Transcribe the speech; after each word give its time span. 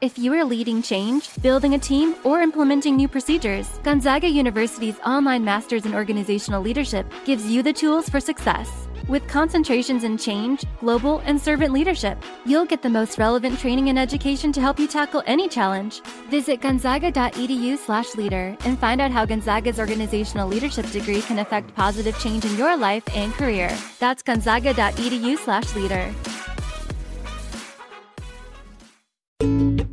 If 0.00 0.18
you 0.18 0.32
are 0.32 0.44
leading 0.46 0.80
change, 0.80 1.28
building 1.42 1.74
a 1.74 1.78
team, 1.78 2.14
or 2.24 2.40
implementing 2.40 2.96
new 2.96 3.06
procedures, 3.06 3.68
Gonzaga 3.82 4.30
University's 4.30 4.98
online 5.00 5.44
Masters 5.44 5.84
in 5.84 5.94
Organizational 5.94 6.62
Leadership 6.62 7.04
gives 7.26 7.44
you 7.44 7.62
the 7.62 7.74
tools 7.74 8.08
for 8.08 8.18
success. 8.18 8.70
With 9.08 9.28
concentrations 9.28 10.04
in 10.04 10.16
change, 10.16 10.64
global, 10.78 11.18
and 11.26 11.38
servant 11.38 11.74
leadership, 11.74 12.16
you'll 12.46 12.64
get 12.64 12.80
the 12.80 12.88
most 12.88 13.18
relevant 13.18 13.58
training 13.58 13.90
and 13.90 13.98
education 13.98 14.52
to 14.52 14.60
help 14.62 14.78
you 14.78 14.86
tackle 14.86 15.22
any 15.26 15.50
challenge. 15.50 16.00
Visit 16.30 16.62
gonzaga.edu/leader 16.62 18.56
and 18.64 18.78
find 18.78 19.02
out 19.02 19.10
how 19.10 19.26
Gonzaga's 19.26 19.78
organizational 19.78 20.48
leadership 20.48 20.90
degree 20.92 21.20
can 21.20 21.40
affect 21.40 21.74
positive 21.74 22.18
change 22.18 22.46
in 22.46 22.56
your 22.56 22.74
life 22.74 23.04
and 23.14 23.34
career. 23.34 23.70
That's 23.98 24.22
gonzaga.edu/leader. 24.22 26.14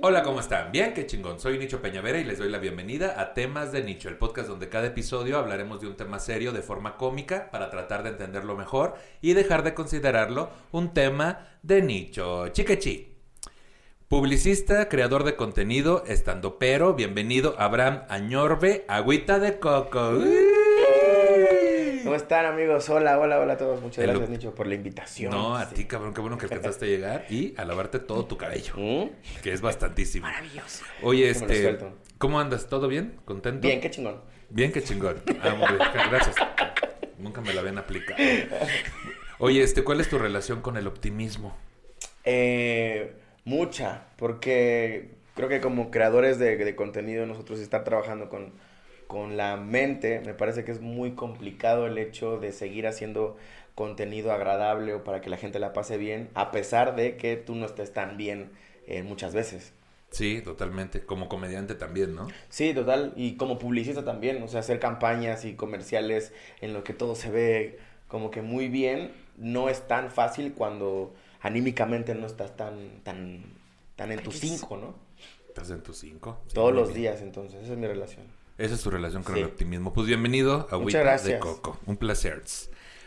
Hola, 0.00 0.22
¿cómo 0.22 0.40
están? 0.40 0.72
Bien, 0.72 0.94
qué 0.94 1.06
chingón. 1.06 1.40
Soy 1.40 1.58
Nicho 1.58 1.82
Peñavera 1.82 2.18
y 2.18 2.24
les 2.24 2.38
doy 2.38 2.48
la 2.48 2.58
bienvenida 2.58 3.20
a 3.20 3.34
Temas 3.34 3.72
de 3.72 3.82
Nicho, 3.82 4.08
el 4.08 4.16
podcast 4.16 4.48
donde 4.48 4.68
cada 4.68 4.86
episodio 4.86 5.38
hablaremos 5.38 5.80
de 5.80 5.88
un 5.88 5.96
tema 5.96 6.20
serio 6.20 6.52
de 6.52 6.62
forma 6.62 6.96
cómica 6.96 7.50
para 7.50 7.68
tratar 7.68 8.02
de 8.02 8.10
entenderlo 8.10 8.56
mejor 8.56 8.94
y 9.20 9.34
dejar 9.34 9.64
de 9.64 9.74
considerarlo 9.74 10.50
un 10.72 10.94
tema 10.94 11.48
de 11.62 11.82
nicho. 11.82 12.48
Chiquechi. 12.48 13.14
Publicista, 14.08 14.88
creador 14.88 15.24
de 15.24 15.36
contenido, 15.36 16.04
estando 16.06 16.58
pero, 16.58 16.94
bienvenido 16.94 17.54
Abraham 17.58 18.04
Añorbe, 18.08 18.86
Agüita 18.88 19.38
de 19.38 19.58
Coco. 19.58 20.18
¿Cómo 22.08 22.16
están 22.16 22.46
amigos? 22.46 22.88
Hola, 22.88 23.18
hola, 23.18 23.38
hola 23.38 23.52
a 23.52 23.56
todos. 23.58 23.82
Muchas 23.82 24.02
El- 24.02 24.10
gracias, 24.12 24.30
Nicho, 24.30 24.54
por 24.54 24.66
la 24.66 24.74
invitación. 24.74 25.30
No, 25.30 25.54
a 25.56 25.66
Sí. 25.66 25.74
ti, 25.74 25.84
cabrón, 25.84 26.14
qué 26.14 26.22
bueno 26.22 26.38
que 26.38 26.46
alcanzaste 26.46 26.86
a 26.86 26.88
llegar 26.88 27.26
y 27.28 27.52
a 27.58 27.66
lavarte 27.66 27.98
todo 27.98 28.24
tu 28.24 28.38
cabello, 28.38 28.72
¿Mm? 28.78 29.10
que 29.42 29.52
es 29.52 29.60
bastantísimo. 29.60 30.26
Maravilloso. 30.26 30.84
Oye, 31.02 31.30
¿Cómo 31.34 31.46
lo 31.46 31.52
este? 31.52 31.78
¿cómo 32.16 32.40
andas? 32.40 32.66
¿Todo 32.68 32.88
bien? 32.88 33.18
¿Contento? 33.26 33.68
Bien, 33.68 33.78
qué 33.82 33.90
chingón. 33.90 34.22
Bien, 34.48 34.72
qué 34.72 34.82
chingón. 34.82 35.22
Ah, 35.42 35.54
muy 35.54 35.68
bien. 35.68 35.80
Gracias. 36.10 36.36
Nunca 37.18 37.42
me 37.42 37.52
la 37.52 37.60
habían 37.60 37.76
aplicado. 37.76 38.18
Oye, 39.38 39.62
este, 39.62 39.84
¿cuál 39.84 40.00
es 40.00 40.08
tu 40.08 40.18
relación 40.18 40.62
con 40.62 40.78
el 40.78 40.86
optimismo? 40.86 41.54
Eh, 42.24 43.12
mucha, 43.44 44.06
porque 44.16 45.10
creo 45.34 45.50
que 45.50 45.60
como 45.60 45.90
creadores 45.90 46.38
de, 46.38 46.56
de 46.56 46.74
contenido 46.74 47.26
nosotros 47.26 47.60
estar 47.60 47.84
trabajando 47.84 48.30
con, 48.30 48.54
con 49.08 49.36
la 49.36 49.56
mente, 49.56 50.20
me 50.20 50.34
parece 50.34 50.64
que 50.64 50.70
es 50.70 50.80
muy 50.80 51.12
complicado 51.12 51.86
el 51.86 51.98
hecho 51.98 52.38
de 52.38 52.52
seguir 52.52 52.86
haciendo 52.86 53.36
contenido 53.74 54.32
agradable 54.32 54.94
o 54.94 55.02
para 55.04 55.20
que 55.20 55.30
la 55.30 55.36
gente 55.36 55.58
la 55.58 55.72
pase 55.72 55.98
bien, 55.98 56.30
a 56.34 56.50
pesar 56.52 56.94
de 56.94 57.16
que 57.16 57.36
tú 57.36 57.54
no 57.56 57.66
estés 57.66 57.92
tan 57.92 58.16
bien 58.16 58.50
eh, 58.86 59.02
muchas 59.02 59.34
veces. 59.34 59.72
Sí, 60.10 60.40
totalmente. 60.42 61.00
Como 61.04 61.28
comediante 61.28 61.74
también, 61.74 62.14
¿no? 62.14 62.28
Sí, 62.48 62.72
total. 62.74 63.12
Y 63.16 63.36
como 63.36 63.58
publicista 63.58 64.04
también, 64.04 64.42
o 64.42 64.48
sea, 64.48 64.60
hacer 64.60 64.80
campañas 64.80 65.44
y 65.44 65.54
comerciales 65.54 66.32
en 66.60 66.72
lo 66.72 66.82
que 66.84 66.94
todo 66.94 67.14
se 67.14 67.30
ve 67.30 67.78
como 68.08 68.30
que 68.30 68.40
muy 68.40 68.68
bien, 68.68 69.12
no 69.36 69.68
es 69.68 69.86
tan 69.86 70.10
fácil 70.10 70.54
cuando 70.54 71.14
anímicamente 71.40 72.14
no 72.14 72.26
estás 72.26 72.56
tan, 72.56 73.00
tan, 73.02 73.42
tan 73.96 74.12
en 74.12 74.22
tus 74.22 74.38
cinco, 74.40 74.76
¿no? 74.78 74.94
Estás 75.46 75.70
en 75.70 75.82
tus 75.82 75.98
cinco. 75.98 76.40
Sí, 76.46 76.54
Todos 76.54 76.74
los 76.74 76.88
bien. 76.88 77.02
días, 77.02 77.20
entonces, 77.20 77.62
esa 77.62 77.72
es 77.74 77.78
mi 77.78 77.86
relación. 77.86 78.24
Esa 78.58 78.74
es 78.74 78.82
tu 78.82 78.90
relación 78.90 79.22
con 79.22 79.34
Sí. 79.36 79.40
el 79.40 79.46
optimismo. 79.46 79.92
Pues 79.92 80.06
bienvenido 80.08 80.66
a 80.70 80.74
Agüita 80.74 81.16
de. 81.18 81.38
Coco. 81.38 81.78
Un 81.86 81.96
placer. 81.96 82.42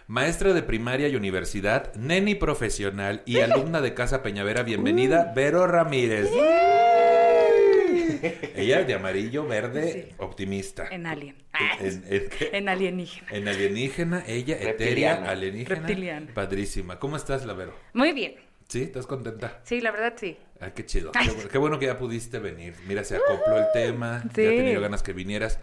Maestra 0.07 0.53
de 0.53 0.63
primaria 0.63 1.07
y 1.09 1.15
universidad, 1.15 1.93
neni 1.95 2.35
profesional 2.35 3.21
y 3.25 3.39
alumna 3.39 3.81
de 3.81 3.93
Casa 3.93 4.23
Peñavera, 4.23 4.63
bienvenida, 4.63 5.31
Vero 5.35 5.67
Ramírez. 5.67 6.29
Ella 8.55 8.83
de 8.83 8.93
amarillo, 8.93 9.45
verde, 9.47 10.07
Sí. 10.09 10.15
optimista. 10.19 10.87
En 10.89 11.05
alien. 11.05 11.35
En- 11.79 12.03
en- 12.09 12.29
¿qué? 12.29 12.49
En 12.53 12.69
alienígena. 12.69 13.27
En 13.31 13.47
alienígena, 13.47 14.23
ella 14.27 14.55
etérea, 14.55 14.71
Reptiliana. 14.71 15.29
alienígena. 15.31 15.75
Reptiliana. 15.75 16.33
Padrísima. 16.33 16.99
¿Cómo 16.99 17.15
estás, 17.17 17.45
Lavero? 17.45 17.73
Muy 17.93 18.11
bien. 18.13 18.35
¿Sí? 18.71 18.83
¿Estás 18.83 19.05
contenta? 19.05 19.59
Sí, 19.65 19.81
la 19.81 19.91
verdad 19.91 20.13
sí. 20.15 20.37
Ah, 20.61 20.71
qué 20.71 20.85
chido. 20.85 21.11
Qué, 21.11 21.29
bueno- 21.29 21.49
qué 21.49 21.57
bueno 21.57 21.77
que 21.79 21.87
ya 21.87 21.97
pudiste 21.97 22.39
venir. 22.39 22.73
Mira, 22.87 23.03
se 23.03 23.17
acopló 23.17 23.57
el 23.57 23.65
tema. 23.73 24.21
Sí. 24.33 24.43
Ya 24.43 24.49
tenía 24.49 24.79
ganas 24.79 25.03
que 25.03 25.11
vinieras. 25.11 25.59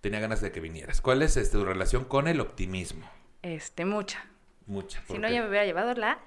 Tenía 0.00 0.18
ganas 0.18 0.40
de 0.40 0.50
que 0.50 0.58
vinieras. 0.58 1.00
¿Cuál 1.00 1.22
es 1.22 1.36
este, 1.36 1.56
tu 1.56 1.64
relación 1.64 2.04
con 2.04 2.26
el 2.26 2.40
optimismo? 2.40 3.08
Este, 3.42 3.84
mucha. 3.84 4.26
Mucha. 4.66 5.00
Si 5.02 5.06
¿por 5.12 5.20
no, 5.20 5.28
ya 5.30 5.40
me 5.42 5.48
hubiera 5.48 5.64
llevado 5.66 5.94
la. 5.94 6.18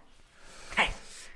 Ay, 0.78 0.88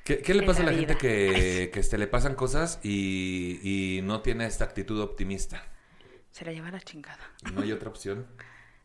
¿Qué, 0.06 0.20
qué 0.20 0.34
le 0.34 0.44
pasa 0.44 0.62
a 0.64 0.66
la 0.66 0.72
gente 0.74 0.96
que, 0.96 1.72
que 1.74 1.80
este, 1.82 1.98
le 1.98 2.08
pasan 2.08 2.36
cosas 2.36 2.80
y, 2.82 3.60
y 3.98 4.02
no 4.02 4.22
tiene 4.22 4.46
esta 4.46 4.64
actitud 4.64 5.02
optimista? 5.02 5.62
se 6.32 6.46
la 6.46 6.54
lleva 6.54 6.72
la 6.72 6.80
chingada. 6.80 7.20
¿No 7.54 7.62
hay 7.64 7.72
otra 7.74 7.90
opción? 7.90 8.26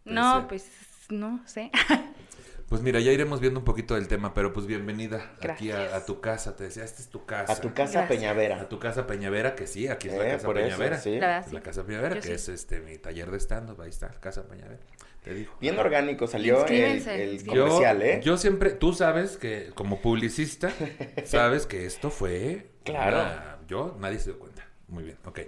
No, 0.04 0.46
pues 0.48 0.68
no 1.08 1.40
sé. 1.46 1.70
Pues 2.70 2.82
mira, 2.82 3.00
ya 3.00 3.10
iremos 3.10 3.40
viendo 3.40 3.58
un 3.58 3.64
poquito 3.64 3.96
del 3.96 4.06
tema, 4.06 4.32
pero 4.32 4.52
pues 4.52 4.64
bienvenida 4.66 5.32
aquí 5.40 5.72
a, 5.72 6.06
tu 6.06 6.20
casa. 6.20 6.54
Te 6.54 6.62
decía, 6.64 6.84
esta 6.84 7.02
es 7.02 7.08
tu 7.08 7.26
casa. 7.26 7.52
A 7.52 7.56
tu 7.60 7.74
casa 7.74 7.98
Gracias. 8.02 8.08
Peñavera. 8.08 8.60
A 8.60 8.68
tu 8.68 8.78
casa 8.78 9.08
Peñavera, 9.08 9.56
que 9.56 9.66
sí, 9.66 9.88
aquí 9.88 10.06
es 10.06 10.14
la 10.14 10.20
Eh, 10.20 10.30
casa 10.30 10.36
eso, 10.46 10.54
Peñavera. 10.54 10.98
sí. 11.00 11.18
La 11.18 11.42
casa 11.64 11.82
Peñavera, 11.84 12.14
Yo 12.14 12.20
que 12.20 12.28
sí. 12.28 12.32
es 12.34 12.48
este 12.48 12.78
mi 12.80 12.96
taller 12.96 13.28
de 13.32 13.38
stand-up, 13.40 13.80
ahí 13.82 13.90
está, 13.90 14.10
Casa 14.20 14.44
Peñavera. 14.44 14.78
Te 15.24 15.34
digo. 15.34 15.52
Bien 15.60 15.76
orgánico 15.80 16.28
salió 16.28 16.64
el, 16.64 16.96
inscríbense. 16.96 17.38
Yo, 17.44 17.64
comercial, 17.66 18.02
¿eh? 18.02 18.20
yo 18.22 18.36
siempre, 18.36 18.70
tú 18.70 18.92
sabes 18.92 19.36
que 19.36 19.72
como 19.74 20.00
publicista, 20.00 20.70
sabes 21.24 21.66
que 21.66 21.86
esto 21.86 22.08
fue... 22.10 22.70
Claro. 22.84 23.16
una- 23.16 23.58
yo, 23.66 23.96
nadie 23.98 24.20
se 24.20 24.30
dio 24.30 24.38
cuenta. 24.38 24.64
Muy 24.86 25.02
bien, 25.02 25.18
ok. 25.24 25.40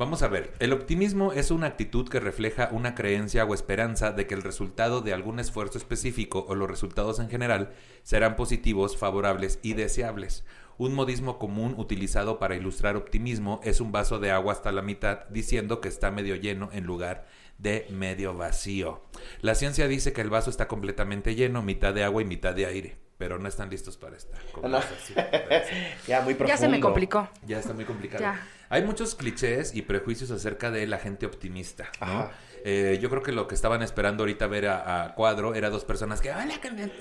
Vamos 0.00 0.22
a 0.22 0.28
ver, 0.28 0.54
el 0.60 0.72
optimismo 0.72 1.34
es 1.34 1.50
una 1.50 1.66
actitud 1.66 2.08
que 2.08 2.20
refleja 2.20 2.70
una 2.72 2.94
creencia 2.94 3.44
o 3.44 3.52
esperanza 3.52 4.12
de 4.12 4.26
que 4.26 4.32
el 4.32 4.40
resultado 4.40 5.02
de 5.02 5.12
algún 5.12 5.38
esfuerzo 5.38 5.76
específico 5.76 6.46
o 6.48 6.54
los 6.54 6.70
resultados 6.70 7.20
en 7.20 7.28
general 7.28 7.74
serán 8.02 8.34
positivos, 8.34 8.96
favorables 8.96 9.58
y 9.60 9.74
deseables. 9.74 10.42
Un 10.78 10.94
modismo 10.94 11.38
común 11.38 11.74
utilizado 11.76 12.38
para 12.38 12.56
ilustrar 12.56 12.96
optimismo 12.96 13.60
es 13.62 13.82
un 13.82 13.92
vaso 13.92 14.18
de 14.18 14.30
agua 14.30 14.54
hasta 14.54 14.72
la 14.72 14.80
mitad 14.80 15.28
diciendo 15.28 15.82
que 15.82 15.88
está 15.88 16.10
medio 16.10 16.34
lleno 16.34 16.70
en 16.72 16.84
lugar 16.84 17.26
de 17.58 17.86
medio 17.90 18.32
vacío. 18.32 19.02
La 19.42 19.54
ciencia 19.54 19.86
dice 19.86 20.14
que 20.14 20.22
el 20.22 20.30
vaso 20.30 20.48
está 20.48 20.66
completamente 20.66 21.34
lleno, 21.34 21.60
mitad 21.60 21.92
de 21.92 22.04
agua 22.04 22.22
y 22.22 22.24
mitad 22.24 22.54
de 22.54 22.64
aire, 22.64 22.96
pero 23.18 23.38
no 23.38 23.46
están 23.48 23.68
listos 23.68 23.98
para 23.98 24.16
esta 24.16 24.38
No. 24.66 24.80
Ya, 26.08 26.22
muy 26.22 26.32
profundo. 26.32 26.46
ya 26.46 26.56
se 26.56 26.68
me 26.68 26.80
complicó. 26.80 27.28
Ya 27.46 27.58
está 27.58 27.74
muy 27.74 27.84
complicado. 27.84 28.22
Ya. 28.22 28.40
Hay 28.70 28.82
muchos 28.82 29.14
clichés 29.14 29.74
y 29.74 29.82
prejuicios 29.82 30.30
acerca 30.30 30.70
de 30.70 30.86
la 30.86 30.98
gente 30.98 31.26
optimista, 31.26 31.90
¿no? 32.00 32.06
Ajá. 32.06 32.30
Eh, 32.64 32.98
yo 33.00 33.08
creo 33.08 33.22
que 33.22 33.32
lo 33.32 33.48
que 33.48 33.54
estaban 33.54 33.82
esperando 33.82 34.22
ahorita 34.22 34.46
ver 34.46 34.68
a, 34.68 35.04
a 35.04 35.14
Cuadro 35.14 35.54
era 35.54 35.70
dos 35.70 35.84
personas 35.84 36.20
que, 36.20 36.30
hola, 36.30 36.54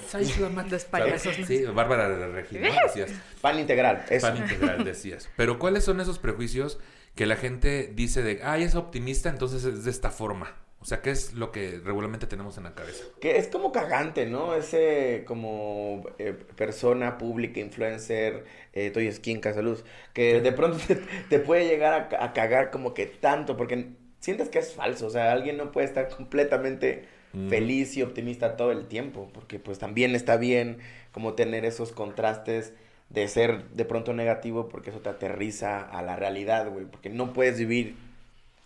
soy 0.10 0.26
su 0.26 0.42
mamá. 0.42 0.64
Dos 0.64 0.86
payasos. 0.86 1.36
Sí, 1.46 1.66
Bárbara 1.66 2.10
de 2.10 2.28
Regina, 2.28 2.70
decías. 2.86 3.12
Pan 3.42 3.60
integral, 3.60 4.06
eso. 4.10 4.28
Pan 4.28 4.38
integral, 4.38 4.84
decías. 4.84 5.30
Pero 5.36 5.60
¿cuáles 5.60 5.84
son 5.84 6.00
esos 6.00 6.18
prejuicios 6.18 6.80
que 7.14 7.26
la 7.26 7.36
gente 7.36 7.92
dice 7.94 8.24
de, 8.24 8.42
ay, 8.44 8.64
es 8.64 8.76
optimista, 8.76 9.30
entonces 9.30 9.64
es 9.66 9.84
de 9.84 9.92
esta 9.92 10.12
forma? 10.12 10.56
O 10.82 10.86
sea, 10.86 11.02
¿qué 11.02 11.12
es 11.12 11.34
lo 11.34 11.52
que 11.52 11.80
regularmente 11.84 12.26
tenemos 12.26 12.58
en 12.58 12.64
la 12.64 12.74
cabeza? 12.74 13.04
Que 13.20 13.38
es 13.38 13.48
como 13.50 13.72
cagante, 13.72 14.26
¿no? 14.26 14.56
Ese 14.56 15.24
como 15.28 16.04
eh, 16.18 16.34
persona 16.56 17.18
pública, 17.18 17.60
influencer, 17.60 18.46
eh, 18.74 18.90
Toy 18.92 19.12
Skin, 19.12 19.42
Casaluz, 19.42 19.84
que 20.14 20.40
de 20.42 20.52
pronto 20.54 20.78
te, 20.88 20.96
te 21.30 21.40
puede 21.40 21.68
llegar 21.68 22.16
a 22.20 22.34
cagar 22.34 22.72
como 22.72 22.94
que 22.94 23.06
tanto, 23.08 23.58
porque 23.58 23.90
sientes 24.20 24.50
que 24.50 24.60
es 24.60 24.74
falso, 24.74 25.08
o 25.08 25.10
sea, 25.10 25.32
alguien 25.32 25.58
no 25.58 25.72
puede 25.72 25.88
estar 25.88 26.08
completamente 26.10 27.08
Mm. 27.32 27.50
feliz 27.50 27.96
y 27.96 28.02
optimista 28.02 28.58
todo 28.58 28.72
el 28.72 28.88
tiempo, 28.88 29.30
porque 29.34 29.60
pues 29.60 29.78
también 29.78 30.16
está 30.16 30.38
bien 30.38 30.80
como 31.12 31.34
tener 31.34 31.64
esos 31.66 31.92
contrastes 31.92 32.74
de 33.10 33.28
ser 33.28 33.66
de 33.70 33.86
pronto 33.86 34.14
negativo, 34.14 34.68
porque 34.70 34.90
eso 34.90 35.00
te 35.02 35.10
aterriza 35.10 35.80
a 35.82 36.02
la 36.02 36.16
realidad, 36.16 36.70
güey, 36.72 36.86
porque 36.86 37.10
no 37.10 37.34
puedes 37.34 37.58
vivir 37.60 37.96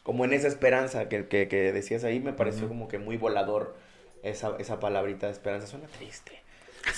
como 0.04 0.26
en 0.26 0.34
esa 0.34 0.48
esperanza 0.48 1.10
que, 1.10 1.28
que, 1.28 1.48
que 1.48 1.72
decías 1.72 2.04
ahí, 2.04 2.20
me 2.20 2.34
pareció 2.34 2.68
como 2.68 2.88
que 2.88 3.00
muy 3.00 3.18
volador 3.18 3.76
esa, 4.22 4.56
esa 4.60 4.80
palabrita 4.80 5.28
de 5.28 5.34
esperanza. 5.34 5.68
Suena 5.68 5.88
triste. 5.88 6.32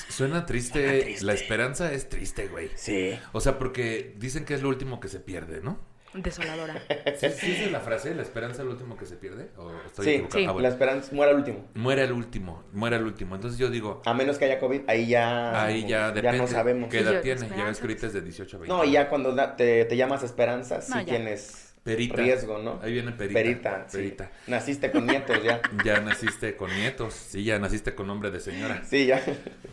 Suena 0.09 0.45
triste. 0.45 0.79
Suena 0.79 0.99
triste. 1.03 1.25
La 1.25 1.33
esperanza 1.33 1.91
es 1.93 2.09
triste, 2.09 2.47
güey. 2.47 2.69
Sí. 2.75 3.17
O 3.33 3.41
sea, 3.41 3.57
porque 3.59 4.13
dicen 4.17 4.43
que 4.45 4.55
es 4.55 4.61
lo 4.63 4.69
último 4.69 4.99
que 4.99 5.07
se 5.07 5.19
pierde, 5.19 5.61
¿no? 5.61 5.79
Desoladora. 6.15 6.81
¿Sí, 7.19 7.27
sí 7.29 7.51
es 7.65 7.71
la 7.71 7.81
frase? 7.81 8.15
¿La 8.15 8.21
esperanza 8.21 8.55
es 8.55 8.59
el 8.61 8.69
último 8.69 8.95
que 8.97 9.05
se 9.05 9.17
pierde? 9.17 9.49
¿O 9.57 9.69
estoy 9.85 10.05
Sí, 10.05 10.11
equivocado? 10.11 10.39
sí, 10.39 10.45
Ah, 10.45 10.51
bueno. 10.53 10.67
La 10.67 10.69
esperanza 10.73 11.09
muere 11.13 11.31
al 11.33 11.37
último. 11.37 11.65
Muere 11.73 12.03
el 12.05 12.13
último, 12.13 12.63
muere 12.71 12.95
el 12.95 13.03
último. 13.03 13.35
Entonces 13.35 13.59
yo 13.59 13.69
digo, 13.69 14.01
A 14.05 14.13
menos 14.13 14.37
que 14.37 14.45
haya 14.45 14.57
COVID, 14.59 14.81
ahí 14.87 15.07
ya. 15.07 15.61
ahí 15.63 15.85
ya 15.85 16.11
depende. 16.11 16.37
no 16.37 16.47
sabemos. 16.47 16.89
¿Qué 16.89 16.99
edad 16.99 17.15
Sí, 17.15 17.19
tiene? 17.21 17.49
Ya 17.49 17.65
ves 17.65 17.77
que 17.77 17.83
ahorita 17.83 18.07
es 18.07 18.13
de 18.13 18.21
18 18.21 18.55
a 18.55 18.59
20. 18.61 18.73
No, 18.75 18.85
y 18.85 18.91
ya 18.93 19.09
cuando 19.09 19.35
te, 19.57 19.83
te 19.85 19.97
llamas 19.97 20.23
Esperanza, 20.23 20.81
sí 20.81 20.93
No, 20.93 20.99
ya. 21.01 21.05
tienes 21.05 21.64
Perita. 21.85 22.15
riesgo, 22.17 22.57
¿no? 22.57 22.79
Ahí 22.81 22.93
viene 22.93 23.11
Perita. 23.11 23.39
Perita, 23.39 23.85
sí. 23.87 23.97
Perita. 23.97 24.31
Naciste 24.47 24.91
con 24.91 25.05
nietos 25.05 25.43
ya. 25.43 25.61
Ya 25.85 26.01
naciste 26.01 26.57
con 26.57 26.71
nietos. 26.75 27.13
Sí, 27.13 27.43
ya 27.43 27.59
naciste 27.59 27.93
con 27.93 28.07
nombre 28.07 28.31
de 28.31 28.39
señora. 28.39 28.83
Sí, 28.89 29.05
ya. 29.05 29.23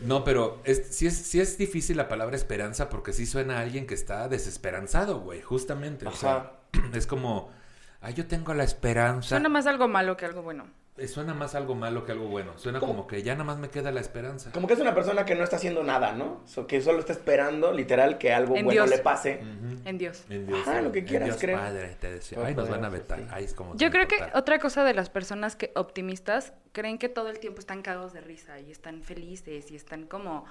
No, 0.03 0.23
pero 0.23 0.61
es, 0.63 0.95
sí, 0.95 1.07
es, 1.07 1.15
sí 1.15 1.41
es 1.41 1.57
difícil 1.57 1.97
la 1.97 2.07
palabra 2.07 2.35
esperanza 2.35 2.87
porque 2.89 3.13
sí 3.13 3.25
suena 3.25 3.57
a 3.57 3.61
alguien 3.61 3.87
que 3.87 3.95
está 3.95 4.27
desesperanzado, 4.27 5.21
güey, 5.21 5.41
justamente. 5.41 6.05
O 6.07 6.11
sea, 6.11 6.51
es 6.93 7.07
como, 7.07 7.49
ay, 7.99 8.13
yo 8.13 8.27
tengo 8.27 8.53
la 8.53 8.63
esperanza. 8.63 9.29
Suena 9.29 9.49
más 9.49 9.65
algo 9.65 9.87
malo 9.87 10.15
que 10.15 10.25
algo 10.25 10.43
bueno. 10.43 10.67
Eh, 10.97 11.07
Suena 11.07 11.33
más 11.33 11.55
algo 11.55 11.73
malo 11.73 12.05
que 12.05 12.11
algo 12.11 12.27
bueno. 12.27 12.51
Suena 12.57 12.79
¿Cómo? 12.79 12.93
como 12.93 13.07
que 13.07 13.23
ya 13.23 13.33
nada 13.33 13.43
más 13.45 13.57
me 13.57 13.69
queda 13.69 13.91
la 13.91 13.99
esperanza. 13.99 14.51
Como 14.51 14.67
que 14.67 14.73
es 14.75 14.79
una 14.79 14.93
persona 14.93 15.25
que 15.25 15.33
no 15.33 15.43
está 15.43 15.55
haciendo 15.55 15.83
nada, 15.83 16.13
¿no? 16.13 16.41
So, 16.45 16.67
que 16.67 16.81
solo 16.81 16.99
está 16.99 17.13
esperando, 17.13 17.71
literal, 17.71 18.17
que 18.19 18.31
algo 18.31 18.55
En 18.55 18.65
bueno 18.65 18.83
Dios. 18.83 18.89
le 18.95 18.99
pase. 19.03 19.39
En 19.85 19.97
Dios. 19.97 20.23
En 20.29 20.45
Dios, 20.45 20.59
Ajá, 20.67 20.81
lo 20.81 20.91
que 20.91 20.99
en 20.99 21.05
quieras 21.05 21.29
Dios 21.29 21.37
creer. 21.39 21.57
Padre, 21.57 21.97
te 21.99 22.11
decía. 22.11 22.37
Ay, 22.43 22.53
nos 22.53 22.69
van 22.69 22.85
a 22.85 22.89
vetar. 22.89 23.19
sí. 23.19 23.25
Ay, 23.31 23.45
es 23.45 23.53
como 23.53 23.75
Yo 23.75 23.89
creo 23.89 24.07
que 24.07 24.17
otra 24.35 24.59
cosa 24.59 24.83
de 24.83 24.93
las 24.93 25.09
personas 25.09 25.55
que 25.55 25.71
optimistas 25.75 26.53
creen 26.73 26.97
que 26.97 27.09
todo 27.09 27.29
el 27.29 27.39
tiempo 27.39 27.59
están 27.59 27.81
cagados 27.83 28.13
de 28.13 28.21
risa 28.21 28.59
y 28.59 28.71
están 28.71 29.03
felices 29.03 29.69
y 29.71 29.75
están 29.75 30.07
como 30.07 30.45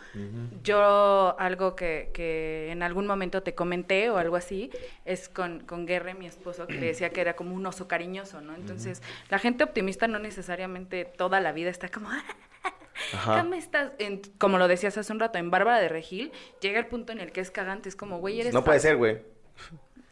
yo 0.63 1.37
algo 1.39 1.75
que, 1.75 2.11
que 2.15 2.71
en 2.71 2.83
algún 2.83 3.07
momento 3.07 3.43
te 3.43 3.55
comenté 3.55 4.09
o 4.11 4.19
algo 4.19 4.37
así 4.37 4.71
es 5.05 5.29
con, 5.29 5.61
con 5.61 5.85
Guerre, 5.87 6.15
mi 6.15 6.27
esposo, 6.27 6.67
que 6.67 6.75
le 6.75 6.87
decía 6.87 7.11
que 7.11 7.21
era 7.21 7.35
como 7.35 7.55
un 7.55 7.67
oso 7.67 7.89
cariñoso, 7.89 8.41
¿no? 8.41 8.55
Entonces, 8.55 9.03
la 9.31 9.39
gente 9.39 9.65
optimista 9.65 10.07
no 10.07 10.19
necesariamente 10.37 11.05
toda 11.05 11.41
la 11.41 11.53
vida 11.53 11.69
está 11.71 11.89
como. 11.89 12.09
¿Cómo 13.25 13.55
estás? 13.55 13.93
En- 13.99 14.23
como 14.39 14.59
lo 14.59 14.69
decías 14.69 14.97
hace 14.97 15.13
un 15.13 15.21
rato, 15.21 15.39
en 15.39 15.51
Bárbara 15.51 15.79
de 15.81 15.89
Regil, 15.89 16.33
llega 16.61 16.79
el 16.79 16.87
punto 16.87 17.13
en 17.13 17.21
el 17.21 17.33
que 17.33 17.41
es 17.41 17.51
cagante, 17.51 17.89
es 17.89 17.97
como, 17.97 18.19
güey, 18.19 18.41
eres 18.41 18.55
No 18.55 18.65
puede 18.65 18.81
ser, 18.81 18.97
güey. 18.97 19.21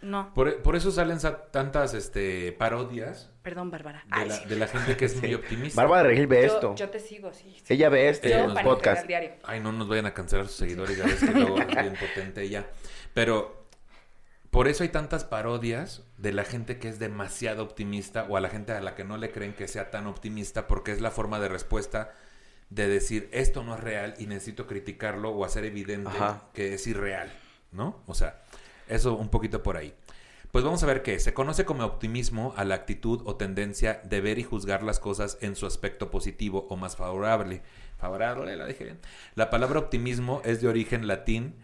No, 0.02 0.32
Por, 0.34 0.62
por 0.62 0.76
eso 0.76 0.90
salen 0.90 1.20
sa- 1.20 1.46
tantas 1.50 1.92
este, 1.92 2.52
parodias 2.52 3.30
perdón, 3.42 3.70
Bárbara. 3.70 3.98
de 4.06 4.08
Ay, 4.10 4.28
la, 4.28 4.34
sí. 4.34 4.48
de 4.48 4.56
la 4.56 4.66
gente 4.66 4.96
que 4.96 5.04
es 5.04 5.16
muy 5.20 5.34
optimista. 5.34 5.80
Bárbara 5.80 6.02
de 6.04 6.08
Regil 6.10 6.26
ve 6.26 6.46
yo, 6.46 6.54
esto. 6.54 6.74
yo 6.74 6.88
te 6.88 7.00
sigo, 7.00 7.32
sí. 7.34 7.54
sí. 7.62 7.74
Ella 7.74 7.88
ve 7.90 8.08
este 8.08 8.30
Yo 8.30 8.46
nos 8.46 8.62
podcast. 8.62 9.06
diario. 9.06 9.32
Ay, 9.44 9.60
no 9.60 9.72
nos 9.72 9.88
vayan 9.88 10.06
a 10.06 10.14
cancelar 10.14 10.46
sus 10.46 10.56
seguidores, 10.56 10.96
ya 10.96 11.04
ves 11.04 11.20
que 11.20 11.30
luego 11.32 11.58
es 11.60 11.66
bien 11.66 11.94
potente 12.00 12.42
ella. 12.42 12.66
Pero 13.12 13.66
por 14.50 14.68
eso 14.68 14.82
hay 14.84 14.88
tantas 14.88 15.24
parodias 15.24 16.02
de 16.20 16.32
la 16.32 16.44
gente 16.44 16.78
que 16.78 16.88
es 16.88 16.98
demasiado 16.98 17.62
optimista 17.62 18.26
o 18.28 18.36
a 18.36 18.40
la 18.40 18.50
gente 18.50 18.72
a 18.72 18.80
la 18.80 18.94
que 18.94 19.04
no 19.04 19.16
le 19.16 19.30
creen 19.30 19.54
que 19.54 19.68
sea 19.68 19.90
tan 19.90 20.06
optimista 20.06 20.66
porque 20.66 20.92
es 20.92 21.00
la 21.00 21.10
forma 21.10 21.40
de 21.40 21.48
respuesta 21.48 22.12
de 22.68 22.88
decir 22.88 23.28
esto 23.32 23.64
no 23.64 23.74
es 23.74 23.80
real 23.80 24.14
y 24.18 24.26
necesito 24.26 24.66
criticarlo 24.66 25.30
o 25.30 25.44
hacer 25.44 25.64
evidente 25.64 26.10
Ajá. 26.10 26.44
que 26.52 26.74
es 26.74 26.86
irreal, 26.86 27.32
¿no? 27.72 28.02
O 28.06 28.14
sea, 28.14 28.42
eso 28.86 29.16
un 29.16 29.28
poquito 29.28 29.62
por 29.62 29.76
ahí. 29.76 29.94
Pues 30.52 30.64
vamos 30.64 30.82
a 30.82 30.86
ver 30.86 31.02
qué. 31.02 31.18
Se 31.20 31.32
conoce 31.32 31.64
como 31.64 31.84
optimismo 31.84 32.54
a 32.56 32.64
la 32.64 32.74
actitud 32.74 33.22
o 33.24 33.36
tendencia 33.36 34.00
de 34.04 34.20
ver 34.20 34.38
y 34.38 34.42
juzgar 34.42 34.82
las 34.82 34.98
cosas 34.98 35.38
en 35.40 35.54
su 35.54 35.64
aspecto 35.64 36.10
positivo 36.10 36.66
o 36.68 36.76
más 36.76 36.96
favorable. 36.96 37.62
Favorable, 37.98 38.56
la 38.56 38.66
dije 38.66 38.84
bien. 38.84 38.98
La 39.36 39.48
palabra 39.48 39.78
optimismo 39.78 40.42
es 40.44 40.60
de 40.60 40.68
origen 40.68 41.06
latín. 41.06 41.54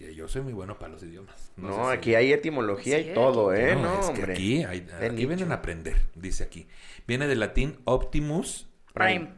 Que 0.00 0.14
Yo 0.14 0.28
soy 0.28 0.40
muy 0.42 0.52
bueno 0.54 0.78
para 0.78 0.92
los 0.92 1.02
idiomas. 1.02 1.52
No, 1.56 1.68
sé 1.74 1.90
si- 1.90 1.96
aquí 1.98 2.14
hay 2.14 2.32
etimología 2.32 2.98
Sí, 2.98 3.10
y 3.10 3.14
todo, 3.14 3.52
¿eh? 3.54 3.74
no, 3.74 3.82
No, 3.82 4.00
es 4.00 4.06
que 4.06 4.12
hombre. 4.12 4.32
aquí, 4.32 4.64
hay- 4.64 4.86
aquí 5.02 5.26
vienen 5.26 5.52
a 5.52 5.56
aprender, 5.56 5.96
dice 6.14 6.42
aquí. 6.42 6.66
Viene 7.06 7.26
del 7.26 7.38
latín 7.40 7.78
optimus. 7.84 8.66
Prime. 8.94 9.28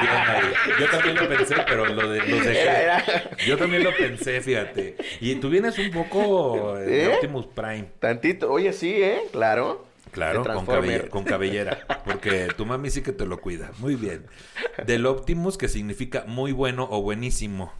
Bien 0.00 0.14
ahí. 0.14 0.52
Yo 0.80 0.88
también 0.90 1.16
lo 1.16 1.28
pensé, 1.28 1.54
pero 1.66 1.86
lo, 1.86 2.08
de, 2.08 2.18
lo 2.20 2.36
dejé. 2.36 2.62
Era- 2.62 2.80
era- 3.00 3.36
Yo 3.46 3.56
también 3.58 3.82
lo 3.84 3.94
pensé, 3.96 4.40
fíjate. 4.40 4.96
Y 5.20 5.34
tú 5.36 5.50
vienes 5.50 5.76
un 5.78 5.90
poco 5.90 6.78
eh, 6.78 6.82
de 6.84 7.04
¿Eh? 7.04 7.14
Optimus 7.14 7.46
Prime. 7.48 7.88
Tantito. 7.98 8.50
Oye, 8.50 8.72
sí, 8.72 8.92
¿eh? 9.02 9.22
Claro. 9.32 9.86
Claro, 10.12 10.42
con, 10.44 10.66
con 11.08 11.24
cabellera. 11.24 11.78
Porque 12.04 12.48
tu 12.56 12.66
mami 12.66 12.90
sí 12.90 13.02
que 13.02 13.12
te 13.12 13.24
lo 13.26 13.40
cuida. 13.40 13.72
Muy 13.78 13.94
bien. 13.96 14.26
Del 14.86 15.06
Optimus, 15.06 15.56
que 15.56 15.68
significa 15.68 16.24
muy 16.26 16.52
bueno 16.52 16.86
o 16.90 17.00
buenísimo. 17.00 17.72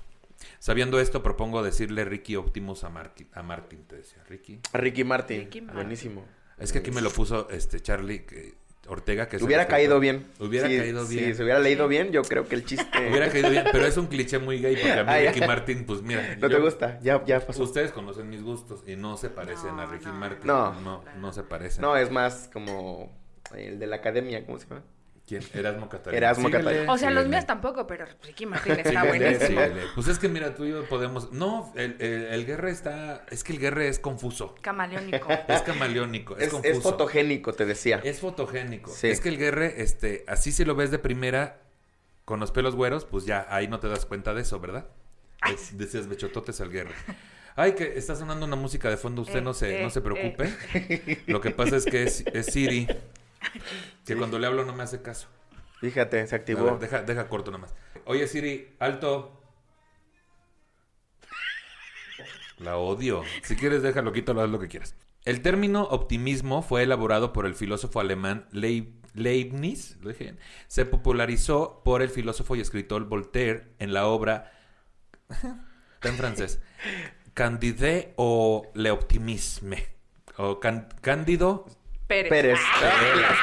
Sabiendo 0.63 1.01
esto, 1.01 1.25
propongo 1.25 1.61
decirle 1.65 2.05
Ricky 2.05 2.37
Optimus 2.37 2.85
a, 2.85 2.89
Marti- 2.89 3.27
a 3.33 3.43
Martin, 3.43 3.83
te 3.85 3.97
decía. 3.97 4.23
Ricky. 4.29 4.61
Ricky 4.73 5.03
Martin. 5.03 5.41
Ricky 5.41 5.61
Martin. 5.61 5.75
Buenísimo. 5.75 6.25
Es 6.57 6.73
que 6.73 6.79
aquí 6.79 6.93
me 6.93 7.01
lo 7.01 7.11
puso 7.11 7.51
este 7.51 7.81
Charlie 7.81 8.21
que- 8.25 8.55
Ortega, 8.87 9.29
que 9.29 9.39
Hubiera 9.43 9.67
caído 9.67 9.99
bien. 9.99 10.25
Hubiera 10.39 10.69
Sí, 10.69 10.77
caído 10.79 11.05
bien. 11.05 11.35
si 11.35 11.43
hubiera 11.43 11.59
leído 11.59 11.89
bien, 11.89 12.13
yo 12.13 12.23
creo 12.23 12.47
que 12.47 12.55
el 12.55 12.65
chiste. 12.65 12.87
Hubiera 13.11 13.29
caído 13.29 13.51
bien, 13.51 13.65
pero 13.73 13.87
es 13.87 13.97
un 13.97 14.07
cliché 14.07 14.39
muy 14.39 14.61
gay 14.61 14.77
porque 14.77 14.93
a 14.93 15.03
mí 15.03 15.11
Ah. 15.13 15.19
Ricky 15.33 15.41
Martin, 15.41 15.85
pues 15.85 16.01
mira. 16.03 16.37
¿No 16.39 16.49
yo- 16.49 16.57
te 16.59 16.63
gusta? 16.63 17.01
Ya, 17.01 17.25
ya 17.25 17.45
pasó. 17.45 17.65
Ustedes 17.65 17.91
conocen 17.91 18.29
mis 18.31 18.45
gustos 18.45 18.85
y 18.87 18.95
no 18.95 19.17
se 19.17 19.31
parecen 19.31 19.81
a 19.81 19.87
Ricky 19.87 20.07
no. 20.07 20.13
Martin. 20.15 20.47
No. 20.47 20.81
no, 20.81 21.05
no 21.19 21.33
se 21.33 21.43
parecen. 21.43 21.83
No, 21.83 21.97
es 21.97 22.09
más 22.13 22.49
como 22.53 23.13
el 23.57 23.81
de 23.81 23.87
la 23.89 23.97
academia, 23.97 24.47
¿cómo 24.47 24.61
se 24.61 24.69
llama? 24.69 24.85
¿Quién? 25.27 25.43
Erasmo 25.55 25.89
Catalina. 25.89 26.17
Erasmo. 26.19 26.49
O 26.93 26.99
sea, 26.99 27.11
los 27.11 27.27
míos 27.29 27.47
tampoco, 27.47 27.87
pero 27.87 28.07
Ricky 28.25 28.45
Martin 28.45 28.73
está 28.81 29.05
buenísimo. 29.05 29.47
síguele. 29.47 29.83
Pues 29.95 30.09
es 30.09 30.19
que 30.19 30.29
mira, 30.29 30.55
tú 30.55 30.65
y 30.65 30.71
yo 30.71 30.85
podemos. 30.89 31.33
No, 31.33 31.73
el, 31.77 31.97
el, 32.01 32.25
el 32.27 32.45
guerre 32.47 32.71
está. 32.71 33.25
Es 33.31 33.45
que 33.45 33.53
el 33.53 33.59
guerre 33.61 33.89
es 33.89 33.99
confuso. 33.99 34.55
Camaleónico. 34.61 35.29
Es 35.49 35.63
camaleónico. 35.63 36.37
Es, 36.37 36.45
Es, 36.45 36.51
confuso. 36.51 36.73
es 36.75 36.83
fotogénico, 36.83 37.53
te 37.53 37.65
decía. 37.67 38.01
Es 38.03 38.21
fotogénico. 38.21 38.91
Sí. 38.91 39.09
Es 39.09 39.21
que 39.21 39.29
el 39.29 39.39
guerre, 39.39 39.81
este, 39.83 40.25
así 40.27 40.51
si 40.53 40.65
lo 40.65 40.75
ves 40.75 40.91
de 40.91 40.99
primera, 40.99 41.61
con 42.25 42.41
los 42.41 42.51
pelos 42.51 42.75
güeros, 42.75 43.05
pues 43.05 43.25
ya 43.25 43.47
ahí 43.49 43.69
no 43.69 43.79
te 43.81 43.89
das 43.89 44.05
cuenta 44.07 44.35
de 44.35 44.43
eso, 44.43 44.59
¿verdad? 44.61 44.87
Es- 45.53 45.79
decías 45.79 46.09
bechototes 46.09 46.61
al 46.61 46.71
guerre. 46.71 46.93
Ay, 47.55 47.73
que 47.73 47.97
está 47.99 48.17
sonando 48.17 48.47
una 48.47 48.57
música 48.57 48.89
de 48.91 48.97
fondo, 48.97 49.23
usted 49.23 49.39
Eh, 49.39 49.43
no 49.43 49.55
se, 49.55 49.81
eh, 49.81 49.83
no 49.83 49.91
se 49.91 50.01
preocupe. 50.01 50.53
Lo 51.27 51.41
que 51.41 51.51
pasa 51.51 51.77
es 51.77 51.85
que 51.85 52.03
es, 52.05 52.25
es 52.33 52.47
Siri, 52.47 52.89
que 54.07 54.17
cuando 54.17 54.39
le 54.39 54.47
hablo 54.47 54.65
no 54.65 54.75
me 54.75 54.83
hace 54.83 55.03
caso. 55.03 55.29
Fíjate, 55.81 56.27
se 56.27 56.35
activó. 56.37 56.65
ver, 56.65 56.79
deja, 56.79 57.03
deja 57.03 57.29
corto 57.29 57.51
nomás. 57.51 57.75
Oye, 58.05 58.27
Siri, 58.29 58.75
alto. 58.79 59.39
La 62.59 62.77
odio. 62.77 63.23
Si 63.43 63.57
quieres, 63.57 63.83
déjalo, 63.83 64.13
quítalo, 64.13 64.43
haz 64.43 64.51
lo 64.51 64.61
que 64.61 64.69
quieras. 64.69 64.95
El 65.25 65.43
término 65.43 65.83
optimismo 65.85 66.63
fue 66.63 66.83
elaborado 66.83 67.33
por 67.33 67.47
el 67.47 67.55
filósofo 67.55 68.01
alemán 68.01 68.47
Leib- 68.53 69.01
Leibniz. 69.15 69.97
¿Lo 70.01 70.11
dije 70.11 70.25
bien? 70.25 70.39
Se 70.69 70.85
popularizó 70.85 71.83
por 71.85 72.03
el 72.03 72.09
filósofo 72.11 72.55
y 72.57 72.61
escritor 72.61 73.05
Voltaire 73.09 73.73
en 73.79 73.93
la 73.93 74.07
obra. 74.07 74.53
Está 75.29 76.09
en 76.09 76.15
francés. 76.17 76.61
Candide 77.35 78.15
o 78.17 78.71
Le 78.75 78.91
Optimisme. 78.91 79.87
O 80.37 80.61
Cándido. 80.61 81.67
Pérez. 82.07 82.29
Pérez. 82.31 82.59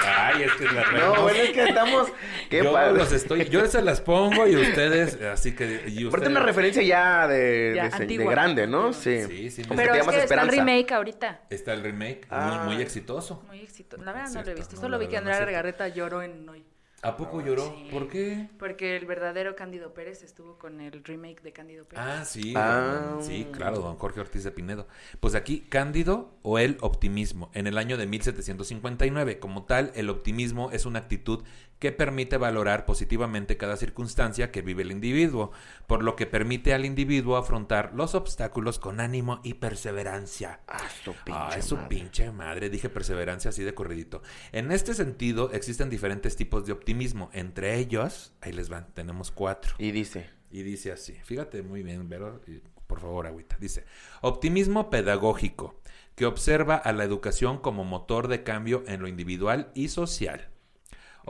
Ay, 0.06 0.44
es 0.44 0.52
que 0.54 0.66
la 0.66 0.84
No, 0.84 0.92
reamos. 0.92 1.22
bueno, 1.24 1.40
es 1.40 1.50
que 1.52 1.64
estamos. 1.64 2.08
Qué 2.50 2.64
yo 2.64 2.74
padre. 2.74 2.94
los 3.00 3.12
estoy, 3.12 3.46
yo 3.50 3.66
se 3.66 3.82
las 3.82 4.00
pongo 4.02 4.46
y 4.48 4.56
ustedes, 4.56 5.20
así 5.22 5.56
que 5.56 5.66
y 5.88 6.06
Aparte 6.06 6.06
ustedes- 6.08 6.28
una 6.30 6.40
referencia 6.42 6.84
ya 6.84 7.28
de, 7.28 7.74
Ya, 7.76 7.90
de, 7.90 8.06
de 8.06 8.26
grande, 8.26 8.68
¿no? 8.68 8.94
Sí. 8.94 9.24
Sí, 9.28 9.50
sí, 9.50 9.64
Como 9.64 9.76
Pero 9.78 9.96
es 9.96 10.08
que 10.08 10.18
está 10.20 10.42
el 10.44 10.50
remake 10.50 10.92
ahorita. 10.92 11.42
Está 11.50 11.74
el 11.74 11.82
remake, 11.84 12.28
Ah. 12.30 12.64
muy, 12.66 12.76
muy 12.76 12.84
exitoso. 12.84 13.44
Muy 13.48 13.62
exitoso. 13.62 14.04
La 14.04 14.12
verdad 14.12 14.28
Es 14.30 14.36
no 14.36 14.44
lo 14.44 14.52
he 14.52 14.56
visto. 14.56 14.76
no, 14.76 14.82
Solo 14.82 15.00
vi 15.00 15.06
que 15.08 15.12
verdad 15.14 15.24
no 15.26 15.30
es 15.32 15.36
Andrea. 15.38 15.48
Legarreta 15.52 15.88
lloró 15.88 16.22
en 16.22 16.48
hoy. 16.48 16.64
¿A 17.02 17.16
poco 17.16 17.42
lloró? 17.42 17.64
Sí. 17.78 17.88
¿Por 17.92 18.10
qué? 18.10 18.50
Porque 18.60 18.98
el 18.98 19.06
verdadero 19.06 19.56
Cándido 19.56 19.94
Pérez 19.94 20.22
estuvo 20.22 20.58
con 20.58 20.82
el 20.82 21.04
remake 21.04 21.42
de 21.42 21.54
Cándido 21.54 21.86
Pérez. 21.86 22.04
Ah, 22.06 22.26
sí, 22.26 22.54
Ah. 22.58 23.18
sí, 23.22 23.48
claro, 23.52 23.80
don 23.80 23.96
Jorge 23.96 24.20
Ortiz 24.20 24.44
de 24.44 24.52
Pinedo. 24.52 24.86
Pues 25.20 25.34
aquí, 25.36 25.62
Cándido 25.70 26.34
o 26.42 26.60
el 26.60 26.78
optimismo, 26.82 27.52
en 27.54 27.68
el 27.68 27.78
año 27.78 27.98
de 27.98 28.06
1759. 28.06 29.40
Como 29.40 29.64
tal, 29.64 29.92
el 29.96 30.10
optimismo 30.10 30.72
es 30.72 30.86
una 30.86 31.00
actitud 31.00 31.44
que 31.80 31.92
permite 31.94 32.38
valorar 32.38 32.86
positivamente 32.86 33.58
cada 33.58 33.78
circunstancia 33.78 34.52
que 34.52 34.62
vive 34.62 34.84
el 34.84 34.92
individuo, 34.92 35.52
por 35.88 36.04
lo 36.04 36.16
que 36.16 36.26
permite 36.28 36.74
al 36.74 36.86
individuo 36.86 37.38
afrontar 37.38 37.94
los 37.94 38.16
obstáculos 38.16 38.80
con 38.80 39.00
ánimo 39.00 39.40
y 39.44 39.56
perseverancia. 39.56 40.60
Ah, 40.68 40.80
su 41.04 41.14
pinche 41.14 41.40
Ah, 41.40 41.56
es 41.58 41.66
su 41.66 41.76
madre. 41.78 41.88
pinche 41.88 42.32
madre, 42.32 42.70
dije 42.70 42.90
perseverancia 42.90 43.50
así 43.50 43.64
de 43.64 43.74
corridito. 43.74 44.22
En 44.52 44.72
este 44.72 44.94
sentido, 44.94 45.52
existen 45.54 45.90
diferentes 45.90 46.36
tipos 46.36 46.66
de 46.66 46.74
optimismo. 46.74 47.30
Entre 47.34 47.78
ellos, 47.78 48.34
ahí 48.42 48.52
les 48.52 48.70
van, 48.70 48.94
tenemos 48.94 49.32
cuatro. 49.32 49.74
Y 49.78 49.92
dice. 49.92 50.30
Y 50.52 50.64
dice 50.64 50.92
así, 50.92 51.14
fíjate 51.24 51.62
muy 51.62 51.84
bien, 51.84 52.10
Vero, 52.10 52.42
y 52.48 52.62
por 52.88 53.00
favor, 53.00 53.28
agüita. 53.28 53.56
Dice, 53.60 53.86
optimismo 54.22 54.90
pedagógico, 54.90 55.80
que 56.16 56.26
observa 56.26 56.76
a 56.76 56.92
la 56.92 57.04
educación 57.04 57.60
como 57.60 57.84
motor 57.86 58.28
de 58.28 58.44
cambio 58.44 58.84
en 58.88 59.02
lo 59.02 59.08
individual 59.08 59.72
y 59.76 59.90
social. 59.90 60.50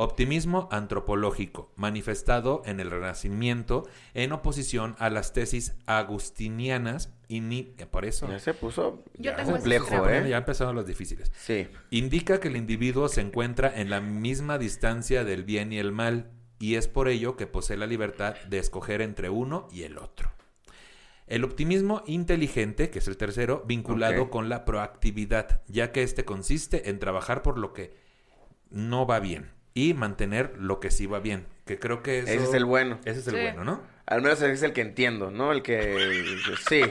Optimismo 0.02 0.70
antropológico, 0.72 1.74
manifestado 1.76 2.62
en 2.64 2.80
el 2.80 2.90
Renacimiento 2.90 3.86
en 4.14 4.32
oposición 4.32 4.96
a 4.98 5.10
las 5.10 5.34
tesis 5.34 5.76
agustinianas 5.88 7.14
y 7.28 7.42
ni 7.42 7.64
por 7.64 8.06
eso 8.06 8.26
Ya 8.30 8.40
se 8.40 8.54
puso 8.54 9.04
ya 9.18 9.44
complejo. 9.44 10.08
¿eh? 10.08 10.30
ya 10.30 10.38
empezaron 10.38 10.74
los 10.78 10.88
difíciles. 10.88 11.34
Sí. 11.38 11.68
Indica 11.90 12.40
que 12.40 12.48
el 12.48 12.56
individuo 12.56 13.10
se 13.10 13.20
encuentra 13.20 13.74
en 13.76 13.90
la 13.90 14.00
misma 14.00 14.58
distancia 14.58 15.26
del 15.26 15.44
bien 15.44 15.74
y 15.74 15.80
el 15.80 15.92
mal 15.92 16.32
y 16.60 16.76
es 16.76 16.88
por 16.88 17.10
ello 17.10 17.36
que 17.36 17.46
posee 17.46 17.76
la 17.76 17.86
libertad 17.86 18.36
de 18.48 18.60
escoger 18.60 19.02
entre 19.02 19.30
uno 19.30 19.68
y 19.70 19.84
el 19.84 19.98
otro. 19.98 20.32
El 21.28 21.44
optimismo 21.44 22.04
inteligente, 22.08 22.90
que 22.90 23.00
es 23.00 23.08
el 23.10 23.18
tercero, 23.18 23.66
vinculado 23.68 24.30
con 24.30 24.48
la 24.48 24.64
proactividad, 24.64 25.62
ya 25.68 25.92
que 25.92 26.04
este 26.04 26.24
consiste 26.24 26.90
en 26.90 27.00
trabajar 27.00 27.42
por 27.42 27.58
lo 27.60 27.74
que 27.74 27.98
no 28.70 29.06
va 29.06 29.20
bien 29.20 29.59
y 29.88 29.94
mantener 29.94 30.54
lo 30.58 30.80
que 30.80 30.92
sí 30.92 31.06
va 31.06 31.20
bien, 31.20 31.46
que 31.66 31.80
creo 31.80 32.02
que 32.04 32.20
eso- 32.20 32.32
Ese 32.32 32.44
es 32.44 32.54
el 32.54 32.66
bueno. 32.66 33.00
Ese 33.06 33.20
es 33.20 33.28
el 33.28 33.36
Sí. 33.36 33.42
bueno, 33.42 33.64
¿no? 33.64 33.82
Al 34.06 34.22
menos 34.22 34.42
ese 34.42 34.52
es 34.52 34.64
el 34.64 34.74
que 34.74 34.82
entiendo, 34.82 35.30
¿no? 35.32 35.52
El 35.52 35.62
que... 35.62 35.96
Sí. 36.70 36.82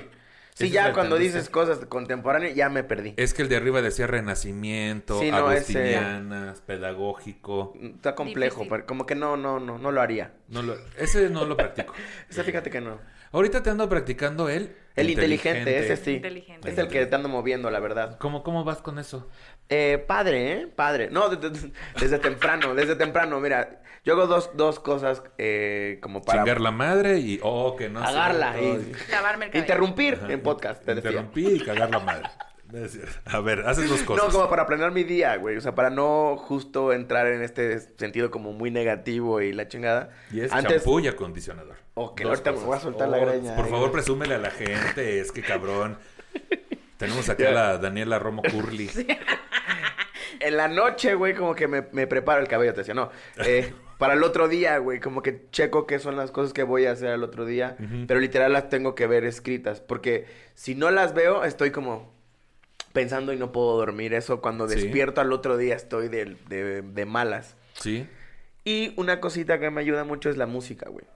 Sí, 0.55 0.71
ya 0.71 0.93
cuando 0.93 1.17
dices 1.19 1.49
cosas 1.51 1.79
contemporáneas 1.87 2.53
ya 2.57 2.69
me 2.69 2.83
perdí. 2.83 3.15
Es 3.17 3.33
que 3.33 3.43
el 3.43 3.49
de 3.49 3.55
arriba 3.55 3.81
decía 3.81 4.09
renacimiento, 4.09 5.21
Sí, 5.21 5.31
no, 5.31 5.53
ese- 5.53 5.79
agustinianas, 5.79 6.61
pedagógico. 6.63 7.75
Está 7.81 8.17
complejo, 8.17 8.57
Difícil. 8.57 8.69
pero 8.71 8.87
como 8.87 9.07
que 9.07 9.15
no, 9.15 9.37
no, 9.37 9.61
no, 9.61 9.79
no 9.79 9.93
lo 9.93 10.01
haría. 10.01 10.33
No 10.49 10.63
lo- 10.63 10.77
ese 10.97 11.31
no 11.31 11.45
lo 11.45 11.57
practico. 11.57 11.95
Ese 12.29 12.43
fíjate 12.43 12.71
que 12.71 12.81
no. 12.81 12.99
Ahorita 13.31 13.63
te 13.63 13.71
ando 13.71 13.89
practicando 13.89 14.49
el... 14.49 14.75
El 14.97 15.11
inteligente, 15.11 15.79
ese 15.79 15.97
sí. 15.97 16.13
Inteligente. 16.15 16.69
Es 16.71 16.77
el 16.79 16.89
que 16.89 17.07
te 17.07 17.15
ando 17.15 17.29
moviendo, 17.29 17.71
la 17.71 17.79
verdad. 17.79 18.19
¿Cómo, 18.19 18.43
¿Cómo 18.43 18.65
vas 18.65 18.83
con 18.83 18.99
eso? 18.99 19.29
Eh, 19.69 20.03
padre, 20.07 20.53
¿eh? 20.53 20.67
Padre. 20.67 21.09
No, 21.11 21.29
de- 21.29 21.51
de- 21.51 21.73
desde 22.01 22.19
temprano, 22.19 22.75
desde 22.75 22.97
temprano. 22.97 23.39
Mira, 23.41 23.83
yo 24.05 24.15
hago 24.15 24.27
dos, 24.27 24.51
dos 24.55 24.81
cosas 24.81 25.23
eh, 25.37 25.99
como 26.03 26.23
para... 26.23 26.41
Chingar 26.43 26.61
la 26.61 26.71
madre 26.71 27.19
y... 27.19 27.39
Oh, 27.43 27.77
que 27.77 27.89
no 27.91 28.01
sé, 28.01 28.07
Cagarla 28.07 28.59
y- 28.61 28.93
Lavarme 29.11 29.45
el 29.47 29.51
cabello. 29.51 29.59
Interrumpir 29.65 30.15
Ajá. 30.15 30.33
en 30.33 30.41
podcast, 30.43 30.85
te 30.85 30.95
decía. 30.95 31.11
Interrumpí 31.11 31.47
y 31.47 31.61
cagar 31.61 31.91
la 31.91 31.99
madre. 31.99 32.29
A 33.25 33.41
ver, 33.41 33.61
haces 33.67 33.89
dos 33.89 34.03
cosas. 34.03 34.27
No, 34.27 34.31
como 34.33 34.51
para 34.51 34.67
planear 34.67 34.93
mi 34.93 35.03
día, 35.03 35.37
güey. 35.37 35.57
O 35.57 35.61
sea, 35.61 35.75
para 35.75 35.89
no 35.89 36.37
justo 36.37 36.93
entrar 36.93 37.27
en 37.29 37.43
este 37.43 37.79
sentido 37.99 38.31
como 38.31 38.53
muy 38.53 38.71
negativo 38.71 39.41
y 39.41 39.53
la 39.55 39.69
chingada. 39.69 40.11
Y 40.31 40.41
es 40.41 40.53
Antes... 40.53 40.83
champú 40.83 41.01
y 41.01 41.09
acondicionador. 41.09 41.77
Ok, 41.95 42.21
Dos 42.21 42.31
ahorita 42.31 42.53
me 42.53 42.59
voy 42.59 42.77
a 42.77 42.81
soltar 42.81 43.09
la 43.09 43.19
Oh, 43.19 43.27
greña, 43.27 43.57
Por 43.57 43.67
eh. 43.67 43.71
favor, 43.71 43.91
presúmele 43.91 44.35
a 44.35 44.39
la 44.39 44.51
gente. 44.51 45.19
Es 45.21 45.33
que 45.33 45.41
cabrón. 45.43 45.97
Tenemos 46.99 47.29
acá 47.31 47.49
a 47.49 47.53
la 47.53 47.79
Daniela 47.79 48.19
Romo 48.19 48.43
Curly. 48.43 48.91
En 50.41 50.57
la 50.57 50.69
noche, 50.69 51.15
güey, 51.15 51.35
como 51.35 51.55
que 51.55 51.67
me, 51.67 51.87
me 51.93 52.07
preparo 52.07 52.41
el 52.41 52.47
cabello, 52.49 52.73
te 52.73 52.81
decía, 52.81 52.95
no. 52.95 53.11
Eh, 53.45 53.73
para 53.99 54.15
el 54.15 54.23
otro 54.23 54.47
día, 54.47 54.79
güey, 54.79 55.01
como 55.01 55.21
que 55.23 55.47
checo 55.51 55.85
qué 55.87 55.99
son 55.99 56.17
las 56.17 56.31
cosas 56.31 56.53
que 56.53 56.63
voy 56.63 56.87
a 56.87 56.93
hacer 56.93 57.09
el 57.11 57.25
otro 57.25 57.45
día. 57.45 57.77
Pero 58.07 58.21
literal 58.21 58.53
las 58.53 58.69
tengo 58.69 58.95
que 58.95 59.07
ver 59.09 59.25
escritas. 59.25 59.81
Porque 59.81 60.27
si 60.55 60.77
no 60.77 60.91
las 60.93 61.13
veo, 61.15 61.43
estoy 61.45 61.71
como 61.73 62.13
pensando 62.93 63.33
y 63.33 63.37
no 63.37 63.51
puedo 63.51 63.77
dormir. 63.77 64.15
Eso 64.15 64.41
cuando 64.41 64.69
Sí. 64.69 64.77
despierto 64.77 65.21
al 65.21 65.33
otro 65.33 65.57
día 65.57 65.75
estoy 65.75 66.09
de, 66.09 66.37
de, 66.49 66.83
de 66.83 67.05
malas. 67.07 67.57
¿Sí? 67.73 68.07
Y 68.69 68.93
una 68.97 69.19
cosita 69.19 69.59
que 69.59 69.71
me 69.71 69.81
ayuda 69.81 70.05
mucho 70.05 70.29
es 70.29 70.37
la 70.37 70.45
música, 70.45 70.91
güey. 70.91 71.07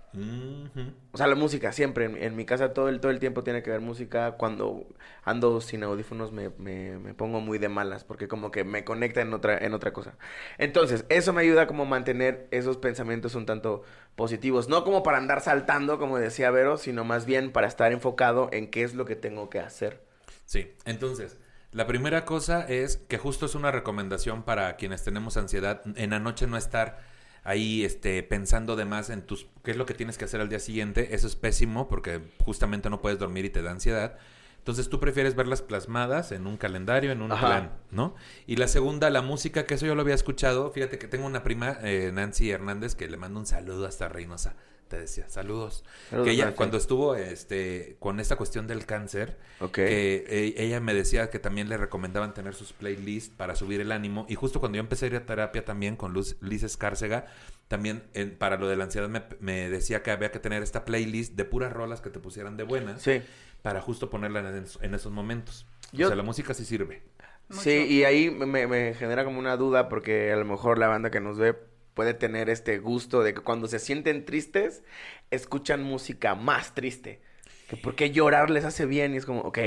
O 1.12 1.18
sea, 1.18 1.26
la 1.26 1.34
música, 1.34 1.70
siempre. 1.70 2.06
En, 2.06 2.16
en 2.16 2.34
mi 2.34 2.46
casa 2.46 2.72
todo 2.72 2.88
el, 2.88 2.98
todo 2.98 3.12
el 3.12 3.18
tiempo 3.18 3.44
tiene 3.44 3.62
que 3.62 3.68
ver 3.68 3.82
música. 3.82 4.38
Cuando 4.38 4.86
ando 5.22 5.60
sin 5.60 5.82
audífonos 5.82 6.32
me, 6.32 6.48
me, 6.56 6.96
me 6.96 7.12
pongo 7.12 7.42
muy 7.42 7.58
de 7.58 7.68
malas 7.68 8.04
porque 8.04 8.26
como 8.26 8.50
que 8.50 8.64
me 8.64 8.84
conecta 8.84 9.20
en 9.20 9.34
otra, 9.34 9.58
en 9.58 9.74
otra 9.74 9.92
cosa. 9.92 10.16
Entonces, 10.56 11.04
eso 11.10 11.34
me 11.34 11.42
ayuda 11.42 11.66
como 11.66 11.82
a 11.82 11.86
mantener 11.86 12.48
esos 12.52 12.78
pensamientos 12.78 13.34
un 13.34 13.44
tanto 13.44 13.82
positivos. 14.16 14.70
No 14.70 14.82
como 14.82 15.02
para 15.02 15.18
andar 15.18 15.42
saltando, 15.42 15.98
como 15.98 16.16
decía 16.16 16.50
Vero, 16.50 16.78
sino 16.78 17.04
más 17.04 17.26
bien 17.26 17.52
para 17.52 17.66
estar 17.66 17.92
enfocado 17.92 18.48
en 18.50 18.70
qué 18.70 18.82
es 18.82 18.94
lo 18.94 19.04
que 19.04 19.14
tengo 19.14 19.50
que 19.50 19.60
hacer. 19.60 20.00
Sí, 20.46 20.72
entonces, 20.86 21.36
la 21.70 21.86
primera 21.86 22.24
cosa 22.24 22.62
es 22.66 22.96
que 22.96 23.18
justo 23.18 23.44
es 23.44 23.54
una 23.54 23.70
recomendación 23.70 24.42
para 24.42 24.76
quienes 24.76 25.04
tenemos 25.04 25.36
ansiedad, 25.36 25.82
en 25.96 26.08
la 26.08 26.18
noche 26.18 26.46
no 26.46 26.56
estar 26.56 27.11
ahí 27.44 27.84
este, 27.84 28.22
pensando 28.22 28.76
de 28.76 28.84
más 28.84 29.10
en 29.10 29.22
tus, 29.22 29.46
qué 29.62 29.72
es 29.72 29.76
lo 29.76 29.86
que 29.86 29.94
tienes 29.94 30.18
que 30.18 30.24
hacer 30.24 30.40
al 30.40 30.48
día 30.48 30.60
siguiente, 30.60 31.14
eso 31.14 31.26
es 31.26 31.36
pésimo 31.36 31.88
porque 31.88 32.20
justamente 32.44 32.90
no 32.90 33.00
puedes 33.00 33.18
dormir 33.18 33.44
y 33.44 33.50
te 33.50 33.62
da 33.62 33.70
ansiedad. 33.70 34.18
Entonces 34.58 34.88
tú 34.88 35.00
prefieres 35.00 35.34
verlas 35.34 35.60
plasmadas 35.60 36.30
en 36.30 36.46
un 36.46 36.56
calendario, 36.56 37.10
en 37.10 37.20
un 37.20 37.32
Ajá. 37.32 37.46
plan, 37.46 37.72
¿no? 37.90 38.14
Y 38.46 38.56
la 38.56 38.68
segunda, 38.68 39.10
la 39.10 39.20
música, 39.20 39.66
que 39.66 39.74
eso 39.74 39.86
yo 39.86 39.96
lo 39.96 40.02
había 40.02 40.14
escuchado. 40.14 40.70
Fíjate 40.70 40.98
que 40.98 41.08
tengo 41.08 41.26
una 41.26 41.42
prima, 41.42 41.78
eh, 41.82 42.12
Nancy 42.14 42.52
Hernández, 42.52 42.94
que 42.94 43.08
le 43.08 43.16
mando 43.16 43.40
un 43.40 43.46
saludo 43.46 43.86
hasta 43.86 44.08
Reynosa. 44.08 44.54
Te 44.92 44.98
decía, 45.00 45.26
saludos. 45.26 45.84
Saludos, 46.10 46.26
que 46.28 46.34
ella, 46.34 46.54
cuando 46.54 46.76
estuvo 46.76 47.14
este, 47.16 47.96
con 47.98 48.20
esta 48.20 48.36
cuestión 48.36 48.66
del 48.66 48.84
cáncer, 48.84 49.38
que 49.72 50.26
eh, 50.28 50.54
ella 50.58 50.80
me 50.80 50.92
decía 50.92 51.30
que 51.30 51.38
también 51.38 51.70
le 51.70 51.78
recomendaban 51.78 52.34
tener 52.34 52.54
sus 52.54 52.74
playlists 52.74 53.34
para 53.34 53.56
subir 53.56 53.80
el 53.80 53.90
ánimo. 53.90 54.26
Y 54.28 54.34
justo 54.34 54.60
cuando 54.60 54.76
yo 54.76 54.80
empecé 54.80 55.06
a 55.06 55.08
ir 55.08 55.16
a 55.16 55.24
terapia 55.24 55.64
también 55.64 55.96
con 55.96 56.12
Luz, 56.12 56.36
Liz 56.42 56.62
Escárcega, 56.62 57.24
también 57.68 58.02
en- 58.12 58.36
para 58.36 58.58
lo 58.58 58.68
de 58.68 58.76
la 58.76 58.84
ansiedad 58.84 59.08
me, 59.08 59.22
me 59.40 59.70
decía 59.70 60.02
que 60.02 60.10
había 60.10 60.30
que 60.30 60.40
tener 60.40 60.62
esta 60.62 60.84
playlist 60.84 61.36
de 61.36 61.46
puras 61.46 61.72
rolas 61.72 62.02
que 62.02 62.10
te 62.10 62.20
pusieran 62.20 62.58
de 62.58 62.64
buenas 62.64 63.00
Sí. 63.00 63.22
para 63.62 63.80
justo 63.80 64.10
ponerla 64.10 64.40
en, 64.40 64.66
en 64.82 64.94
esos 64.94 65.10
momentos. 65.10 65.64
Yo- 65.92 66.08
O 66.08 66.10
sea, 66.10 66.16
la 66.16 66.22
música 66.22 66.52
sí 66.52 66.66
sirve. 66.66 67.02
Mucho. 67.48 67.62
Sí, 67.62 67.70
y 67.88 68.04
ahí 68.04 68.30
me, 68.30 68.66
me 68.66 68.92
genera 68.92 69.24
como 69.24 69.38
una 69.38 69.56
duda 69.56 69.88
porque 69.88 70.32
a 70.32 70.36
lo 70.36 70.44
mejor 70.44 70.76
la 70.76 70.88
banda 70.88 71.10
que 71.10 71.20
nos 71.20 71.38
ve 71.38 71.56
puede 71.94 72.14
tener 72.14 72.48
este 72.48 72.78
gusto 72.78 73.22
de 73.22 73.34
que 73.34 73.40
cuando 73.40 73.68
se 73.68 73.78
sienten 73.78 74.24
tristes, 74.24 74.82
escuchan 75.30 75.82
música 75.82 76.34
más 76.34 76.74
triste. 76.74 77.20
Que 77.68 77.76
porque 77.76 78.10
llorar 78.10 78.50
les 78.50 78.64
hace 78.64 78.86
bien 78.86 79.14
y 79.14 79.18
es 79.18 79.26
como, 79.26 79.40
ok. 79.42 79.58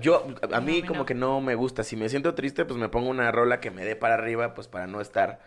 Yo, 0.00 0.26
a, 0.50 0.60
mí 0.60 0.82
como 0.82 1.00
no. 1.00 1.06
que 1.06 1.14
no 1.14 1.40
me 1.40 1.54
gusta. 1.54 1.84
Si 1.84 1.96
me 1.96 2.08
siento 2.08 2.34
triste, 2.34 2.64
pues 2.64 2.78
me 2.78 2.88
pongo 2.88 3.10
una 3.10 3.30
rola 3.30 3.60
que 3.60 3.70
me 3.70 3.84
dé 3.84 3.94
para 3.94 4.14
arriba, 4.14 4.54
pues 4.54 4.66
para 4.66 4.86
no 4.86 5.00
estar 5.00 5.40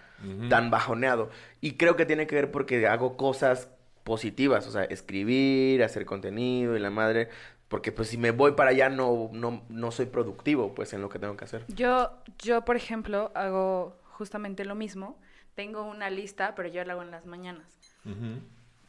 tan 0.49 0.69
bajoneado. 0.69 1.29
Y 1.61 1.73
creo 1.73 1.95
que 1.95 2.05
tiene 2.05 2.27
que 2.27 2.35
ver 2.35 2.51
porque 2.51 2.87
hago 2.87 3.17
cosas 3.17 3.69
positivas, 4.03 4.67
o 4.67 4.71
sea, 4.71 4.83
escribir, 4.83 5.83
hacer 5.83 6.05
contenido 6.05 6.75
y 6.77 6.79
la 6.79 6.91
madre. 6.91 7.29
Porque 7.67 7.91
pues 7.91 8.09
si 8.09 8.17
me 8.17 8.29
voy 8.29 8.51
para 8.51 8.69
allá 8.69 8.89
no, 8.89 9.31
no, 9.33 9.63
no 9.69 9.91
soy 9.91 10.05
productivo 10.05 10.75
pues 10.75 10.93
en 10.93 11.01
lo 11.01 11.09
que 11.09 11.17
tengo 11.17 11.35
que 11.35 11.45
hacer. 11.45 11.65
Yo, 11.67 12.11
yo, 12.37 12.63
por 12.63 12.75
ejemplo, 12.75 13.31
hago 13.33 13.97
justamente 14.11 14.63
lo 14.63 14.75
mismo. 14.75 15.17
Tengo 15.55 15.83
una 15.83 16.09
lista, 16.09 16.53
pero 16.55 16.69
yo 16.69 16.83
la 16.83 16.93
hago 16.93 17.01
en 17.01 17.11
las 17.11 17.25
mañanas. 17.25 17.67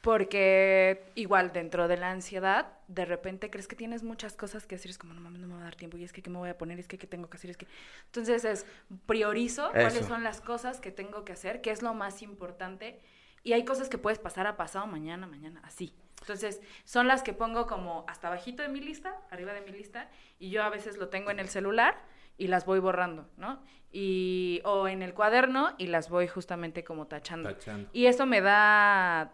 Porque 0.03 1.05
igual 1.15 1.53
dentro 1.53 1.89
de 1.89 1.97
la 1.97 2.11
ansiedad, 2.11 2.75
de 2.87 3.05
repente 3.05 3.51
crees 3.51 3.67
que 3.67 3.75
tienes 3.75 4.05
muchas 4.05 4.37
cosas 4.37 4.67
que 4.67 4.77
hacer, 4.77 4.91
es 4.91 4.99
como, 4.99 5.15
no 5.15 5.21
mames, 5.21 5.41
no 5.41 5.49
me 5.49 5.55
va 5.55 5.61
a 5.61 5.65
dar 5.65 5.75
tiempo, 5.75 5.97
y 5.97 6.05
es 6.05 6.13
que 6.13 6.23
qué 6.23 6.31
me 6.31 6.39
voy 6.39 6.49
a 6.49 6.57
poner, 6.57 6.79
es 6.79 6.87
que 6.87 6.99
qué 6.99 7.07
tengo 7.09 7.29
que 7.29 7.39
hacer, 7.39 7.51
es 7.51 7.57
que... 7.57 7.67
Entonces 8.05 8.45
es, 8.45 8.67
priorizo 9.07 9.71
cuáles 9.73 10.07
son 10.07 10.23
las 10.23 10.41
cosas 10.41 10.81
que 10.81 10.93
tengo 10.93 11.25
que 11.25 11.33
hacer, 11.33 11.61
qué 11.61 11.71
es 11.71 11.83
lo 11.83 11.93
más 11.95 12.23
importante, 12.23 13.01
y 13.43 13.53
hay 13.53 13.65
cosas 13.65 13.89
que 13.89 13.99
puedes 13.99 14.19
pasar 14.19 14.47
a 14.47 14.57
pasado 14.57 14.87
mañana, 14.87 15.27
mañana, 15.27 15.61
así. 15.65 15.93
Entonces, 16.21 16.61
son 16.85 17.07
las 17.07 17.23
que 17.23 17.33
pongo 17.33 17.67
como 17.67 18.05
hasta 18.09 18.29
bajito 18.29 18.63
de 18.63 18.69
mi 18.69 18.81
lista, 18.81 19.15
arriba 19.31 19.53
de 19.53 19.61
mi 19.61 19.71
lista, 19.71 20.11
y 20.39 20.51
yo 20.51 20.63
a 20.63 20.69
veces 20.69 20.99
lo 20.99 21.09
tengo 21.09 21.31
en 21.31 21.39
el 21.39 21.49
celular 21.49 22.01
y 22.39 22.49
las 22.49 22.67
voy 22.67 22.81
borrando, 22.81 23.29
¿no? 23.37 23.63
Y, 23.99 24.61
o 24.65 24.89
en 24.89 25.01
el 25.01 25.15
cuaderno 25.15 25.75
y 25.79 25.87
las 25.87 26.11
voy 26.11 26.29
justamente 26.29 26.85
como 26.85 27.07
tachando. 27.07 27.49
Tachando. 27.49 27.89
Y 27.95 28.05
eso 28.07 28.27
me 28.27 28.43
da 28.43 29.33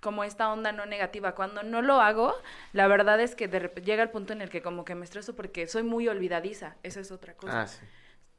como 0.00 0.24
esta 0.24 0.50
onda 0.50 0.72
no 0.72 0.86
negativa. 0.86 1.34
Cuando 1.34 1.62
no 1.62 1.82
lo 1.82 2.00
hago, 2.00 2.34
la 2.72 2.86
verdad 2.86 3.20
es 3.20 3.34
que 3.34 3.48
de 3.48 3.70
llega 3.84 4.02
el 4.02 4.08
punto 4.08 4.32
en 4.32 4.40
el 4.40 4.48
que 4.48 4.62
como 4.62 4.86
que 4.86 4.94
me 4.94 5.04
estreso 5.04 5.36
porque 5.36 5.66
soy 5.66 5.82
muy 5.82 6.08
olvidadiza. 6.08 6.76
Esa 6.84 7.00
es 7.00 7.10
otra 7.10 7.34
cosa. 7.34 7.60
Ah, 7.60 7.66
sí. 7.66 7.84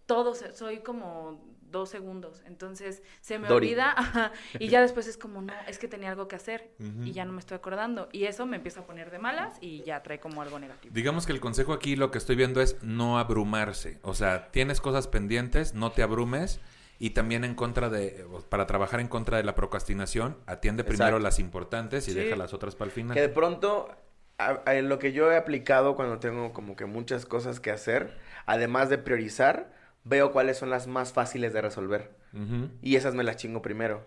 Todo, 0.07 0.33
soy 0.33 0.79
como 0.79 1.39
dos 1.69 1.89
segundos. 1.89 2.41
Entonces 2.45 3.03
se 3.21 3.39
me 3.39 3.47
Dory. 3.47 3.67
olvida 3.67 3.91
ajá, 3.97 4.31
y 4.59 4.67
ya 4.69 4.81
después 4.81 5.07
es 5.07 5.17
como, 5.17 5.41
no, 5.41 5.53
es 5.67 5.77
que 5.79 5.87
tenía 5.87 6.09
algo 6.11 6.27
que 6.27 6.35
hacer 6.35 6.71
y 7.03 7.11
ya 7.11 7.25
no 7.25 7.33
me 7.33 7.39
estoy 7.39 7.55
acordando. 7.57 8.09
Y 8.11 8.25
eso 8.25 8.45
me 8.45 8.57
empieza 8.57 8.81
a 8.81 8.85
poner 8.85 9.11
de 9.11 9.19
malas 9.19 9.57
y 9.61 9.83
ya 9.83 10.01
trae 10.03 10.19
como 10.19 10.41
algo 10.41 10.59
negativo. 10.59 10.93
Digamos 10.93 11.25
que 11.25 11.33
el 11.33 11.39
consejo 11.39 11.73
aquí 11.73 11.95
lo 11.95 12.11
que 12.11 12.17
estoy 12.17 12.35
viendo 12.35 12.61
es 12.61 12.77
no 12.83 13.19
abrumarse. 13.19 13.99
O 14.01 14.13
sea, 14.13 14.49
tienes 14.51 14.81
cosas 14.81 15.07
pendientes, 15.07 15.73
no 15.73 15.91
te 15.91 16.03
abrumes. 16.03 16.59
Y 16.99 17.11
también 17.11 17.43
en 17.43 17.53
contra 17.53 17.89
de, 17.89 18.25
para 18.49 18.65
trabajar 18.65 18.99
en 18.99 19.07
contra 19.07 19.37
de 19.37 19.43
la 19.43 19.53
procrastinación, 19.53 20.35
atiende 20.47 20.83
primero 20.83 21.09
Exacto. 21.17 21.23
las 21.23 21.37
importantes 21.37 22.07
y 22.07 22.11
Sí. 22.13 22.17
deja 22.17 22.35
las 22.35 22.55
otras 22.55 22.75
para 22.75 22.87
el 22.87 22.91
final. 22.91 23.13
Que 23.13 23.21
de 23.21 23.29
pronto, 23.29 23.87
a- 24.39 24.61
a- 24.65 24.73
lo 24.81 24.97
que 24.97 25.13
yo 25.13 25.31
he 25.31 25.37
aplicado 25.37 25.95
cuando 25.95 26.17
tengo 26.17 26.53
como 26.53 26.75
que 26.75 26.85
muchas 26.85 27.27
cosas 27.27 27.59
que 27.59 27.69
hacer, 27.69 28.17
además 28.47 28.89
de 28.89 28.97
priorizar, 28.97 29.76
veo 30.07 30.31
cuáles 30.31 30.57
son 30.57 30.69
las 30.69 30.87
más 30.87 31.13
fáciles 31.13 31.53
de 31.53 31.61
resolver. 31.61 32.11
Y 32.81 32.95
esas 32.97 33.15
me 33.15 33.23
las 33.23 33.37
chingo 33.37 33.61
primero. 33.61 34.05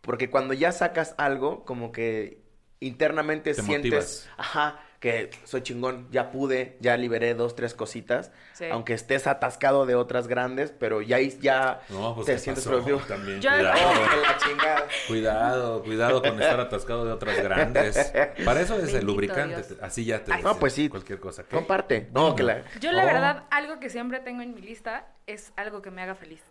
Porque 0.00 0.28
cuando 0.30 0.54
ya 0.54 0.72
sacas 0.72 1.14
algo, 1.18 1.64
como 1.64 1.92
que 1.92 2.42
internamente 2.80 3.54
Te 3.54 3.62
sientes, 3.62 3.92
motivas. 3.92 4.28
ajá, 4.38 4.80
que 5.00 5.30
soy 5.44 5.62
chingón, 5.62 6.06
ya 6.10 6.30
pude, 6.30 6.76
ya 6.80 6.94
liberé 6.98 7.32
dos, 7.34 7.56
tres 7.56 7.72
cositas, 7.74 8.30
Sí. 8.52 8.66
aunque 8.70 8.92
estés 8.92 9.26
atascado 9.26 9.86
de 9.86 9.94
otras 9.94 10.28
grandes, 10.28 10.72
pero 10.78 11.00
ya, 11.00 11.18
ya 11.20 11.80
No, 11.88 12.14
pues 12.14 12.26
te 12.26 12.32
¿qué 12.34 12.38
sientes 12.38 12.64
productivo. 12.66 12.98
También, 13.08 13.40
Yo- 13.40 13.48
cuidado. 13.50 13.80
Cuidado, 15.08 15.82
cuidado 15.82 16.20
con 16.22 16.40
estar 16.42 16.60
atascado 16.60 17.06
de 17.06 17.12
otras 17.12 17.42
grandes. 17.42 18.12
Para 18.44 18.60
eso 18.60 18.76
es 18.78 18.92
el 18.92 19.06
lubricante. 19.06 19.56
Dios. 19.62 19.76
Así 19.80 20.04
ya 20.04 20.22
te 20.22 20.32
Ay, 20.34 20.42
no, 20.42 20.50
dice 20.50 20.60
pues 20.60 20.72
sí. 20.74 20.88
cualquier 20.90 21.18
cosa. 21.18 21.44
¿Qué? 21.44 21.56
Comparte. 21.56 22.08
No, 22.12 22.34
que 22.36 22.42
la... 22.42 22.62
Yo 22.80 22.92
la 22.92 23.02
Oh. 23.02 23.06
verdad, 23.06 23.44
algo 23.50 23.80
que 23.80 23.88
siempre 23.88 24.20
tengo 24.20 24.42
en 24.42 24.54
mi 24.54 24.60
lista 24.60 25.06
es 25.26 25.52
algo 25.56 25.80
que 25.80 25.90
me 25.90 26.02
haga 26.02 26.14
feliz. 26.14 26.42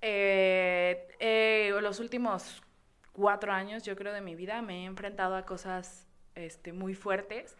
Eh, 0.00 1.08
eh, 1.20 1.72
los 1.80 2.00
últimos 2.00 2.62
cuatro 3.12 3.52
años, 3.52 3.82
yo 3.82 3.94
creo, 3.96 4.12
de 4.12 4.20
mi 4.20 4.34
vida, 4.34 4.62
me 4.62 4.82
he 4.82 4.84
enfrentado 4.86 5.36
a 5.36 5.44
cosas 5.44 6.06
este, 6.38 6.72
muy 6.72 6.94
fuertes 6.94 7.56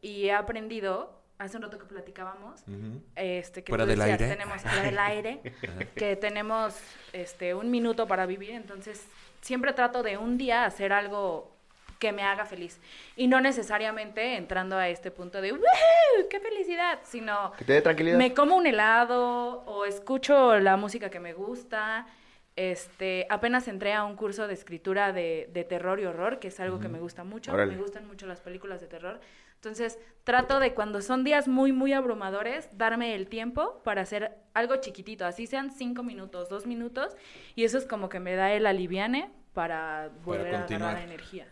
y 0.00 0.26
he 0.26 0.32
aprendido, 0.32 1.12
hace 1.38 1.56
un 1.56 1.62
rato 1.64 1.78
que 1.78 1.84
platicábamos, 1.86 2.62
Ujú. 2.62 3.02
este, 3.16 3.64
que 3.64 3.70
Fuera 3.70 3.84
tú 3.84 3.90
del 3.90 3.98
decías, 3.98 4.20
aire. 4.20 4.34
tenemos 4.36 4.62
fuera 4.62 4.82
del 4.82 4.98
aire, 4.98 5.40
que 5.96 6.16
tenemos 6.16 6.76
este, 7.12 7.54
un 7.54 7.70
minuto 7.70 8.06
para 8.06 8.26
vivir, 8.26 8.50
entonces 8.50 9.06
siempre 9.40 9.72
trato 9.72 10.02
de 10.02 10.16
un 10.18 10.38
día 10.38 10.64
hacer 10.64 10.92
algo 10.92 11.50
que 11.98 12.12
me 12.12 12.22
haga 12.22 12.44
feliz. 12.44 12.80
Y 13.16 13.28
no 13.28 13.40
necesariamente 13.40 14.36
entrando 14.36 14.76
a 14.76 14.88
este 14.88 15.10
punto 15.10 15.40
de 15.40 15.52
¡Woohoo! 15.52 16.28
¡Qué 16.28 16.38
felicidad! 16.40 16.98
Sino 17.04 17.52
Que 17.56 17.64
te 17.64 17.72
dé 17.74 17.82
tranquilidad. 17.82 18.18
me 18.18 18.34
como 18.34 18.56
un 18.56 18.66
helado 18.66 19.62
o 19.66 19.84
escucho 19.86 20.58
la 20.58 20.76
música 20.76 21.08
que 21.08 21.20
me 21.20 21.32
gusta. 21.32 22.06
Este, 22.56 23.26
apenas 23.30 23.66
entré 23.66 23.94
a 23.94 24.04
un 24.04 24.14
curso 24.14 24.46
de 24.46 24.54
escritura 24.54 25.12
de, 25.12 25.50
de 25.52 25.64
terror 25.64 25.98
y 25.98 26.04
horror, 26.04 26.38
que 26.38 26.48
es 26.48 26.60
algo 26.60 26.78
que 26.78 26.88
me 26.88 27.00
gusta 27.00 27.24
mucho. 27.24 27.52
Órale. 27.52 27.74
Me 27.74 27.82
gustan 27.82 28.06
mucho 28.06 28.26
las 28.26 28.40
películas 28.40 28.80
de 28.80 28.86
terror. 28.86 29.20
Entonces, 29.56 29.98
trato 30.24 30.60
de 30.60 30.74
cuando 30.74 31.00
son 31.00 31.24
días 31.24 31.48
muy, 31.48 31.72
muy 31.72 31.94
abrumadores, 31.94 32.68
darme 32.72 33.14
el 33.14 33.28
tiempo 33.28 33.80
para 33.82 34.02
hacer 34.02 34.36
algo 34.52 34.76
chiquitito, 34.76 35.24
así 35.24 35.46
sean 35.46 35.70
cinco 35.70 36.02
minutos, 36.02 36.50
dos 36.50 36.66
minutos, 36.66 37.16
y 37.54 37.64
eso 37.64 37.78
es 37.78 37.86
como 37.86 38.10
que 38.10 38.20
me 38.20 38.34
da 38.36 38.52
el 38.52 38.66
aliviane 38.66 39.32
para 39.54 40.10
volver 40.22 40.54
a 40.54 40.64
agarrar 40.64 40.98
energía. 40.98 41.46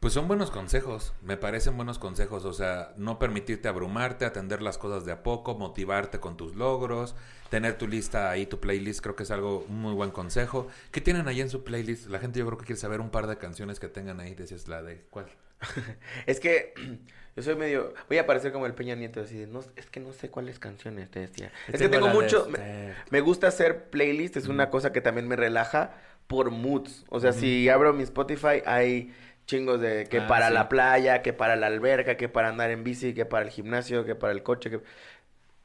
Pues 0.00 0.14
son 0.14 0.28
buenos 0.28 0.50
consejos, 0.50 1.12
me 1.20 1.36
parecen 1.36 1.76
buenos 1.76 1.98
consejos, 1.98 2.46
o 2.46 2.54
sea, 2.54 2.94
no 2.96 3.18
permitirte 3.18 3.68
abrumarte, 3.68 4.24
atender 4.24 4.62
las 4.62 4.78
cosas 4.78 5.04
de 5.04 5.12
a 5.12 5.22
poco, 5.22 5.58
motivarte 5.58 6.20
con 6.20 6.38
tus 6.38 6.56
logros, 6.56 7.14
tener 7.50 7.76
tu 7.76 7.86
lista 7.86 8.30
ahí, 8.30 8.46
tu 8.46 8.60
playlist, 8.60 9.02
creo 9.02 9.14
que 9.14 9.24
es 9.24 9.30
algo, 9.30 9.66
muy 9.68 9.92
buen 9.92 10.10
consejo. 10.10 10.68
¿Qué 10.90 11.02
tienen 11.02 11.28
ahí 11.28 11.42
en 11.42 11.50
su 11.50 11.64
playlist? 11.64 12.08
La 12.08 12.18
gente 12.18 12.38
yo 12.38 12.46
creo 12.46 12.56
que 12.56 12.64
quiere 12.64 12.80
saber 12.80 13.02
un 13.02 13.10
par 13.10 13.26
de 13.26 13.36
canciones 13.36 13.78
que 13.78 13.88
tengan 13.88 14.20
ahí, 14.20 14.34
decías 14.34 14.68
la 14.68 14.82
de, 14.82 15.04
¿cuál? 15.10 15.26
Es 16.26 16.40
que 16.40 16.72
yo 17.36 17.42
soy 17.42 17.56
medio. 17.56 17.92
Voy 18.08 18.16
a 18.16 18.26
parecer 18.26 18.52
como 18.52 18.64
el 18.64 18.72
Peña 18.72 18.94
Nieto, 18.94 19.20
así 19.20 19.36
de, 19.36 19.48
no, 19.48 19.60
es 19.76 19.84
que 19.90 20.00
no 20.00 20.14
sé 20.14 20.30
cuáles 20.30 20.58
canciones 20.58 21.10
te 21.10 21.20
decía. 21.20 21.52
Es 21.68 21.78
que 21.78 21.90
Tengo 21.90 22.08
mucho. 22.08 22.48
Me, 22.48 22.94
me 23.10 23.20
gusta 23.20 23.48
hacer 23.48 23.90
playlist, 23.90 24.38
es 24.38 24.48
una 24.48 24.70
cosa 24.70 24.94
que 24.94 25.02
también 25.02 25.28
me 25.28 25.36
relaja 25.36 25.94
por 26.30 26.52
moods. 26.52 27.04
O 27.08 27.18
sea, 27.18 27.32
si 27.32 27.68
abro 27.68 27.92
mi 27.92 28.04
Spotify, 28.04 28.62
hay 28.64 29.12
chingos 29.50 29.80
de 29.80 30.06
que 30.08 30.20
Ah, 30.20 30.26
para 30.28 30.48
sí. 30.48 30.54
la 30.54 30.68
playa, 30.68 31.22
que 31.22 31.32
para 31.32 31.56
la 31.56 31.66
alberca, 31.66 32.16
que 32.16 32.28
para 32.28 32.48
andar 32.48 32.70
en 32.70 32.84
bici, 32.84 33.14
que 33.14 33.24
para 33.26 33.44
el 33.44 33.50
gimnasio, 33.50 34.04
que 34.04 34.14
para 34.14 34.32
el 34.32 34.42
coche, 34.42 34.70
que 34.70 34.80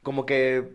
como 0.02 0.26
que 0.26 0.74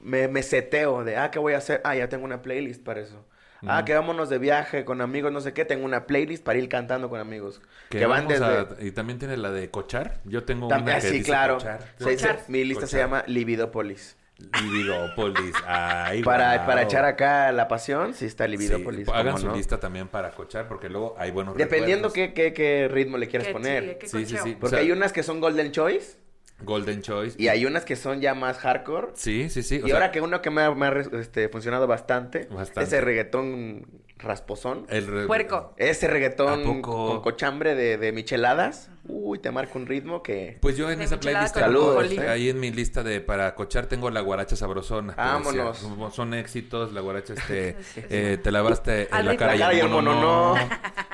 me, 0.00 0.28
me 0.28 0.42
seteo 0.42 1.04
de, 1.04 1.16
ah, 1.16 1.30
¿qué 1.30 1.38
voy 1.38 1.54
a 1.54 1.58
hacer? 1.58 1.80
Ah, 1.84 1.94
ya 1.96 2.08
tengo 2.08 2.24
una 2.24 2.42
playlist 2.42 2.82
para 2.84 3.00
eso. 3.00 3.24
Ah, 3.64 3.84
que 3.84 3.94
vámonos 3.94 4.28
de 4.28 4.38
viaje 4.38 4.84
con 4.84 5.00
amigos, 5.00 5.30
no 5.32 5.40
sé 5.40 5.52
qué, 5.52 5.64
tengo 5.64 5.84
una 5.84 6.06
playlist 6.06 6.42
para 6.44 6.58
ir 6.58 6.68
cantando 6.68 7.08
con 7.08 7.20
amigos. 7.20 7.62
Que, 7.90 7.98
Que, 8.00 8.06
van 8.06 8.26
desde... 8.26 8.44
a- 8.44 8.68
y 8.80 8.90
también 8.90 9.20
tiene 9.20 9.36
la 9.36 9.52
de 9.52 9.70
Cochar. 9.70 10.20
Yo 10.24 10.42
tengo 10.44 10.66
También, 10.66 10.96
una 10.96 11.00
que 11.00 11.08
sí, 11.08 11.18
dice 11.18 11.26
claro. 11.26 11.54
Cochar. 11.58 11.80
Se- 11.98 12.18
se- 12.18 12.28
Cochar. 12.28 12.40
mi 12.48 12.64
lista 12.64 12.88
se 12.88 12.98
llama 12.98 13.22
Libidopolis. 13.28 14.16
Libidopolis. 14.62 15.54
Ay, 15.66 16.22
Para, 16.22 16.66
para 16.66 16.82
echar 16.82 17.04
acá 17.04 17.52
la 17.52 17.68
pasión, 17.68 18.14
sí 18.14 18.26
está 18.26 18.44
Sí, 18.46 18.50
Libidopolis. 18.52 19.08
hagan 19.08 19.26
¿cómo 19.26 19.38
su 19.38 19.46
no? 19.48 19.56
lista 19.56 19.78
también 19.80 20.08
para 20.08 20.30
cochar, 20.30 20.68
porque 20.68 20.88
luego 20.88 21.14
hay 21.18 21.30
buenos 21.30 21.56
Dependiendo 21.56 22.12
qué, 22.12 22.32
qué, 22.34 22.52
qué 22.52 22.88
ritmo 22.88 23.18
le 23.18 23.28
quieras 23.28 23.48
Qué 23.48 23.52
poner. 23.52 23.82
chile, 23.82 23.98
qué 23.98 24.08
Sí, 24.08 24.26
sí, 24.26 24.36
sí. 24.42 24.52
Porque 24.52 24.66
O 24.66 24.68
sea, 24.68 24.78
hay 24.80 24.90
unas 24.92 25.12
que 25.12 25.22
son 25.22 25.40
Golden 25.40 25.70
Choice 25.72 26.16
Golden 26.64 27.02
Choice. 27.02 27.36
y 27.42 27.48
hay 27.48 27.66
unas 27.66 27.84
que 27.84 27.96
son 27.96 28.20
ya 28.20 28.34
más 28.34 28.58
hardcore. 28.58 29.08
Sí, 29.14 29.48
sí, 29.50 29.64
sí. 29.64 29.76
o 29.82 29.86
y 29.86 29.88
sea, 29.88 29.94
ahora 29.96 30.12
que 30.12 30.20
uno 30.20 30.40
que 30.42 30.50
me 30.50 30.62
ha, 30.62 30.70
me 30.72 30.86
ha 30.86 30.92
este, 31.18 31.48
funcionado 31.48 31.88
bastante, 31.88 32.46
Bastante. 32.50 32.84
ese 32.84 33.00
reggaetón 33.00 33.84
rasposón. 34.22 34.86
el 34.88 35.06
re- 35.06 35.26
Puerco. 35.26 35.74
Ese 35.76 36.06
reggaetón 36.08 36.80
con 36.82 37.20
cochambre 37.22 37.74
de, 37.74 37.96
de 37.98 38.12
micheladas. 38.12 38.88
Uy, 39.04 39.40
te 39.40 39.50
marca 39.50 39.72
un 39.74 39.86
ritmo 39.86 40.22
que... 40.22 40.58
Pues 40.60 40.76
yo 40.76 40.88
en 40.88 41.00
De 41.00 41.06
esa 41.06 41.18
playlist 41.18 41.56
Saludos, 41.56 42.12
¿eh? 42.12 42.28
ahí 42.28 42.48
en 42.50 42.60
mi 42.60 42.70
lista 42.70 43.02
de 43.02 43.20
para 43.20 43.52
cochar 43.56 43.86
tengo 43.86 44.08
la 44.10 44.20
guaracha 44.20 44.54
sabrosona. 44.54 45.14
Vámonos. 45.16 45.82
decía, 45.82 46.10
son 46.12 46.34
éxitos, 46.34 46.92
la 46.92 47.00
guaracha 47.00 47.34
este 47.34 47.76
eh, 47.96 48.38
te 48.40 48.52
lavaste 48.52 49.08
Al 49.10 49.26
la 49.26 49.36
cara 49.36 49.56
La 49.56 49.58
cara 49.66 49.74
y 49.74 49.80
el 49.80 49.88
mono 49.88 50.14
no. 50.14 50.54
no. 50.54 50.68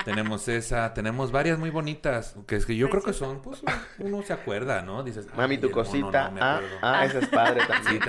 tenemos 0.04 0.48
esa, 0.48 0.92
tenemos 0.92 1.33
varias 1.33 1.59
muy 1.59 1.70
bonitas, 1.70 2.35
que 2.46 2.56
es 2.56 2.66
que 2.66 2.76
yo 2.76 2.90
creo 2.90 3.02
que 3.02 3.14
son, 3.14 3.40
pues 3.40 3.62
uno 3.98 4.22
se 4.22 4.35
acuerda, 4.35 4.83
¿no? 4.83 5.02
Dices, 5.02 5.26
Mami, 5.35 5.54
"Ay, 5.54 5.61
tu 5.61 5.68
mono 5.70 5.83
cosita. 5.83 6.30
no 6.30 6.42
ah, 6.42 6.56
acuerdo". 6.56 6.76
ah, 6.83 7.04
esa 7.06 7.18
es 7.20 7.28
padre 7.28 7.61
Sí, 7.62 7.98
también. 7.98 8.00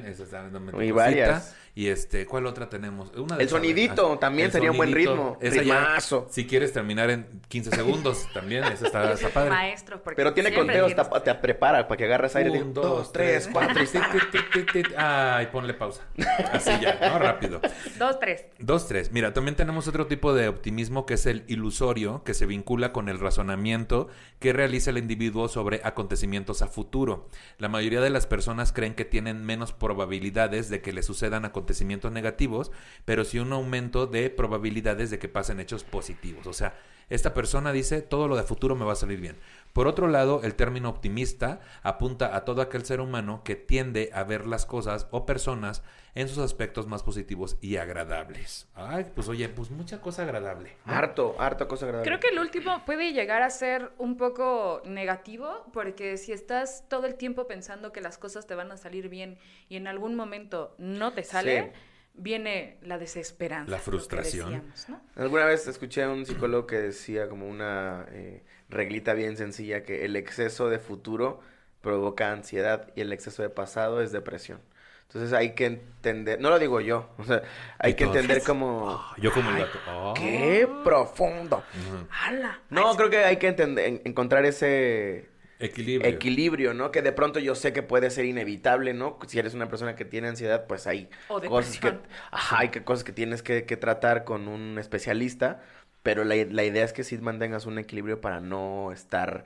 también, 0.00 0.06
esa 0.06 0.24
dame 0.48 0.72
tu 0.72 0.80
Y 0.80 0.90
cosita. 0.92 1.42
Y 1.76 1.88
este, 1.88 2.24
¿cuál 2.24 2.46
otra 2.46 2.70
tenemos? 2.70 3.12
Una 3.14 3.36
de 3.36 3.42
El 3.42 3.50
sonidito 3.50 4.14
ah, 4.14 4.18
también 4.18 4.46
el 4.46 4.52
sería 4.52 4.70
un 4.70 4.78
buen 4.78 4.92
ritmo. 4.92 5.36
Esa 5.42 5.56
ya, 5.56 5.62
Rimazo. 5.62 6.26
si 6.30 6.46
quieres 6.46 6.72
terminar 6.72 7.10
en 7.10 7.42
15 7.48 7.70
segundos, 7.70 8.26
también, 8.32 8.64
esa 8.64 8.86
está, 8.86 9.12
está 9.12 9.28
padre. 9.28 9.50
maestro. 9.50 10.02
porque 10.02 10.16
Pero 10.16 10.32
tiene 10.32 10.54
conteos, 10.54 10.94
te, 10.96 11.20
te 11.20 11.34
prepara 11.34 11.86
para 11.86 11.98
que 11.98 12.06
agarres 12.06 12.34
aire. 12.34 12.50
Un, 12.50 12.72
Digo, 12.72 12.80
dos, 12.80 13.12
tres, 13.12 13.46
cuatro. 13.52 13.74
cuatro. 13.74 13.82
y 13.84 13.86
tit, 13.88 14.30
tit, 14.32 14.52
tit, 14.52 14.72
tit, 14.72 14.72
tit. 14.86 14.96
Ay, 14.96 15.48
ponle 15.52 15.74
pausa. 15.74 16.00
Así 16.50 16.70
ya, 16.80 16.98
¿no? 17.10 17.18
Rápido. 17.18 17.60
Dos, 17.98 18.18
tres. 18.20 18.46
Dos, 18.58 18.88
tres. 18.88 19.12
Mira, 19.12 19.34
también 19.34 19.54
tenemos 19.54 19.86
otro 19.86 20.06
tipo 20.06 20.32
de 20.32 20.48
optimismo 20.48 21.04
que 21.04 21.14
es 21.14 21.26
el 21.26 21.44
ilusorio, 21.46 22.24
que 22.24 22.32
se 22.32 22.46
vincula 22.46 22.94
con 22.94 23.10
el 23.10 23.18
razonamiento 23.18 24.08
que 24.38 24.54
realiza 24.54 24.88
el 24.88 24.96
individuo 24.98 25.48
sobre 25.48 25.82
acontecimientos 25.84 26.62
a 26.62 26.68
futuro. 26.68 27.28
La 27.58 27.68
mayoría 27.68 28.00
de 28.00 28.08
las 28.08 28.26
personas 28.26 28.72
creen 28.72 28.94
que 28.94 29.04
tienen 29.04 29.44
menos 29.44 29.74
probabilidades 29.74 30.70
de 30.70 30.80
que 30.80 30.94
le 30.94 31.02
sucedan 31.02 31.44
acontecimientos 31.44 31.65
negativos, 32.12 32.70
pero 33.04 33.24
sí 33.24 33.38
un 33.38 33.52
aumento 33.52 34.06
de 34.06 34.30
probabilidades 34.30 35.10
de 35.10 35.18
que 35.18 35.28
pasen 35.28 35.60
hechos 35.60 35.84
positivos. 35.84 36.46
O 36.46 36.52
sea, 36.52 36.78
esta 37.08 37.34
persona 37.34 37.72
dice, 37.72 38.02
todo 38.02 38.28
lo 38.28 38.36
de 38.36 38.42
futuro 38.42 38.74
me 38.74 38.84
va 38.84 38.92
a 38.92 38.96
salir 38.96 39.20
bien. 39.20 39.36
Por 39.72 39.86
otro 39.86 40.08
lado, 40.08 40.40
el 40.42 40.54
término 40.54 40.88
optimista 40.88 41.60
apunta 41.82 42.34
a 42.34 42.44
todo 42.44 42.62
aquel 42.62 42.84
ser 42.84 43.00
humano 43.00 43.42
que 43.44 43.56
tiende 43.56 44.10
a 44.14 44.24
ver 44.24 44.46
las 44.46 44.64
cosas 44.66 45.06
o 45.10 45.26
personas 45.26 45.82
en 46.14 46.28
sus 46.28 46.38
aspectos 46.38 46.86
más 46.86 47.02
positivos 47.02 47.58
y 47.60 47.76
agradables. 47.76 48.68
Ay, 48.74 49.06
pues 49.14 49.28
oye, 49.28 49.48
pues 49.50 49.70
mucha 49.70 50.00
cosa 50.00 50.22
agradable. 50.22 50.74
¿no? 50.86 50.94
Harto, 50.94 51.36
harto 51.38 51.68
cosa 51.68 51.84
agradable. 51.84 52.08
Creo 52.08 52.20
que 52.20 52.28
el 52.28 52.38
último 52.38 52.82
puede 52.86 53.12
llegar 53.12 53.42
a 53.42 53.50
ser 53.50 53.92
un 53.98 54.16
poco 54.16 54.80
negativo, 54.86 55.66
porque 55.74 56.16
si 56.16 56.32
estás 56.32 56.84
todo 56.88 57.06
el 57.06 57.16
tiempo 57.16 57.46
pensando 57.46 57.92
que 57.92 58.00
las 58.00 58.16
cosas 58.16 58.46
te 58.46 58.54
van 58.54 58.72
a 58.72 58.78
salir 58.78 59.10
bien 59.10 59.38
y 59.68 59.76
en 59.76 59.86
algún 59.88 60.14
momento 60.16 60.74
no 60.78 61.12
te 61.12 61.22
sale, 61.22 61.72
Sí. 61.74 61.80
viene 62.14 62.78
la 62.80 62.96
desesperanza. 62.96 63.70
La 63.70 63.78
frustración. 63.78 64.50
decíamos, 64.52 64.88
¿no? 64.88 65.00
Alguna 65.22 65.44
vez 65.44 65.66
escuché 65.66 66.02
a 66.02 66.08
un 66.10 66.24
psicólogo 66.24 66.66
que 66.66 66.76
decía 66.76 67.28
como 67.28 67.46
una 67.46 68.06
eh, 68.10 68.42
reglita 68.68 69.14
bien 69.14 69.36
sencilla 69.36 69.82
que 69.84 70.04
el 70.04 70.16
exceso 70.16 70.68
de 70.68 70.78
futuro 70.78 71.40
provoca 71.80 72.32
ansiedad 72.32 72.90
y 72.96 73.00
el 73.00 73.12
exceso 73.12 73.42
de 73.42 73.50
pasado 73.50 74.00
es 74.02 74.12
depresión. 74.12 74.60
Entonces 75.08 75.32
hay 75.32 75.54
que 75.54 75.66
entender, 75.66 76.40
no 76.40 76.50
lo 76.50 76.58
digo 76.58 76.80
yo, 76.80 77.10
o 77.18 77.24
sea, 77.24 77.42
hay 77.78 77.94
que 77.94 78.04
entender 78.04 78.42
como... 78.42 78.90
Ah, 78.90 79.14
yo 79.18 79.32
como 79.32 79.50
el 79.50 79.58
gato. 79.58 79.78
Ah. 79.86 80.14
¡Qué 80.16 80.68
profundo! 80.82 81.62
No, 82.70 82.96
creo 82.96 83.10
que 83.10 83.18
hay 83.18 83.36
que 83.36 83.48
entender, 83.48 83.86
en- 83.86 84.02
encontrar 84.04 84.44
ese 84.44 85.28
Equilibrio. 85.58 86.10
equilibrio, 86.10 86.74
¿no? 86.74 86.90
Que 86.90 87.00
de 87.02 87.12
pronto 87.12 87.38
yo 87.38 87.54
sé 87.54 87.72
que 87.72 87.82
puede 87.82 88.10
ser 88.10 88.26
inevitable, 88.26 88.92
¿no? 88.92 89.18
Si 89.26 89.38
eres 89.38 89.54
una 89.54 89.68
persona 89.68 89.94
que 89.96 90.04
tiene 90.04 90.28
ansiedad, 90.28 90.66
pues 90.66 90.86
hay 90.86 91.08
O 91.28 91.40
cosas 91.40 91.78
que, 91.78 91.94
ajá, 92.30 92.58
hay 92.58 92.68
que 92.68 92.84
cosas 92.84 93.04
que 93.04 93.12
tienes 93.12 93.42
que, 93.42 93.64
que 93.64 93.76
tratar 93.78 94.24
con 94.24 94.48
un 94.48 94.78
especialista, 94.78 95.62
pero 96.06 96.22
la, 96.22 96.36
la 96.36 96.62
idea 96.64 96.84
es 96.84 96.92
que 96.92 97.02
sí 97.02 97.18
mantengas 97.18 97.66
un 97.66 97.80
equilibrio 97.80 98.20
para 98.20 98.40
no 98.40 98.92
estar, 98.92 99.44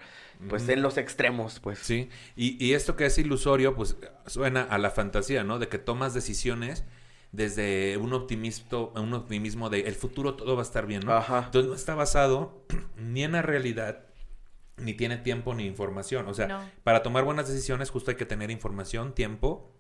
pues, 0.51 0.69
en 0.69 0.83
los 0.83 0.99
extremos, 0.99 1.59
pues. 1.59 1.79
Sí, 1.79 2.11
y, 2.37 2.63
y 2.63 2.75
esto 2.75 2.97
que 2.97 3.07
es 3.07 3.17
ilusorio, 3.17 3.75
pues 3.75 3.97
suena 4.27 4.63
a 4.65 4.77
la 4.77 4.91
fantasía, 4.91 5.43
¿no? 5.43 5.59
De 5.59 5.69
que 5.69 5.79
tomas 5.79 6.13
decisiones 6.13 6.85
desde 7.33 7.97
un 7.97 8.13
optimismo, 8.13 8.93
un 8.95 9.15
optimismo 9.15 9.71
de 9.71 9.81
el 9.89 9.95
futuro 9.95 10.35
todo 10.35 10.55
va 10.55 10.61
a 10.61 10.65
estar 10.65 10.85
bien, 10.87 11.01
¿no? 11.07 11.15
Ajá. 11.15 11.45
Entonces 11.47 11.71
no 11.71 11.75
está 11.75 11.95
basado 11.95 12.63
ni 12.99 13.25
en 13.25 13.33
la 13.33 13.41
realidad, 13.41 14.05
ni 14.77 14.93
tiene 14.93 15.17
tiempo 15.17 15.55
ni 15.55 15.65
información. 15.65 16.29
O 16.29 16.35
sea, 16.35 16.47
No. 16.47 16.71
para 16.85 17.03
tomar 17.03 17.25
buenas 17.25 17.49
decisiones 17.49 17.89
justo 17.89 18.11
hay 18.11 18.19
que 18.19 18.27
tener 18.27 18.51
información, 18.51 19.15
tiempo 19.15 19.73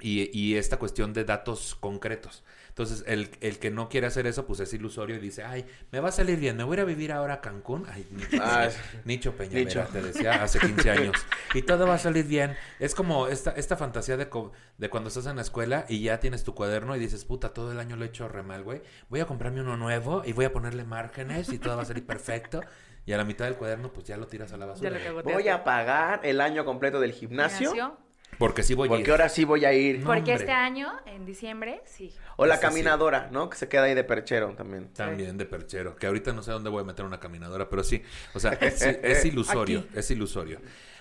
y, 0.00 0.30
y 0.38 0.56
esta 0.56 0.76
cuestión 0.78 1.12
de 1.12 1.24
datos 1.24 1.76
concretos. 1.78 2.44
Entonces, 2.68 3.04
el, 3.06 3.30
el 3.40 3.60
que 3.60 3.70
no 3.70 3.88
quiere 3.88 4.08
hacer 4.08 4.26
eso, 4.26 4.46
pues 4.46 4.58
es 4.58 4.74
ilusorio 4.74 5.14
y 5.14 5.20
dice, 5.20 5.44
ay, 5.44 5.64
me 5.92 6.00
va 6.00 6.08
a 6.08 6.12
salir 6.12 6.40
bien, 6.40 6.56
me 6.56 6.64
voy 6.64 6.72
a 6.74 6.78
ir 6.78 6.80
a 6.80 6.84
vivir 6.84 7.12
ahora 7.12 7.34
a 7.34 7.40
Cancún. 7.40 7.86
Ay, 7.88 8.04
Nicho, 8.10 8.36
Ah, 8.42 8.68
Nicho 9.04 9.36
Peñavera, 9.36 9.64
Nicho. 9.84 9.92
te 9.92 10.02
decía 10.02 10.42
hace 10.42 10.58
15 10.58 10.90
años. 10.90 11.16
Y 11.54 11.62
todo 11.62 11.86
va 11.86 11.94
a 11.94 11.98
salir 11.98 12.24
bien. 12.26 12.56
Es 12.80 12.96
como 12.96 13.28
esta, 13.28 13.52
esta 13.52 13.76
fantasía 13.76 14.16
de, 14.16 14.28
co- 14.28 14.50
de 14.76 14.90
cuando 14.90 15.06
estás 15.06 15.26
en 15.26 15.36
la 15.36 15.42
escuela 15.42 15.86
y 15.88 16.00
ya 16.00 16.18
tienes 16.18 16.42
tu 16.42 16.52
cuaderno 16.56 16.96
y 16.96 16.98
dices, 16.98 17.24
puta, 17.24 17.50
todo 17.54 17.70
el 17.70 17.78
año 17.78 17.94
lo 17.94 18.04
he 18.04 18.08
hecho 18.08 18.26
re 18.26 18.42
mal, 18.42 18.64
güey. 18.64 18.82
Voy 19.08 19.20
a 19.20 19.26
comprarme 19.26 19.60
uno 19.60 19.76
nuevo 19.76 20.24
y 20.26 20.32
voy 20.32 20.46
a 20.46 20.52
ponerle 20.52 20.82
márgenes 20.82 21.50
y 21.52 21.60
todo 21.60 21.76
va 21.76 21.82
a 21.82 21.86
salir 21.86 22.04
perfecto. 22.04 22.60
Y 23.06 23.12
a 23.12 23.18
la 23.18 23.24
mitad 23.24 23.44
del 23.44 23.54
cuaderno, 23.54 23.92
pues 23.92 24.06
ya 24.06 24.16
lo 24.16 24.26
tiras 24.26 24.52
a 24.52 24.56
la 24.56 24.66
basura. 24.66 24.98
Voy 25.22 25.46
a 25.48 25.62
pagar 25.62 26.22
el 26.24 26.40
año 26.40 26.64
completo 26.64 26.98
del 26.98 27.12
gimnasio. 27.12 27.70
Gimnasio. 27.70 27.98
Porque 28.38 28.62
sí 28.62 28.74
voy 28.74 28.88
a 28.88 28.90
Porque 28.90 29.04
ir. 29.04 29.10
ahora 29.10 29.28
sí 29.28 29.44
voy 29.44 29.64
a 29.64 29.72
ir. 29.72 30.00
No, 30.00 30.06
Porque 30.06 30.18
hombre. 30.20 30.34
este 30.34 30.52
año, 30.52 30.92
en 31.06 31.24
diciembre, 31.26 31.80
sí. 31.84 32.12
O 32.36 32.46
la 32.46 32.54
Ese 32.54 32.62
sí. 32.62 32.68
caminadora, 32.68 33.28
¿no? 33.32 33.48
Que 33.50 33.56
se 33.56 33.68
queda 33.68 33.84
ahí 33.84 33.94
de 33.94 34.04
perchero 34.04 34.50
también. 34.56 34.88
También 34.92 35.36
de 35.38 35.46
perchero, 35.46 35.96
que 35.96 36.06
ahorita 36.06 36.32
no 36.32 36.42
sé 36.42 36.50
dónde 36.50 36.70
voy 36.70 36.82
a 36.82 36.84
meter 36.84 37.04
una 37.04 37.20
caminadora, 37.20 37.68
pero 37.70 37.84
sí, 37.84 38.02
o 38.34 38.40
sea, 38.40 38.50
es 38.60 39.24
ilusorio, 39.24 39.80
Aquí. 39.80 39.88
es 39.98 40.10
ilusorio. 40.10 40.60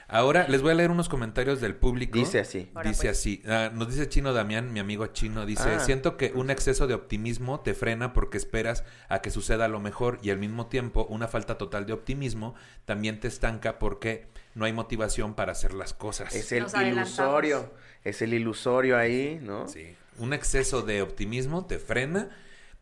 Ahora 0.09 0.47
les 0.47 0.61
voy 0.61 0.71
a 0.71 0.75
leer 0.75 0.91
unos 0.91 1.07
comentarios 1.09 1.59
del 1.61 1.75
público. 1.75 2.17
Dice 2.19 2.39
así. 2.41 2.69
Ahora, 2.75 2.89
Dice 2.89 3.03
pues. 3.07 3.17
así, 3.17 3.41
ah, 3.47 3.71
nos 3.73 3.87
dice 3.89 4.07
Chino 4.09 4.33
Damián, 4.33 4.71
mi 4.71 4.79
amigo 4.79 5.07
Chino, 5.07 5.45
dice, 5.45 5.69
Ah. 5.75 5.79
siento 5.79 6.17
que 6.17 6.31
un 6.35 6.51
exceso 6.51 6.85
de 6.87 6.93
optimismo 6.93 7.61
te 7.61 7.73
frena 7.73 8.13
porque 8.13 8.37
esperas 8.37 8.83
a 9.09 9.21
que 9.21 9.31
suceda 9.31 9.67
lo 9.69 9.79
mejor 9.79 10.19
y 10.21 10.29
al 10.29 10.37
mismo 10.37 10.67
tiempo 10.67 11.05
una 11.09 11.27
falta 11.29 11.57
total 11.57 11.85
de 11.87 11.93
optimismo 11.93 12.53
también 12.85 13.19
te 13.21 13.27
estanca 13.29 13.79
porque 13.79 14.27
no 14.55 14.65
hay 14.65 14.73
motivación 14.73 15.33
para 15.33 15.51
hacer 15.53 15.73
las 15.73 15.93
cosas. 15.93 16.33
Es 16.35 16.51
el 16.51 16.63
Nos 16.63 16.73
ilusorio. 16.75 17.73
Es 18.03 18.21
el 18.21 18.33
ilusorio 18.33 18.97
ahí, 18.97 19.39
¿no? 19.41 19.67
Sí, 19.67 19.95
un 20.17 20.33
exceso 20.33 20.81
de 20.81 21.01
optimismo 21.01 21.65
te 21.65 21.79
frena 21.79 22.29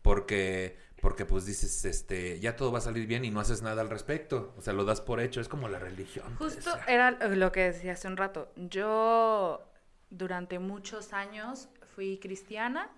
porque 0.02 0.76
porque 1.02 1.26
pues 1.26 1.44
dices, 1.44 1.84
este, 1.84 2.38
ya 2.38 2.54
todo 2.54 2.70
va 2.70 2.78
a 2.78 2.80
salir 2.80 3.08
bien 3.08 3.24
y 3.24 3.30
no 3.32 3.40
haces 3.40 3.60
nada 3.60 3.82
al 3.82 3.90
respecto, 3.90 4.54
o 4.56 4.62
sea, 4.62 4.72
lo 4.72 4.84
das 4.84 5.00
por 5.00 5.20
hecho, 5.20 5.40
es 5.40 5.48
como 5.48 5.68
la 5.68 5.80
religión. 5.80 6.36
Justo 6.36 6.70
era 6.86 7.10
lo 7.10 7.50
que 7.50 7.72
decía 7.72 7.94
hace 7.94 8.06
un 8.06 8.16
rato. 8.16 8.52
Yo 8.54 9.68
durante 10.10 10.60
muchos 10.60 11.12
años 11.12 11.68
fui 11.94 12.18
cristiana. 12.18 12.88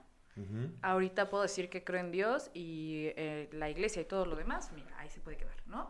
Ahorita 0.82 1.30
puedo 1.30 1.44
decir 1.44 1.70
que 1.70 1.84
creo 1.84 2.00
en 2.00 2.10
Dios 2.10 2.50
y 2.52 3.12
eh, 3.16 3.48
la 3.52 3.70
iglesia 3.70 4.02
y 4.02 4.04
todo 4.04 4.26
lo 4.26 4.34
demás. 4.34 4.72
Mira, 4.74 4.98
ahí 4.98 5.08
se 5.08 5.20
puede 5.20 5.36
quedar, 5.36 5.56
¿no? 5.66 5.88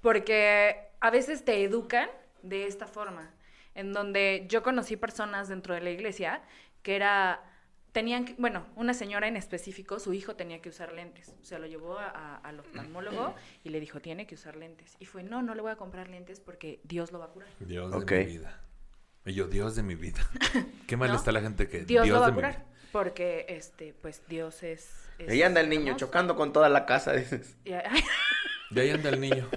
Porque 0.00 0.92
a 1.00 1.10
veces 1.10 1.44
te 1.44 1.64
educan 1.64 2.08
de 2.42 2.66
esta 2.66 2.86
forma, 2.86 3.30
en 3.74 3.92
donde 3.92 4.46
yo 4.48 4.62
conocí 4.62 4.96
personas 4.96 5.48
dentro 5.48 5.74
de 5.74 5.80
la 5.80 5.90
iglesia 5.90 6.42
que 6.82 6.96
era, 6.96 7.42
tenían, 7.92 8.24
que- 8.24 8.34
bueno, 8.38 8.66
una 8.76 8.94
señora 8.94 9.26
en 9.28 9.36
específico, 9.36 9.98
su 9.98 10.12
hijo 10.12 10.36
tenía 10.36 10.60
que 10.62 10.68
usar 10.68 10.92
lentes, 10.92 11.34
o 11.40 11.44
sea, 11.44 11.58
lo 11.58 11.66
llevó 11.66 11.98
a- 11.98 12.08
a- 12.08 12.36
al 12.36 12.60
oftalmólogo 12.60 13.34
y 13.64 13.68
le 13.70 13.80
dijo, 13.80 14.00
tiene 14.00 14.26
que 14.26 14.34
usar 14.36 14.56
lentes. 14.56 14.96
Y 14.98 15.06
fue, 15.06 15.22
no, 15.22 15.42
no 15.42 15.54
le 15.54 15.62
voy 15.62 15.72
a 15.72 15.76
comprar 15.76 16.08
lentes 16.08 16.40
porque 16.40 16.80
Dios 16.84 17.12
lo 17.12 17.18
va 17.18 17.26
a 17.26 17.28
curar. 17.28 17.48
Dios 17.60 17.92
Ok. 17.94 18.10
de 18.10 18.24
mi 18.24 18.32
vida. 18.38 18.60
Y 19.26 19.34
yo, 19.34 19.46
Dios 19.48 19.76
de 19.76 19.82
mi 19.82 19.94
vida. 19.96 20.20
Qué 20.86 20.96
mal 20.96 21.10
¿No? 21.10 21.16
está 21.16 21.30
la 21.32 21.40
gente 21.42 21.68
que 21.68 21.84
Dios, 21.84 22.08
lo 22.08 22.14
va 22.14 22.20
de 22.20 22.26
a 22.26 22.28
mi 22.30 22.34
curar, 22.36 22.52
vida. 22.56 22.66
porque, 22.92 23.44
este, 23.50 23.92
pues, 24.00 24.22
Dios 24.28 24.62
es... 24.62 25.08
es 25.18 25.28
Ahí 25.28 25.42
anda 25.42 25.60
el 25.60 25.68
niño 25.68 25.88
hermoso. 25.88 26.06
chocando 26.06 26.36
con 26.36 26.52
toda 26.52 26.68
la 26.70 26.86
casa. 26.86 27.12
dices. 27.12 27.56
Y- 27.64 27.72
ahí 27.72 27.90
anda 28.94 29.10
el 29.10 29.20
niño. 29.20 29.48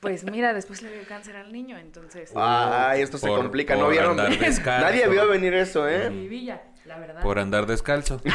Pues 0.00 0.24
mira, 0.24 0.54
después 0.54 0.80
le 0.82 0.90
dio 0.92 1.02
cáncer 1.06 1.36
al 1.36 1.52
niño, 1.52 1.76
entonces... 1.78 2.32
Ay, 2.34 3.02
esto 3.02 3.18
se 3.18 3.28
complica. 3.28 3.74
por 3.74 3.84
¿No 3.84 3.90
vieron? 3.90 4.18
andar 4.18 4.38
descalzo. 4.38 4.86
Nadie 4.86 5.06
vio 5.08 5.28
venir 5.28 5.52
eso, 5.54 5.86
¿eh? 5.88 6.08
Mi 6.10 6.26
villa, 6.26 6.62
la 6.86 6.98
verdad. 6.98 7.22
Por 7.22 7.38
andar 7.38 7.66
descalzo. 7.66 8.20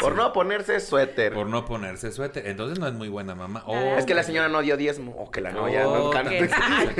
Por 0.00 0.14
no 0.14 0.32
ponerse 0.32 0.78
suéter. 0.78 1.32
por 1.34 1.48
no 1.48 1.64
ponerse 1.64 2.12
suéter. 2.12 2.46
Entonces 2.46 2.78
no 2.78 2.86
es 2.86 2.92
muy 2.94 3.08
buena 3.08 3.34
mamá. 3.34 3.64
La 3.66 3.74
verdad 3.80 3.98
Es 3.98 4.06
que 4.06 4.14
la 4.14 4.22
señora 4.22 4.48
no 4.48 4.62
dio 4.62 4.76
diezmo. 4.76 5.12
O 5.18 5.28
que 5.30 5.40
la 5.40 5.50
no, 5.50 5.68
ya 5.68 5.82
no 5.82 6.04
Oh, 6.04 6.10
que- 6.12 6.38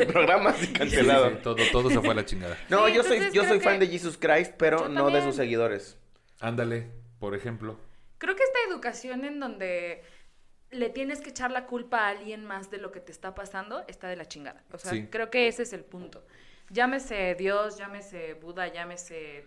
El 0.03 0.07
programa 0.13 0.51
así 0.51 0.67
Sí, 0.67 0.73
cancelado. 0.73 1.29
sí, 1.31 1.37
todo, 1.41 1.57
todo 1.71 1.91
se 1.91 2.01
fue 2.01 2.11
a 2.11 2.15
la 2.15 2.25
chingada. 2.25 2.57
No, 2.69 2.89
Sí, 2.89 2.95
yo 2.95 3.05
soy, 3.05 3.31
yo 3.33 3.45
soy 3.45 3.61
fan 3.61 3.75
que- 3.79 3.87
de 3.87 3.93
Jesus 3.93 4.19
Christ, 4.19 4.55
pero 4.59 4.79
Yo 4.81 4.89
no 4.89 5.11
de 5.11 5.23
sus 5.23 5.37
seguidores. 5.37 5.97
Ándale, 6.41 6.91
por 7.21 7.37
ejemplo. 7.37 7.79
Creo 8.19 8.35
que 8.35 8.43
esta 8.43 8.59
educación 8.69 9.25
en 9.25 9.39
donde 9.39 10.03
le 10.71 10.91
tienes 10.91 11.21
que 11.21 11.31
echar 11.31 11.51
la 11.51 11.67
culpa 11.67 12.01
a 12.07 12.09
alguien 12.09 12.45
más 12.45 12.71
de 12.71 12.79
lo 12.79 12.93
que 12.93 13.01
te 13.01 13.13
está 13.13 13.35
pasando 13.35 13.85
está 13.89 14.09
de 14.09 14.17
la 14.17 14.27
chingada. 14.27 14.63
O 14.73 14.79
sea, 14.79 14.93
Sí. 14.93 15.07
creo 15.11 15.31
que 15.31 15.49
ese 15.49 15.63
es 15.63 15.73
el 15.73 15.85
punto. 15.85 16.25
Llámese 16.71 17.35
Dios, 17.35 17.79
llámese 17.79 18.35
Buda, 18.35 18.69
llámese 18.69 19.47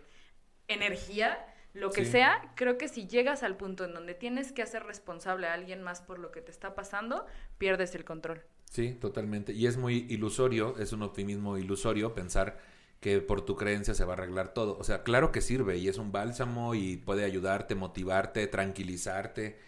energía, 0.67 1.45
lo 1.73 1.91
que 1.91 2.05
Sí. 2.05 2.11
sea, 2.11 2.51
creo 2.55 2.77
que 2.77 2.87
si 2.87 3.07
llegas 3.07 3.43
al 3.43 3.55
punto 3.57 3.85
en 3.85 3.93
donde 3.93 4.13
tienes 4.13 4.51
que 4.51 4.61
hacer 4.61 4.83
responsable 4.83 5.47
a 5.47 5.53
alguien 5.53 5.81
más 5.83 6.01
por 6.01 6.19
lo 6.19 6.31
que 6.31 6.41
te 6.41 6.51
está 6.51 6.75
pasando, 6.75 7.25
pierdes 7.57 7.95
el 7.95 8.03
control. 8.03 8.41
Sí, 8.65 8.93
totalmente. 8.93 9.53
Y 9.53 9.67
es 9.67 9.77
muy 9.77 10.05
ilusorio, 10.09 10.77
es 10.79 10.93
un 10.93 11.03
optimismo 11.03 11.57
ilusorio 11.57 12.13
pensar 12.13 12.57
que 12.99 13.19
por 13.19 13.43
tu 13.43 13.55
creencia 13.55 13.93
se 13.93 14.05
va 14.05 14.13
a 14.13 14.17
arreglar 14.17 14.53
todo. 14.53 14.77
O 14.77 14.83
sea, 14.83 15.03
claro 15.03 15.31
que 15.31 15.41
sirve 15.41 15.77
y 15.77 15.87
es 15.87 15.97
un 15.97 16.11
bálsamo 16.11 16.75
y 16.75 16.97
puede 16.97 17.25
ayudarte, 17.25 17.75
motivarte, 17.75 18.47
tranquilizarte. 18.47 19.59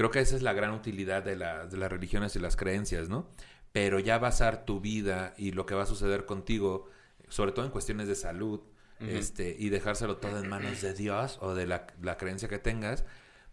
Creo 0.00 0.10
que 0.10 0.20
esa 0.20 0.34
es 0.34 0.40
la 0.40 0.54
gran 0.54 0.70
utilidad 0.70 1.22
de, 1.22 1.36
la- 1.36 1.66
de 1.66 1.76
las 1.76 1.92
religiones 1.92 2.34
y 2.34 2.38
las 2.38 2.56
creencias, 2.56 3.10
¿no? 3.10 3.28
Pero 3.70 3.98
ya 3.98 4.16
basar 4.18 4.64
tu 4.64 4.80
vida 4.80 5.34
y 5.36 5.52
lo 5.52 5.66
que 5.66 5.74
va 5.74 5.82
a 5.82 5.86
suceder 5.86 6.24
contigo, 6.24 6.88
sobre 7.28 7.52
todo 7.52 7.66
en 7.66 7.70
cuestiones 7.70 8.08
de 8.08 8.14
salud, 8.14 8.62
este, 9.00 9.54
y 9.58 9.68
dejárselo 9.68 10.16
todo 10.16 10.38
en 10.42 10.48
manos 10.48 10.80
de 10.80 10.94
Dios 10.94 11.38
o 11.42 11.54
de 11.54 11.66
la, 11.66 11.86
la 12.00 12.16
creencia 12.16 12.48
que 12.48 12.58
tengas, 12.58 13.04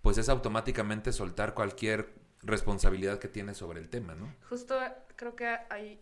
pues 0.01 0.17
es 0.17 0.29
automáticamente 0.29 1.11
soltar 1.11 1.53
cualquier 1.53 2.13
responsabilidad 2.43 3.19
que 3.19 3.27
tienes 3.27 3.57
sobre 3.57 3.81
el 3.81 3.89
tema, 3.89 4.15
¿no? 4.15 4.33
Justo 4.49 4.79
creo 5.17 5.35
que 5.35 5.47
hay 5.69 5.99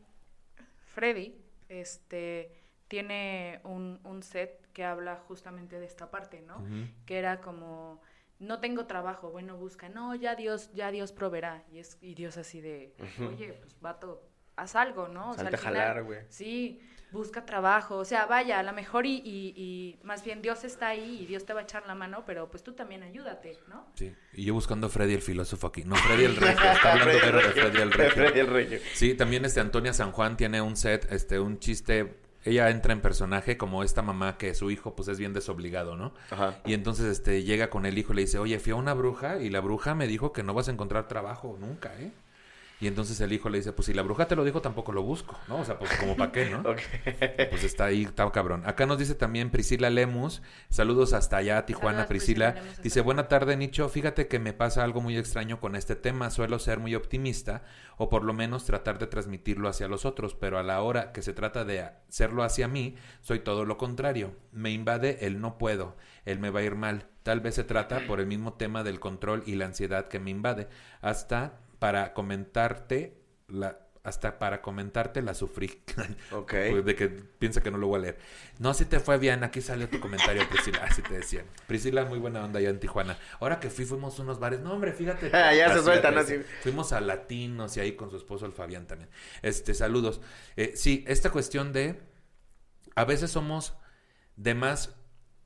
Freddy, 0.93 1.35
este 1.69 2.51
tiene 2.87 3.61
un, 3.63 3.99
un 4.03 4.21
set 4.21 4.67
que 4.73 4.83
habla 4.83 5.15
justamente 5.27 5.79
de 5.79 5.87
esta 5.87 6.11
parte, 6.11 6.41
¿no? 6.41 6.63
Que 7.07 7.17
era 7.17 7.41
como 7.41 7.99
no 8.39 8.59
tengo 8.59 8.85
trabajo, 8.85 9.31
bueno, 9.31 9.57
busca, 9.57 9.89
no, 9.89 10.15
ya 10.15 10.35
Dios, 10.35 10.71
ya 10.73 10.91
Dios 10.91 11.11
proveerá. 11.11 11.63
Y 11.71 11.79
es, 11.79 11.97
y 12.01 12.15
Dios 12.15 12.37
así 12.37 12.61
de, 12.61 12.93
oye, 13.19 13.53
pues 13.53 13.79
vato, 13.79 14.27
haz 14.55 14.75
algo, 14.75 15.07
¿no? 15.07 15.33
Salte 15.33 15.47
al 15.47 15.55
a 15.55 15.57
jalar, 15.57 16.03
güey. 16.03 16.19
Sí, 16.29 16.81
busca 17.11 17.45
trabajo, 17.45 17.95
o 17.95 18.03
sea, 18.03 18.25
vaya, 18.25 18.59
a 18.59 18.63
lo 18.63 18.73
mejor 18.73 19.05
y, 19.05 19.21
y, 19.23 19.53
y 19.55 19.99
más 20.03 20.23
bien 20.25 20.41
Dios 20.41 20.65
está 20.65 20.89
ahí 20.89 21.19
y 21.21 21.25
Dios 21.25 21.45
te 21.45 21.53
va 21.53 21.61
a 21.61 21.63
echar 21.63 21.87
la 21.87 21.95
mano, 21.95 22.23
pero 22.25 22.49
pues 22.51 22.61
tú 22.61 22.73
también 22.73 23.03
ayúdate, 23.03 23.57
¿no? 23.69 23.87
Sí, 23.95 24.13
y 24.33 24.43
yo 24.43 24.53
buscando 24.53 24.87
a 24.87 24.89
Freddy 24.89 25.13
el 25.13 25.21
filósofo 25.21 25.67
aquí. 25.67 25.83
No, 25.85 25.95
Freddy 25.95 26.25
el 26.25 26.35
Regio. 26.35 26.71
Está 26.71 26.91
hablando 26.91 27.13
de, 27.13 27.31
de 27.31 27.51
Freddy 27.51 27.81
el 27.81 27.89
De 27.89 27.95
Regio. 27.95 28.11
Freddy 28.11 28.39
el 28.39 28.47
Regio. 28.47 28.79
Sí, 28.93 29.13
también 29.13 29.45
este 29.45 29.61
Antonia 29.61 29.93
San 29.93 30.11
Juan 30.11 30.35
tiene 30.35 30.61
un 30.61 30.75
set, 30.75 31.09
este, 31.09 31.39
un 31.39 31.59
chiste. 31.59 32.24
Ella 32.45 32.69
entra 32.69 32.93
en 32.93 33.01
personaje 33.01 33.57
como 33.57 33.83
esta 33.83 34.01
mamá 34.01 34.37
que 34.37 34.53
su 34.53 34.71
hijo 34.71 34.95
pues 34.95 35.07
es 35.07 35.17
bien 35.17 35.33
desobligado, 35.33 35.95
¿no? 35.95 36.13
Ajá. 36.29 36.59
Y 36.65 36.73
entonces 36.73 37.07
este 37.07 37.43
llega 37.43 37.69
con 37.69 37.85
el 37.85 37.97
hijo 37.97 38.13
y 38.13 38.17
le 38.17 38.21
dice, 38.21 38.37
oye, 38.37 38.59
fui 38.59 38.71
a 38.71 38.75
una 38.75 38.93
bruja 38.93 39.39
y 39.39 39.49
la 39.49 39.59
bruja 39.59 39.95
me 39.95 40.07
dijo 40.07 40.31
que 40.31 40.43
no 40.43 40.53
vas 40.53 40.67
a 40.67 40.71
encontrar 40.71 41.07
trabajo 41.07 41.57
nunca, 41.59 41.91
¿eh? 41.99 42.11
Y 42.79 42.87
entonces 42.87 43.19
el 43.21 43.31
hijo 43.31 43.49
le 43.49 43.59
dice, 43.59 43.71
pues 43.71 43.85
si 43.85 43.93
la 43.93 44.01
bruja 44.01 44.27
te 44.27 44.35
lo 44.35 44.43
dijo, 44.43 44.61
tampoco 44.61 44.91
lo 44.91 45.01
busco, 45.01 45.37
¿no? 45.47 45.59
O 45.59 45.65
sea, 45.65 45.79
pues 45.79 45.91
como 45.97 46.15
para 46.15 46.31
qué, 46.31 46.49
¿no? 46.49 46.59
Ok. 46.65 46.79
Pues 47.49 47.63
está 47.63 47.85
ahí, 47.85 48.03
está 48.03 48.29
cabrón. 48.31 48.63
Acá 48.65 48.85
nos 48.85 48.97
dice 48.97 49.15
también 49.15 49.49
Priscila 49.49 49.89
Lemus. 49.89 50.41
Saludos 50.69 51.13
hasta 51.13 51.37
allá, 51.37 51.65
Tijuana, 51.65 51.99
Saludos, 51.99 52.07
Priscila. 52.07 52.55
Dice, 52.83 53.01
buena 53.01 53.27
tarde, 53.27 53.55
Nicho. 53.55 53.87
Fíjate 53.87 54.27
que 54.27 54.39
me 54.39 54.53
pasa 54.53 54.83
algo 54.83 54.99
muy 54.99 55.17
extraño 55.17 55.59
con 55.59 55.75
este 55.75 55.95
tema. 55.95 56.29
Suelo 56.31 56.59
ser 56.59 56.79
muy 56.79 56.95
optimista 56.95 57.63
o 57.97 58.09
por 58.09 58.23
lo 58.23 58.33
menos 58.33 58.65
tratar 58.65 58.99
de 58.99 59.07
transmitirlo 59.07 59.69
hacia 59.69 59.87
los 59.87 60.05
otros, 60.05 60.35
pero 60.35 60.57
a 60.59 60.63
la 60.63 60.81
hora 60.81 61.11
que 61.11 61.21
se 61.21 61.33
trata 61.33 61.63
de 61.63 61.81
hacerlo 61.81 62.43
hacia 62.43 62.67
mí, 62.67 62.95
soy 63.21 63.39
todo 63.39 63.65
lo 63.65 63.77
contrario. 63.77 64.35
Me 64.51 64.71
invade 64.71 65.25
el 65.25 65.39
no 65.39 65.57
puedo, 65.57 65.95
el 66.25 66.39
me 66.39 66.49
va 66.49 66.59
a 66.59 66.63
ir 66.63 66.75
mal. 66.75 67.07
Tal 67.23 67.39
vez 67.39 67.55
se 67.55 67.63
trata 67.63 68.05
por 68.05 68.19
el 68.19 68.27
mismo 68.27 68.53
tema 68.53 68.83
del 68.83 68.99
control 68.99 69.43
y 69.45 69.55
la 69.55 69.65
ansiedad 69.65 70.07
que 70.07 70.19
me 70.19 70.31
invade. 70.31 70.67
Hasta 71.01 71.59
para 71.85 72.15
comentarte 72.15 73.21
la 73.47 73.77
hasta 74.01 74.39
para 74.39 74.63
comentarte 74.63 75.21
la 75.21 75.35
sufrí. 75.35 75.83
Ok. 76.31 76.53
Pues 76.71 76.83
de 76.83 76.95
que 76.95 77.09
piensa 77.09 77.61
que 77.61 77.69
no 77.69 77.77
lo 77.77 77.85
voy 77.85 77.99
a 77.99 78.01
leer. 78.01 78.17
No, 78.57 78.73
si 78.73 78.85
te 78.85 78.99
fue 78.99 79.19
bien. 79.19 79.43
Aquí 79.43 79.61
salió 79.61 79.87
tu 79.87 79.99
comentario, 79.99 80.49
Priscila. 80.49 80.79
Así 80.83 81.03
te 81.03 81.13
decía. 81.13 81.45
Priscila, 81.67 82.05
muy 82.05 82.17
buena 82.17 82.43
onda 82.43 82.57
allá 82.57 82.69
en 82.69 82.79
Tijuana. 82.79 83.19
Ahora 83.39 83.59
que 83.59 83.69
fui, 83.69 83.85
fuimos 83.85 84.17
a 84.17 84.23
unos 84.23 84.39
bares. 84.39 84.61
No, 84.61 84.73
hombre, 84.73 84.93
fíjate. 84.93 85.29
Ah, 85.33 85.53
ya 85.53 85.71
se 85.75 85.83
sueltan, 85.83 86.17
así. 86.17 86.41
Fuimos 86.63 86.91
a 86.91 87.01
Latinos 87.01 87.77
y 87.77 87.81
ahí 87.81 87.91
con 87.91 88.09
su 88.09 88.17
esposo, 88.17 88.47
el 88.47 88.51
Fabián 88.51 88.87
también. 88.87 89.11
Este, 89.43 89.75
saludos. 89.75 90.21
Eh, 90.55 90.73
sí, 90.75 91.03
esta 91.07 91.29
cuestión 91.29 91.71
de. 91.71 92.01
A 92.95 93.05
veces 93.05 93.29
somos 93.29 93.75
de 94.37 94.55
más 94.55 94.95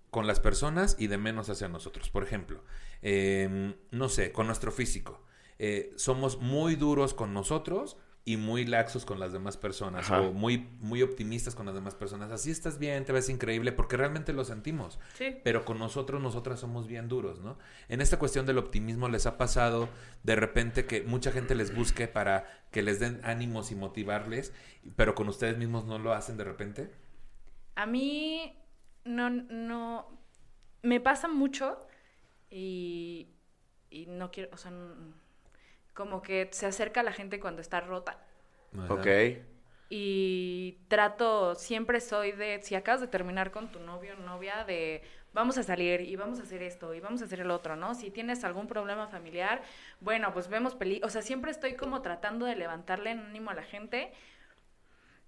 con 0.10 0.26
las 0.26 0.40
personas 0.40 0.96
y 0.98 1.08
de 1.08 1.18
menos 1.18 1.50
hacia 1.50 1.68
nosotros. 1.68 2.10
Por 2.10 2.24
ejemplo, 2.24 2.64
eh, 3.02 3.76
no 3.92 4.08
sé, 4.08 4.32
con 4.32 4.48
nuestro 4.48 4.72
físico. 4.72 5.26
Eh, 5.60 5.94
somos 5.98 6.40
muy 6.40 6.76
duros 6.76 7.14
con 7.14 7.34
nosotros 7.34 7.98
y 8.26 8.38
muy 8.38 8.66
laxos 8.66 9.06
con 9.06 9.20
las 9.20 9.34
demás 9.34 9.58
personas 9.58 10.06
Ajá. 10.06 10.22
o 10.22 10.34
muy, 10.34 10.70
muy 10.80 11.02
optimistas 11.02 11.56
con 11.56 11.66
las 11.66 11.74
demás 11.74 11.96
personas. 11.96 12.32
Así 12.32 12.52
estás 12.52 12.78
bien, 12.78 13.04
te 13.04 13.12
ves 13.12 13.28
increíble 13.28 13.72
porque 13.72 13.98
realmente 13.98 14.34
lo 14.34 14.46
sentimos. 14.46 15.00
Sí. 15.16 15.38
Pero 15.44 15.66
con 15.66 15.80
nosotros, 15.80 16.22
nosotras 16.22 16.60
somos 16.60 16.88
bien 16.88 17.08
duros, 17.08 17.40
¿no? 17.40 17.58
En 17.88 18.02
esta 18.02 18.20
cuestión 18.20 18.46
del 18.46 18.58
optimismo 18.58 19.10
les 19.10 19.26
ha 19.26 19.38
pasado 19.38 19.90
de 20.24 20.36
repente 20.36 20.86
que 20.86 21.02
mucha 21.02 21.32
gente 21.32 21.56
les 21.56 21.76
busque 21.76 22.08
para 22.08 22.46
que 22.72 22.84
les 22.84 23.00
den 23.00 23.20
ánimos 23.24 23.72
y 23.72 23.76
motivarles, 23.76 24.54
pero 24.96 25.16
con 25.16 25.28
ustedes 25.28 25.58
mismos 25.58 25.86
no 25.86 25.98
lo 25.98 26.14
hacen 26.14 26.38
de 26.38 26.44
repente. 26.44 26.92
A 27.76 27.86
mí 27.86 28.56
no, 29.06 29.30
no, 29.30 30.08
me 30.84 31.00
pasa 31.00 31.28
mucho 31.28 31.88
y, 32.50 33.30
y 33.90 34.06
no 34.06 34.30
quiero, 34.30 34.50
o 34.54 34.58
sea, 34.58 34.72
como 36.00 36.22
que 36.22 36.48
se 36.52 36.66
acerca 36.66 37.04
la 37.04 37.12
gente 37.20 37.40
cuando 37.44 37.62
está 37.62 37.82
rota 37.82 38.14
Ajá. 38.78 38.94
Ok. 38.96 39.08
y 39.90 40.78
trato, 40.88 41.56
siempre 41.56 42.00
soy 42.00 42.32
de, 42.32 42.62
si 42.62 42.76
acabas 42.76 43.02
de 43.02 43.08
terminar 43.08 43.52
con 43.52 43.72
tu 43.72 43.80
novio 43.80 44.14
o 44.18 44.22
novia, 44.22 44.64
de 44.66 45.02
vamos 45.34 45.58
a 45.58 45.64
salir 45.64 46.02
y 46.02 46.16
vamos 46.16 46.40
a 46.40 46.44
hacer 46.44 46.62
esto 46.64 46.94
y 46.94 47.00
vamos 47.00 47.22
a 47.22 47.26
hacer 47.26 47.40
el 47.42 47.52
otro, 47.52 47.76
¿no? 47.76 47.96
Si 47.96 48.12
tienes 48.12 48.44
algún 48.44 48.68
problema 48.68 49.08
familiar, 49.08 49.62
bueno, 50.00 50.32
pues 50.34 50.48
vemos 50.48 50.76
peli, 50.76 51.02
o 51.04 51.10
sea, 51.10 51.22
siempre 51.22 51.52
estoy 51.52 51.74
como 51.76 52.02
tratando 52.02 52.46
de 52.46 52.56
levantarle 52.56 53.12
ánimo 53.12 53.50
a 53.52 53.56
la 53.56 53.64
gente 53.64 54.14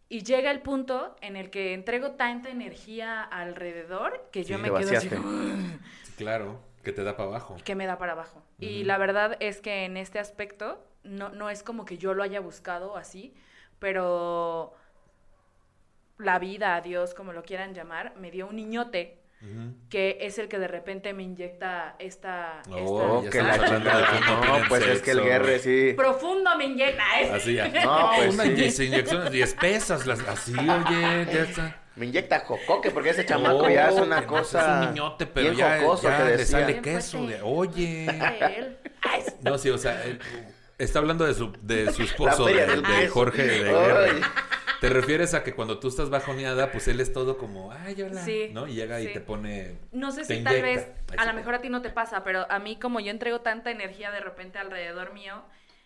y 0.10 0.24
llega 0.24 0.52
el 0.52 0.62
punto 0.62 1.16
en 1.22 1.36
el 1.38 1.50
que 1.50 1.74
entrego 1.74 2.12
tanta 2.12 2.50
energía 2.50 3.24
alrededor 3.24 4.30
que 4.32 4.44
yo 4.44 4.58
Sí, 4.58 4.62
me 4.62 4.74
quedo 4.74 4.92
así 4.92 5.10
vaciaste. 5.10 5.16
como, 5.16 5.30
Sí, 6.04 6.14
claro, 6.16 6.60
que 6.84 6.92
te 6.94 7.04
da 7.04 7.16
para 7.16 7.30
abajo. 7.30 7.58
que 7.64 7.76
me 7.76 7.86
da 7.86 7.98
para 7.98 8.14
abajo. 8.14 8.44
Y 8.62 8.84
la 8.86 8.98
verdad 8.98 9.36
es 9.40 9.60
que 9.60 9.84
en 9.86 9.98
este 9.98 10.20
aspecto 10.20 10.82
no, 11.04 11.30
no 11.30 11.50
es 11.50 11.64
como 11.64 11.84
que 11.84 11.98
yo 11.98 12.14
lo 12.14 12.24
haya 12.24 12.40
buscado 12.40 12.96
así, 12.96 13.34
pero 13.80 14.76
la 16.20 16.38
vida, 16.40 16.80
Dios, 16.82 17.14
como 17.16 17.34
lo 17.34 17.44
quieran 17.44 17.74
llamar, 17.74 18.14
me 18.18 18.30
dio 18.32 18.48
un 18.48 18.56
niñote 18.56 19.18
que 19.90 20.20
es 20.22 20.38
el 20.38 20.48
que 20.48 20.60
de 20.60 20.68
repente 20.68 21.14
me 21.14 21.24
inyecta 21.24 21.96
esta... 21.98 22.62
Oh, 22.70 23.24
que 23.28 23.42
la 23.42 23.58
chingada. 23.66 24.20
No, 24.46 24.68
pues 24.70 24.86
es 24.86 25.02
que 25.02 25.10
el 25.12 25.24
guerre 25.24 25.58
sí. 25.58 25.94
Profundo 25.98 26.56
me 26.58 26.66
inyecta. 26.66 27.04
¿eh? 27.20 27.32
Así 27.34 27.56
ya. 27.56 27.68
No, 27.68 28.12
pues 28.16 28.36
una 28.36 28.44
sí. 28.44 28.50
inye- 28.52 28.86
inyecciones 28.86 29.34
y 29.34 29.42
espesas, 29.42 30.06
las, 30.06 30.20
así, 30.28 30.54
oye, 30.54 31.26
ya 31.26 31.42
está. 31.42 31.81
Me 31.96 32.06
inyecta 32.06 32.40
jocoque 32.42 32.92
porque 32.92 33.10
ese 33.10 33.26
chamaco 33.28 33.70
ya 33.70 33.90
es 33.90 33.96
una 34.00 34.26
cosa. 34.26 34.62
Es 34.82 34.88
un 34.88 34.94
niñote, 34.94 35.26
pero 35.28 35.48
bien 35.52 35.58
ya, 35.58 35.80
jocoso 35.82 36.04
ya 36.10 36.18
que 36.18 36.24
le 36.24 36.38
decía. 36.38 36.60
sale 36.60 36.82
queso. 36.82 37.26
De, 37.28 37.42
oye. 37.42 38.08
No, 39.42 39.58
sí, 39.58 39.70
o 39.70 39.78
sea, 39.78 40.04
él- 40.06 40.20
está 40.78 41.00
hablando 41.00 41.26
de 41.26 41.34
su, 41.34 41.52
de 41.62 41.92
su 41.92 42.04
esposo, 42.04 42.46
de, 42.46 42.66
del 42.66 42.82
de 42.82 42.88
queso. 42.88 43.14
Jorge 43.14 43.44
de. 43.44 44.22
Te 44.80 44.90
refieres 44.90 45.36
a 45.36 45.44
que 45.44 45.54
cuando 45.54 45.78
tú 45.80 45.90
estás 45.90 46.10
bajoneada, 46.10 46.72
pues 46.72 46.88
él 46.88 47.00
es 47.02 47.14
todo 47.14 47.38
como, 47.38 47.72
ay, 47.72 48.02
hola, 48.02 48.20
Sí, 48.26 48.50
¿no? 48.52 48.68
Y 48.68 48.74
llega 48.74 49.00
y 49.00 49.14
te 49.14 49.22
pone... 49.22 49.76
No 49.92 50.12
sé 50.12 50.26
si 50.26 50.44
tal 50.44 50.60
vez, 50.60 50.88
a 51.20 51.26
lo 51.28 51.34
mejor 51.34 51.54
a 51.54 51.62
ti 51.62 51.70
no 51.70 51.84
te 51.84 51.92
pasa, 51.92 52.24
pero 52.24 52.48
a 52.50 52.58
mí 52.58 52.78
como 52.78 53.00
yo 53.00 53.12
entrego 53.12 53.42
tanta 53.42 53.70
energía 53.70 54.10
de 54.10 54.22
repente 54.22 54.58
alrededor 54.58 55.14
mío, 55.14 55.44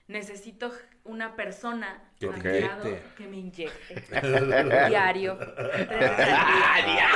necesito 0.07 0.71
una 1.03 1.35
persona 1.35 2.03
Que 2.19 2.27
a 2.27 2.31
te 2.33 2.49
mi 2.51 2.59
lado 2.61 2.87
inyecte. 2.87 3.09
que 3.17 3.27
me 3.27 3.37
inyecte. 3.37 4.03
Diario. 4.89 5.37
Al 5.39 6.85
día. 6.85 7.07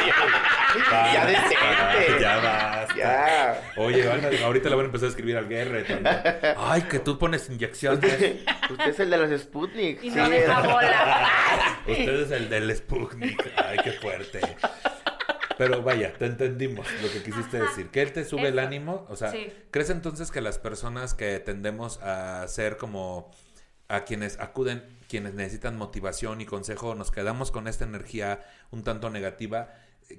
Ya 1.14 1.26
decente. 1.26 1.56
Ya 2.20 2.38
vas. 2.38 2.96
Ya. 2.96 3.62
Oye, 3.78 4.10
ahorita 4.44 4.70
le 4.70 4.76
van 4.76 4.86
a 4.86 4.88
empezar 4.88 5.08
a 5.08 5.10
escribir 5.10 5.38
al 5.38 5.48
Guerre. 5.48 5.84
también. 5.84 6.16
Ay, 6.58 6.84
que 6.84 7.00
tú 7.00 7.18
pones 7.18 7.50
inyecciones. 7.50 8.04
Usted, 8.14 8.40
usted 8.72 8.88
es 8.90 9.00
el 9.00 9.10
de 9.10 9.18
los 9.18 9.42
Sputnik. 9.42 10.04
Y 10.04 10.10
sí. 10.12 10.16
no 10.16 10.30
deja 10.30 10.62
bola. 10.62 11.80
Usted 11.88 12.22
es 12.22 12.32
el 12.32 12.50
del 12.50 12.76
Sputnik. 12.76 13.52
Ay, 13.58 13.78
qué 13.84 13.92
fuerte. 13.94 14.40
Pero 15.60 15.84
vaya, 15.84 16.14
te 16.18 16.26
entendimos 16.26 16.88
lo 17.04 17.12
que 17.12 17.22
quisiste 17.22 17.58
Ajá. 17.58 17.66
decir. 17.68 17.90
Que 17.90 18.02
él 18.02 18.14
te 18.14 18.24
sube 18.24 18.48
el 18.48 18.60
ánimo. 18.60 19.06
O 19.10 19.18
sea, 19.18 19.30
Sí. 19.30 19.52
¿crees 19.72 19.90
entonces 19.90 20.32
que 20.32 20.40
las 20.40 20.58
personas 20.58 21.14
que 21.14 21.38
tendemos 21.42 22.02
a 22.02 22.48
ser 22.48 22.78
como 22.78 23.30
a 23.90 24.06
quienes 24.06 24.40
acuden, 24.40 24.82
quienes 25.10 25.34
necesitan 25.34 25.78
motivación 25.78 26.40
y 26.40 26.46
consejo, 26.46 26.96
nos 26.96 27.12
quedamos 27.12 27.52
con 27.52 27.68
esta 27.68 27.84
energía 27.84 28.40
un 28.72 28.86
tanto 28.86 29.10
negativa? 29.10 29.74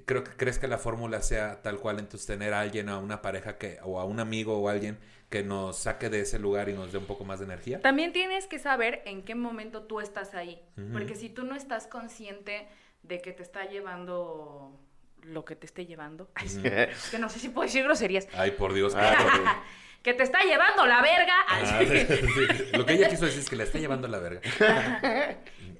Creo 0.05 0.23
que 0.23 0.31
crees 0.37 0.59
que 0.59 0.67
la 0.67 0.77
fórmula 0.77 1.23
sea 1.23 1.63
tal 1.63 1.79
cual, 1.79 1.97
entonces 1.97 2.27
tener 2.27 2.53
a 2.53 2.61
alguien, 2.61 2.87
a 2.87 2.99
una 2.99 3.23
pareja 3.23 3.57
que, 3.57 3.79
o 3.83 3.99
a 3.99 4.05
un 4.05 4.19
amigo 4.19 4.57
o 4.59 4.69
alguien 4.69 4.99
que 5.29 5.41
nos 5.43 5.75
saque 5.75 6.09
de 6.09 6.21
ese 6.21 6.37
lugar 6.37 6.69
y 6.69 6.73
nos 6.73 6.91
dé 6.91 6.99
un 6.99 7.05
poco 7.07 7.25
más 7.25 7.39
de 7.39 7.45
energía. 7.45 7.81
También 7.81 8.13
tienes 8.13 8.45
que 8.45 8.59
saber 8.59 9.01
en 9.05 9.23
qué 9.23 9.33
momento 9.33 9.83
tú 9.83 10.01
estás 10.01 10.35
ahí. 10.35 10.61
Porque 10.93 11.15
si 11.15 11.29
tú 11.29 11.45
no 11.45 11.55
estás 11.55 11.87
consciente 11.87 12.67
de 13.01 13.21
que 13.21 13.31
te 13.33 13.41
está 13.41 13.65
llevando 13.65 14.77
lo 15.23 15.45
que 15.45 15.55
te 15.55 15.65
esté 15.65 15.85
llevando. 15.85 16.29
Ay, 16.35 16.49
sí, 16.49 16.61
es 16.65 17.09
que 17.11 17.19
no 17.19 17.29
sé 17.29 17.39
si 17.39 17.49
puedo 17.49 17.65
decir 17.67 17.83
groserías. 17.83 18.27
Ay, 18.33 18.51
por 18.51 18.73
Dios. 18.73 18.93
Ah, 18.95 19.15
claro. 19.17 19.43
que 20.03 20.13
te 20.15 20.23
está 20.23 20.41
llevando 20.43 20.85
la 20.87 21.01
verga. 21.01 21.33
Ay, 21.47 21.63
Ah, 21.65 21.79
sí. 21.79 22.15
sí, 22.15 22.27
sí. 22.27 22.77
Lo 22.77 22.85
que 22.85 22.93
ella 22.93 23.07
quiso 23.09 23.25
decir 23.25 23.41
es 23.41 23.49
que 23.49 23.55
le 23.55 23.63
está 23.63 23.77
llevando 23.79 24.07
la 24.07 24.19
verga. 24.19 24.41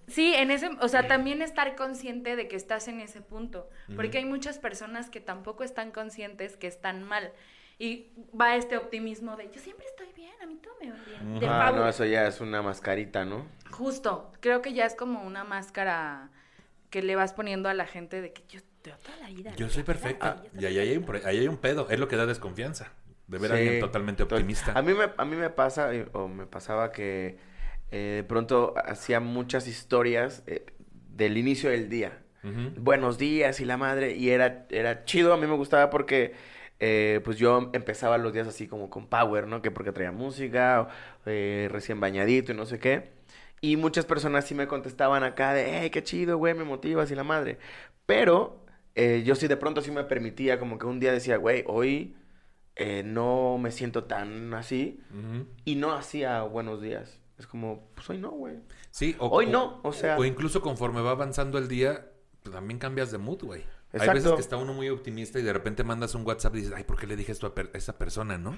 Sí, 0.08 0.34
en 0.36 0.52
ese, 0.52 0.70
o 0.82 0.88
sea, 0.90 1.08
también 1.08 1.42
estar 1.42 1.76
consciente 1.76 2.36
de 2.36 2.48
que 2.48 2.56
estás 2.58 2.88
en 2.90 3.00
ese 3.00 3.22
punto, 3.22 3.70
porque 3.96 4.18
hay 4.18 4.26
muchas 4.26 4.60
personas 4.60 5.10
que 5.10 5.22
tampoco 5.22 5.64
están 5.64 5.92
conscientes 5.92 6.58
que 6.58 6.68
están 6.68 7.04
mal. 7.04 7.32
Y 7.80 8.12
va 8.40 8.56
este 8.58 8.78
optimismo 8.78 9.38
de 9.38 9.50
yo 9.52 9.60
siempre 9.60 9.88
estoy 9.88 10.08
bien, 10.16 10.34
a 10.44 10.46
mí 10.46 10.60
todo 10.62 10.76
me 10.80 10.92
va 10.92 10.98
bien. 11.08 11.40
De 11.40 11.48
Ah, 11.48 11.60
pavo. 11.66 11.78
no, 11.78 11.90
eso 11.90 12.06
ya 12.06 12.28
es 12.28 12.40
una 12.42 12.62
mascarita, 12.62 13.26
¿no? 13.26 13.48
Justo, 13.72 14.32
creo 14.40 14.62
que 14.62 14.74
ya 14.74 14.86
es 14.86 14.94
como 14.94 15.24
una 15.24 15.44
máscara 15.46 16.30
que 16.92 17.02
le 17.02 17.16
vas 17.16 17.34
poniendo 17.34 17.70
a 17.70 17.74
la 17.74 17.88
gente 17.88 18.22
de 18.22 18.34
que 18.34 18.44
yo 18.50 18.60
toda 18.82 19.18
la 19.22 19.28
vida. 19.28 19.54
Yo 19.56 19.70
soy 19.70 19.84
perfecta. 19.84 20.44
Y 20.58 20.66
ahí 20.66 20.78
hay, 20.80 20.98
un, 20.98 21.06
ahí 21.26 21.40
hay 21.40 21.48
un 21.48 21.58
pedo. 21.58 21.88
Es 21.90 22.00
lo 22.00 22.08
que 22.08 22.16
da 22.16 22.26
desconfianza. 22.26 22.92
De 23.28 23.38
ver 23.38 23.52
a 23.52 23.56
alguien 23.56 23.80
totalmente 23.80 24.26
to- 24.26 24.36
optimista. 24.36 24.74
A 24.74 24.82
mí 24.82 24.94
me, 24.94 25.10
a 25.16 25.26
mí 25.26 25.36
me 25.36 25.50
pasa, 25.50 25.94
eh, 25.94 26.08
o 26.14 26.28
me 26.28 26.46
pasaba 26.48 26.92
que 26.92 27.38
eh, 27.92 28.14
de 28.18 28.24
pronto 28.24 28.74
hacía 28.84 29.20
muchas 29.20 29.68
historias 29.68 30.44
eh, 30.48 30.66
del 31.10 31.38
inicio 31.38 31.70
del 31.70 31.88
día. 31.90 32.18
Buenos 32.78 33.20
días 33.20 33.60
y 33.60 33.66
la 33.66 33.78
madre, 33.78 34.16
y 34.16 34.32
era, 34.32 34.66
era 34.72 35.06
chido, 35.06 35.32
a 35.32 35.38
mí 35.38 35.46
me 35.46 35.56
gustaba 35.56 35.92
porque 35.92 36.34
eh, 36.80 37.22
pues 37.24 37.38
yo 37.38 37.70
empezaba 37.74 38.18
los 38.18 38.34
días 38.34 38.48
así 38.48 38.68
como 38.68 38.90
con 38.90 39.06
power, 39.06 39.46
¿no? 39.46 39.62
Que 39.62 39.70
porque 39.70 39.92
traía 39.92 40.12
música, 40.12 40.82
o, 40.82 40.88
eh, 41.28 41.70
recién 41.72 42.00
bañadito 42.00 42.52
y 42.52 42.56
no 42.56 42.66
sé 42.66 42.80
qué. 42.80 43.12
Y 43.62 43.78
muchas 43.78 44.06
personas 44.06 44.48
sí 44.48 44.56
me 44.56 44.68
contestaban 44.68 45.24
acá 45.24 45.54
de, 45.54 45.82
hey, 45.82 45.92
qué 45.92 46.02
chido, 46.04 46.40
güey, 46.40 46.56
me 46.56 46.64
motivas 46.64 47.12
y 47.12 47.16
la 47.16 47.24
madre. 47.24 47.60
Pero 48.08 48.61
eh, 48.96 49.24
yo 49.26 49.36
sí 49.36 49.48
de 49.48 49.58
pronto 49.58 49.82
sí 49.82 49.92
me 49.92 50.04
permitía, 50.04 50.60
como 50.60 50.78
que 50.78 50.86
un 50.86 51.00
día 51.00 51.12
decía, 51.12 51.38
güey, 51.38 51.64
hoy 51.68 52.16
eh, 52.76 53.04
no 53.06 53.58
me 53.58 53.72
siento 53.72 54.06
tan 54.06 54.54
así. 54.54 55.00
Y 55.66 55.76
no 55.76 55.94
hacía 55.94 56.42
buenos 56.44 56.82
días. 56.82 57.18
Es 57.38 57.48
como, 57.48 57.90
pues 57.96 58.10
hoy 58.10 58.18
no, 58.20 58.32
güey. 58.32 58.56
Sí, 58.92 59.16
o, 59.20 59.28
Hoy 59.28 59.48
o- 59.48 59.50
no, 59.50 59.80
o 59.84 59.94
sea- 59.94 60.18
O 60.18 60.26
incluso 60.26 60.62
conforme 60.62 61.02
va 61.02 61.12
avanzando 61.12 61.58
el 61.58 61.68
día, 61.68 62.08
pues, 62.44 62.54
también 62.54 62.78
cambias 62.80 63.12
de 63.12 63.18
mood, 63.18 63.44
güey. 63.44 63.64
Hay 63.94 64.08
veces 64.10 64.32
que 64.34 64.40
está 64.42 64.56
uno 64.58 64.74
muy 64.74 64.88
optimista 64.90 65.38
y 65.40 65.42
de 65.44 65.52
repente 65.52 65.84
mandas 65.84 66.16
un 66.16 66.26
WhatsApp 66.26 66.56
y 66.56 66.60
dices, 66.60 66.74
ay, 66.76 66.84
¿por 66.86 66.98
qué 66.98 67.08
le 67.08 67.16
dije 67.18 67.32
esto 67.34 67.48
a, 67.48 67.54
per- 67.56 67.72
a 67.74 67.78
esa 67.78 67.98
persona, 67.98 68.38
no? 68.38 68.52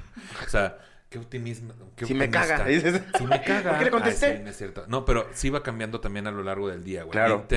O 0.46 0.50
sea, 0.50 0.78
qué 1.10 1.18
optimismo. 1.18 1.74
Qué 1.96 2.06
Si 2.06 2.14
me 2.14 2.30
caga, 2.30 2.66
dices. 2.66 3.02
Si 3.18 3.24
me 3.26 3.42
caga. 3.42 3.70
¿Por 3.72 3.80
qué 3.80 3.86
le 3.86 3.92
contesté? 3.92 4.26
Ay, 4.28 4.38
sí, 4.38 4.44
no 4.44 4.50
es 4.52 4.58
cierto. 4.58 4.86
No, 4.88 5.06
pero 5.06 5.28
sí 5.34 5.50
va 5.50 5.64
cambiando 5.64 6.00
también 6.02 6.28
a 6.28 6.32
lo 6.32 6.44
largo 6.44 6.68
del 6.70 6.84
día, 6.84 7.02
güey. 7.04 7.14
Claro. 7.14 7.48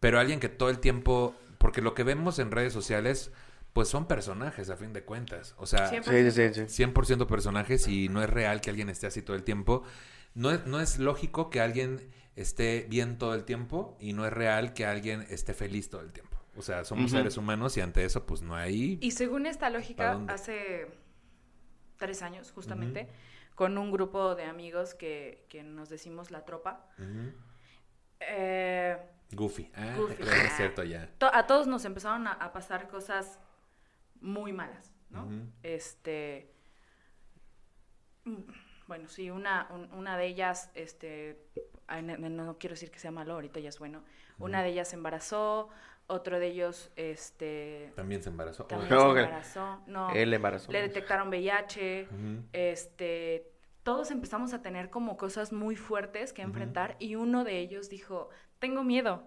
Pero 0.00 0.18
alguien 0.20 0.38
que 0.38 0.48
todo 0.50 0.68
el 0.70 0.80
tiempo, 0.80 1.34
porque 1.58 1.82
lo 1.82 1.94
que 1.94 2.04
vemos 2.04 2.38
en 2.38 2.50
redes 2.50 2.72
sociales, 2.72 3.32
pues 3.72 3.88
son 3.88 4.06
personajes 4.06 4.70
a 4.70 4.76
fin 4.76 4.92
de 4.92 5.04
cuentas. 5.04 5.54
O 5.58 5.66
sea, 5.66 5.88
Siempre. 5.88 6.30
Sí, 6.30 6.48
sí, 6.48 6.54
sí. 6.54 6.68
sí. 6.68 6.84
100% 6.84 7.26
personajes 7.26 7.86
y 7.88 8.08
no 8.08 8.22
es 8.22 8.30
real 8.30 8.60
que 8.60 8.70
alguien 8.70 8.88
esté 8.88 9.06
así 9.06 9.22
todo 9.22 9.36
el 9.36 9.44
tiempo. 9.44 9.82
No 10.34 10.50
es, 10.50 10.66
no 10.66 10.80
es 10.80 10.98
lógico 10.98 11.50
que 11.50 11.60
alguien 11.60 12.10
esté 12.36 12.86
bien 12.88 13.18
todo 13.18 13.34
el 13.34 13.44
tiempo 13.44 13.96
y 14.00 14.12
no 14.12 14.24
es 14.24 14.32
real 14.32 14.72
que 14.72 14.86
alguien 14.86 15.22
esté 15.28 15.54
feliz 15.54 15.90
todo 15.90 16.02
el 16.02 16.12
tiempo. 16.12 16.38
O 16.56 16.62
sea, 16.62 16.84
somos 16.84 17.12
seres 17.12 17.36
humanos 17.36 17.76
y 17.76 17.80
ante 17.80 18.04
eso 18.04 18.26
pues 18.26 18.42
no 18.42 18.54
hay... 18.56 18.98
Y 19.00 19.12
según 19.12 19.46
esta 19.46 19.66
¿Pa' 19.66 19.70
lógica, 19.70 20.20
hace 20.28 20.88
tres 21.96 22.22
años 22.22 22.50
justamente, 22.50 23.08
con 23.54 23.78
un 23.78 23.92
grupo 23.92 24.34
de 24.34 24.44
amigos 24.44 24.94
que, 24.94 25.44
que 25.48 25.62
nos 25.62 25.88
decimos 25.88 26.30
la 26.30 26.44
tropa, 26.44 26.86
eh, 28.20 28.96
Goofy. 29.32 29.70
Ah, 29.74 29.94
Goofy. 29.96 30.14
te 30.14 30.22
creo, 30.22 30.32
es 30.34 30.52
cierto 30.56 30.82
ya. 30.84 31.08
to- 31.18 31.34
a 31.34 31.46
todos 31.46 31.66
nos 31.66 31.84
empezaron 31.84 32.26
a, 32.26 32.32
a 32.32 32.52
pasar 32.52 32.88
cosas 32.88 33.38
muy 34.20 34.52
malas, 34.52 34.92
¿no? 35.10 35.28
Este, 35.62 36.52
mm, 38.24 38.36
bueno, 38.86 39.08
sí, 39.08 39.30
una, 39.30 39.68
un- 39.70 39.92
una 39.92 40.16
de 40.16 40.26
ellas, 40.26 40.70
este, 40.74 41.46
ay, 41.86 42.02
no, 42.02 42.58
quiero 42.58 42.74
decir 42.74 42.90
que 42.90 42.98
sea 42.98 43.10
malo, 43.10 43.34
ahorita 43.34 43.60
ya 43.60 43.68
es 43.68 43.78
bueno, 43.78 44.02
una 44.38 44.62
de 44.62 44.70
ellas 44.70 44.88
se 44.88 44.96
embarazó, 44.96 45.68
otro 46.06 46.38
de 46.38 46.46
ellos, 46.46 46.90
este, 46.96 47.92
También 47.94 48.22
se 48.22 48.30
embarazó. 48.30 48.64
también 48.64 48.88
se 48.88 48.94
embarazó, 48.96 49.82
no, 49.86 50.10
Él 50.14 50.32
embarazó. 50.32 50.72
le 50.72 50.80
detectaron 50.82 51.28
VIH, 51.28 52.08
este, 52.52 53.52
todos 53.88 54.10
empezamos 54.10 54.52
a 54.52 54.60
tener 54.60 54.90
como 54.90 55.16
cosas 55.16 55.50
muy 55.50 55.74
fuertes 55.74 56.34
que 56.34 56.42
enfrentar 56.42 56.96
y 56.98 57.14
uno 57.14 57.42
de 57.42 57.58
ellos 57.58 57.88
dijo, 57.88 58.28
tengo 58.58 58.84
miedo, 58.84 59.26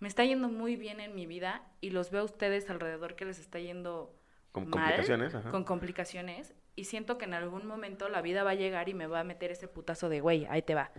me 0.00 0.08
está 0.08 0.22
yendo 0.22 0.50
muy 0.50 0.76
bien 0.76 1.00
en 1.00 1.14
mi 1.14 1.24
vida 1.24 1.62
y 1.80 1.92
los 1.92 2.10
veo 2.10 2.20
a 2.20 2.24
ustedes 2.24 2.68
alrededor 2.68 3.14
que 3.14 3.24
les 3.24 3.38
está 3.38 3.58
yendo 3.58 4.14
Con 4.52 4.64
mal, 4.68 4.80
complicaciones, 4.80 5.34
ajá. 5.34 5.50
con 5.50 5.64
complicaciones 5.64 6.54
y 6.76 6.84
siento 6.84 7.16
que 7.16 7.24
en 7.24 7.32
algún 7.32 7.66
momento 7.66 8.10
la 8.10 8.20
vida 8.20 8.44
va 8.44 8.50
a 8.50 8.54
llegar 8.54 8.90
y 8.90 8.92
me 8.92 9.06
va 9.06 9.20
a 9.20 9.24
meter 9.24 9.50
ese 9.50 9.66
putazo 9.66 10.10
de 10.10 10.20
güey, 10.20 10.44
ahí 10.50 10.60
te 10.60 10.74
va. 10.74 10.92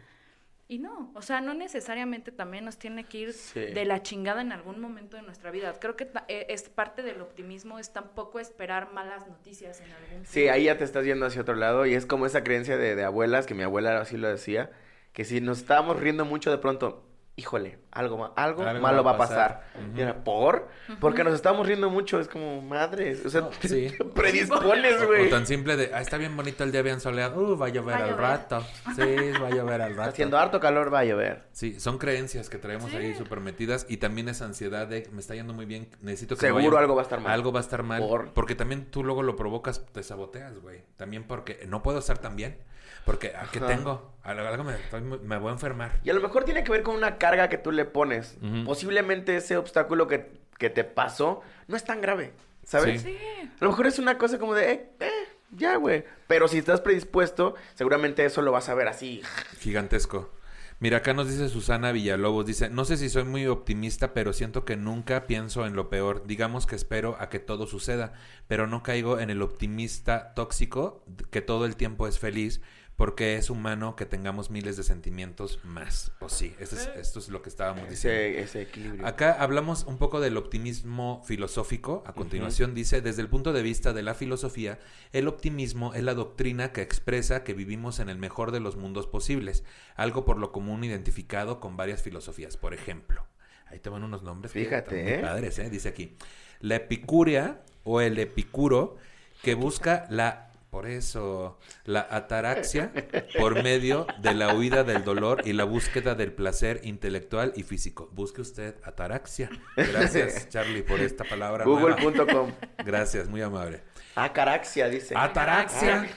Y 0.74 0.80
no, 0.80 1.12
o 1.14 1.22
sea, 1.22 1.40
no 1.40 1.54
necesariamente 1.54 2.32
también 2.32 2.66
nos 2.66 2.80
tiene 2.80 3.04
que 3.04 3.18
ir 3.20 3.34
Sí. 3.34 3.60
de 3.60 3.86
la 3.86 4.02
chingada 4.02 4.42
en 4.42 4.52
algún 4.52 4.80
momento 4.82 5.18
de 5.18 5.22
nuestra 5.22 5.52
vida. 5.52 5.72
Creo 5.80 5.96
que 5.96 6.10
eh, 6.28 6.48
es 6.50 6.68
parte 6.68 7.04
del 7.04 7.22
optimismo, 7.22 7.78
es 7.78 7.94
tampoco 7.94 8.40
esperar 8.40 8.92
malas 8.92 9.28
noticias 9.28 9.82
en 9.82 9.92
algún 9.92 10.26
Sí, 10.26 10.48
ahí 10.48 10.64
ya 10.64 10.76
te 10.80 10.84
estás 10.84 11.06
yendo 11.06 11.28
hacia 11.28 11.42
otro 11.42 11.54
lado 11.54 11.86
y 11.86 11.94
es 11.94 12.08
como 12.08 12.26
esa 12.26 12.44
creencia 12.44 12.76
de, 12.76 12.96
de 12.96 13.04
abuelas, 13.04 13.46
que 13.46 13.54
mi 13.54 13.62
abuela 13.62 14.02
así 14.02 14.18
lo 14.18 14.28
decía, 14.30 14.72
que 15.12 15.26
si 15.26 15.42
nos 15.42 15.60
estábamos 15.60 16.00
riendo 16.00 16.26
mucho 16.26 16.50
de 16.50 16.58
pronto, 16.58 17.06
híjole, 17.36 17.80
algo, 17.92 18.18
ma- 18.18 18.32
algo, 18.36 18.62
Algo 18.64 18.82
malo 18.82 19.04
va 19.04 19.12
a 19.12 19.18
pasar. 19.18 19.64
Y 19.96 20.02
era, 20.02 20.24
¿por? 20.24 20.68
Porque 21.00 21.24
nos 21.24 21.34
estamos 21.34 21.66
riendo 21.66 21.90
mucho, 21.90 22.20
es 22.20 22.28
como, 22.28 22.62
madres, 22.62 23.26
o 23.26 23.30
sea, 23.32 23.42
No, 23.42 23.48
te, 23.48 23.68
sí. 23.70 23.88
te 23.98 24.06
predispones, 24.06 25.02
O 25.02 25.08
güey. 25.08 25.30
tan 25.32 25.48
simple 25.48 25.76
de, 25.76 25.92
ah, 25.96 26.02
está 26.02 26.18
bien 26.18 26.36
bonito 26.38 26.64
el 26.64 26.72
día 26.72 26.82
bien 26.84 27.00
soleado. 27.00 27.42
Uh, 27.42 27.58
va 27.58 27.66
a 27.68 27.70
llover 27.70 27.96
Va 27.96 28.04
al 28.04 28.10
llover. 28.12 28.22
rato. 28.22 28.64
Sí, 28.96 29.32
va 29.42 29.48
a 29.48 29.52
llover 29.52 29.82
al 29.82 29.96
rato. 29.96 30.10
Haciendo 30.12 30.38
harto 30.38 30.60
calor 30.60 30.94
va 30.94 31.00
a 31.00 31.06
llover. 31.06 31.44
Sí, 31.54 31.80
son 31.80 31.98
creencias 31.98 32.50
que 32.50 32.58
traemos 32.60 32.94
ahí 32.94 33.16
súper 33.16 33.40
metidas 33.40 33.86
y 33.90 33.98
también 33.98 34.30
esa 34.30 34.46
ansiedad 34.46 34.86
de 34.88 35.10
me 35.12 35.20
está 35.20 35.34
yendo 35.34 35.54
muy 35.54 35.66
bien, 35.66 35.90
necesito 36.02 36.36
que 36.36 36.42
Seguro 36.42 36.66
vaya- 36.72 36.80
algo 36.82 36.96
va 36.96 37.02
a 37.02 37.04
estar 37.04 37.20
mal. 37.20 37.32
Algo 37.32 37.52
va 37.52 37.60
a 37.60 37.64
estar 37.64 37.82
mal. 37.84 38.02
Por- 38.02 38.32
Porque 38.34 38.54
también 38.56 38.86
tú 38.92 39.04
luego 39.04 39.24
lo 39.24 39.36
provocas, 39.36 39.86
te 39.92 40.04
saboteas, 40.04 40.60
güey. 40.60 40.82
También 40.98 41.24
porque 41.24 41.66
no 41.68 41.82
puedo 41.82 41.98
estar 42.00 42.20
tan 42.20 42.36
bien. 42.36 42.58
Porque, 43.06 43.34
¿a 43.36 43.50
qué 43.52 43.60
Ajá. 43.60 43.68
tengo? 43.68 44.14
Algo, 44.24 44.48
algo 44.48 44.64
me, 44.64 44.76
estoy 44.76 45.02
me 45.02 45.38
voy 45.38 45.50
a 45.50 45.54
enfermar. 45.54 46.00
Y 46.04 46.10
a 46.10 46.14
lo 46.14 46.22
mejor 46.22 46.46
tiene 46.46 46.64
que 46.64 46.72
ver 46.72 46.84
con 46.84 46.96
una 46.96 47.18
carga 47.18 47.50
que 47.50 47.58
tú 47.58 47.72
le 47.72 47.86
pones. 47.86 48.38
Posiblemente 48.66 49.36
ese 49.36 49.58
obstáculo 49.58 50.08
que, 50.08 50.32
que 50.58 50.70
te 50.70 50.84
pasó 50.84 51.42
no 51.68 51.76
es 51.76 51.84
tan 51.84 52.00
grave, 52.02 52.34
¿sabes? 52.64 53.02
Sí. 53.02 53.18
A 53.60 53.64
lo 53.64 53.72
mejor 53.72 53.88
es 53.88 54.00
una 54.00 54.18
cosa 54.18 54.40
como 54.40 54.54
de, 54.54 54.72
eh, 54.72 54.90
eh, 55.02 55.12
ya, 55.52 55.76
güey. 55.76 56.06
Pero 56.28 56.48
si 56.48 56.58
estás 56.58 56.80
predispuesto, 56.82 57.56
seguramente 57.76 58.24
eso 58.24 58.42
lo 58.42 58.52
vas 58.52 58.70
a 58.70 58.74
ver 58.76 58.88
así. 58.88 59.22
Gigantesco. 59.60 60.32
Mira, 60.80 60.98
acá 60.98 61.14
nos 61.14 61.30
dice 61.30 61.48
Susana 61.48 61.94
Villalobos, 61.94 62.46
dice, 62.46 62.70
no 62.70 62.84
sé 62.84 62.98
si 62.98 63.10
soy 63.10 63.24
muy 63.24 63.48
optimista, 63.48 64.14
pero 64.14 64.34
siento 64.34 64.66
que 64.66 64.76
nunca 64.76 65.28
pienso 65.28 65.66
en 65.66 65.76
lo 65.76 65.90
peor. 65.90 66.26
Digamos 66.28 66.66
que 66.66 66.76
espero 66.76 67.16
a 67.20 67.30
que 67.30 67.40
todo 67.40 67.68
suceda, 67.68 68.12
pero 68.48 68.68
no 68.68 68.84
caigo 68.84 69.20
en 69.20 69.30
el 69.30 69.42
optimista 69.42 70.34
tóxico 70.34 71.06
que 71.32 71.42
todo 71.42 71.66
el 71.66 71.78
tiempo 71.78 72.06
es 72.06 72.20
feliz, 72.20 72.60
porque 72.96 73.38
es 73.38 73.50
humano 73.50 73.96
que 73.96 74.06
tengamos 74.06 74.52
miles 74.52 74.78
de 74.78 74.84
sentimientos 74.84 75.60
más. 75.64 76.12
Pues 76.20 76.34
sí, 76.34 76.56
esto 76.60 76.76
es, 76.76 76.90
esto 76.96 77.20
es 77.20 77.30
lo 77.30 77.42
que 77.42 77.50
estábamos 77.50 77.90
diciendo. 77.90 78.20
Ese, 78.20 78.40
ese 78.42 78.62
equilibrio. 78.62 79.06
Acá 79.08 79.34
hablamos 79.34 79.84
un 79.86 79.98
poco 79.98 80.20
del 80.20 80.38
optimismo 80.38 81.22
filosófico. 81.26 82.04
A 82.06 82.14
continuación 82.14 82.76
dice, 82.76 83.02
desde 83.02 83.22
el 83.22 83.30
punto 83.30 83.52
de 83.52 83.64
vista 83.64 83.94
de 83.94 84.04
la 84.04 84.14
filosofía, 84.14 84.80
el 85.12 85.28
optimismo 85.28 85.94
es 85.94 86.04
la 86.04 86.14
doctrina 86.14 86.72
que 86.72 86.82
expresa 86.82 87.44
que 87.44 87.54
vivimos 87.54 88.00
en 88.00 88.10
el 88.10 88.18
mejor 88.18 88.52
de 88.52 88.60
los 88.60 88.76
mundos 88.76 89.08
posibles, 89.08 89.64
algo 89.96 90.24
por 90.24 90.38
lo 90.38 90.52
común 90.52 90.84
identificado 90.84 91.60
con 91.60 91.76
varias 91.76 92.04
filosofías. 92.04 92.58
Por 92.58 92.74
ejemplo, 92.74 93.26
ahí 93.68 93.80
te 93.80 93.90
van 93.90 94.04
unos 94.04 94.24
nombres. 94.24 94.54
que 94.54 94.66
Fíjate, 94.66 95.04
muy 95.04 95.12
¿eh? 95.14 95.20
padres, 95.20 95.58
¿eh? 95.60 95.70
Dice 95.70 95.90
aquí, 95.90 96.16
la 96.60 96.76
epicúrea 96.76 97.64
o 97.84 98.02
el 98.02 98.20
epicuro 98.20 98.98
que 99.42 99.56
busca 99.56 100.06
la... 100.10 100.50
Por 100.74 100.88
eso, 100.88 101.60
la 101.86 102.08
ataraxia 102.10 102.92
por 103.38 103.62
medio 103.62 104.08
de 104.18 104.34
la 104.34 104.56
huida 104.56 104.84
del 104.84 105.04
dolor 105.04 105.44
y 105.46 105.54
la 105.54 105.66
búsqueda 105.66 106.16
del 106.16 106.32
placer 106.32 106.82
intelectual 106.82 107.54
y 107.56 107.62
físico. 107.62 108.10
Busque 108.12 108.42
usted 108.42 108.74
ataraxia. 108.84 109.52
Gracias, 109.78 110.50
Charlie, 110.50 110.82
por 110.82 111.00
esta 111.00 111.26
palabra. 111.26 111.66
Google.com. 111.66 112.54
Gracias, 112.80 113.28
muy 113.28 113.44
amable. 113.44 113.82
Acaraxia, 114.16 114.90
dice. 114.90 115.14
Ataraxia. 115.16 116.08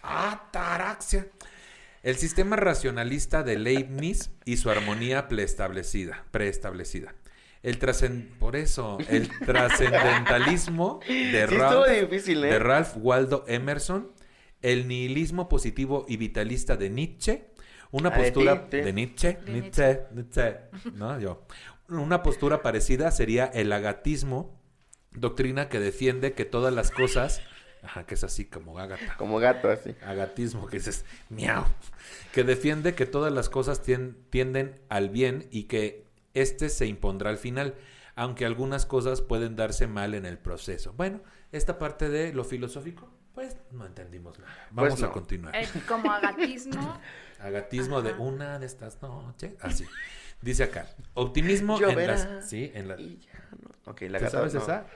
Ataraxia. 0.00 1.26
El 2.02 2.16
sistema 2.16 2.56
racionalista 2.56 3.42
de 3.42 3.58
Leibniz 3.58 4.30
y 4.46 4.56
su 4.56 4.70
armonía 4.70 5.28
preestablecida. 5.28 6.24
preestablecida. 6.30 7.14
El 7.62 7.78
trascen... 7.78 8.30
Por 8.38 8.56
eso, 8.56 8.98
el 9.08 9.28
trascendentalismo 9.46 11.00
de 11.08 11.46
Sí, 11.48 11.56
Ralph, 11.56 11.88
difícil, 12.10 12.44
¿eh? 12.44 12.48
de 12.48 12.58
Ralph 12.58 12.92
Waldo 12.96 13.44
Emerson, 13.48 14.12
el 14.62 14.88
nihilismo 14.88 15.48
positivo 15.48 16.04
y 16.08 16.16
vitalista 16.16 16.76
de 16.76 16.90
Nietzsche, 16.90 17.46
una 17.90 18.10
Ah, 18.10 18.18
de 18.18 18.22
postura 18.24 18.68
ti, 18.68 18.78
de 18.78 18.92
Nietzsche, 18.92 19.38
De 19.44 19.52
Nietzsche, 19.52 20.00
Nietzsche, 20.12 20.56
¿no? 20.94 21.18
Yo. 21.20 21.46
Una 21.88 22.22
postura 22.22 22.62
parecida 22.62 23.10
sería 23.10 23.46
el 23.46 23.72
agatismo, 23.72 24.60
doctrina 25.12 25.68
que 25.68 25.78
defiende 25.80 26.32
que 26.32 26.44
todas 26.44 26.74
las 26.74 26.90
cosas, 26.90 27.42
ajá, 27.82 28.04
que 28.06 28.14
es 28.14 28.24
así 28.24 28.44
como 28.44 28.78
Ágata, 28.78 29.16
Como 29.16 29.38
gato, 29.38 29.70
así. 29.70 29.94
agatismo, 30.04 30.66
que 30.66 30.78
dices 30.78 31.04
miau, 31.30 31.64
que 32.32 32.42
defiende 32.42 32.94
que 32.94 33.06
todas 33.06 33.32
las 33.32 33.48
cosas 33.48 33.82
tien- 33.86 34.16
tienden 34.30 34.80
al 34.88 35.10
bien 35.10 35.46
y 35.52 35.64
que 35.64 36.05
éste 36.40 36.68
se 36.68 36.86
impondrá 36.86 37.30
al 37.30 37.38
final, 37.38 37.74
aunque 38.14 38.44
algunas 38.46 38.86
cosas 38.86 39.20
pueden 39.20 39.56
darse 39.56 39.86
mal 39.86 40.14
en 40.14 40.24
el 40.26 40.38
proceso. 40.38 40.92
Bueno, 40.94 41.20
esta 41.52 41.78
parte 41.78 42.08
de 42.08 42.32
lo 42.32 42.44
filosófico, 42.44 43.08
pues 43.34 43.56
no 43.72 43.84
entendimos 43.86 44.38
nada. 44.38 44.52
Vamos 44.70 44.92
Pues 44.92 45.02
a 45.02 45.06
no. 45.06 45.12
continuar. 45.12 45.54
Eh, 45.56 45.68
como 45.86 46.10
agatismo, 46.10 47.00
Agatismo 47.40 48.00
de 48.00 48.14
una 48.14 48.58
de 48.58 48.66
estas 48.66 49.02
noches, 49.02 49.52
así. 49.60 49.84
Dice 50.40 50.64
acá, 50.64 50.88
optimismo 51.14 51.78
en 51.80 52.06
las... 52.06 52.48
Sí, 52.48 52.70
en 52.74 52.88
la... 52.88 52.98
Y 53.00 53.18
ya, 53.18 53.48
no. 53.62 53.90
Ok, 53.92 54.02
la 54.02 54.18
¿Te 54.18 54.24
gata. 54.24 54.30
sabes 54.30 54.54
no. 54.54 54.60
esa? 54.62 54.86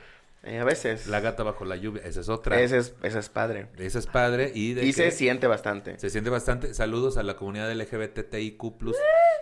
Eh, 0.42 0.58
a 0.58 0.64
veces. 0.64 1.06
La 1.06 1.20
gata 1.20 1.42
bajo 1.42 1.64
la 1.64 1.76
lluvia, 1.76 2.02
esa 2.04 2.20
es 2.20 2.28
otra. 2.30 2.60
Ese 2.60 2.78
es, 2.78 2.94
ese 3.02 3.18
es 3.18 3.28
padre. 3.28 3.68
Esa 3.76 3.98
es 3.98 4.06
padre 4.06 4.50
y 4.54 4.72
de 4.72 4.86
Y 4.86 4.92
se 4.92 5.10
siente 5.10 5.46
bastante. 5.46 5.98
Se 5.98 6.08
siente 6.08 6.30
bastante. 6.30 6.72
Saludos 6.72 7.18
a 7.18 7.22
la 7.22 7.36
comunidad 7.36 7.70
LGBTIQ+, 7.70 8.58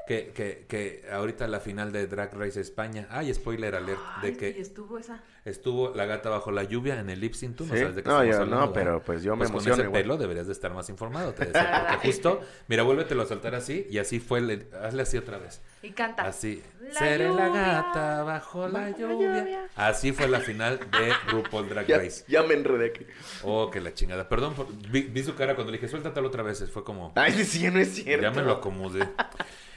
que, 0.09 0.33
que, 0.35 0.67
que 0.69 1.05
ahorita 1.13 1.47
la 1.47 1.61
final 1.61 1.93
de 1.93 2.09
Drag 2.09 2.35
Race 2.35 2.61
España. 2.61 3.07
Ay, 3.11 3.33
spoiler 3.33 3.77
alert, 3.77 4.01
de 4.23 4.29
Ay, 4.29 4.37
que 4.37 4.61
estuvo 4.61 4.99
esa. 4.99 5.23
Estuvo 5.51 5.95
la 5.95 6.05
gata 6.07 6.31
bajo 6.31 6.51
la 6.51 6.63
lluvia 6.65 6.99
en 7.01 7.11
el 7.11 7.21
lip 7.21 7.35
sync. 7.35 7.57
Tú 7.57 7.67
no 7.67 7.75
¿Sí? 7.75 7.81
sabes 7.81 7.97
de 7.97 8.03
qué 8.03 8.09
No, 8.09 8.15
estamos 8.23 8.29
yo 8.37 8.43
hablando, 8.43 8.55
no, 8.57 8.73
¿verdad? 8.73 8.75
pero, 8.75 9.03
pues, 9.03 9.23
yo 9.23 9.33
me 9.33 9.39
Pues 9.39 9.51
emociono 9.51 9.75
con 9.77 9.81
ese 9.81 9.89
igual. 9.89 10.03
pelo 10.03 10.17
deberías 10.17 10.47
de 10.47 10.53
estar 10.53 10.73
más 10.75 10.89
informado, 10.91 11.33
te 11.35 11.47
decía. 11.47 11.87
Porque 11.91 12.07
justo, 12.09 12.41
mira, 12.69 12.83
vuélvetelo 12.83 13.23
a 13.23 13.27
soltar 13.27 13.55
así 13.55 13.87
y 13.91 13.99
así 13.99 14.21
fue. 14.21 14.39
el- 14.39 14.67
hazle 14.83 15.03
así 15.03 15.17
otra 15.17 15.39
vez. 15.39 15.61
Y 15.83 15.91
canta. 15.91 16.23
Así. 16.23 16.63
La 16.81 16.93
Seré 16.99 17.29
la 17.33 17.49
gata 17.49 18.23
bajo 18.23 18.67
la 18.69 18.81
bajo 18.81 18.91
la 18.91 18.91
lluvia. 18.91 19.39
lluvia. 19.41 19.69
Así 19.77 20.13
fue 20.13 20.29
la 20.29 20.41
final 20.41 20.79
de 20.79 21.13
RuPaul 21.31 21.69
Drag 21.69 21.89
Race. 21.89 22.25
ya 22.29 22.43
me 22.43 22.55
enredé 22.55 22.87
aquí. 22.91 23.07
Oh, 23.43 23.71
que 23.71 23.81
la 23.81 23.95
chingada. 23.95 24.29
Perdón, 24.29 24.55
por- 24.55 24.67
vi, 24.91 25.03
vi 25.03 25.23
su 25.23 25.35
cara 25.35 25.55
cuando 25.55 25.71
le 25.73 25.79
dije, 25.79 25.89
suéltatelo 25.89 26.27
otra 26.29 26.43
vez. 26.43 26.69
Fue 26.71 26.83
como... 26.85 27.13
Ay, 27.15 27.33
sí, 27.33 27.45
sí, 27.45 27.71
no 27.71 27.79
es 27.79 27.95
cierto. 27.95 28.23
Ya 28.23 28.31
me 28.31 28.43
lo 28.43 28.53
acomodé. 28.53 29.09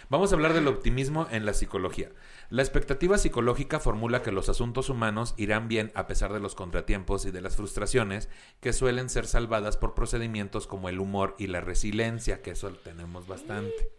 Vamos 0.09 0.31
a 0.31 0.35
hablar 0.35 0.53
del 0.53 0.67
optimismo 0.67 1.27
en 1.31 1.45
la 1.45 1.53
psicología. 1.53 2.09
La 2.51 2.61
expectativa 2.63 3.17
psicológica 3.17 3.79
formula 3.79 4.21
que 4.21 4.33
los 4.33 4.49
asuntos 4.49 4.89
humanos 4.89 5.33
irán 5.37 5.69
bien 5.69 5.89
a 5.95 6.05
pesar 6.05 6.33
de 6.33 6.41
los 6.41 6.53
contratiempos 6.53 7.25
y 7.25 7.31
de 7.31 7.39
las 7.39 7.55
frustraciones 7.55 8.27
que 8.59 8.73
suelen 8.73 9.09
ser 9.09 9.25
salvadas 9.25 9.77
por 9.77 9.93
procedimientos 9.93 10.67
como 10.67 10.89
el 10.89 10.99
humor 10.99 11.33
y 11.39 11.47
la 11.47 11.61
resiliencia, 11.61 12.41
que 12.41 12.51
eso 12.51 12.69
tenemos 12.71 13.25
bastante. 13.25 13.89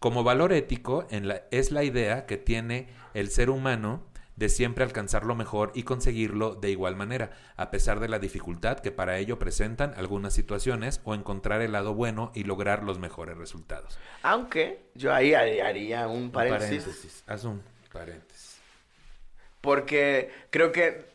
Como 0.00 0.24
valor 0.24 0.52
ético 0.52 1.06
en 1.10 1.28
la- 1.28 1.42
es 1.52 1.70
la 1.70 1.84
idea 1.84 2.26
que 2.26 2.36
tiene 2.36 2.88
el 3.14 3.30
ser 3.30 3.48
humano 3.48 4.02
de 4.34 4.48
siempre 4.48 4.82
alcanzar 4.82 5.24
lo 5.24 5.36
mejor 5.36 5.70
y 5.76 5.84
conseguirlo 5.84 6.56
de 6.56 6.72
igual 6.72 6.96
manera, 6.96 7.30
a 7.56 7.70
pesar 7.70 8.00
de 8.00 8.08
la 8.08 8.18
dificultad 8.18 8.80
que 8.80 8.90
para 8.90 9.18
ello 9.18 9.38
presentan 9.38 9.94
algunas 9.96 10.34
situaciones 10.34 11.00
o 11.04 11.14
encontrar 11.14 11.62
el 11.62 11.70
lado 11.70 11.94
bueno 11.94 12.32
y 12.34 12.42
lograr 12.42 12.82
los 12.82 12.98
mejores 12.98 13.38
resultados. 13.38 13.96
Aunque 14.24 14.90
yo 14.96 15.14
ahí 15.14 15.32
haría 15.34 16.08
un 16.08 16.24
Un 16.24 16.30
paréntesis. 16.32 17.22
Haz 17.28 17.44
un 17.44 17.62
paréntesis. 17.94 18.58
Porque 19.60 20.30
creo 20.50 20.72
que 20.72 21.06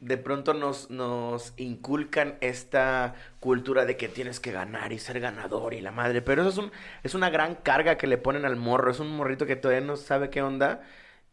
de 0.00 0.16
pronto 0.16 0.54
nos, 0.54 0.90
nos 0.90 1.52
inculcan 1.56 2.36
esta 2.40 3.16
cultura 3.40 3.84
de 3.84 3.96
que 3.96 4.08
tienes 4.08 4.38
que 4.38 4.52
ganar 4.52 4.92
y 4.92 4.98
ser 4.98 5.18
ganador 5.20 5.74
y 5.74 5.80
la 5.80 5.90
madre. 5.90 6.22
Pero 6.22 6.42
eso 6.42 6.50
es, 6.50 6.58
un, 6.58 6.72
es 7.02 7.14
una 7.14 7.30
gran 7.30 7.56
carga 7.56 7.98
que 7.98 8.06
le 8.06 8.16
ponen 8.16 8.44
al 8.44 8.56
morro. 8.56 8.90
Es 8.90 9.00
un 9.00 9.14
morrito 9.14 9.44
que 9.44 9.56
todavía 9.56 9.84
no 9.84 9.96
sabe 9.96 10.30
qué 10.30 10.40
onda. 10.40 10.82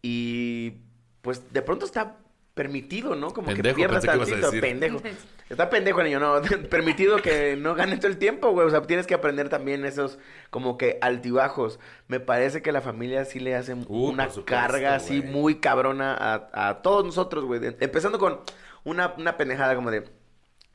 Y 0.01 0.73
pues 1.21 1.53
de 1.53 1.61
pronto 1.61 1.85
está 1.85 2.17
permitido, 2.55 3.15
¿no? 3.15 3.31
Como 3.31 3.47
Pendejo, 3.47 3.75
que 3.75 3.79
pierdas 3.79 4.03
tantito. 4.03 4.51
Pendejo. 4.59 5.01
Está 5.49 5.69
pendejo 5.69 5.99
el 6.01 6.07
niño, 6.07 6.19
no. 6.19 6.41
Permitido 6.69 7.21
que 7.21 7.55
no 7.55 7.75
gane 7.75 7.97
todo 7.97 8.07
el 8.07 8.17
tiempo, 8.17 8.51
güey. 8.51 8.65
O 8.67 8.69
sea, 8.71 8.81
tienes 8.81 9.05
que 9.07 9.13
aprender 9.13 9.49
también 9.49 9.85
esos 9.85 10.17
como 10.49 10.77
que 10.77 10.97
altibajos. 11.01 11.79
Me 12.07 12.19
parece 12.19 12.61
que 12.61 12.71
la 12.71 12.81
familia 12.81 13.25
sí 13.25 13.39
le 13.39 13.55
hace 13.55 13.75
Uh, 13.87 14.09
una 14.09 14.29
supuesto, 14.29 14.45
carga 14.45 14.95
así 14.95 15.19
güey. 15.19 15.21
muy 15.21 15.59
cabrona 15.59 16.15
a, 16.15 16.69
a 16.69 16.81
todos 16.81 17.05
nosotros, 17.05 17.45
güey. 17.45 17.61
Empezando 17.79 18.17
con 18.19 18.41
una, 18.83 19.13
una 19.17 19.37
pendejada 19.37 19.75
como 19.75 19.91
de, 19.91 20.09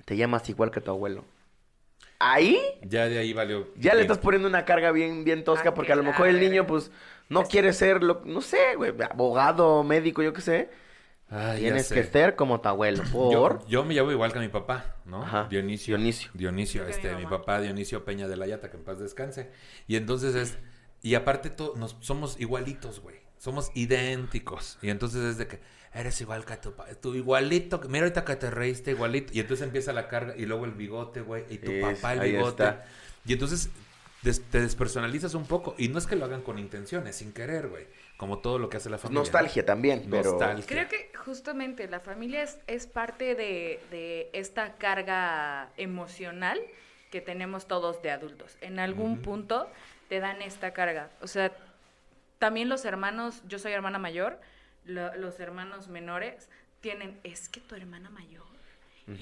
te 0.04 0.16
llamas 0.16 0.48
igual 0.50 0.70
que 0.70 0.80
tu 0.80 0.90
abuelo. 0.92 1.24
ahí 2.18 2.58
Ya 2.82 3.08
de 3.08 3.18
ahí 3.18 3.32
valió. 3.32 3.68
ya 3.74 3.94
le 3.94 4.02
estás 4.02 4.18
poniendo 4.18 4.48
una 4.48 4.64
carga 4.64 4.92
bien, 4.92 5.24
bien 5.24 5.44
tosca, 5.44 5.70
Ah, 5.70 5.74
porque 5.74 5.92
a 5.92 5.96
lo 5.96 6.02
mejor 6.02 6.28
el 6.28 6.40
niño, 6.40 6.66
pues, 6.66 6.90
no 7.28 7.44
quiere 7.44 7.72
ser, 7.72 8.02
lo, 8.02 8.22
no 8.24 8.40
sé, 8.42 8.74
güey, 8.76 8.92
abogado, 9.10 9.82
médico, 9.84 10.22
yo 10.22 10.32
qué 10.32 10.40
sé. 10.40 10.70
Ay, 11.30 11.54
ya 11.62 11.68
Tienes 11.68 11.88
que 11.92 12.02
ser 12.04 12.34
como 12.34 12.60
tu 12.60 12.68
abuelo, 12.68 13.02
por... 13.12 13.32
Yo, 13.32 13.68
yo 13.68 13.84
me 13.84 13.94
llamo 13.94 14.10
igual 14.10 14.32
que 14.32 14.40
mi 14.40 14.48
papá, 14.48 14.96
¿no? 15.04 15.22
Ajá, 15.22 15.46
Dionisio. 15.48 15.96
Dionisio. 16.34 16.86
Este, 16.88 17.14
mi 17.14 17.24
papá 17.26 17.60
Dionisio 17.60 18.04
Peña 18.04 18.26
de 18.26 18.36
la 18.36 18.46
Yata, 18.48 18.68
que 18.70 18.76
en 18.76 18.82
paz 18.84 18.98
descanse. 18.98 19.50
Y 19.86 19.94
entonces 19.96 20.34
es, 20.34 20.58
y 21.02 21.14
aparte 21.14 21.50
to- 21.50 21.74
nos 21.76 21.96
somos 22.00 22.40
igualitos, 22.40 23.00
güey. 23.00 23.16
Somos 23.38 23.70
idénticos. 23.74 24.78
Y 24.82 24.90
entonces 24.90 25.22
es 25.22 25.38
de 25.38 25.46
que 25.46 25.60
eres 25.94 26.20
igual 26.20 26.44
que 26.44 26.56
tu 26.56 26.72
papá, 26.74 26.92
tú 27.00 27.14
igualito, 27.14 27.80
mira 27.88 28.04
ahorita 28.04 28.24
que 28.24 28.36
te 28.36 28.50
reíste 28.50 28.90
igualito. 28.90 29.32
Y 29.32 29.40
entonces 29.40 29.64
empieza 29.64 29.92
la 29.92 30.08
carga 30.08 30.34
y 30.36 30.46
luego 30.46 30.64
el 30.64 30.72
bigote, 30.72 31.20
güey, 31.20 31.44
y 31.48 31.58
tu 31.58 31.70
Es, 31.70 31.96
papá 31.96 32.12
el 32.14 32.20
ahí 32.20 32.32
bigote. 32.32 32.64
está. 32.64 32.84
Y 33.24 33.32
entonces 33.34 33.70
des- 34.22 34.42
te 34.50 34.60
despersonalizas 34.60 35.34
un 35.34 35.46
poco. 35.46 35.74
Y 35.78 35.88
no 35.88 35.98
es 35.98 36.06
que 36.06 36.16
lo 36.16 36.24
hagan 36.26 36.42
con 36.42 36.58
intenciones, 36.58 37.16
sin 37.16 37.32
querer, 37.32 37.68
güey. 37.68 37.86
Como 38.20 38.38
todo 38.40 38.58
lo 38.58 38.68
que 38.68 38.76
hace 38.76 38.90
la 38.90 38.98
familia. 38.98 39.14
¿no? 39.18 39.24
Nostalgia 39.24 39.64
también, 39.64 40.06
pero... 40.10 40.32
Nostalgia. 40.32 40.66
Creo 40.66 40.88
que 40.88 41.10
justamente 41.16 41.88
la 41.88 42.00
familia 42.00 42.42
es, 42.42 42.58
es 42.66 42.86
parte 42.86 43.34
de, 43.34 43.80
de 43.90 44.28
esta 44.34 44.74
carga 44.74 45.70
emocional 45.78 46.60
que 47.10 47.22
tenemos 47.22 47.66
todos 47.66 48.02
de 48.02 48.10
adultos. 48.10 48.58
En 48.60 48.78
algún 48.78 49.22
punto 49.22 49.68
te 50.10 50.20
dan 50.20 50.42
esta 50.42 50.72
carga. 50.74 51.08
O 51.22 51.26
sea, 51.26 51.50
también 52.38 52.68
los 52.68 52.84
hermanos, 52.84 53.42
yo 53.48 53.58
soy 53.58 53.72
hermana 53.72 53.98
mayor, 53.98 54.38
lo- 54.84 55.14
los 55.16 55.40
hermanos 55.40 55.88
menores 55.88 56.50
tienen, 56.82 57.18
es 57.24 57.48
que 57.48 57.60
tu 57.60 57.74
hermana 57.74 58.10
mayor 58.10 58.44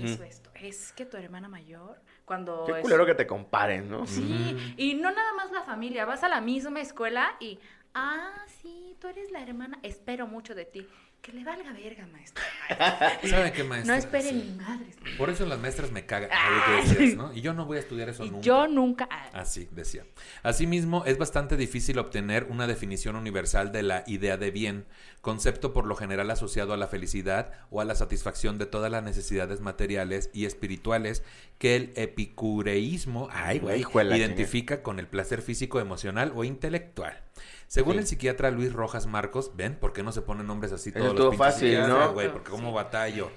hizo 0.03 0.23
esto, 0.23 0.51
es 0.55 0.93
que 0.93 1.07
tu 1.07 1.17
hermana 1.17 1.49
mayor, 1.49 1.97
cuando... 2.27 2.65
Qué 2.67 2.73
es- 2.73 2.81
culero 2.83 3.07
que 3.07 3.15
te 3.15 3.27
comparen, 3.27 3.89
¿no? 3.89 4.07
Sí, 4.07 4.75
y 4.77 4.93
no 4.95 5.11
nada 5.11 5.33
más 5.33 5.51
la 5.51 5.63
familia, 5.63 6.05
vas 6.05 6.23
a 6.25 6.29
la 6.29 6.43
misma 6.43 6.81
escuela 6.81 7.37
y, 7.41 7.59
ah, 7.95 8.45
sí, 8.63 8.97
tú 9.01 9.09
eres 9.09 9.31
la 9.31 9.43
hermana, 9.43 9.79
espero 9.83 10.27
mucho 10.27 10.55
de 10.55 10.65
ti. 10.65 10.87
Que 11.21 11.33
le 11.33 11.43
valga 11.43 11.73
verga, 11.73 12.07
maestra. 12.07 12.45
¿Sabe 13.29 13.53
qué, 13.53 13.65
maestra? 13.65 13.93
No 13.93 13.99
esperen 13.99 14.41
Sí. 14.41 14.51
ni 14.51 14.57
madres. 14.57 14.95
Por 15.19 15.31
eso 15.31 15.47
las 15.47 15.59
maestras 15.59 15.91
me 15.91 16.07
cagan. 16.07 16.31
Ah. 16.33 16.81
Decías, 16.81 17.17
¿no? 17.17 17.33
Y 17.35 17.41
yo 17.41 17.55
no 17.55 17.67
voy 17.67 17.79
a 17.79 17.81
estudiar 17.81 18.09
eso 18.09 18.25
Y 18.25 18.31
nunca. 18.31 18.45
yo 18.45 18.69
nunca... 18.69 19.09
ah, 19.11 19.29
Así 19.33 19.69
decía. 19.73 20.05
Asimismo, 20.45 21.05
es 21.07 21.19
bastante 21.19 21.57
difícil 21.57 21.99
obtener 21.99 22.45
una 22.45 22.69
definición 22.69 23.17
universal 23.17 23.73
de 23.73 23.83
la 23.83 24.05
idea 24.07 24.37
de 24.37 24.53
bien, 24.53 24.87
concepto 25.21 25.73
por 25.73 25.87
lo 25.87 25.97
general 25.97 26.31
asociado 26.31 26.73
a 26.73 26.77
la 26.77 26.87
felicidad 26.87 27.51
o 27.71 27.81
a 27.81 27.85
la 27.85 27.97
satisfacción 27.97 28.57
de 28.57 28.67
todas 28.67 28.91
las 28.93 29.03
necesidades 29.03 29.61
materiales 29.61 30.31
y 30.33 30.45
espirituales 30.47 31.25
que 31.59 31.75
el 31.75 31.93
epicureísmo 31.97 33.29
ay, 33.33 33.59
güey, 33.59 33.85
identifica 34.17 34.85
con 34.85 35.01
el 35.01 35.09
placer 35.09 35.43
físico, 35.43 35.81
emocional 35.81 36.33
o 36.37 36.45
intelectual. 36.45 37.21
Según 37.69 37.93
Sí. 37.95 37.99
el 38.01 38.07
psiquiatra 38.07 38.51
Luis 38.51 38.73
Rojas 38.73 39.07
Marcos, 39.07 39.53
ven, 39.55 39.77
¿por 39.77 39.93
qué 39.93 40.03
no 40.03 40.11
se 40.11 40.23
ponen 40.23 40.47
nombres 40.47 40.73
así 40.73 40.91
todos 40.91 41.15
los 41.15 41.31
pinches 41.31 41.39
fácil, 41.39 41.81
¿no? 41.87 42.13
güey? 42.13 42.33
Porque 42.33 42.47
Sí. 42.51 42.57
como 42.57 42.73
batallo. 42.73 43.31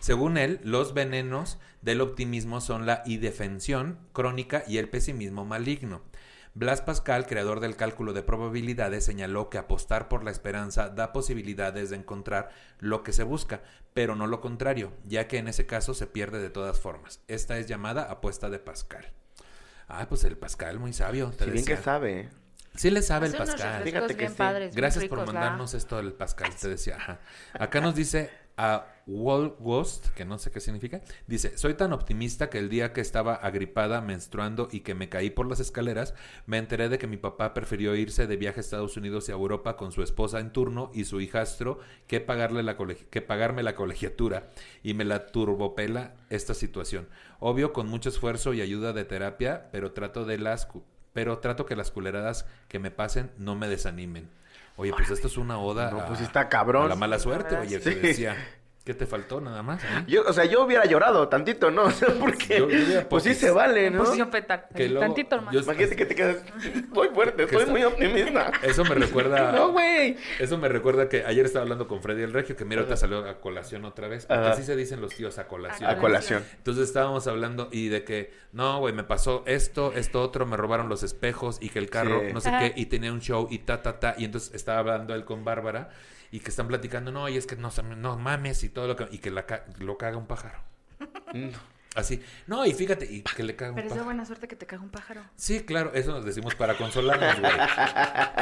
Según 0.00 0.36
él, 0.38 0.60
los 0.62 0.94
venenos 0.94 1.58
del 1.82 2.00
optimismo 2.02 2.60
son 2.60 2.86
la 2.86 3.02
indefensión 3.06 3.98
crónica 4.12 4.62
y 4.68 4.78
el 4.78 4.88
pesimismo 4.88 5.44
maligno. 5.44 6.02
Blas 6.54 6.82
Pascal, 6.82 7.26
creador 7.26 7.60
del 7.60 7.76
cálculo 7.76 8.12
de 8.12 8.22
probabilidades, 8.22 9.04
señaló 9.04 9.48
que 9.48 9.58
apostar 9.58 10.08
por 10.08 10.24
la 10.24 10.30
esperanza 10.32 10.88
da 10.88 11.12
posibilidades 11.12 11.90
de 11.90 11.96
encontrar 11.96 12.50
lo 12.80 13.02
que 13.02 13.12
se 13.12 13.22
busca, 13.22 13.62
pero 13.94 14.16
no 14.16 14.26
lo 14.26 14.40
contrario, 14.40 14.92
ya 15.04 15.28
que 15.28 15.38
en 15.38 15.48
ese 15.48 15.66
caso 15.66 15.94
se 15.94 16.06
pierde 16.06 16.40
de 16.40 16.50
todas 16.50 16.78
formas. 16.80 17.20
Esta 17.28 17.58
es 17.58 17.66
llamada 17.66 18.10
apuesta 18.10 18.50
de 18.50 18.58
Pascal. 18.58 19.06
Ah, 19.88 20.06
pues 20.08 20.24
el 20.24 20.36
Pascal, 20.36 20.78
muy 20.78 20.92
sabio. 20.92 21.30
Te 21.30 21.44
Si 21.44 21.50
bien 21.52 21.64
que 21.64 21.76
sabe, 21.76 22.20
¿eh? 22.20 22.28
Sí 22.78 22.90
le 22.90 23.02
sabe 23.02 23.26
el 23.26 23.34
hace 23.34 23.52
Pascal. 23.52 23.82
Fíjate 23.82 24.14
que 24.14 24.18
bien 24.20 24.30
sí. 24.32 24.38
padres, 24.38 24.74
Gracias 24.74 25.04
por 25.06 25.26
mandarnos 25.26 25.74
esto 25.74 25.96
del 25.96 26.12
Pascal, 26.12 26.54
te 26.54 26.68
decía. 26.68 26.96
Ajá. 26.96 27.20
Acá 27.52 27.80
nos 27.80 27.94
dice 27.94 28.30
a 28.56 28.86
Wall 29.06 29.54
Ghost, 29.60 30.08
que 30.14 30.24
no 30.24 30.36
sé 30.36 30.50
qué 30.50 30.58
significa, 30.58 31.00
dice, 31.28 31.56
soy 31.56 31.74
tan 31.74 31.92
optimista 31.92 32.50
que 32.50 32.58
el 32.58 32.68
día 32.68 32.92
que 32.92 33.00
estaba 33.00 33.34
agripada, 33.34 34.00
menstruando 34.00 34.68
y 34.72 34.80
que 34.80 34.96
me 34.96 35.08
caí 35.08 35.30
por 35.30 35.46
las 35.48 35.60
escaleras, 35.60 36.12
me 36.46 36.58
enteré 36.58 36.88
de 36.88 36.98
que 36.98 37.06
mi 37.06 37.16
papá 37.16 37.54
prefirió 37.54 37.94
irse 37.94 38.26
de 38.26 38.36
viaje 38.36 38.58
a 38.58 38.62
Estados 38.62 38.96
Unidos 38.96 39.28
y 39.28 39.32
a 39.32 39.36
Europa 39.36 39.76
con 39.76 39.92
su 39.92 40.02
esposa 40.02 40.40
en 40.40 40.52
turno 40.52 40.90
y 40.92 41.04
su 41.04 41.20
hijastro 41.20 41.78
que, 42.08 42.20
pagarle 42.20 42.64
la 42.64 42.76
colegi- 42.76 43.06
que 43.10 43.22
pagarme 43.22 43.62
la 43.62 43.76
colegiatura 43.76 44.48
y 44.82 44.92
me 44.94 45.04
la 45.04 45.26
turbopela 45.28 46.14
esta 46.28 46.52
situación. 46.54 47.08
Obvio, 47.38 47.72
con 47.72 47.86
mucho 47.86 48.08
esfuerzo 48.08 48.54
y 48.54 48.60
ayuda 48.60 48.92
de 48.92 49.04
terapia, 49.04 49.68
pero 49.70 49.92
trato 49.92 50.24
de 50.24 50.38
las... 50.38 50.66
Pero 51.12 51.38
trato 51.38 51.66
que 51.66 51.76
las 51.76 51.90
culeradas 51.90 52.46
que 52.68 52.78
me 52.78 52.90
pasen 52.90 53.30
no 53.38 53.54
me 53.54 53.68
desanimen. 53.68 54.28
Oye, 54.76 54.92
pues 54.92 55.10
esto 55.10 55.26
es 55.26 55.36
una 55.36 55.58
oda 55.58 55.90
No, 55.90 56.00
a, 56.02 56.06
pues 56.06 56.20
está 56.20 56.48
cabrón. 56.48 56.84
a 56.84 56.88
la 56.88 56.94
mala 56.94 57.18
suerte, 57.18 57.54
La 57.56 57.60
oye, 57.62 57.78
verdad, 57.78 57.92
que 57.92 58.00
sí. 58.00 58.06
decía. 58.06 58.36
¿Qué 58.88 58.94
te 58.94 59.04
faltó 59.04 59.38
nada 59.38 59.62
más? 59.62 59.84
eh? 59.84 59.86
Yo, 60.06 60.22
o 60.26 60.32
sea, 60.32 60.46
yo 60.46 60.64
hubiera 60.64 60.86
llorado 60.86 61.28
tantito, 61.28 61.70
¿no? 61.70 61.82
O 61.88 61.90
sea, 61.90 62.08
porque... 62.18 62.56
Yo- 62.58 63.06
pues 63.10 63.22
sí 63.24 63.34
se 63.34 63.50
vale, 63.50 63.90
¿no? 63.90 63.98
Posición 63.98 64.30
fetal. 64.30 64.64
Que 64.74 64.88
luego 64.88 65.00
tantito 65.02 65.42
más. 65.42 65.54
Imagínate 65.54 65.94
que 65.94 66.06
te 66.06 66.14
quedas... 66.14 66.38
Estoy 66.74 67.08
fuerte, 67.10 67.42
estoy 67.42 67.66
muy 67.66 67.84
optimista. 67.84 68.50
Eso 68.62 68.84
me 68.84 68.94
recuerda. 68.94 69.52
No, 69.58 69.72
güey. 69.72 70.16
Eso 70.38 70.56
me 70.56 70.70
recuerda 70.70 71.06
que 71.10 71.22
ayer 71.26 71.44
estaba 71.44 71.64
hablando 71.64 71.86
con 71.86 72.00
Freddy 72.00 72.22
el 72.22 72.32
Regio, 72.32 72.56
que 72.56 72.64
mira, 72.64 72.80
ahorita 72.80 72.96
salió 72.96 73.18
a 73.28 73.38
colación 73.42 73.84
otra 73.84 74.08
vez. 74.08 74.24
Porque 74.24 74.40
Ajá. 74.40 74.52
así 74.52 74.62
se 74.62 74.74
dicen 74.74 75.02
los 75.02 75.14
tíos, 75.14 75.36
a 75.36 75.46
colación. 75.46 75.90
A 75.90 75.98
colación. 75.98 76.42
Entonces 76.56 76.84
estábamos 76.88 77.26
hablando 77.26 77.68
y 77.70 77.88
de 77.88 78.04
que, 78.04 78.32
no, 78.52 78.78
güey, 78.80 78.94
me 78.94 79.04
pasó 79.04 79.42
esto, 79.46 79.92
esto 79.94 80.22
otro, 80.22 80.46
me 80.46 80.56
robaron 80.56 80.88
los 80.88 81.02
espejos 81.02 81.58
y 81.60 81.68
que 81.68 81.78
el 81.78 81.90
carro, 81.90 82.22
Sí. 82.26 82.32
no 82.32 82.40
sé 82.40 82.48
Ajá. 82.48 82.60
qué, 82.60 82.72
y 82.80 82.86
tenía 82.86 83.12
un 83.12 83.20
show 83.20 83.48
y 83.50 83.58
ta, 83.58 83.82
ta, 83.82 84.00
ta. 84.00 84.14
Y 84.16 84.24
entonces 84.24 84.54
estaba 84.54 84.78
hablando 84.78 85.14
él 85.14 85.26
con 85.26 85.44
Bárbara 85.44 85.90
y 86.30 86.40
que 86.40 86.50
están 86.50 86.68
platicando, 86.68 87.10
no, 87.12 87.28
y 87.28 87.36
es 87.36 87.46
que 87.46 87.56
no, 87.56 87.70
se- 87.70 87.82
no 87.82 88.16
mames 88.18 88.62
y 88.64 88.68
todo 88.68 88.86
lo 88.86 88.96
que, 88.96 89.08
y 89.10 89.18
que 89.18 89.30
la 89.30 89.44
lo 89.78 89.96
caga 89.98 90.16
un 90.16 90.26
pájaro. 90.26 90.58
Así, 91.94 92.22
no, 92.46 92.64
y 92.66 92.74
fíjate, 92.74 93.06
y 93.06 93.22
que 93.22 93.42
le 93.42 93.56
caga 93.56 93.70
un 93.70 93.76
Pero 93.76 93.86
es 93.88 93.92
de 93.92 93.96
pájaro. 93.96 94.04
buena 94.04 94.24
suerte 94.24 94.46
que 94.46 94.54
te 94.56 94.66
caga 94.66 94.82
un 94.82 94.90
pájaro. 94.90 95.22
Sí, 95.36 95.64
claro, 95.64 95.90
eso 95.94 96.12
nos 96.12 96.24
decimos 96.24 96.54
para 96.54 96.76
consolarnos, 96.76 97.40
güey. 97.40 97.52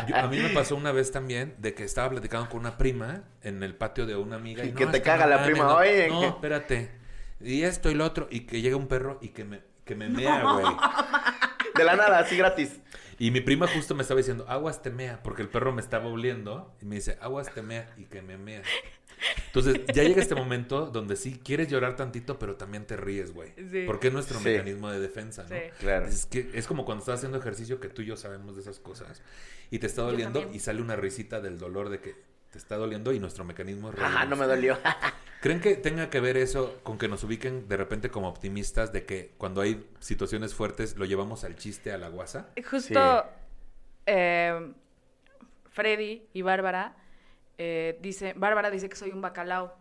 Yo- 0.08 0.16
a 0.16 0.26
mí 0.28 0.38
me 0.38 0.50
pasó 0.50 0.74
una 0.76 0.92
vez 0.92 1.10
también 1.12 1.54
de 1.58 1.72
que 1.72 1.84
estaba 1.84 2.10
platicando 2.10 2.48
con 2.50 2.60
una 2.60 2.76
prima 2.76 3.22
en 3.42 3.62
el 3.62 3.74
patio 3.74 4.04
de 4.04 4.16
una 4.16 4.36
amiga. 4.36 4.64
Y, 4.64 4.72
que 4.72 4.86
te 4.86 5.00
caga 5.00 5.26
la 5.26 5.36
mames, 5.38 5.50
prima, 5.52 5.64
no, 5.66 5.76
oye, 5.76 6.08
No, 6.08 6.20
que- 6.20 6.26
espérate. 6.26 6.90
Y 7.40 7.62
esto 7.62 7.90
y 7.90 7.94
lo 7.94 8.04
otro. 8.04 8.26
Y 8.30 8.40
que 8.40 8.60
llega 8.60 8.76
un 8.76 8.88
perro 8.88 9.18
y 9.22 9.28
que 9.28 9.44
me, 9.44 9.62
que 9.84 9.94
me 9.94 10.08
mea, 10.08 10.42
güey. 10.42 10.66
De 11.76 11.84
la 11.84 11.96
nada, 11.96 12.18
así 12.18 12.36
gratis. 12.36 12.80
Y 13.18 13.30
mi 13.30 13.40
prima 13.40 13.66
justo 13.66 13.94
me 13.94 14.02
estaba 14.02 14.18
diciendo, 14.18 14.44
aguas 14.48 14.82
te 14.82 14.90
mea, 14.90 15.22
porque 15.22 15.42
el 15.42 15.48
perro 15.48 15.72
me 15.72 15.80
estaba 15.80 16.06
oliendo. 16.06 16.74
Y 16.82 16.84
me 16.84 16.96
dice, 16.96 17.16
aguas 17.20 17.52
te 17.52 17.62
mea 17.62 17.92
y 17.96 18.04
que 18.04 18.22
me 18.22 18.36
mea. 18.36 18.62
Entonces, 19.46 19.80
ya 19.94 20.02
llega 20.02 20.20
este 20.20 20.34
momento 20.34 20.86
donde 20.86 21.16
sí 21.16 21.40
quieres 21.42 21.68
llorar 21.68 21.96
tantito, 21.96 22.38
pero 22.38 22.56
también 22.56 22.86
te 22.86 22.96
ríes, 22.96 23.32
güey. 23.32 23.52
Sí. 23.70 23.84
Porque 23.86 24.08
es 24.08 24.12
nuestro 24.12 24.38
Sí. 24.38 24.44
mecanismo 24.44 24.90
de 24.90 25.00
defensa, 25.00 25.44
¿no? 25.44 25.48
Sí. 25.48 25.62
Claro. 25.80 26.06
Es 26.06 26.26
que 26.26 26.50
es 26.52 26.66
como 26.66 26.84
cuando 26.84 27.00
estás 27.00 27.20
haciendo 27.20 27.38
ejercicio 27.38 27.80
que 27.80 27.88
tú 27.88 28.02
y 28.02 28.06
yo 28.06 28.16
sabemos 28.16 28.54
de 28.56 28.62
esas 28.62 28.78
cosas. 28.78 29.22
Y 29.70 29.78
te 29.78 29.86
está 29.86 30.02
doliendo 30.02 30.50
y 30.52 30.58
sale 30.60 30.82
una 30.82 30.96
risita 30.96 31.40
del 31.40 31.58
dolor 31.58 31.88
de 31.88 32.00
que 32.00 32.14
te 32.56 32.60
está 32.60 32.76
doliendo 32.76 33.12
y 33.12 33.20
nuestro 33.20 33.44
mecanismo 33.44 33.90
es 33.90 33.98
Ajá, 34.00 34.24
no 34.24 34.34
me 34.34 34.46
dolió. 34.46 34.78
¿Creen 35.42 35.60
que 35.60 35.74
tenga 35.76 36.08
que 36.08 36.20
ver 36.20 36.38
eso 36.38 36.80
con 36.82 36.96
que 36.96 37.06
nos 37.06 37.22
ubiquen 37.22 37.68
de 37.68 37.76
repente 37.76 38.08
como 38.08 38.28
optimistas 38.28 38.94
de 38.94 39.04
que 39.04 39.34
cuando 39.36 39.60
hay 39.60 39.86
situaciones 40.00 40.54
fuertes 40.54 40.96
lo 40.96 41.04
llevamos 41.04 41.44
al 41.44 41.56
chiste, 41.56 41.92
a 41.92 41.98
la 41.98 42.08
guasa? 42.08 42.48
Justo 42.68 43.24
eh, 44.06 44.72
Freddy 45.70 46.26
y 46.32 46.40
Bárbara 46.40 46.96
eh, 47.58 47.98
dice, 48.00 48.32
Bárbara 48.34 48.70
dice 48.70 48.88
que 48.88 48.96
soy 48.96 49.10
un 49.10 49.20
bacalao. 49.20 49.76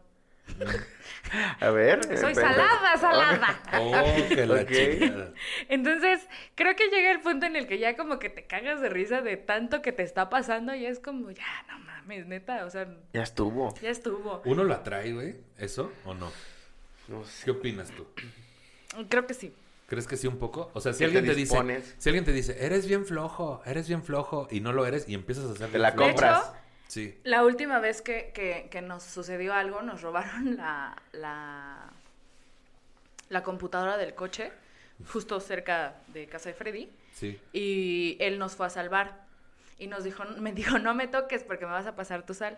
A 1.59 1.69
ver. 1.71 2.03
Soy 2.17 2.35
salada, 2.35 2.97
salada. 2.97 3.61
Oh, 3.79 4.29
que 4.29 4.45
la 4.45 4.61
Ok. 4.61 4.69
chingada. 4.69 5.33
Entonces, 5.69 6.27
creo 6.55 6.75
que 6.75 6.89
llega 6.89 7.11
el 7.11 7.21
punto 7.21 7.45
en 7.45 7.55
el 7.55 7.67
que 7.67 7.79
ya 7.79 7.95
como 7.95 8.19
que 8.19 8.29
te 8.29 8.45
cagas 8.45 8.81
de 8.81 8.89
risa 8.89 9.21
de 9.21 9.37
tanto 9.37 9.81
que 9.81 9.91
te 9.91 10.03
está 10.03 10.29
pasando 10.29 10.75
y 10.75 10.85
es 10.85 10.99
como, 10.99 11.31
ya, 11.31 11.65
no 11.69 11.79
mames, 12.05 12.27
neta, 12.27 12.65
o 12.65 12.69
sea, 12.69 12.87
Ya 13.13 13.23
estuvo. 13.23 13.73
ya 13.81 13.89
estuvo. 13.89 14.41
¿Uno 14.45 14.63
lo 14.63 14.73
atrae, 14.73 15.13
güey? 15.13 15.35
¿Eso 15.57 15.91
o 16.05 16.13
no? 16.13 16.31
No 17.07 17.23
sé. 17.25 17.45
¿Qué 17.45 17.51
opinas 17.51 17.91
tú? 17.91 18.05
Creo 19.09 19.27
que 19.27 19.33
sí. 19.33 19.53
¿Crees 19.87 20.07
que 20.07 20.17
sí 20.17 20.25
un 20.27 20.37
poco? 20.39 20.71
O 20.73 20.81
sea, 20.81 20.93
si 20.93 20.99
te 20.99 21.05
alguien 21.05 21.25
te, 21.25 21.35
dice, 21.35 21.55
si 21.99 22.09
alguien 22.09 22.25
te 22.25 22.31
dice, 22.31 22.65
eres 22.65 22.87
bien 22.87 23.05
flojo, 23.05 23.61
eres 23.65 23.87
bien 23.87 24.03
flojo, 24.03 24.47
y 24.49 24.59
no 24.59 24.71
lo 24.73 24.85
eres, 24.87 25.07
y 25.07 25.13
empiezas 25.13 25.45
a 25.45 25.51
hacer 25.51 25.69
Te 25.71 25.77
la 25.77 25.91
flojo. 25.91 26.09
compras. 26.09 26.41
De 26.43 26.49
hecho, 26.49 26.59
Sí. 26.87 27.17
La 27.23 27.43
última 27.43 27.79
vez 27.79 28.01
que, 28.03 28.31
que- 28.33 28.67
que 28.71 28.81
nos 28.81 29.01
sucedió 29.03 29.53
algo, 29.55 29.81
nos 29.81 30.01
robaron 30.03 30.55
la, 30.55 30.95
la, 31.13 31.91
la 33.29 33.43
computadora 33.43 33.97
del 33.97 34.13
coche, 34.13 34.51
justo 35.11 35.39
cerca 35.39 35.95
de 36.07 36.27
casa 36.27 36.49
de 36.49 36.55
Freddy, 36.55 36.91
Sí. 37.13 37.39
y 37.53 38.17
él 38.19 38.37
nos 38.39 38.55
fue 38.55 38.67
a 38.67 38.69
salvar. 38.69 39.25
Y 39.77 39.87
nos 39.87 40.03
dijo, 40.03 40.23
me 40.39 40.51
dijo, 40.53 40.79
no 40.79 40.93
me 40.95 41.07
toques 41.07 41.43
porque 41.43 41.65
me 41.65 41.71
vas 41.73 41.87
a 41.87 41.95
pasar 41.95 42.25
tu 42.25 42.33
sal. 42.33 42.57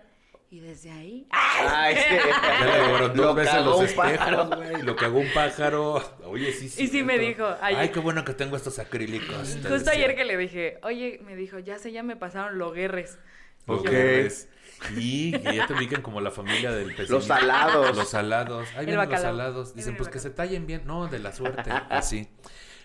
Y 0.49 0.61
desde 0.61 0.91
ahí... 0.91 1.27
Ah, 1.31 1.91
es 1.91 2.05
que 2.05 2.15
Ya 2.17 2.65
le 2.65 2.85
robaron 2.87 3.07
dos 3.17 3.25
lo 3.25 3.33
veces 3.33 3.65
los 3.65 3.79
un 3.81 3.95
pájaro. 3.97 4.43
espejos, 4.43 4.55
güey. 4.55 4.81
Lo 4.83 4.95
cagó 4.95 5.19
un 5.19 5.33
pájaro. 5.33 6.19
Oye, 6.23 6.53
sí, 6.53 6.69
sí. 6.69 6.83
Y 6.83 6.87
sí 6.87 7.03
me 7.03 7.19
dijo, 7.19 7.45
ayer- 7.61 7.79
Ay, 7.81 7.89
qué 7.89 7.99
bueno 7.99 8.23
que 8.23 8.33
tengo 8.33 8.55
estos 8.55 8.79
acrílicos. 8.79 9.27
te 9.43 9.53
Justo 9.55 9.69
decía. 9.73 9.91
ayer 9.93 10.15
que 10.15 10.23
le 10.23 10.37
dije, 10.37 10.79
oye, 10.83 11.19
me 11.25 11.35
dijo, 11.35 11.59
ya 11.59 11.77
sé, 11.79 11.91
ya 11.91 12.01
me 12.01 12.15
pasaron 12.15 12.57
los 12.57 12.73
guerres. 12.73 13.19
Los 13.65 13.81
Ok. 13.81 13.89
Y 14.95 15.31
que 15.31 15.55
ya 15.55 15.67
te 15.67 15.73
ubican 15.73 16.01
como 16.01 16.21
la 16.21 16.31
familia 16.31 16.71
del 16.71 16.93
pesimista. 16.95 17.13
Los 17.13 17.25
salados. 17.25 17.97
Los 17.97 18.09
salados. 18.09 18.69
Ahí 18.77 18.85
vienen 18.85 19.09
los 19.09 19.19
salados. 19.21 19.75
Dicen, 19.75 19.97
pues 19.97 20.07
que 20.07 20.19
se 20.19 20.29
tallen 20.29 20.65
bien. 20.67 20.83
No, 20.85 21.07
de 21.07 21.19
la 21.19 21.33
suerte. 21.33 21.71
Así. 21.89 22.29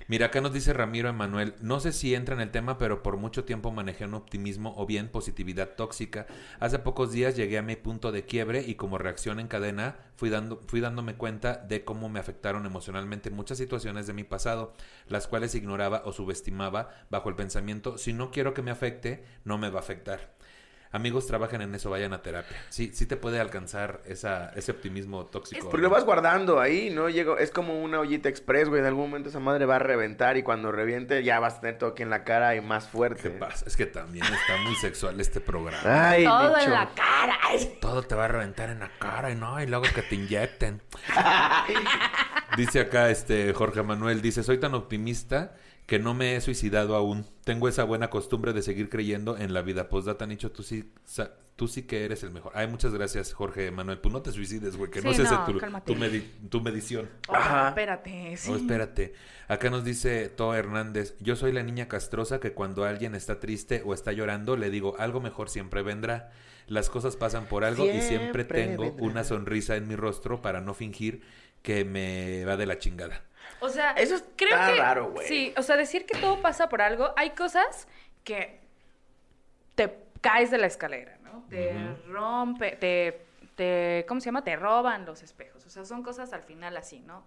Mira, 0.09 0.27
acá 0.27 0.41
nos 0.41 0.53
dice 0.53 0.73
Ramiro 0.73 1.09
Emanuel, 1.09 1.55
no 1.61 1.79
sé 1.81 1.93
si 1.93 2.15
entra 2.15 2.35
en 2.35 2.41
el 2.41 2.51
tema, 2.51 2.77
pero 2.77 3.03
por 3.03 3.17
mucho 3.17 3.45
tiempo 3.45 3.71
manejé 3.71 4.05
un 4.05 4.15
optimismo 4.15 4.75
o 4.77 4.85
bien 4.87 5.09
positividad 5.09 5.71
tóxica. 5.77 6.27
Hace 6.61 6.79
pocos 6.81 7.13
días 7.13 7.37
llegué 7.37 7.59
a 7.59 7.63
mi 7.63 7.77
punto 7.77 8.11
de 8.11 8.25
quiebre 8.25 8.63
y 8.67 8.75
como 8.75 8.99
reacción 8.99 9.39
en 9.39 9.49
cadena 9.49 9.97
fui, 10.17 10.29
dando, 10.29 10.61
fui 10.67 10.81
dándome 10.81 11.15
cuenta 11.15 11.57
de 11.57 11.85
cómo 11.85 12.09
me 12.09 12.21
afectaron 12.21 12.67
emocionalmente 12.67 13.31
muchas 13.31 13.59
situaciones 13.59 14.07
de 14.07 14.13
mi 14.13 14.25
pasado, 14.25 14.75
las 15.07 15.29
cuales 15.29 15.55
ignoraba 15.55 16.03
o 16.05 16.13
subestimaba 16.13 16.91
bajo 17.11 17.29
el 17.29 17.37
pensamiento, 17.37 17.97
si 17.97 18.13
no 18.13 18.31
quiero 18.31 18.55
que 18.55 18.63
me 18.63 18.71
afecte, 18.71 19.25
no 19.45 19.59
me 19.59 19.71
va 19.71 19.79
a 19.79 19.83
afectar. 19.83 20.35
Amigos, 20.93 21.27
trabajen 21.27 21.63
en 21.63 21.75
eso, 21.75 21.89
vayan 21.89 22.13
a 22.13 22.21
terapia. 22.21 22.57
Sí, 22.69 22.91
sí 22.93 23.07
te 23.07 23.17
puede 23.17 23.41
alcanzar 23.41 24.03
esa, 24.05 24.51
ese 24.55 24.73
optimismo 24.73 25.25
tóxico. 25.25 25.71
Porque 25.71 25.83
lo 25.83 25.89
vas 25.89 26.05
guardando 26.05 26.61
ahí, 26.61 26.91
¿no? 26.91 27.09
Llego, 27.09 27.39
es 27.39 27.51
como 27.51 27.83
una 27.83 27.99
ollita 28.01 28.29
express, 28.29 28.69
güey. 28.69 28.81
En 28.83 28.87
algún 28.87 29.05
momento 29.09 29.31
esa 29.31 29.41
madre 29.41 29.65
va 29.65 29.77
a 29.77 29.79
reventar 29.79 30.37
y 30.37 30.43
cuando 30.43 30.71
reviente 30.71 31.25
ya 31.25 31.41
vas 31.41 31.55
a 31.55 31.61
tener 31.63 31.79
todo 31.79 31.91
aquí 31.91 32.03
en 32.03 32.11
la 32.11 32.25
cara 32.25 32.55
y 32.57 32.61
más 32.61 32.85
¿Qué 32.85 32.91
fuerte. 32.91 33.31
pasa? 33.31 33.65
Es 33.67 33.77
que 33.77 33.87
también 33.87 34.27
está 34.27 34.59
muy 34.65 34.75
sexual 34.77 35.19
este 35.19 35.41
programa. 35.41 36.11
Ay, 36.11 36.25
Todo 36.25 36.49
Nicho. 36.49 36.61
en 36.67 36.71
la 36.73 36.91
cara. 36.95 37.39
Todo 37.81 38.03
te 38.03 38.15
va 38.15 38.27
a 38.27 38.29
reventar 38.29 38.69
en 38.69 38.81
la 38.81 38.91
cara 38.99 39.31
y 39.31 39.35
no, 39.35 39.63
y 39.63 39.67
luego 39.67 39.85
que 39.95 40.03
te 40.03 40.15
inyecten. 40.15 40.83
dice 42.57 42.81
acá 42.81 43.09
este 43.11 43.53
Jorge 43.55 43.83
Manuel, 43.83 44.21
dice, 44.21 44.43
soy 44.43 44.59
tan 44.59 44.75
optimista 44.75 45.55
que 45.87 45.99
no 45.99 46.15
me 46.15 46.37
he 46.37 46.41
suicidado 46.41 46.95
aún. 46.97 47.27
Tengo 47.45 47.69
esa 47.69 47.85
buena 47.85 48.09
costumbre 48.11 48.53
de 48.53 48.63
seguir 48.63 48.89
creyendo 48.89 49.37
en 49.37 49.53
la 49.53 49.63
vida. 49.63 49.89
Postdata, 49.89 50.27
Nicho, 50.27 50.51
tú 50.53 50.63
sí, 50.63 50.91
sa- 51.05 51.33
tú 51.57 51.69
sí 51.69 51.83
que 51.83 52.05
eres 52.05 52.23
el 52.23 52.31
mejor. 52.31 52.53
Ay, 52.55 52.67
muchas 52.69 52.95
gracias, 52.95 53.33
Jorge 53.35 53.71
Manuel. 53.71 53.99
Pues 53.99 54.13
no 54.13 54.23
te 54.23 54.33
suicides, 54.33 54.77
güey, 54.77 54.91
que 54.91 55.03
no 55.03 55.11
Sí, 55.11 55.17
se 55.17 55.23
hace 55.23 55.35
no, 55.35 55.45
tu, 55.45 55.53
tu, 55.85 55.95
medi- 55.97 56.25
tu 56.49 56.61
medición. 56.61 57.11
Oh, 57.29 57.35
Ajá. 57.35 57.69
espérate, 57.69 58.37
sí. 58.37 58.51
No, 58.51 58.57
espérate. 58.57 59.13
Acá 59.49 59.69
nos 59.71 59.85
dice 59.85 60.29
Toa 60.31 60.57
Hernández, 60.57 61.15
yo 61.21 61.37
soy 61.37 61.53
la 61.53 61.63
niña 61.63 61.89
castrosa 61.89 62.41
que 62.41 62.53
cuando 62.53 62.85
alguien 62.85 63.15
está 63.15 63.39
triste 63.41 63.83
o 63.85 63.93
está 63.93 64.13
llorando 64.13 64.57
le 64.57 64.71
digo, 64.71 64.95
algo 64.99 65.21
mejor 65.21 65.51
siempre 65.51 65.83
vendrá. 65.83 66.31
Las 66.69 66.89
cosas 66.89 67.17
pasan 67.17 67.47
por 67.47 67.65
algo 67.65 67.85
y 67.85 67.89
siempre 68.01 68.09
Siempre 68.09 68.45
tengo 68.45 68.85
vendrá. 68.85 69.05
una 69.05 69.25
sonrisa 69.25 69.77
en 69.77 69.89
mi 69.89 69.97
rostro 69.97 70.41
para 70.41 70.61
no 70.61 70.75
fingir 70.75 71.23
que 71.63 71.85
me 71.85 72.45
va 72.45 72.57
de 72.57 72.67
la 72.67 72.79
chingada. 72.79 73.25
O 73.63 73.69
sea, 73.69 73.93
Eso 73.93 74.17
está 74.17 74.29
creo 74.37 74.51
que 74.51 74.81
raro, 74.81 75.11
güey. 75.13 75.27
Sí, 75.29 75.55
o 75.57 75.63
sea, 75.63 75.77
decir 75.77 76.05
que 76.05 76.19
todo 76.19 76.43
pasa 76.43 76.69
por 76.69 76.83
algo, 76.83 77.13
hay 77.17 77.31
cosas 77.31 77.87
que 78.25 78.61
te 79.77 79.97
caes 80.21 80.51
de 80.51 80.59
la 80.59 80.67
escalera, 80.67 81.17
¿no? 81.23 81.45
Te 81.49 81.73
rompe, 82.09 82.73
te, 82.73 83.25
te, 83.55 84.05
¿cómo 84.09 84.21
se 84.21 84.27
llama? 84.27 84.43
Te 84.43 84.57
roban 84.57 85.07
los 85.07 85.23
espejos. 85.23 85.65
O 85.65 85.71
sea, 85.71 85.85
son 85.85 86.03
cosas 86.03 86.33
al 86.33 86.43
final 86.43 86.77
así, 86.77 87.01
¿no? 87.01 87.25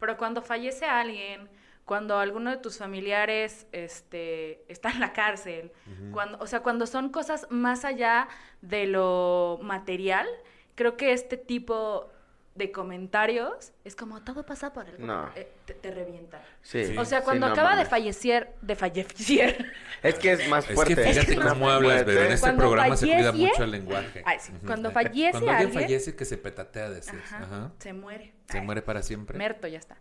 Pero 0.00 0.16
cuando 0.16 0.42
fallece 0.42 0.86
alguien, 0.86 1.48
cuando 1.84 2.18
alguno 2.18 2.50
de 2.50 2.56
tus 2.56 2.78
familiares 2.78 3.68
este, 3.70 4.64
está 4.66 4.90
en 4.90 4.98
la 4.98 5.12
cárcel, 5.12 5.70
cuando, 6.12 6.38
o 6.40 6.48
sea, 6.48 6.60
cuando 6.60 6.86
son 6.88 7.10
cosas 7.10 7.46
más 7.48 7.84
allá 7.84 8.26
de 8.60 8.86
lo 8.86 9.60
material, 9.62 10.26
creo 10.74 10.96
que 10.96 11.12
este 11.12 11.36
tipo 11.36 12.10
de 12.56 12.72
comentarios 12.72 13.72
es 13.84 13.94
como 13.94 14.22
todo 14.24 14.44
pasa 14.46 14.72
por 14.72 14.86
algo. 14.86 15.04
No. 15.06 15.30
eh, 15.36 15.48
te, 15.66 15.74
te 15.74 15.90
revienta. 15.90 16.42
Sí. 16.62 16.86
Sí. 16.86 16.96
O 16.98 17.04
sea, 17.04 17.18
Sí, 17.20 17.24
cuando 17.24 17.46
no 17.48 17.52
acaba 17.52 17.76
de 17.76 17.84
fallecer, 17.84 18.54
de 18.62 18.74
fallecer, 18.76 19.72
Es 20.02 20.14
que 20.16 20.32
es 20.32 20.48
más 20.48 20.68
Es 20.68 20.74
fuerte. 20.74 20.94
que 20.94 21.02
fíjate 21.02 21.32
Es 21.32 21.38
más 21.38 21.52
cómo 21.52 21.70
hablas, 21.70 22.02
pero 22.04 22.20
en 22.22 22.32
este 22.32 22.40
Cuando 22.40 22.60
programa 22.62 22.96
se 22.96 23.06
cuida 23.06 23.32
mucho 23.32 23.64
el 23.64 23.70
lenguaje. 23.70 24.22
Ay, 24.24 24.38
sí. 24.40 24.52
Cuando 24.64 24.90
fallece 24.90 25.30
Cuando 25.32 25.50
alguien 25.50 25.66
alguien- 25.68 25.82
fallece 25.84 26.16
que 26.16 26.24
se 26.24 26.38
petatea, 26.38 26.90
decir. 26.90 27.14
ajá, 27.24 27.36
Ajá. 27.42 27.72
se 27.78 27.92
muere. 27.92 28.32
Se 28.50 28.58
Ay, 28.58 28.64
muere 28.64 28.82
para 28.82 29.02
siempre. 29.02 29.36
Merto, 29.36 29.66
ya 29.66 29.78
está. 29.78 29.96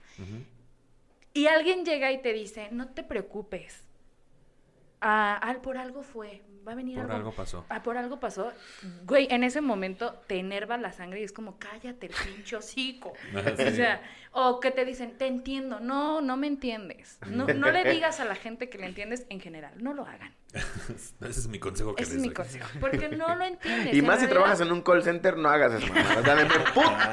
Y 1.33 1.47
alguien 1.47 1.83
llega 1.83 2.11
y 2.11 2.21
te 2.21 2.31
dice, 2.31 2.69
no 2.71 2.87
te 2.89 3.03
preocupes. 3.03 3.83
Ah, 5.01 5.39
ah, 5.43 5.55
por 5.61 5.77
algo 5.77 6.01
fue. 6.03 6.41
Va 6.67 6.71
a 6.71 6.75
venir 6.75 6.95
Por 6.95 7.03
algo. 7.03 7.15
algo 7.15 7.31
pasó. 7.31 7.65
Ah, 7.69 7.83
por 7.83 7.97
algo 7.97 8.19
pasó. 8.19 8.51
Güey, 9.05 9.27
en 9.29 9.43
ese 9.43 9.61
momento 9.61 10.15
te 10.27 10.39
enerva 10.39 10.77
la 10.77 10.91
sangre 10.91 11.21
y 11.21 11.23
es 11.23 11.31
como, 11.31 11.57
cállate 11.59 12.07
el 12.07 12.13
pinche 12.13 12.55
hocico. 12.55 13.13
O 13.33 13.71
sea, 13.71 14.01
o 14.31 14.59
que 14.59 14.71
te 14.71 14.83
dicen, 14.85 15.17
te 15.17 15.27
entiendo. 15.27 15.79
No, 15.79 16.21
no 16.21 16.37
me 16.37 16.47
entiendes. 16.47 17.19
No, 17.27 17.45
no 17.47 17.71
le 17.71 17.83
digas 17.91 18.19
a 18.19 18.25
la 18.25 18.35
gente 18.35 18.69
que 18.69 18.77
le 18.77 18.87
entiendes 18.87 19.25
en 19.29 19.39
general. 19.39 19.73
No 19.77 19.93
lo 19.93 20.05
hagan. 20.05 20.33
Ese 21.21 21.39
es 21.41 21.47
mi 21.49 21.59
consejo 21.59 21.95
que 21.95 22.03
Ese 22.03 22.13
les 22.13 22.17
es 22.17 22.21
mi 22.21 22.27
doy. 22.29 22.35
consejo. 22.35 22.67
Porque 22.79 23.09
no 23.09 23.35
lo 23.35 23.43
entiendes. 23.43 23.93
Y 23.93 23.99
En 23.99 24.05
más 24.05 24.15
si 24.19 24.25
realidad- 24.25 24.29
trabajas 24.29 24.61
en 24.61 24.71
un 24.71 24.81
call 24.81 25.03
center, 25.03 25.37
no 25.37 25.49
hagas 25.49 25.73
eso, 25.73 25.93
mamá. 25.93 26.15
O 26.19 26.23
sea, 26.23 26.35
me 26.35 26.41
emputa. 26.43 27.11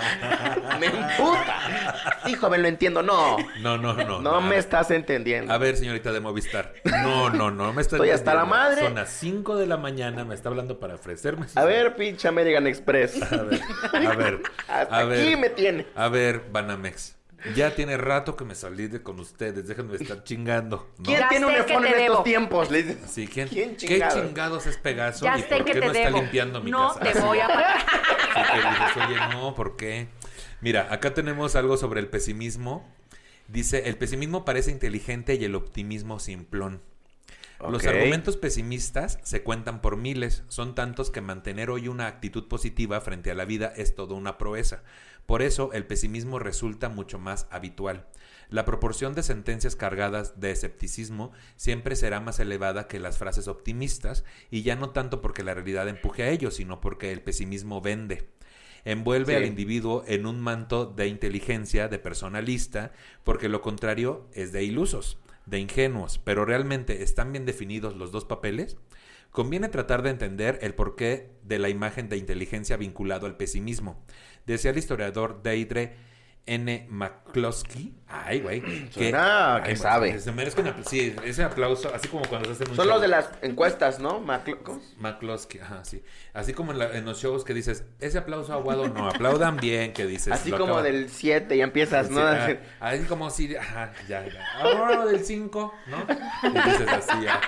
Me 0.80 0.86
emputa. 0.86 2.18
Sí, 2.26 2.34
joven, 2.34 2.62
lo 2.62 2.68
entiendo. 2.68 3.02
No. 3.02 3.36
No, 3.60 3.76
no, 3.78 3.94
no. 3.94 4.20
No 4.20 4.40
me 4.40 4.56
estás 4.56 4.90
A 4.90 4.94
entendiendo. 4.94 5.56
ver, 5.58 5.76
señorita 5.76 6.12
de 6.12 6.20
Movistar. 6.20 6.72
No, 6.84 7.30
no, 7.30 7.50
no, 7.50 7.72
me 7.72 7.82
está 7.82 7.96
Estoy 7.96 8.10
hasta 8.10 8.34
la 8.34 8.42
entendiendo. 8.42 8.68
madre. 8.70 8.82
Son 8.84 8.94
las 8.94 9.10
5 9.42 9.56
de 9.56 9.66
la 9.66 9.76
mañana, 9.76 10.24
me 10.24 10.36
está 10.36 10.50
hablando 10.50 10.78
para 10.78 10.94
ofrecerme. 10.94 11.46
A 11.56 11.64
ver, 11.64 11.96
pinche 11.96 12.28
American 12.28 12.68
Express. 12.68 13.20
a 13.22 13.42
ver, 13.42 13.60
a 13.92 14.14
ver. 14.16 14.42
Hasta 14.68 14.98
a 14.98 15.04
ver, 15.04 15.20
aquí 15.20 15.36
me 15.36 15.50
tiene. 15.50 15.84
A 15.96 16.08
ver, 16.08 16.44
Banamex. 16.52 17.16
Ya 17.56 17.74
tiene 17.74 17.96
rato 17.96 18.36
que 18.36 18.44
me 18.44 18.54
salí 18.54 18.86
de 18.86 19.02
con 19.02 19.18
ustedes, 19.18 19.66
déjenme 19.66 19.96
estar 19.96 20.22
chingando. 20.22 20.88
¿no? 20.98 21.04
¿Quién 21.04 21.18
Ya 21.18 21.28
tiene 21.28 21.46
un 21.46 21.52
iPhone 21.54 21.86
en 21.86 21.98
estos 22.00 22.22
tiempos? 22.22 22.70
Le. 22.70 22.96
Sí, 23.08 23.26
¿quién, 23.26 23.48
¿Quién 23.48 23.74
¿Qué 23.76 24.00
chingados? 24.12 24.66
es 24.68 24.76
Pegaso? 24.76 25.24
Ya 25.24 25.36
¿Y 25.36 25.42
sé 25.42 25.48
por 25.48 25.64
que 25.64 25.72
qué 25.72 25.80
te 25.80 25.86
no 25.86 25.92
está 25.92 26.10
limpiando 26.10 26.60
mi 26.60 26.70
no 26.70 26.94
casa? 26.94 27.12
te 27.12 27.20
voy 27.20 27.40
a 27.40 27.46
pagar. 27.48 27.78
Así 28.36 28.52
que 28.52 28.68
dices, 28.68 29.08
oye, 29.08 29.34
no, 29.34 29.56
¿por 29.56 29.74
qué? 29.76 30.06
Mira, 30.60 30.86
acá 30.92 31.14
tenemos 31.14 31.56
algo 31.56 31.76
sobre 31.76 31.98
el 31.98 32.06
pesimismo. 32.06 32.88
Dice, 33.48 33.88
el 33.88 33.96
pesimismo 33.96 34.44
parece 34.44 34.70
inteligente 34.70 35.34
y 35.34 35.44
el 35.44 35.56
optimismo 35.56 36.20
simplón. 36.20 36.80
Los 37.70 37.86
argumentos 37.86 38.36
pesimistas 38.36 39.18
se 39.22 39.42
cuentan 39.42 39.80
por 39.80 39.96
miles, 39.96 40.42
son 40.48 40.74
tantos 40.74 41.10
que 41.10 41.20
mantener 41.20 41.70
hoy 41.70 41.88
una 41.88 42.06
actitud 42.06 42.48
positiva 42.48 43.00
frente 43.00 43.30
a 43.30 43.34
la 43.34 43.44
vida 43.44 43.72
es 43.76 43.94
toda 43.94 44.14
una 44.14 44.38
proeza. 44.38 44.82
Por 45.26 45.42
eso 45.42 45.72
el 45.72 45.86
pesimismo 45.86 46.38
resulta 46.38 46.88
mucho 46.88 47.18
más 47.18 47.46
habitual. 47.50 48.06
La 48.48 48.64
proporción 48.64 49.14
de 49.14 49.22
sentencias 49.22 49.76
cargadas 49.76 50.40
de 50.40 50.50
escepticismo 50.50 51.32
siempre 51.56 51.96
será 51.96 52.20
más 52.20 52.38
elevada 52.40 52.88
que 52.88 52.98
las 52.98 53.16
frases 53.18 53.48
optimistas, 53.48 54.24
y 54.50 54.62
ya 54.62 54.76
no 54.76 54.90
tanto 54.90 55.20
porque 55.22 55.44
la 55.44 55.54
realidad 55.54 55.88
empuje 55.88 56.24
a 56.24 56.30
ello, 56.30 56.50
sino 56.50 56.80
porque 56.80 57.12
el 57.12 57.22
pesimismo 57.22 57.80
vende. 57.80 58.28
Envuelve 58.84 59.34
Sí. 59.34 59.36
al 59.36 59.46
individuo 59.46 60.04
en 60.08 60.26
un 60.26 60.40
manto 60.40 60.86
de 60.86 61.06
inteligencia, 61.06 61.86
de 61.88 62.00
personalista, 62.00 62.92
porque 63.22 63.48
lo 63.48 63.62
contrario 63.62 64.26
es 64.34 64.50
de 64.52 64.64
ilusos, 64.64 65.18
de 65.46 65.58
ingenuos, 65.58 66.18
pero 66.18 66.44
realmente 66.44 67.02
están 67.02 67.32
bien 67.32 67.44
definidos 67.44 67.96
los 67.96 68.12
dos 68.12 68.24
papeles. 68.24 68.76
Conviene 69.30 69.68
tratar 69.68 70.02
de 70.02 70.10
entender 70.10 70.58
el 70.62 70.74
porqué 70.74 71.30
de 71.42 71.58
la 71.58 71.68
imagen 71.68 72.08
de 72.08 72.18
inteligencia 72.18 72.76
vinculado 72.76 73.26
al 73.26 73.36
pesimismo. 73.36 74.02
Decía 74.46 74.70
el 74.70 74.78
historiador 74.78 75.42
Deidre 75.42 75.94
N. 76.44 76.86
McCloskey. 76.90 77.94
Ay, 78.08 78.40
güey. 78.40 78.62
Suena 78.90 79.60
que 79.64 79.70
ay, 79.70 79.76
sabe. 79.76 80.18
Se 80.20 80.32
merezco 80.32 80.60
un 80.60 80.68
apl- 80.68 80.84
sí, 80.84 81.14
ese 81.24 81.44
aplauso, 81.44 81.94
así 81.94 82.08
como 82.08 82.24
cuando 82.24 82.46
se 82.48 82.54
hacen 82.54 82.70
un 82.70 82.76
Son 82.76 82.84
show. 82.86 82.94
los 82.94 83.02
de 83.02 83.08
las 83.08 83.30
encuestas, 83.42 84.00
¿no? 84.00 84.20
McCloskey, 84.98 85.60
ajá, 85.60 85.84
sí. 85.84 86.02
Así 86.34 86.52
como 86.52 86.72
en, 86.72 86.78
la- 86.80 86.96
en 86.96 87.04
los 87.04 87.20
shows 87.22 87.44
que 87.44 87.54
dices, 87.54 87.84
ese 88.00 88.18
aplauso 88.18 88.52
aguado, 88.52 88.88
no, 88.88 89.08
aplaudan 89.08 89.56
bien, 89.56 89.92
que 89.92 90.04
dices. 90.06 90.32
Así 90.32 90.50
como 90.50 90.64
acaba- 90.64 90.82
del 90.82 91.08
7 91.10 91.54
y 91.56 91.62
empiezas, 91.62 92.08
Sí, 92.08 92.14
¿no? 92.14 92.20
ah, 92.20 92.48
así 92.80 93.04
como 93.04 93.30
si, 93.30 93.54
ajá, 93.56 93.92
ya, 94.08 94.26
ya. 94.26 94.44
Ahora 94.60 94.94
uno 94.96 95.06
del 95.06 95.24
5, 95.24 95.74
¿no? 95.86 96.48
Y 96.50 96.70
dices 96.70 96.88
así, 96.88 97.24
ya. 97.24 97.40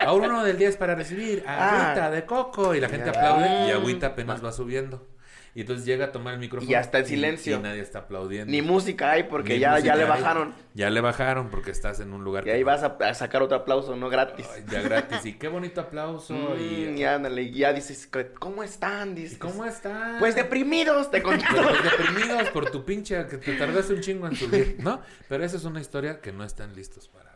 Ahora 0.00 0.28
uno 0.28 0.42
del 0.44 0.56
10 0.56 0.76
para 0.78 0.94
recibir, 0.94 1.44
agüita 1.46 2.06
Ah. 2.06 2.10
de 2.10 2.24
coco, 2.24 2.74
y 2.74 2.80
la 2.80 2.88
gente 2.88 3.10
Ya. 3.12 3.18
aplaude 3.18 3.68
y 3.68 3.70
agüita 3.72 4.06
apenas 4.08 4.42
va 4.44 4.52
subiendo. 4.52 5.06
Y 5.58 5.62
entonces 5.62 5.84
llega 5.84 6.04
a 6.04 6.12
tomar 6.12 6.34
el 6.34 6.38
micrófono. 6.38 6.70
Y 6.70 6.74
ya 6.74 6.78
está 6.78 7.00
en 7.00 7.06
silencio. 7.06 7.56
Y, 7.56 7.60
nadie 7.60 7.80
está 7.80 7.98
aplaudiendo. 7.98 8.48
Ni 8.48 8.62
música 8.62 9.10
hay 9.10 9.24
porque 9.24 9.54
Ni 9.54 9.58
ya, 9.58 9.80
ya 9.80 9.96
le 9.96 10.04
hay. 10.04 10.08
bajaron. 10.08 10.54
Ya 10.72 10.88
le 10.88 11.00
bajaron 11.00 11.50
porque 11.50 11.72
estás 11.72 11.98
en 11.98 12.12
un 12.12 12.22
lugar 12.22 12.46
Y 12.46 12.50
ahí 12.50 12.62
vas 12.62 12.84
a, 12.84 12.96
a 13.00 13.12
sacar 13.14 13.42
otro 13.42 13.56
aplauso, 13.56 13.96
no 13.96 14.08
gratis. 14.08 14.46
Ay, 14.54 14.62
ya 14.70 14.82
gratis. 14.82 15.26
Y 15.26 15.32
qué 15.32 15.48
bonito 15.48 15.80
aplauso. 15.80 16.32
Mm, 16.32 16.60
y, 16.60 17.00
y 17.00 17.02
ándale, 17.02 17.42
y 17.42 17.50
ya 17.54 17.72
dices, 17.72 18.08
¿cómo 18.38 18.62
están? 18.62 19.18
¿Y 19.18 19.22
Dices, 19.22 19.38
cómo 19.38 19.64
están? 19.64 20.20
Pues 20.20 20.36
deprimidos, 20.36 21.10
te 21.10 21.24
contesto. 21.24 21.60
Pues 21.60 21.82
deprimidos 21.98 22.50
por 22.50 22.70
tu 22.70 22.84
pinche 22.84 23.26
que 23.26 23.38
te 23.38 23.56
tardaste 23.56 23.94
un 23.94 24.00
chingo 24.00 24.28
en 24.28 24.36
subir, 24.36 24.76
¿no? 24.78 25.00
Pero 25.28 25.44
esa 25.44 25.56
es 25.56 25.64
una 25.64 25.80
historia 25.80 26.20
que 26.20 26.30
no 26.30 26.44
están 26.44 26.76
listos 26.76 27.08
para. 27.08 27.27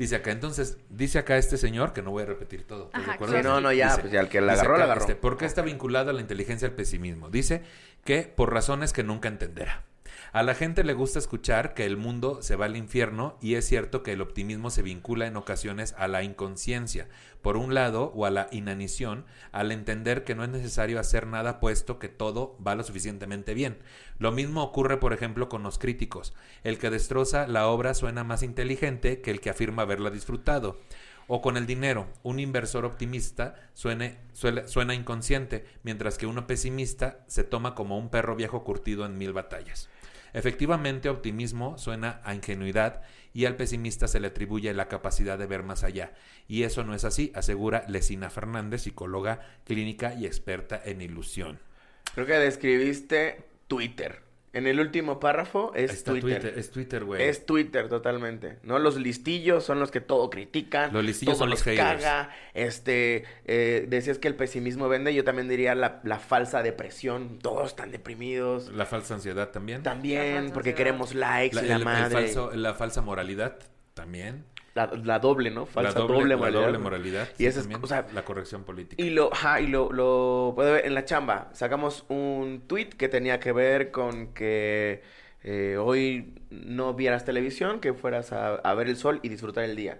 Dice 0.00 0.16
acá, 0.16 0.30
entonces, 0.32 0.78
dice 0.88 1.18
acá 1.18 1.36
este 1.36 1.58
señor, 1.58 1.92
que 1.92 2.00
no 2.00 2.10
voy 2.10 2.22
a 2.22 2.26
repetir 2.26 2.66
todo. 2.66 2.86
¿estás 2.86 3.00
de 3.02 3.04
Ajá, 3.04 3.14
acuerdo? 3.16 3.36
Sí, 3.36 3.42
no, 3.42 3.60
no, 3.60 3.70
ya, 3.70 3.88
Dice- 3.90 4.00
pues 4.00 4.12
ya 4.14 4.20
el 4.20 4.30
que 4.30 4.40
la 4.40 4.54
agarró, 4.54 4.78
la 4.78 4.84
agarró. 4.84 5.02
este, 5.02 5.14
¿Por 5.14 5.36
qué 5.36 5.44
está 5.44 5.60
vinculado 5.60 6.08
a 6.08 6.14
la 6.14 6.22
inteligencia 6.22 6.66
al 6.66 6.72
pesimismo? 6.72 7.28
Dice 7.28 7.60
que 8.02 8.22
por 8.22 8.50
razones 8.50 8.94
que 8.94 9.02
nunca 9.04 9.28
entenderá. 9.28 9.84
A 10.32 10.44
la 10.44 10.54
gente 10.54 10.84
le 10.84 10.92
gusta 10.92 11.18
escuchar 11.18 11.74
que 11.74 11.84
el 11.84 11.96
mundo 11.96 12.40
se 12.40 12.54
va 12.54 12.66
al 12.66 12.76
infierno 12.76 13.36
y 13.40 13.56
es 13.56 13.66
cierto 13.66 14.04
que 14.04 14.12
el 14.12 14.20
optimismo 14.20 14.70
se 14.70 14.82
vincula 14.82 15.26
en 15.26 15.36
ocasiones 15.36 15.92
a 15.98 16.06
la 16.06 16.22
inconsciencia, 16.22 17.08
por 17.42 17.56
un 17.56 17.74
lado, 17.74 18.12
o 18.14 18.26
a 18.26 18.30
la 18.30 18.46
inanición, 18.52 19.24
al 19.50 19.72
entender 19.72 20.22
que 20.22 20.36
no 20.36 20.44
es 20.44 20.50
necesario 20.50 21.00
hacer 21.00 21.26
nada 21.26 21.58
puesto 21.58 21.98
que 21.98 22.08
todo 22.08 22.56
va 22.64 22.76
lo 22.76 22.84
suficientemente 22.84 23.54
bien. 23.54 23.78
Lo 24.20 24.30
mismo 24.30 24.62
ocurre, 24.62 24.98
por 24.98 25.12
ejemplo, 25.12 25.48
con 25.48 25.64
los 25.64 25.80
críticos. 25.80 26.32
El 26.62 26.78
que 26.78 26.90
destroza 26.90 27.48
la 27.48 27.66
obra 27.66 27.92
suena 27.94 28.22
más 28.22 28.44
inteligente 28.44 29.22
que 29.22 29.32
el 29.32 29.40
que 29.40 29.50
afirma 29.50 29.82
haberla 29.82 30.10
disfrutado. 30.10 30.78
O 31.26 31.42
con 31.42 31.56
el 31.56 31.66
dinero, 31.66 32.06
un 32.22 32.38
inversor 32.38 32.84
optimista 32.84 33.56
suena 33.74 34.94
inconsciente, 34.94 35.66
mientras 35.82 36.18
que 36.18 36.26
uno 36.26 36.46
pesimista 36.46 37.24
se 37.26 37.42
toma 37.42 37.74
como 37.74 37.98
un 37.98 38.10
perro 38.10 38.36
viejo 38.36 38.62
curtido 38.62 39.04
en 39.06 39.18
mil 39.18 39.32
batallas. 39.32 39.89
Efectivamente, 40.32 41.08
optimismo 41.08 41.78
suena 41.78 42.20
a 42.24 42.34
ingenuidad 42.34 43.02
y 43.32 43.44
al 43.44 43.56
pesimista 43.56 44.08
se 44.08 44.20
le 44.20 44.28
atribuye 44.28 44.72
la 44.74 44.88
capacidad 44.88 45.38
de 45.38 45.46
ver 45.46 45.62
más 45.62 45.84
allá. 45.84 46.12
Y 46.48 46.62
eso 46.64 46.84
no 46.84 46.94
es 46.94 47.04
así, 47.04 47.32
asegura 47.34 47.84
Lesina 47.88 48.30
Fernández, 48.30 48.82
psicóloga 48.82 49.40
clínica 49.64 50.14
y 50.14 50.26
experta 50.26 50.80
en 50.84 51.00
ilusión. 51.00 51.58
Creo 52.14 52.26
que 52.26 52.34
describiste 52.34 53.44
Twitter. 53.68 54.29
En 54.52 54.66
el 54.66 54.80
último 54.80 55.20
párrafo 55.20 55.72
es 55.76 55.92
está 55.92 56.10
Twitter. 56.10 56.54
Es 56.56 56.72
Twitter, 56.72 57.04
güey. 57.04 57.22
Es 57.22 57.46
Twitter 57.46 57.88
totalmente, 57.88 58.58
¿no? 58.64 58.80
Los 58.80 58.96
listillos 58.96 59.62
son 59.64 59.78
los 59.78 59.92
que 59.92 60.00
todo 60.00 60.28
critican. 60.28 60.92
Los 60.92 61.04
listillos 61.04 61.34
todo 61.34 61.44
son 61.44 61.50
los 61.50 61.62
haters. 61.62 62.02
caga. 62.02 62.30
Este, 62.52 63.24
eh, 63.44 63.86
decías 63.88 64.18
que 64.18 64.26
el 64.26 64.34
pesimismo 64.34 64.88
vende, 64.88 65.14
yo 65.14 65.22
también 65.22 65.48
diría 65.48 65.76
la, 65.76 66.00
la 66.02 66.18
falsa 66.18 66.64
depresión. 66.64 67.38
Todos 67.40 67.68
están 67.68 67.92
deprimidos. 67.92 68.72
La 68.72 68.86
falsa 68.86 69.14
ansiedad 69.14 69.50
también. 69.50 69.84
También, 69.84 70.50
porque 70.52 70.70
ansiedad. 70.70 70.76
queremos 70.76 71.14
likes 71.14 71.54
La, 71.54 71.62
y 71.62 71.66
la 71.68 71.74
el- 71.76 71.80
el 71.80 71.84
madre. 71.84 72.14
falso- 72.34 72.52
la 72.52 72.74
falsa 72.74 73.02
moralidad 73.02 73.56
también. 73.94 74.44
La, 74.74 74.86
la 74.86 75.18
doble, 75.18 75.50
¿no? 75.50 75.66
Falsa 75.66 75.98
la 75.98 76.06
doble, 76.06 76.28
la 76.28 76.36
moralidad. 76.36 76.62
doble 76.66 76.78
moralidad. 76.78 77.28
Y 77.38 77.46
eso 77.46 77.60
es, 77.60 77.68
o 77.80 77.86
sea, 77.86 78.06
la 78.14 78.24
corrección 78.24 78.64
política. 78.64 79.02
Y 79.02 79.10
lo, 79.10 79.32
ajá, 79.32 79.60
y 79.60 79.66
lo, 79.66 79.92
lo 79.92 80.52
puede 80.54 80.72
ver 80.72 80.86
en 80.86 80.94
la 80.94 81.04
chamba. 81.04 81.50
Sacamos 81.52 82.04
un 82.08 82.62
tweet 82.66 82.90
que 82.90 83.08
tenía 83.08 83.40
que 83.40 83.50
ver 83.52 83.90
con 83.90 84.32
que 84.32 85.02
eh, 85.42 85.76
hoy 85.78 86.34
no 86.50 86.94
vieras 86.94 87.24
televisión, 87.24 87.80
que 87.80 87.94
fueras 87.94 88.32
a, 88.32 88.54
a 88.54 88.74
ver 88.74 88.88
el 88.88 88.96
sol 88.96 89.18
y 89.22 89.28
disfrutar 89.28 89.64
el 89.64 89.74
día. 89.74 89.98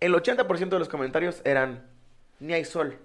El 0.00 0.14
80% 0.14 0.68
de 0.68 0.78
los 0.78 0.88
comentarios 0.88 1.40
eran, 1.44 1.86
ni 2.38 2.52
hay 2.52 2.64
sol, 2.64 2.98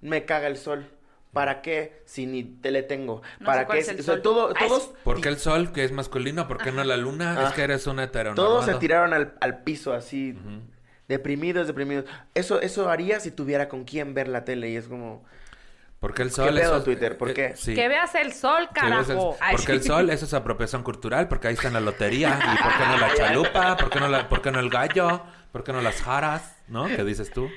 me 0.00 0.24
caga 0.24 0.46
el 0.46 0.56
sol. 0.56 0.86
¿Para 1.32 1.62
qué 1.62 2.02
si 2.04 2.26
ni 2.26 2.44
tele 2.44 2.82
tengo? 2.82 3.22
No 3.40 3.46
¿Para 3.46 3.66
qué? 3.66 3.78
es 3.78 3.88
el 3.88 4.00
O 4.00 4.02
sea, 4.02 4.14
sol. 4.14 4.22
todo- 4.22 4.52
Ay, 4.54 4.68
todos, 4.68 4.92
¿Por 5.02 5.20
qué 5.20 5.28
el 5.30 5.38
sol, 5.38 5.72
que 5.72 5.82
es 5.84 5.90
masculino? 5.92 6.46
¿Por 6.46 6.58
qué 6.58 6.72
no 6.72 6.84
la 6.84 6.96
luna? 6.98 7.32
Es 7.42 7.48
Ah. 7.50 7.52
que 7.54 7.62
eres 7.62 7.86
una 7.86 8.04
heteronormado. 8.04 8.48
todos 8.48 8.66
se 8.66 8.74
tiraron 8.74 9.14
al, 9.14 9.32
al 9.40 9.62
piso 9.62 9.94
así, 9.94 10.36
deprimidos, 11.08 11.66
deprimidos. 11.66 12.04
Eso, 12.34 12.60
eso 12.60 12.90
haría 12.90 13.18
si 13.20 13.30
tuviera 13.30 13.68
con 13.68 13.84
quién 13.84 14.12
ver 14.14 14.28
la 14.28 14.44
tele 14.44 14.68
y 14.70 14.76
es 14.76 14.88
como... 14.88 15.24
¿Por 16.00 16.14
qué 16.14 16.22
el 16.22 16.32
sol? 16.32 16.48
pedo, 16.48 16.58
eso 16.58 16.76
es- 16.78 16.84
Twitter? 16.84 17.16
¿Por 17.16 17.30
eh, 17.30 17.34
qué? 17.34 17.52
sí. 17.56 17.74
Que 17.74 17.86
veas 17.88 18.14
el 18.16 18.32
sol, 18.32 18.64
Sí, 18.64 18.68
ves 18.74 18.82
el- 18.84 18.90
carajo. 18.90 19.36
Porque 19.52 19.72
el 19.72 19.82
sol, 19.84 20.10
eso 20.10 20.24
es 20.26 20.34
apropiación 20.34 20.82
cultural, 20.82 21.28
porque 21.28 21.46
ahí 21.48 21.54
está 21.54 21.68
en 21.68 21.74
la 21.74 21.80
lotería. 21.80 22.28
¿Y 22.58 22.62
por 22.62 22.72
qué 22.76 22.86
no 22.88 22.96
la 22.98 23.14
chalupa? 23.14 23.76
¿Por 23.76 23.88
qué 23.90 24.00
no, 24.00 24.08
la, 24.08 24.28
por 24.28 24.42
qué 24.42 24.50
no 24.50 24.58
el 24.60 24.68
gallo? 24.68 25.22
¿Por 25.52 25.62
qué 25.64 25.72
no 25.72 25.80
las 25.80 26.02
jaras? 26.02 26.56
¿No? 26.68 26.86
¿Qué 26.88 27.04
dices 27.04 27.30
tú? 27.30 27.48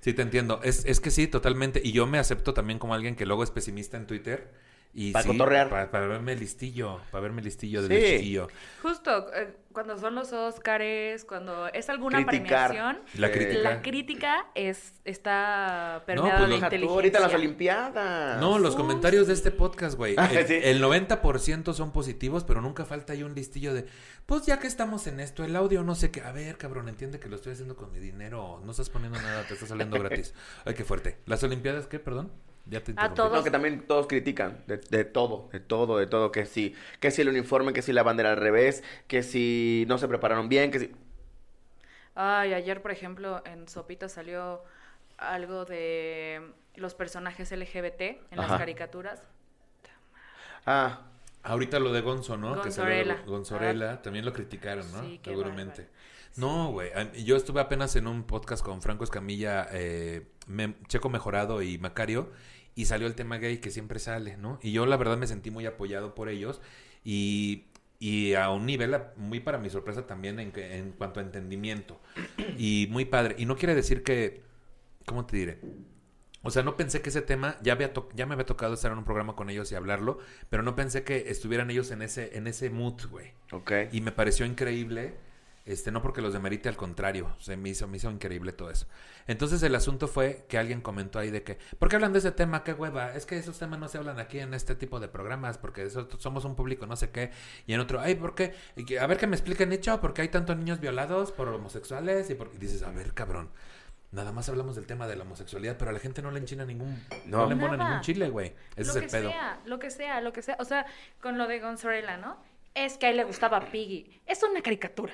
Sí, 0.00 0.14
te 0.14 0.22
entiendo. 0.22 0.60
Es, 0.62 0.84
es 0.86 1.00
que 1.00 1.10
sí, 1.10 1.26
totalmente. 1.26 1.80
Y 1.84 1.92
yo 1.92 2.06
me 2.06 2.18
acepto 2.18 2.54
también 2.54 2.78
como 2.78 2.94
alguien 2.94 3.16
que 3.16 3.26
luego 3.26 3.44
es 3.44 3.50
pesimista 3.50 3.96
en 3.96 4.06
Twitter. 4.06 4.50
Y 4.92 5.12
Pa' 5.12 5.22
sí, 5.22 5.28
cotorrear. 5.28 5.68
Para, 5.68 5.90
para 5.90 6.06
verme 6.06 6.34
listillo, 6.36 7.00
para 7.12 7.22
verme 7.22 7.42
listillo 7.42 7.82
de 7.82 7.88
Sí. 7.88 8.12
listillo. 8.12 8.48
Justo, 8.82 9.32
eh, 9.34 9.54
cuando 9.72 9.96
son 9.98 10.14
los 10.16 10.32
Óscares, 10.32 11.24
cuando 11.24 11.68
es 11.68 11.88
alguna 11.88 12.24
Criticar. 12.26 12.68
premiación, 12.70 13.02
La 13.18 13.28
Eh, 13.28 13.30
crítica. 13.32 13.60
la 13.62 13.82
crítica 13.82 14.46
es, 14.54 14.94
está 15.04 16.02
permeada 16.06 16.38
pues 16.38 16.42
de 16.42 16.48
los- 16.50 16.58
tú, 16.60 16.64
inteligencia. 16.66 16.94
ahorita 16.94 17.20
las 17.20 17.34
Olimpiadas. 17.34 18.40
No, 18.40 18.58
los 18.58 18.74
comentarios 18.76 19.26
de 19.28 19.34
este 19.34 19.50
podcast, 19.50 19.96
güey. 19.96 20.14
Ah, 20.18 20.28
El, 20.32 20.46
sí. 20.46 20.58
el 20.62 20.80
90% 20.82 21.72
son 21.72 21.92
positivos, 21.92 22.44
pero 22.44 22.60
nunca 22.60 22.84
falta 22.84 23.12
ahí 23.12 23.22
un 23.22 23.34
listillo 23.34 23.72
de, 23.72 23.86
pues 24.26 24.44
ya 24.46 24.58
que 24.58 24.66
estamos 24.66 25.06
en 25.06 25.20
esto, 25.20 25.44
el 25.44 25.54
audio 25.54 25.82
no 25.82 25.94
sé 25.94 26.10
qué. 26.10 26.22
A 26.22 26.32
ver, 26.32 26.56
cabrón, 26.58 26.88
entiende 26.88 27.20
que 27.20 27.28
lo 27.28 27.36
estoy 27.36 27.52
haciendo 27.52 27.76
con 27.76 27.92
mi 27.92 27.98
dinero. 28.00 28.60
No 28.64 28.70
estás 28.72 28.90
poniendo 28.90 29.20
nada, 29.20 29.44
te 29.46 29.54
está 29.54 29.66
saliendo 29.66 29.98
gratis. 30.02 30.34
Ay, 30.64 30.74
qué 30.74 30.84
fuerte. 30.84 31.18
¿Las 31.26 31.42
Olimpiadas 31.44 31.86
qué, 31.86 31.98
perdón? 31.98 32.32
Ya 32.70 32.80
te 32.82 32.92
interrumpí. 32.92 33.16
todos. 33.16 33.32
No, 33.32 33.42
que 33.44 33.50
también 33.50 33.86
todos 33.86 34.06
critican 34.06 34.62
de, 34.66 34.78
de 34.78 35.04
todo, 35.04 35.48
de 35.52 35.60
todo, 35.60 35.98
de 35.98 36.06
todo, 36.06 36.30
que 36.32 36.46
si, 36.46 36.74
que 37.00 37.10
si 37.10 37.22
el 37.22 37.28
uniforme, 37.28 37.72
que 37.72 37.82
si 37.82 37.92
la 37.92 38.02
bandera 38.02 38.30
al 38.30 38.36
revés, 38.36 38.82
que 39.08 39.22
si 39.22 39.84
no 39.88 39.98
se 39.98 40.08
prepararon 40.08 40.48
bien, 40.48 40.70
que 40.70 40.78
si... 40.78 40.92
Ay, 42.14 42.54
ayer, 42.54 42.80
por 42.82 42.90
ejemplo, 42.90 43.42
en 43.44 43.68
Sopita 43.68 44.08
salió 44.08 44.62
algo 45.18 45.64
de 45.64 46.40
los 46.76 46.94
personajes 46.94 47.50
LGBT 47.52 48.00
en 48.00 48.38
Ajá. 48.38 48.48
las 48.48 48.58
caricaturas. 48.58 49.22
Ah, 50.66 51.06
Ahorita 51.42 51.78
lo 51.80 51.90
de 51.90 52.02
Gonzo, 52.02 52.36
¿no? 52.36 52.60
Que 52.60 52.70
salió 52.70 52.90
de 52.94 53.04
Gonzorela. 53.04 53.22
Gonzorela, 53.26 54.02
también 54.02 54.26
lo 54.26 54.32
criticaron, 54.34 54.90
¿no? 54.92 55.00
Sí, 55.00 55.18
Seguramente. 55.24 55.88
bárbaro. 55.88 56.00
No, 56.36 56.70
güey. 56.72 56.92
a- 56.92 57.12
Yo 57.14 57.34
estuve 57.36 57.60
apenas 57.62 57.96
en 57.96 58.06
un 58.06 58.24
podcast 58.24 58.62
con 58.62 58.82
Franco 58.82 59.04
Escamilla, 59.04 59.66
eh, 59.72 60.26
Me- 60.46 60.74
Checo 60.88 61.08
Mejorado 61.08 61.62
y 61.62 61.78
Macario, 61.78 62.30
y 62.74 62.86
salió 62.86 63.06
el 63.06 63.14
tema 63.14 63.38
gay 63.38 63.58
que 63.58 63.70
siempre 63.70 63.98
sale, 63.98 64.36
¿no? 64.36 64.58
Y 64.62 64.72
yo 64.72 64.86
la 64.86 64.96
verdad 64.96 65.16
me 65.18 65.26
sentí 65.26 65.50
muy 65.50 65.66
apoyado 65.66 66.14
por 66.14 66.28
ellos 66.28 66.60
y, 67.04 67.64
y 67.98 68.34
a 68.34 68.50
un 68.50 68.66
nivel 68.66 68.96
muy 69.16 69.40
para 69.40 69.58
mi 69.58 69.70
sorpresa 69.70 70.06
también 70.06 70.38
en, 70.40 70.52
en 70.56 70.92
cuanto 70.92 71.20
a 71.20 71.22
entendimiento. 71.22 72.00
Y 72.58 72.88
muy 72.90 73.04
padre. 73.04 73.34
Y 73.38 73.46
no 73.46 73.56
quiere 73.56 73.74
decir 73.74 74.02
que, 74.02 74.42
¿cómo 75.06 75.26
te 75.26 75.36
diré? 75.36 75.60
O 76.42 76.50
sea, 76.50 76.62
no 76.62 76.76
pensé 76.76 77.02
que 77.02 77.10
ese 77.10 77.20
tema 77.22 77.56
ya 77.62 77.74
había 77.74 77.92
to- 77.92 78.08
ya 78.14 78.24
me 78.26 78.32
había 78.34 78.46
tocado 78.46 78.72
estar 78.74 78.90
en 78.92 78.98
un 78.98 79.04
programa 79.04 79.36
con 79.36 79.50
ellos 79.50 79.70
y 79.72 79.74
hablarlo, 79.74 80.18
pero 80.48 80.62
no 80.62 80.74
pensé 80.74 81.02
que 81.04 81.28
estuvieran 81.30 81.70
ellos 81.70 81.90
en 81.90 82.00
ese 82.02 82.36
en 82.38 82.46
ese 82.46 82.70
mood, 82.70 83.02
güey. 83.10 83.32
ok. 83.52 83.72
Y 83.92 84.00
me 84.00 84.12
pareció 84.12 84.46
increíble, 84.46 85.14
este 85.66 85.90
no 85.90 86.02
porque 86.02 86.20
los 86.22 86.32
demerite 86.32 86.68
al 86.68 86.76
contrario, 86.76 87.34
se 87.38 87.56
me 87.56 87.68
hizo 87.68 87.86
me 87.86 87.98
hizo 87.98 88.10
increíble 88.10 88.52
todo 88.52 88.70
eso. 88.70 88.86
Entonces 89.26 89.62
el 89.62 89.74
asunto 89.74 90.08
fue 90.08 90.44
que 90.48 90.58
alguien 90.58 90.80
comentó 90.80 91.18
ahí 91.18 91.30
de 91.30 91.42
que, 91.42 91.58
¿por 91.78 91.88
qué 91.88 91.96
hablan 91.96 92.12
de 92.12 92.18
ese 92.20 92.32
tema? 92.32 92.64
¿Qué 92.64 92.72
hueva? 92.72 93.14
Es 93.14 93.26
que 93.26 93.36
esos 93.38 93.58
temas 93.58 93.78
no 93.78 93.88
se 93.88 93.98
hablan 93.98 94.18
aquí 94.18 94.40
en 94.40 94.54
este 94.54 94.74
tipo 94.74 94.98
de 95.00 95.08
programas 95.08 95.58
porque 95.58 95.82
eso- 95.84 96.08
somos 96.18 96.44
un 96.44 96.56
público 96.56 96.86
no 96.86 96.96
sé 96.96 97.10
qué. 97.10 97.30
Y 97.66 97.74
en 97.74 97.80
otro, 97.80 98.00
ay, 98.00 98.14
¿por 98.14 98.34
qué? 98.34 98.54
Y 98.76 98.96
a 98.96 99.06
ver 99.06 99.18
que 99.18 99.26
me 99.26 99.36
expliquen 99.36 99.72
hecho, 99.72 100.00
porque 100.00 100.22
hay 100.22 100.28
tantos 100.28 100.56
niños 100.56 100.80
violados 100.80 101.30
por 101.32 101.48
homosexuales 101.48 102.28
y, 102.30 102.34
por... 102.34 102.50
y 102.54 102.58
dices, 102.58 102.82
a 102.82 102.90
ver, 102.90 103.12
cabrón. 103.14 103.50
Nada 104.12 104.32
más 104.32 104.48
hablamos 104.48 104.74
del 104.74 104.86
tema 104.86 105.06
de 105.06 105.14
la 105.14 105.22
homosexualidad, 105.22 105.76
pero 105.78 105.90
a 105.90 105.94
la 105.94 106.00
gente 106.00 106.20
no 106.20 106.32
le 106.32 106.40
enchina 106.40 106.64
ningún, 106.64 107.00
no, 107.26 107.46
No. 107.46 107.48
le 107.48 107.54
Nada. 107.54 107.76
ningún 107.76 108.00
chile, 108.00 108.28
güey. 108.28 108.54
Ese 108.74 108.90
es 108.90 108.96
el 108.96 109.02
que 109.02 109.08
pedo. 109.08 109.28
sea, 109.30 109.60
lo 109.66 109.78
que 109.78 109.90
sea, 109.90 110.20
lo 110.20 110.32
que 110.32 110.42
sea. 110.42 110.56
O 110.58 110.64
sea, 110.64 110.84
con 111.22 111.38
lo 111.38 111.46
de 111.46 111.60
Gonzorela, 111.60 112.16
¿no? 112.16 112.36
Es 112.74 112.98
que 112.98 113.06
a 113.06 113.10
él 113.10 113.18
le 113.18 113.22
gustaba 113.24 113.60
Piggy. 113.70 114.20
Es 114.26 114.42
una 114.42 114.62
caricatura. 114.62 115.12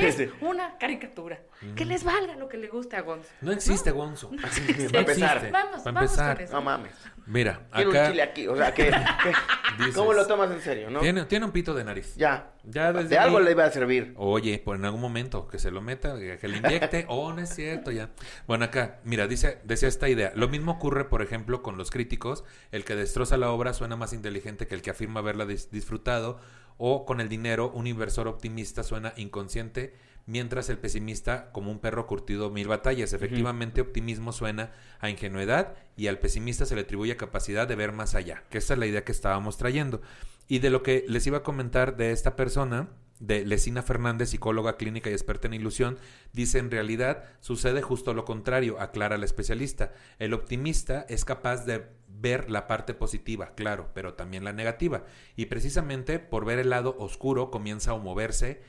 Es 0.00 0.14
Sí. 0.14 0.28
una 0.40 0.78
caricatura. 0.78 1.40
Que 1.74 1.84
les 1.84 2.04
valga 2.04 2.36
lo 2.36 2.48
que 2.48 2.56
le 2.56 2.68
guste 2.68 2.96
a 2.96 3.00
Gonzo. 3.02 3.28
No 3.40 3.50
existe 3.52 3.90
Gonzo. 3.90 4.30
Para 4.30 4.48
No 4.92 4.98
empezar. 5.00 5.36
existe. 5.38 5.50
Vamos, 5.50 5.80
Para 5.82 5.92
vamos 5.92 6.10
empezar. 6.12 6.36
con 6.36 6.44
eso. 6.44 6.52
No 6.54 6.62
mames. 6.62 6.92
Mira, 7.26 7.66
Quiero 7.72 7.90
acá 7.90 8.02
un 8.04 8.10
chile 8.10 8.22
aquí. 8.22 8.46
O 8.48 8.56
sea, 8.56 8.72
que, 8.72 8.84
que- 9.22 9.32
Dices. 9.78 9.94
¿cómo 9.94 10.12
lo 10.12 10.26
tomas 10.26 10.50
en 10.50 10.60
serio, 10.60 10.90
no? 10.90 11.00
tiene, 11.00 11.24
tiene 11.24 11.44
un 11.46 11.52
pito 11.52 11.74
de 11.74 11.84
nariz. 11.84 12.14
Ya. 12.16 12.52
Ya 12.64 12.92
desde 12.92 13.08
De 13.08 13.18
algo 13.18 13.38
ahí- 13.38 13.44
le 13.44 13.50
iba 13.52 13.64
a 13.64 13.70
servir. 13.70 14.14
Oye, 14.16 14.58
por 14.58 14.76
en 14.76 14.84
algún 14.84 15.00
momento 15.00 15.48
que 15.48 15.58
se 15.58 15.70
lo 15.70 15.80
meta, 15.80 16.14
que 16.18 16.46
le 16.48 16.58
inyecte, 16.58 17.04
o 17.08 17.32
no 17.32 17.40
es 17.40 17.48
cierto 17.54 17.90
ya. 17.90 18.10
Bueno, 18.46 18.66
acá, 18.66 19.00
mira, 19.04 19.26
dice, 19.26 19.58
decía 19.64 19.88
esta 19.88 20.08
idea. 20.08 20.32
Lo 20.36 20.48
mismo 20.48 20.72
ocurre, 20.72 21.04
por 21.04 21.22
ejemplo, 21.22 21.62
con 21.62 21.76
los 21.76 21.90
críticos. 21.90 22.44
El 22.70 22.84
que 22.84 22.94
destroza 22.94 23.36
la 23.36 23.50
obra 23.50 23.72
suena 23.74 23.96
más 23.96 24.12
inteligente 24.12 24.66
que 24.66 24.74
el 24.74 24.82
que 24.82 24.90
afirma 24.90 25.20
haberla 25.20 25.44
dis- 25.44 25.70
disfrutado. 25.70 26.38
O 26.82 27.04
con 27.04 27.20
el 27.20 27.28
dinero, 27.28 27.70
un 27.74 27.86
inversor 27.86 28.26
optimista 28.26 28.82
suena 28.82 29.12
inconsciente, 29.18 29.92
mientras 30.24 30.70
el 30.70 30.78
pesimista 30.78 31.52
como 31.52 31.70
un 31.70 31.78
perro 31.78 32.06
curtido 32.06 32.48
mil 32.48 32.68
batallas. 32.68 33.12
Efectivamente, 33.12 33.82
optimismo 33.82 34.32
suena 34.32 34.72
a 34.98 35.10
ingenuidad 35.10 35.74
y 35.94 36.06
al 36.06 36.18
pesimista 36.18 36.64
se 36.64 36.74
le 36.74 36.80
atribuye 36.80 37.18
capacidad 37.18 37.68
de 37.68 37.76
ver 37.76 37.92
más 37.92 38.14
allá, 38.14 38.44
que 38.48 38.56
esa 38.56 38.72
es 38.72 38.78
la 38.78 38.86
idea 38.86 39.04
que 39.04 39.12
estábamos 39.12 39.58
trayendo. 39.58 40.00
Y 40.48 40.60
de 40.60 40.70
lo 40.70 40.82
que 40.82 41.04
les 41.06 41.26
iba 41.26 41.36
a 41.36 41.42
comentar 41.42 41.98
de 41.98 42.12
esta 42.12 42.34
persona, 42.34 42.88
de 43.18 43.44
Lesina 43.44 43.82
Fernández, 43.82 44.30
psicóloga 44.30 44.78
clínica 44.78 45.10
y 45.10 45.12
experta 45.12 45.48
en 45.48 45.52
ilusión, 45.52 45.98
dice 46.32 46.60
en 46.60 46.70
realidad 46.70 47.24
sucede 47.40 47.82
justo 47.82 48.14
lo 48.14 48.24
contrario, 48.24 48.80
aclara 48.80 49.18
la 49.18 49.26
especialista. 49.26 49.92
El 50.18 50.32
optimista 50.32 51.04
es 51.10 51.26
capaz 51.26 51.66
de 51.66 51.86
ver 52.20 52.50
la 52.50 52.66
parte 52.66 52.94
positiva, 52.94 53.54
claro, 53.54 53.90
pero 53.94 54.14
también 54.14 54.44
la 54.44 54.52
negativa. 54.52 55.04
Y 55.36 55.46
precisamente 55.46 56.18
por 56.18 56.44
ver 56.44 56.58
el 56.58 56.70
lado 56.70 56.96
oscuro 56.98 57.50
comienza 57.50 57.92
a 57.92 57.96
moverse 57.96 58.62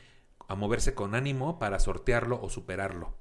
a 0.48 0.56
moverse 0.56 0.94
con 0.94 1.16
ánimo 1.16 1.60
para 1.60 1.80
sortearlo 1.80 2.42
o 2.42 2.50
superarlo. 2.50 3.16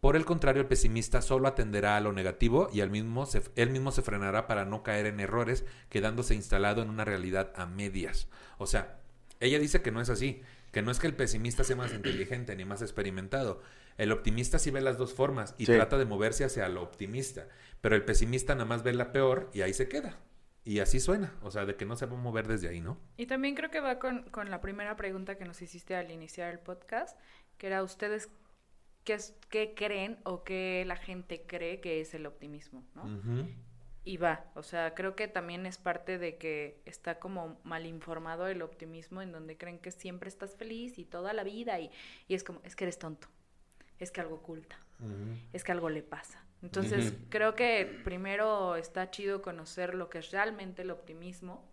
Por 0.00 0.14
el 0.14 0.26
contrario, 0.26 0.60
el 0.60 0.68
pesimista 0.68 1.22
solo 1.22 1.48
atenderá 1.48 1.96
a 1.96 2.00
lo 2.00 2.12
negativo 2.12 2.68
y 2.72 2.82
al 2.82 2.90
mismo 2.90 3.24
se- 3.24 3.42
él 3.56 3.70
mismo 3.70 3.92
se 3.92 4.02
frenará 4.02 4.46
para 4.46 4.66
no 4.66 4.82
caer 4.82 5.06
en 5.06 5.20
errores, 5.20 5.64
quedándose 5.88 6.34
instalado 6.34 6.82
en 6.82 6.90
una 6.90 7.06
realidad 7.06 7.52
a 7.56 7.64
medias. 7.64 8.28
O 8.58 8.66
sea, 8.66 8.98
ella 9.40 9.58
dice 9.58 9.80
que 9.80 9.90
no 9.90 10.02
es 10.02 10.10
así, 10.10 10.42
que 10.70 10.82
no 10.82 10.90
es 10.90 10.98
que 10.98 11.06
el 11.06 11.14
pesimista 11.14 11.64
sea 11.64 11.76
más 11.76 11.92
inteligente 11.94 12.54
ni 12.56 12.64
más 12.66 12.82
experimentado. 12.82 13.62
El 14.00 14.12
optimista 14.12 14.58
sí 14.58 14.70
ve 14.70 14.80
las 14.80 14.96
dos 14.98 15.12
formas 15.14 15.54
y 15.58 15.66
Sí. 15.66 15.72
trata 15.72 15.98
de 15.98 16.04
moverse 16.06 16.44
hacia 16.44 16.68
lo 16.68 16.82
optimista, 16.82 17.46
pero 17.80 17.94
el 17.96 18.04
pesimista 18.04 18.54
nada 18.54 18.64
más 18.64 18.82
ve 18.82 18.92
la 18.94 19.12
peor 19.12 19.50
y 19.52 19.60
ahí 19.62 19.72
se 19.74 19.88
queda. 19.88 20.16
Y 20.64 20.80
así 20.80 21.00
suena, 21.00 21.34
o 21.42 21.50
sea, 21.50 21.64
de 21.66 21.74
que 21.76 21.84
no 21.86 21.96
se 21.96 22.06
va 22.06 22.14
a 22.16 22.20
mover 22.20 22.46
desde 22.46 22.68
ahí, 22.68 22.80
¿no? 22.80 22.98
Y 23.16 23.26
también 23.26 23.54
creo 23.54 23.70
que 23.70 23.80
va 23.80 23.98
con, 23.98 24.22
con 24.30 24.50
la 24.50 24.60
primera 24.60 24.96
pregunta 24.96 25.36
que 25.38 25.44
nos 25.44 25.60
hiciste 25.62 25.94
al 25.96 26.10
iniciar 26.10 26.50
el 26.52 26.58
podcast, 26.60 27.18
que 27.58 27.66
era 27.68 27.82
ustedes 27.82 28.28
qué, 29.04 29.14
es- 29.14 29.34
qué 29.48 29.74
creen 29.74 30.18
o 30.24 30.44
qué 30.44 30.84
la 30.86 30.96
gente 30.96 31.42
cree 31.46 31.80
que 31.80 32.00
es 32.00 32.12
el 32.14 32.26
optimismo, 32.26 32.84
¿no? 32.94 33.48
Y 34.04 34.16
va, 34.16 34.46
o 34.54 34.62
sea, 34.62 34.94
creo 34.94 35.14
que 35.14 35.28
también 35.28 35.66
es 35.66 35.76
parte 35.76 36.16
de 36.18 36.36
que 36.38 36.80
está 36.86 37.18
como 37.18 37.60
mal 37.64 37.84
informado 37.84 38.46
el 38.48 38.62
optimismo 38.62 39.20
en 39.20 39.30
donde 39.30 39.58
creen 39.58 39.78
que 39.78 39.90
siempre 39.90 40.28
estás 40.28 40.56
feliz 40.56 40.98
y 40.98 41.04
toda 41.04 41.32
la 41.34 41.44
vida 41.44 41.78
y, 41.80 41.90
y 42.28 42.34
es 42.34 42.42
como, 42.44 42.60
es 42.64 42.76
que 42.76 42.84
eres 42.84 42.98
tonto, 42.98 43.28
es 44.00 44.10
que 44.10 44.20
algo 44.20 44.36
oculta, 44.36 44.78
es 45.52 45.64
que 45.64 45.72
algo 45.72 45.88
le 45.88 46.02
pasa. 46.02 46.44
Entonces, 46.62 47.14
creo 47.30 47.54
que 47.54 48.00
primero 48.04 48.76
está 48.76 49.10
chido 49.10 49.40
conocer 49.40 49.94
lo 49.94 50.10
que 50.10 50.18
es 50.18 50.30
realmente 50.30 50.82
el 50.82 50.90
optimismo 50.90 51.70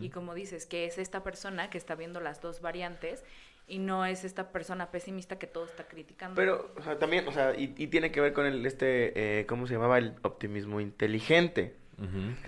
y 0.00 0.10
como 0.10 0.34
dices, 0.34 0.66
que 0.66 0.86
es 0.86 0.98
esta 0.98 1.24
persona 1.24 1.68
que 1.68 1.78
está 1.78 1.96
viendo 1.96 2.20
las 2.20 2.40
dos 2.40 2.60
variantes 2.60 3.24
y 3.66 3.78
no 3.78 4.04
es 4.04 4.24
esta 4.24 4.52
persona 4.52 4.90
pesimista 4.90 5.38
que 5.38 5.46
todo 5.46 5.64
está 5.64 5.88
criticando. 5.88 6.36
Pero 6.36 6.72
o 6.76 6.82
sea, 6.82 6.98
también, 6.98 7.26
o 7.26 7.32
sea, 7.32 7.54
y, 7.56 7.74
y 7.76 7.88
tiene 7.88 8.12
que 8.12 8.20
ver 8.20 8.32
con 8.32 8.46
el, 8.46 8.64
este, 8.66 9.40
eh, 9.40 9.46
¿cómo 9.46 9.66
se 9.66 9.74
llamaba? 9.74 9.98
El 9.98 10.14
optimismo 10.22 10.80
inteligente. 10.80 11.74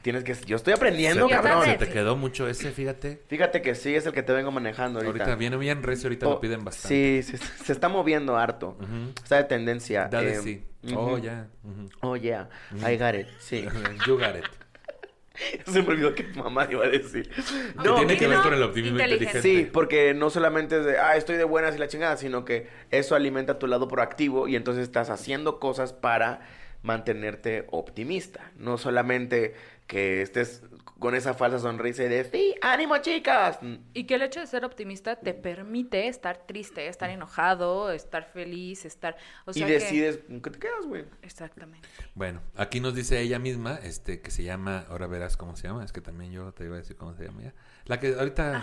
Tienes 0.02 0.24
que, 0.24 0.34
yo 0.46 0.56
estoy 0.56 0.72
aprendiendo, 0.72 1.28
se, 1.28 1.34
te- 1.34 1.42
cabrón. 1.42 1.64
se 1.64 1.74
te 1.78 1.88
quedó 1.88 2.16
mucho 2.16 2.48
ese, 2.48 2.70
fíjate. 2.72 3.22
Fíjate 3.28 3.62
que 3.62 3.74
sí, 3.74 3.94
es 3.94 4.04
el 4.06 4.12
que 4.12 4.22
te 4.22 4.32
vengo 4.32 4.50
manejando 4.50 4.98
ahorita. 5.00 5.24
Ahorita 5.24 5.36
viene 5.36 5.56
bien 5.56 5.82
recio, 5.82 6.08
ahorita 6.08 6.26
Oh, 6.26 6.30
lo 6.32 6.40
piden 6.40 6.64
bastante. 6.64 7.22
Sí, 7.22 7.22
se, 7.22 7.38
se 7.64 7.72
está 7.72 7.88
moviendo 7.88 8.36
harto. 8.36 8.76
Está 9.22 9.36
de 9.36 9.44
tendencia. 9.44 10.08
Da 10.08 10.20
de 10.20 10.32
eh, 10.32 10.40
sí. 10.40 10.64
Oh, 10.94 11.18
ya. 11.18 11.48
Ujú. 11.64 11.88
Oh, 12.02 12.16
yeah. 12.16 12.48
I 12.88 12.96
got 12.96 13.14
it. 13.14 13.26
Sí. 13.38 13.66
You 14.06 14.16
got 14.18 14.36
it. 14.36 14.44
Se 15.66 15.82
me 15.82 15.88
olvidó 15.88 16.14
que 16.14 16.24
mamá 16.34 16.66
iba 16.70 16.84
a 16.86 16.88
decir. 16.88 17.28
Que 17.28 17.42
No, 17.84 17.96
tiene 17.96 18.16
que 18.16 18.26
ver 18.26 18.38
con 18.38 18.54
el 18.54 18.62
optimismo 18.62 18.98
inteligente. 18.98 19.36
inteligente. 19.36 19.64
Sí, 19.66 19.70
porque 19.70 20.14
no 20.14 20.30
solamente 20.30 20.78
es 20.78 20.84
de, 20.86 20.98
ah, 20.98 21.14
estoy 21.16 21.36
de 21.36 21.44
buenas 21.44 21.74
y 21.76 21.78
la 21.78 21.88
chingada, 21.88 22.16
sino 22.16 22.44
que 22.46 22.68
eso 22.90 23.14
alimenta 23.14 23.58
tu 23.58 23.66
lado 23.66 23.86
proactivo 23.86 24.48
y 24.48 24.56
entonces 24.56 24.84
estás 24.84 25.10
haciendo 25.10 25.60
cosas 25.60 25.92
para 25.92 26.40
mantenerte 26.82 27.66
optimista. 27.70 28.52
No 28.56 28.78
solamente 28.78 29.54
que 29.86 30.22
estés 30.22 30.62
con 30.98 31.14
esa 31.14 31.34
falsa 31.34 31.58
sonrisa 31.58 32.04
y 32.04 32.08
de, 32.08 32.24
sí, 32.24 32.54
ánimo 32.62 32.98
chicas. 32.98 33.58
Y 33.92 34.04
que 34.04 34.14
el 34.14 34.22
hecho 34.22 34.40
de 34.40 34.46
ser 34.46 34.64
optimista 34.64 35.16
te 35.16 35.34
permite 35.34 36.08
estar 36.08 36.38
triste, 36.46 36.88
estar 36.88 37.10
enojado, 37.10 37.92
estar 37.92 38.24
feliz, 38.24 38.84
estar... 38.84 39.16
O 39.44 39.52
sea 39.52 39.62
y 39.62 39.66
que- 39.66 39.74
decides 39.74 40.18
con 40.26 40.40
qué 40.40 40.50
te 40.50 40.58
quedas, 40.58 40.86
güey. 40.86 41.04
Exactamente. 41.22 41.86
Bueno, 42.14 42.40
aquí 42.56 42.80
nos 42.80 42.94
dice 42.94 43.20
ella 43.20 43.38
misma, 43.38 43.78
este, 43.82 44.20
que 44.20 44.30
se 44.30 44.42
llama, 44.42 44.86
ahora 44.88 45.06
verás 45.06 45.36
cómo 45.36 45.54
se 45.54 45.68
llama, 45.68 45.84
es 45.84 45.92
que 45.92 46.00
también 46.00 46.32
yo 46.32 46.52
te 46.52 46.64
iba 46.64 46.74
a 46.74 46.78
decir 46.78 46.96
cómo 46.96 47.14
se 47.14 47.24
llama 47.24 47.42
ella. 47.42 47.54
La 47.84 48.00
que 48.00 48.14
ahorita, 48.14 48.62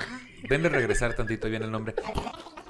denle 0.50 0.70
regresar 0.70 1.16
tantito 1.16 1.48
bien 1.50 1.64
el 1.64 1.72
nombre. 1.72 1.96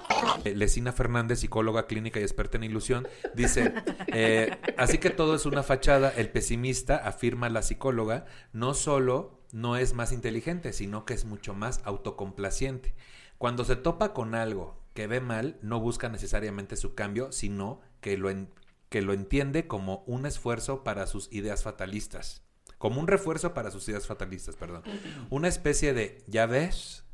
Eh, 0.46 0.56
Lesina 0.56 0.92
Fernández, 0.92 1.40
psicóloga 1.40 1.88
clínica 1.88 2.20
y 2.20 2.24
experta 2.24 2.58
en 2.58 2.64
ilusión, 2.64 3.08
dice, 3.34 3.74
eh, 4.08 4.58
así 4.78 4.98
que 4.98 5.10
todo 5.10 5.36
es 5.36 5.46
una 5.46 5.64
fachada, 5.64 6.10
el 6.10 6.30
pesimista, 6.30 6.98
afirma 6.98 7.50
la 7.50 7.62
psicóloga, 7.62 8.26
no 8.52 8.74
solo 8.74 9.40
no 9.52 9.78
es 9.78 9.94
más 9.94 10.12
inteligente, 10.12 10.74
sino 10.74 11.06
que 11.06 11.14
es 11.14 11.26
mucho 11.26 11.54
más 11.54 11.82
autocomplaciente. 11.84 12.96
Cuando 13.38 13.66
se 13.66 13.76
topa 13.76 14.14
con 14.14 14.36
algo 14.36 14.82
que 14.94 15.08
ve 15.08 15.22
mal, 15.22 15.58
no 15.62 15.80
busca 15.80 16.10
necesariamente 16.10 16.76
su 16.76 16.96
cambio, 16.96 17.32
sino 17.32 17.82
que 18.02 18.18
lo, 18.18 18.30
en- 18.30 18.50
que 18.90 19.02
lo 19.02 19.14
entiende 19.14 19.68
como 19.68 20.04
un 20.08 20.26
esfuerzo 20.26 20.84
para 20.84 21.08
sus 21.08 21.32
ideas 21.32 21.64
fatalistas. 21.64 22.42
Como 22.78 23.00
un 23.00 23.08
refuerzo 23.08 23.54
para 23.54 23.72
sus 23.72 23.88
ideas 23.88 24.08
fatalistas, 24.08 24.56
perdón. 24.56 24.84
Una 25.30 25.48
especie 25.48 25.94
de, 25.94 26.24
ya 26.28 26.46
ves, 26.46 27.06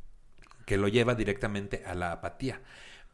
que 0.66 0.76
lo 0.76 0.88
lleva 0.88 1.14
directamente 1.14 1.84
a 1.86 1.94
la 1.94 2.12
apatía. 2.12 2.60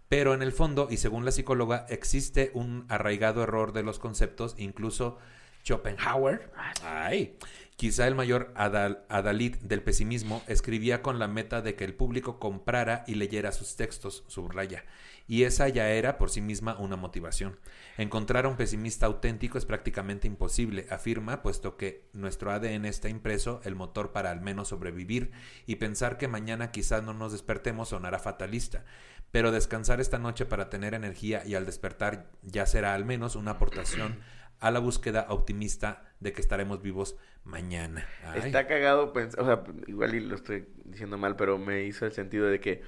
Pero 0.08 0.34
en 0.34 0.42
el 0.42 0.52
fondo, 0.52 0.88
y 0.90 0.98
según 0.98 1.24
la 1.24 1.32
psicóloga, 1.32 1.86
existe 1.88 2.50
un 2.54 2.86
arraigado 2.88 3.42
error 3.42 3.72
de 3.72 3.82
los 3.82 3.98
conceptos, 3.98 4.54
incluso 4.58 5.18
Schopenhauer, 5.64 6.52
ay, 6.84 7.36
quizá 7.74 8.06
el 8.06 8.14
mayor 8.14 8.52
adal- 8.54 9.00
adalid 9.08 9.56
del 9.56 9.82
pesimismo, 9.82 10.42
escribía 10.46 11.02
con 11.02 11.18
la 11.18 11.26
meta 11.26 11.60
de 11.60 11.74
que 11.74 11.82
el 11.84 11.94
público 11.94 12.38
comprara 12.38 13.02
y 13.08 13.16
leyera 13.16 13.50
sus 13.50 13.74
textos, 13.74 14.22
subraya. 14.28 14.84
Y 15.28 15.42
esa 15.42 15.68
ya 15.68 15.88
era 15.90 16.18
por 16.18 16.30
sí 16.30 16.40
misma 16.40 16.78
una 16.78 16.94
motivación. 16.94 17.58
Encontrar 17.98 18.46
a 18.46 18.48
un 18.48 18.56
pesimista 18.56 19.06
auténtico 19.06 19.58
es 19.58 19.66
prácticamente 19.66 20.28
imposible, 20.28 20.86
afirma, 20.88 21.42
puesto 21.42 21.76
que 21.76 22.04
nuestro 22.12 22.52
ADN 22.52 22.84
está 22.84 23.08
impreso, 23.08 23.60
el 23.64 23.74
motor 23.74 24.12
para 24.12 24.30
al 24.30 24.40
menos 24.40 24.68
sobrevivir, 24.68 25.32
y 25.66 25.76
pensar 25.76 26.16
que 26.16 26.28
mañana 26.28 26.70
quizás 26.70 27.02
no 27.02 27.12
nos 27.12 27.32
despertemos 27.32 27.88
sonará 27.88 28.20
fatalista. 28.20 28.84
Pero 29.32 29.52
descansar 29.52 30.00
esta 30.00 30.18
noche 30.18 30.46
para 30.46 30.70
tener 30.70 30.94
energía 30.94 31.42
y 31.44 31.54
al 31.54 31.66
despertar 31.66 32.26
ya 32.42 32.64
será 32.66 32.94
al 32.94 33.04
menos 33.04 33.36
una 33.36 33.52
aportación 33.52 34.20
a 34.60 34.70
la 34.70 34.78
búsqueda 34.78 35.26
optimista 35.28 36.02
de 36.20 36.32
que 36.32 36.40
estaremos 36.40 36.80
vivos 36.80 37.16
mañana. 37.44 38.06
Ay. 38.24 38.40
Está 38.46 38.66
cagado, 38.66 39.12
o 39.12 39.44
sea, 39.44 39.64
igual 39.86 40.14
y 40.14 40.20
lo 40.20 40.34
estoy 40.36 40.66
diciendo 40.84 41.18
mal, 41.18 41.36
pero 41.36 41.58
me 41.58 41.84
hizo 41.84 42.06
el 42.06 42.12
sentido 42.12 42.46
de 42.46 42.60
que 42.60 42.82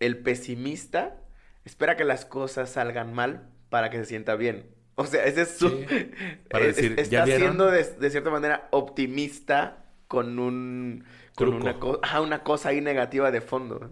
el 0.00 0.18
pesimista 0.18 1.16
espera 1.64 1.96
que 1.96 2.04
las 2.04 2.24
cosas 2.24 2.70
salgan 2.70 3.14
mal 3.14 3.48
para 3.70 3.90
que 3.90 3.98
se 3.98 4.06
sienta 4.06 4.34
bien. 4.34 4.66
O 4.96 5.06
sea, 5.06 5.24
ese 5.24 5.42
es 5.42 5.56
su... 5.58 5.68
Sí, 5.68 5.86
para 6.50 6.66
es- 6.66 6.76
decir, 6.76 6.92
está 6.98 7.10
¿ya 7.10 7.24
vieron? 7.24 7.42
siendo 7.42 7.70
de, 7.70 7.84
de 7.84 8.10
cierta 8.10 8.30
manera 8.30 8.68
optimista 8.72 9.84
con 10.08 10.38
un... 10.38 11.04
Con 11.36 11.48
Truco. 11.48 11.64
una, 11.64 11.80
co- 11.80 11.98
ajá, 12.00 12.20
una 12.20 12.44
cosa 12.44 12.68
ahí 12.68 12.80
negativa 12.80 13.32
de 13.32 13.40
fondo. 13.40 13.90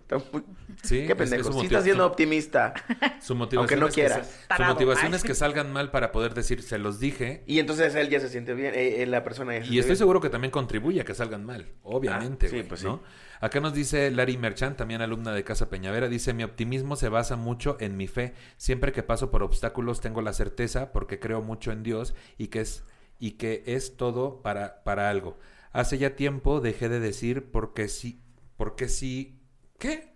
Sí, 0.85 1.07
Qué 1.09 1.17
pendejo. 1.17 1.41
es 1.41 1.47
su 1.47 1.53
sí 1.53 1.59
motiva- 1.59 1.65
está 1.79 1.83
siendo 1.83 2.07
optimista. 2.07 2.73
Su 3.21 3.35
motivación 3.35 3.59
Aunque 3.59 3.77
no 3.77 3.87
es 3.89 3.95
que 3.95 4.01
quieras. 4.03 4.45
sa- 4.49 4.57
su 4.57 4.63
motivación 4.63 5.13
Ay. 5.13 5.17
es 5.17 5.23
que 5.25 5.35
salgan 5.35 5.73
mal 5.73 5.91
para 5.91 6.13
poder 6.13 6.35
decir, 6.35 6.63
se 6.63 6.79
los 6.79 7.01
dije. 7.01 7.43
Y 7.47 7.59
entonces 7.59 7.95
él 7.97 8.09
ya 8.11 8.21
se 8.21 8.29
siente 8.29 8.55
bien. 8.55 8.75
eh, 8.75 9.03
eh, 9.03 9.07
la 9.07 9.25
persona 9.25 9.55
ya 9.59 9.65
se 9.65 9.73
Y 9.73 9.79
estoy 9.79 9.91
bien. 9.91 9.97
seguro 9.99 10.21
que 10.21 10.31
también 10.31 10.51
contribuye 10.53 11.01
a 11.01 11.05
que 11.05 11.15
salgan 11.15 11.45
mal, 11.45 11.67
obviamente. 11.83 12.47
Ah, 12.47 12.51
sí, 12.51 12.57
güey, 12.57 12.69
pues 12.69 12.85
¿no? 12.85 12.97
sí. 12.99 13.03
Acá 13.41 13.59
nos 13.61 13.75
dice 13.75 14.11
Larry 14.13 14.37
Merchant, 14.39 14.77
también 14.77 15.03
alumna 15.03 15.33
de 15.33 15.43
Casa 15.43 15.69
Peñavera, 15.69 16.09
dice, 16.09 16.33
mi 16.35 16.45
optimismo 16.45 16.95
se 16.95 17.09
basa 17.09 17.35
mucho 17.35 17.77
en 17.81 17.97
mi 17.97 18.07
fe. 18.07 18.35
Siempre 18.57 18.93
que 18.93 19.03
paso 19.03 19.33
por 19.33 19.43
obstáculos 19.43 20.01
tengo 20.01 20.23
la 20.23 20.33
certeza, 20.33 20.93
porque 20.93 21.19
creo 21.19 21.43
mucho 21.43 21.73
en 21.73 21.83
Dios 21.83 22.15
y 22.39 22.49
que 22.49 22.61
es, 22.61 22.85
y 23.19 23.33
que 23.33 23.65
es 23.67 23.97
todo 23.97 24.43
para, 24.43 24.85
para 24.85 25.11
algo. 25.11 25.39
Hace 25.73 25.99
ya 25.99 26.17
tiempo 26.17 26.61
dejé 26.61 26.89
de 26.89 27.01
decir 27.01 27.51
porque 27.51 27.89
sí, 27.89 28.23
porque 28.57 28.89
sí, 28.89 29.41
¿qué? 29.79 30.13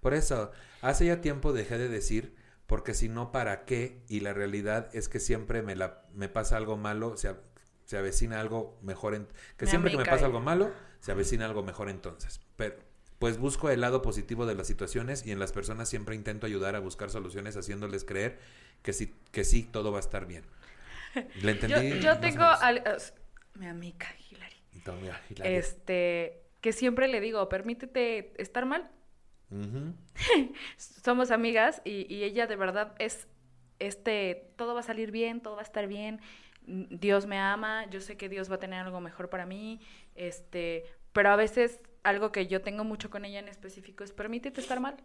Por 0.00 0.14
eso, 0.14 0.50
hace 0.82 1.06
ya 1.06 1.20
tiempo 1.20 1.52
dejé 1.52 1.78
de 1.78 1.88
decir 1.88 2.34
porque 2.66 2.94
si 2.94 3.08
no, 3.08 3.30
¿para 3.32 3.64
qué? 3.64 4.02
Y 4.08 4.20
la 4.20 4.32
realidad 4.32 4.88
es 4.94 5.08
que 5.08 5.20
siempre 5.20 5.62
me, 5.62 5.76
la, 5.76 6.02
me 6.14 6.28
pasa 6.28 6.56
algo 6.56 6.76
malo, 6.76 7.16
se, 7.16 7.34
se 7.84 7.98
avecina 7.98 8.40
algo 8.40 8.78
mejor. 8.82 9.14
En, 9.14 9.28
que 9.58 9.66
siempre 9.66 9.90
que 9.90 9.98
me 9.98 10.06
pasa 10.06 10.24
algo 10.26 10.40
malo, 10.40 10.72
se 11.00 11.12
avecina 11.12 11.44
algo 11.44 11.62
mejor 11.62 11.90
entonces. 11.90 12.40
Pero, 12.56 12.76
pues 13.18 13.38
busco 13.38 13.70
el 13.70 13.80
lado 13.80 14.02
positivo 14.02 14.46
de 14.46 14.54
las 14.54 14.66
situaciones 14.66 15.24
y 15.26 15.32
en 15.32 15.38
las 15.38 15.52
personas 15.52 15.88
siempre 15.88 16.14
intento 16.14 16.46
ayudar 16.46 16.74
a 16.76 16.80
buscar 16.80 17.10
soluciones 17.10 17.56
haciéndoles 17.56 18.04
creer 18.04 18.38
que 18.82 18.92
sí, 18.92 19.14
que 19.30 19.44
sí, 19.44 19.64
todo 19.64 19.92
va 19.92 19.98
a 19.98 20.00
estar 20.00 20.26
bien. 20.26 20.44
¿Le 21.34 21.52
entendí? 21.52 22.00
yo 22.00 22.18
tengo 22.20 22.44
al- 22.44 22.82
as- 22.86 23.14
mi 23.54 23.66
amiga 23.66 24.06
Mira, 24.92 25.20
Hilaria. 25.30 25.58
este, 25.58 26.42
que 26.60 26.72
siempre 26.72 27.08
le 27.08 27.20
digo, 27.20 27.48
permítete 27.48 28.32
estar 28.40 28.66
mal. 28.66 28.90
Somos 30.76 31.30
amigas 31.30 31.80
y, 31.84 32.12
y 32.12 32.24
ella 32.24 32.46
de 32.46 32.56
verdad 32.56 32.94
es, 32.98 33.28
este, 33.78 34.50
todo 34.56 34.74
va 34.74 34.80
a 34.80 34.84
salir 34.84 35.10
bien, 35.10 35.40
todo 35.40 35.54
va 35.54 35.60
a 35.60 35.64
estar 35.64 35.86
bien. 35.86 36.20
Dios 36.66 37.26
me 37.26 37.38
ama, 37.38 37.88
yo 37.90 38.00
sé 38.00 38.16
que 38.16 38.28
Dios 38.28 38.50
va 38.50 38.56
a 38.56 38.58
tener 38.58 38.80
algo 38.80 39.00
mejor 39.00 39.28
para 39.28 39.44
mí, 39.44 39.80
este, 40.14 40.84
pero 41.12 41.28
a 41.30 41.36
veces 41.36 41.80
algo 42.02 42.32
que 42.32 42.46
yo 42.46 42.62
tengo 42.62 42.84
mucho 42.84 43.10
con 43.10 43.24
ella 43.24 43.38
en 43.38 43.48
específico 43.48 44.02
es 44.02 44.12
permítete 44.12 44.60
estar 44.60 44.80
mal. 44.80 44.96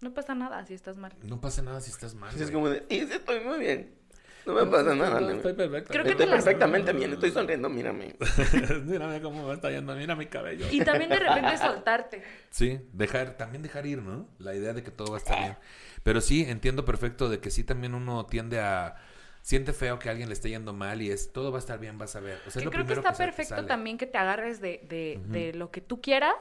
No 0.00 0.12
pasa 0.12 0.34
nada 0.34 0.64
si 0.66 0.74
estás 0.74 0.96
mal. 0.98 1.14
No 1.22 1.40
pasa 1.40 1.62
nada 1.62 1.80
si 1.80 1.90
estás 1.90 2.14
mal. 2.14 2.34
Es 2.38 2.50
como 2.50 2.68
de, 2.68 2.84
estoy 2.88 3.40
muy 3.40 3.58
bien. 3.58 3.94
No 4.46 4.52
me 4.54 4.66
pasa 4.66 4.94
nada. 4.94 5.20
No, 5.20 5.30
estoy 5.30 5.52
perfecto. 5.54 5.92
Creo 5.92 6.04
que 6.04 6.10
Estoy 6.10 6.26
perfectamente 6.26 6.92
bien, 6.92 7.12
estoy 7.12 7.30
sonriendo, 7.30 7.68
mírame. 7.68 8.14
Mírame 8.84 9.20
cómo 9.22 9.46
me 9.48 9.54
está 9.54 9.70
yendo, 9.70 9.94
mira 9.94 10.14
mi 10.14 10.26
cabello. 10.26 10.66
Y 10.70 10.80
también 10.84 11.10
de 11.10 11.18
repente 11.18 11.56
soltarte. 11.58 12.22
Sí, 12.50 12.80
dejar, 12.92 13.36
también 13.36 13.62
dejar 13.62 13.86
ir, 13.86 14.02
¿no? 14.02 14.28
La 14.38 14.54
idea 14.54 14.72
de 14.72 14.82
que 14.82 14.90
todo 14.90 15.12
va 15.12 15.16
a 15.16 15.18
estar 15.18 15.38
bien. 15.38 15.56
Pero 16.02 16.20
sí, 16.20 16.44
entiendo 16.48 16.84
perfecto 16.84 17.28
de 17.28 17.40
que 17.40 17.50
sí 17.50 17.64
también 17.64 17.94
uno 17.94 18.26
tiende 18.26 18.60
a... 18.60 18.96
Siente 19.40 19.74
feo 19.74 19.98
que 19.98 20.08
a 20.08 20.12
alguien 20.12 20.28
le 20.28 20.32
esté 20.34 20.48
yendo 20.48 20.72
mal 20.72 21.02
y 21.02 21.10
es, 21.10 21.30
todo 21.32 21.52
va 21.52 21.58
a 21.58 21.60
estar 21.60 21.78
bien, 21.78 21.98
vas 21.98 22.16
a 22.16 22.20
ver. 22.20 22.38
O 22.46 22.50
sea, 22.50 22.50
es 22.50 22.56
Que 22.60 22.64
lo 22.64 22.70
creo 22.70 22.86
que 22.86 22.92
está 22.94 23.12
te 23.12 23.18
perfecto 23.18 23.56
sale. 23.56 23.68
también 23.68 23.98
que 23.98 24.06
te 24.06 24.16
agarres 24.16 24.60
de, 24.62 24.80
de- 24.88 25.20
de 25.26 25.52
lo 25.52 25.70
que 25.70 25.82
tú 25.82 26.00
quieras 26.00 26.34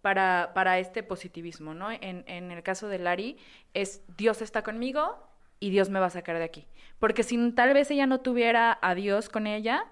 para, 0.00 0.50
para 0.52 0.80
este 0.80 1.04
positivismo, 1.04 1.72
¿no? 1.74 1.92
En, 1.92 2.24
en 2.26 2.50
el 2.50 2.64
caso 2.64 2.88
de 2.88 2.98
Lari, 2.98 3.36
es 3.74 4.02
Dios 4.16 4.42
está 4.42 4.62
conmigo 4.64 5.31
y 5.62 5.70
Dios 5.70 5.90
me 5.90 6.00
va 6.00 6.06
a 6.06 6.10
sacar 6.10 6.38
de 6.38 6.44
aquí. 6.44 6.66
Porque 6.98 7.22
si 7.22 7.52
tal 7.52 7.72
vez 7.72 7.88
ella 7.92 8.06
no 8.06 8.20
tuviera 8.20 8.76
a 8.82 8.96
Dios 8.96 9.28
con 9.28 9.46
ella, 9.46 9.84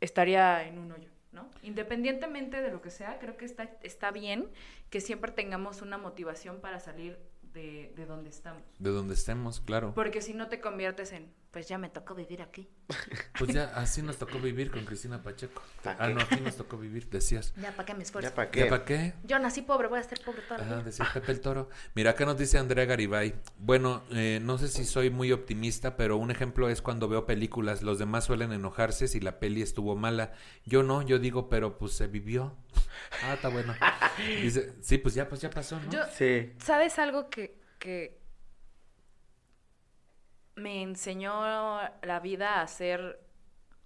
estaría 0.00 0.66
en 0.66 0.78
un 0.78 0.90
hoyo, 0.90 1.10
¿no? 1.30 1.48
Independientemente 1.62 2.60
de 2.60 2.72
lo 2.72 2.82
que 2.82 2.90
sea, 2.90 3.20
creo 3.20 3.36
que 3.36 3.44
está, 3.44 3.70
está 3.84 4.10
bien 4.10 4.50
que 4.90 5.00
siempre 5.00 5.30
tengamos 5.30 5.80
una 5.80 5.96
motivación 5.96 6.60
para 6.60 6.80
salir 6.80 7.20
de, 7.54 7.92
de 7.96 8.06
donde 8.06 8.30
estamos. 8.30 8.62
De 8.78 8.90
donde 8.90 9.14
estemos, 9.14 9.60
claro. 9.60 9.92
Porque 9.94 10.20
si 10.20 10.34
no 10.34 10.48
te 10.48 10.60
conviertes 10.60 11.12
en, 11.12 11.32
pues 11.52 11.68
ya 11.68 11.78
me 11.78 11.88
tocó 11.88 12.14
vivir 12.14 12.42
aquí. 12.42 12.68
Pues 13.38 13.52
ya, 13.52 13.64
así 13.74 14.00
nos 14.00 14.16
tocó 14.16 14.38
vivir 14.38 14.70
con 14.70 14.84
Cristina 14.84 15.20
Pacheco. 15.20 15.60
¿Pa' 15.82 15.96
Ah, 15.98 16.08
no, 16.08 16.20
aquí 16.20 16.36
nos 16.40 16.54
tocó 16.56 16.76
vivir, 16.78 17.10
decías. 17.10 17.52
Ya, 17.60 17.72
¿para 17.72 17.84
qué 17.84 17.94
me 17.94 18.04
esfuerzo? 18.04 18.28
¿Ya 18.30 18.34
para 18.34 18.46
¿Ya 18.46 18.52
qué? 18.52 18.66
para 18.66 18.84
qué? 18.84 19.14
Yo 19.24 19.38
nací 19.40 19.62
pobre, 19.62 19.88
voy 19.88 19.98
a 19.98 20.02
ser 20.04 20.20
pobre 20.24 20.42
toda 20.42 20.58
la 20.58 20.64
Ajá, 20.64 20.74
vida. 20.76 20.84
decía 20.84 21.10
Pepe 21.12 21.32
el 21.32 21.40
Toro. 21.40 21.68
Mira, 21.96 22.10
acá 22.12 22.26
nos 22.26 22.38
dice 22.38 22.58
Andrea 22.58 22.84
Garibay. 22.84 23.34
Bueno, 23.58 24.04
eh, 24.12 24.38
no 24.40 24.56
sé 24.58 24.68
si 24.68 24.84
soy 24.84 25.10
muy 25.10 25.32
optimista, 25.32 25.96
pero 25.96 26.16
un 26.16 26.30
ejemplo 26.30 26.68
es 26.68 26.80
cuando 26.80 27.08
veo 27.08 27.26
películas. 27.26 27.82
Los 27.82 27.98
demás 27.98 28.24
suelen 28.24 28.52
enojarse 28.52 29.08
si 29.08 29.18
la 29.18 29.40
peli 29.40 29.62
estuvo 29.62 29.96
mala. 29.96 30.32
Yo 30.64 30.84
no, 30.84 31.02
yo 31.02 31.18
digo, 31.18 31.48
pero 31.48 31.76
pues 31.76 31.92
se 31.94 32.06
vivió. 32.06 32.54
Ah, 33.22 33.34
está 33.34 33.48
bueno. 33.48 33.74
Dice, 34.42 34.74
sí, 34.82 34.98
pues 34.98 35.14
ya, 35.14 35.28
pues 35.28 35.40
ya 35.40 35.50
pasó, 35.50 35.78
¿no? 35.80 35.90
Yo, 35.90 36.00
Sí. 36.12 36.52
¿sabes 36.58 36.98
algo 36.98 37.30
que, 37.30 37.58
que 37.78 38.18
me 40.56 40.82
enseñó 40.82 41.80
la 42.02 42.20
vida 42.20 42.60
a 42.60 42.66
ser 42.66 43.20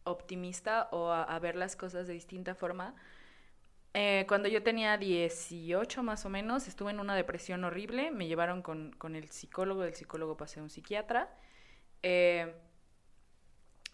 optimista 0.04 0.88
o 0.92 1.10
a, 1.10 1.22
a 1.24 1.38
ver 1.38 1.56
las 1.56 1.76
cosas 1.76 2.06
de 2.06 2.12
distinta 2.14 2.54
forma? 2.54 2.94
Eh, 3.94 4.26
cuando 4.28 4.48
yo 4.48 4.62
tenía 4.62 4.96
18 4.98 6.02
más 6.02 6.24
o 6.26 6.28
menos, 6.28 6.68
estuve 6.68 6.90
en 6.90 7.00
una 7.00 7.16
depresión 7.16 7.64
horrible, 7.64 8.10
me 8.10 8.26
llevaron 8.28 8.62
con, 8.62 8.92
con 8.92 9.16
el 9.16 9.28
psicólogo, 9.30 9.82
del 9.82 9.94
psicólogo 9.94 10.36
pasé 10.36 10.60
a 10.60 10.62
un 10.62 10.70
psiquiatra. 10.70 11.30
eh, 12.02 12.54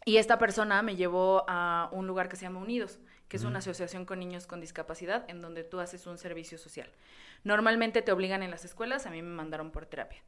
y 0.06 0.18
esta 0.18 0.38
persona 0.38 0.82
me 0.82 0.96
llevó 0.96 1.44
a 1.48 1.88
un 1.92 2.06
lugar 2.06 2.28
que 2.28 2.36
se 2.36 2.42
llama 2.42 2.60
Unidos, 2.60 2.98
que 3.28 3.36
es 3.36 3.44
una 3.44 3.58
asociación 3.58 4.04
con 4.04 4.18
niños 4.18 4.46
con 4.46 4.60
discapacidad 4.60 5.24
en 5.28 5.42
donde 5.42 5.64
tú 5.64 5.80
haces 5.80 6.06
un 6.06 6.18
servicio 6.18 6.58
social. 6.58 6.90
Normalmente 7.42 8.02
te 8.02 8.12
obligan 8.12 8.42
en 8.42 8.50
las 8.50 8.64
escuelas, 8.64 9.06
a 9.06 9.10
mí 9.10 9.22
me 9.22 9.34
mandaron 9.34 9.70
por 9.70 9.86
terapia. 9.86 10.22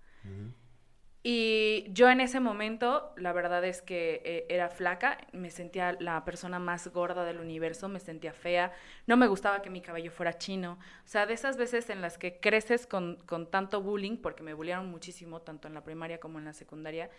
Y 1.29 1.87
yo 1.89 2.09
en 2.09 2.21
ese 2.21 2.39
momento, 2.39 3.13
la 3.17 3.33
verdad 3.33 3.65
es 3.65 3.83
que 3.83 4.23
eh, 4.25 4.47
era 4.49 4.69
flaca, 4.69 5.19
me 5.33 5.51
sentía 5.51 5.97
la 5.99 6.25
persona 6.25 6.61
más 6.61 6.87
gorda 6.87 7.25
del 7.25 7.41
universo, 7.41 7.89
me 7.89 7.99
sentía 7.99 8.33
fea, 8.33 8.73
no 9.09 9.17
me 9.17 9.27
gustaba 9.27 9.61
que 9.61 9.69
mi 9.69 9.81
cabello 9.81 10.13
fuera 10.13 10.39
chino. 10.39 10.79
O 11.05 11.09
sea, 11.09 11.27
de 11.27 11.35
esas 11.35 11.57
veces 11.57 11.91
en 11.91 12.01
las 12.01 12.17
que 12.17 12.39
creces 12.39 12.87
con, 12.87 13.17
con 13.27 13.51
tanto 13.51 13.83
bullying, 13.83 14.19
porque 14.19 14.45
me 14.45 14.55
bullearon 14.55 14.89
muchísimo, 14.89 15.43
tanto 15.43 15.67
en 15.67 15.75
la 15.75 15.83
primaria 15.83 16.21
como 16.21 16.39
en 16.39 16.45
la 16.45 16.53
secundaria, 16.53 17.11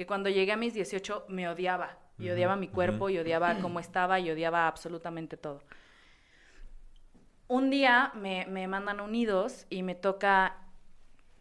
que 0.00 0.06
cuando 0.06 0.30
llegué 0.30 0.52
a 0.52 0.56
mis 0.56 0.72
18 0.72 1.26
me 1.28 1.46
odiaba. 1.46 1.98
Y 2.18 2.30
odiaba 2.30 2.56
mi 2.56 2.68
cuerpo, 2.68 3.10
y 3.10 3.18
odiaba 3.18 3.56
cómo 3.60 3.80
estaba, 3.80 4.18
y 4.18 4.30
odiaba 4.30 4.66
absolutamente 4.66 5.36
todo. 5.36 5.62
Un 7.48 7.68
día 7.68 8.12
me, 8.14 8.46
me 8.46 8.66
mandan 8.66 9.00
unidos 9.00 9.66
y 9.68 9.82
me 9.82 9.94
toca 9.94 10.56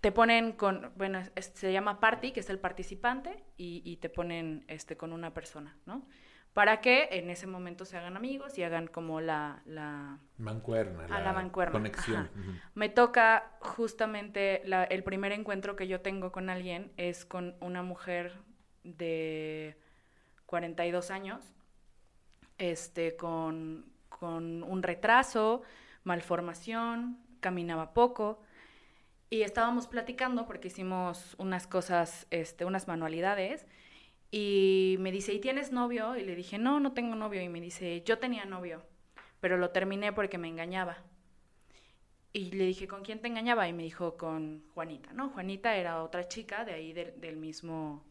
te 0.02 0.12
ponen 0.12 0.52
con, 0.52 0.92
bueno, 0.98 1.20
es- 1.36 1.52
se 1.56 1.72
llama 1.72 2.02
party, 2.02 2.32
que 2.34 2.42
es 2.42 2.50
el 2.50 2.60
participante, 2.60 3.42
y, 3.56 3.82
y 3.86 3.96
te 3.98 4.10
ponen 4.10 4.66
este, 4.68 4.98
con 4.98 5.14
una 5.14 5.34
persona, 5.34 5.78
¿no? 5.86 6.06
Para 6.54 6.82
que 6.82 7.08
en 7.12 7.30
ese 7.30 7.48
momento 7.48 7.86
se 7.86 7.96
hagan 7.98 8.18
amigos 8.18 8.58
y 8.58 8.64
hagan 8.64 8.88
como 8.88 9.22
la, 9.22 9.62
la, 9.66 10.18
Mancuerna. 10.38 11.06
a 11.16 11.22
la 11.22 11.32
mancuerna. 11.32 11.72
Conexión. 11.72 12.30
Me 12.76 12.90
toca 12.90 13.52
justamente 13.62 14.62
la- 14.66 14.84
el 14.84 15.04
primer 15.04 15.32
encuentro 15.32 15.78
que 15.78 15.88
yo 15.88 16.02
tengo 16.02 16.34
con 16.34 16.50
alguien 16.50 16.92
es 16.98 17.24
con 17.24 17.56
una 17.62 17.84
mujer 17.84 18.34
de 18.98 19.78
42 20.46 21.12
años, 21.12 21.54
este, 22.58 23.16
con, 23.16 23.86
con 24.10 24.64
un 24.64 24.84
retraso, 24.84 25.62
malformación, 26.04 27.20
caminaba 27.40 27.94
poco. 27.94 28.42
Y 29.30 29.44
estábamos 29.44 29.88
platicando 29.88 30.46
porque 30.48 30.70
hicimos 30.70 31.36
unas 31.38 31.68
cosas, 31.68 32.28
este, 32.32 32.66
unas 32.66 32.88
manualidades. 32.88 33.66
Y 34.32 34.98
me 35.00 35.12
dice, 35.12 35.34
¿y 35.34 35.40
tienes 35.40 35.72
novio? 35.72 36.16
Y 36.16 36.24
le 36.24 36.36
dije, 36.36 36.58
no, 36.58 36.80
no 36.80 36.94
tengo 36.94 37.16
novio. 37.16 37.42
Y 37.42 37.50
me 37.50 37.62
dice, 37.62 38.04
yo 38.04 38.20
tenía 38.20 38.46
novio, 38.46 38.84
pero 39.40 39.58
lo 39.58 39.70
terminé 39.70 40.14
porque 40.14 40.38
me 40.38 40.48
engañaba. 40.48 40.98
Y 42.32 42.52
le 42.52 42.66
dije, 42.66 42.88
¿con 42.88 43.04
quién 43.04 43.22
te 43.22 43.28
engañaba? 43.28 43.68
Y 43.68 43.74
me 43.74 43.84
dijo, 43.84 44.18
con 44.18 44.64
Juanita. 44.74 45.12
No, 45.14 45.30
Juanita 45.30 45.76
era 45.76 46.04
otra 46.04 46.28
chica 46.28 46.64
de 46.64 46.74
ahí 46.74 46.94
del, 46.94 47.20
del 47.20 47.38
mismo, 47.38 48.06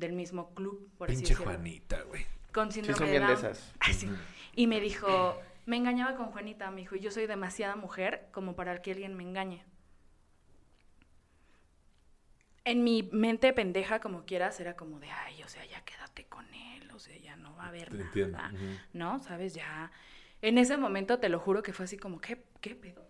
del 0.00 0.12
mismo 0.12 0.54
club, 0.54 0.90
por 0.98 1.08
así 1.08 1.16
Pinche 1.18 1.34
decirlo. 1.34 1.52
Juanita, 1.52 2.02
güey. 2.02 2.26
Con 2.52 2.72
Sí, 2.72 2.80
síndrome 2.82 2.98
son 2.98 3.06
de 3.06 3.10
bien 3.12 3.26
de 3.26 3.32
Down. 3.34 3.38
esas. 3.38 3.74
Sí. 3.94 4.10
Y 4.56 4.66
me 4.66 4.80
dijo, 4.80 5.40
me 5.66 5.76
engañaba 5.76 6.16
con 6.16 6.26
Juanita, 6.32 6.70
me 6.72 6.80
dijo, 6.80 6.96
y 6.96 7.00
yo 7.00 7.10
soy 7.12 7.26
demasiada 7.28 7.76
mujer 7.76 8.28
como 8.32 8.56
para 8.56 8.82
que 8.82 8.90
alguien 8.92 9.14
me 9.16 9.22
engañe. 9.22 9.64
En 12.64 12.84
mi 12.84 13.02
mente 13.12 13.52
pendeja, 13.52 14.00
como 14.00 14.24
quieras, 14.24 14.60
era 14.60 14.76
como 14.76 15.00
de, 15.00 15.08
ay, 15.10 15.42
o 15.42 15.48
sea, 15.48 15.64
ya 15.64 15.82
quédate 15.84 16.26
con 16.26 16.44
él, 16.52 16.90
o 16.92 16.98
sea, 16.98 17.16
ya 17.16 17.36
no 17.36 17.54
va 17.56 17.64
a 17.64 17.68
haber 17.68 17.88
Te 17.88 17.94
nada, 17.94 18.04
entiendo, 18.06 18.38
ujú. 18.38 18.78
¿no? 18.92 19.18
¿Sabes? 19.20 19.54
Ya, 19.54 19.90
en 20.42 20.58
ese 20.58 20.76
momento 20.76 21.18
te 21.18 21.28
lo 21.30 21.38
juro 21.40 21.62
que 21.62 21.72
fue 21.72 21.86
así 21.86 21.96
como, 21.96 22.20
¿qué, 22.20 22.44
qué 22.60 22.74
pedo? 22.74 23.06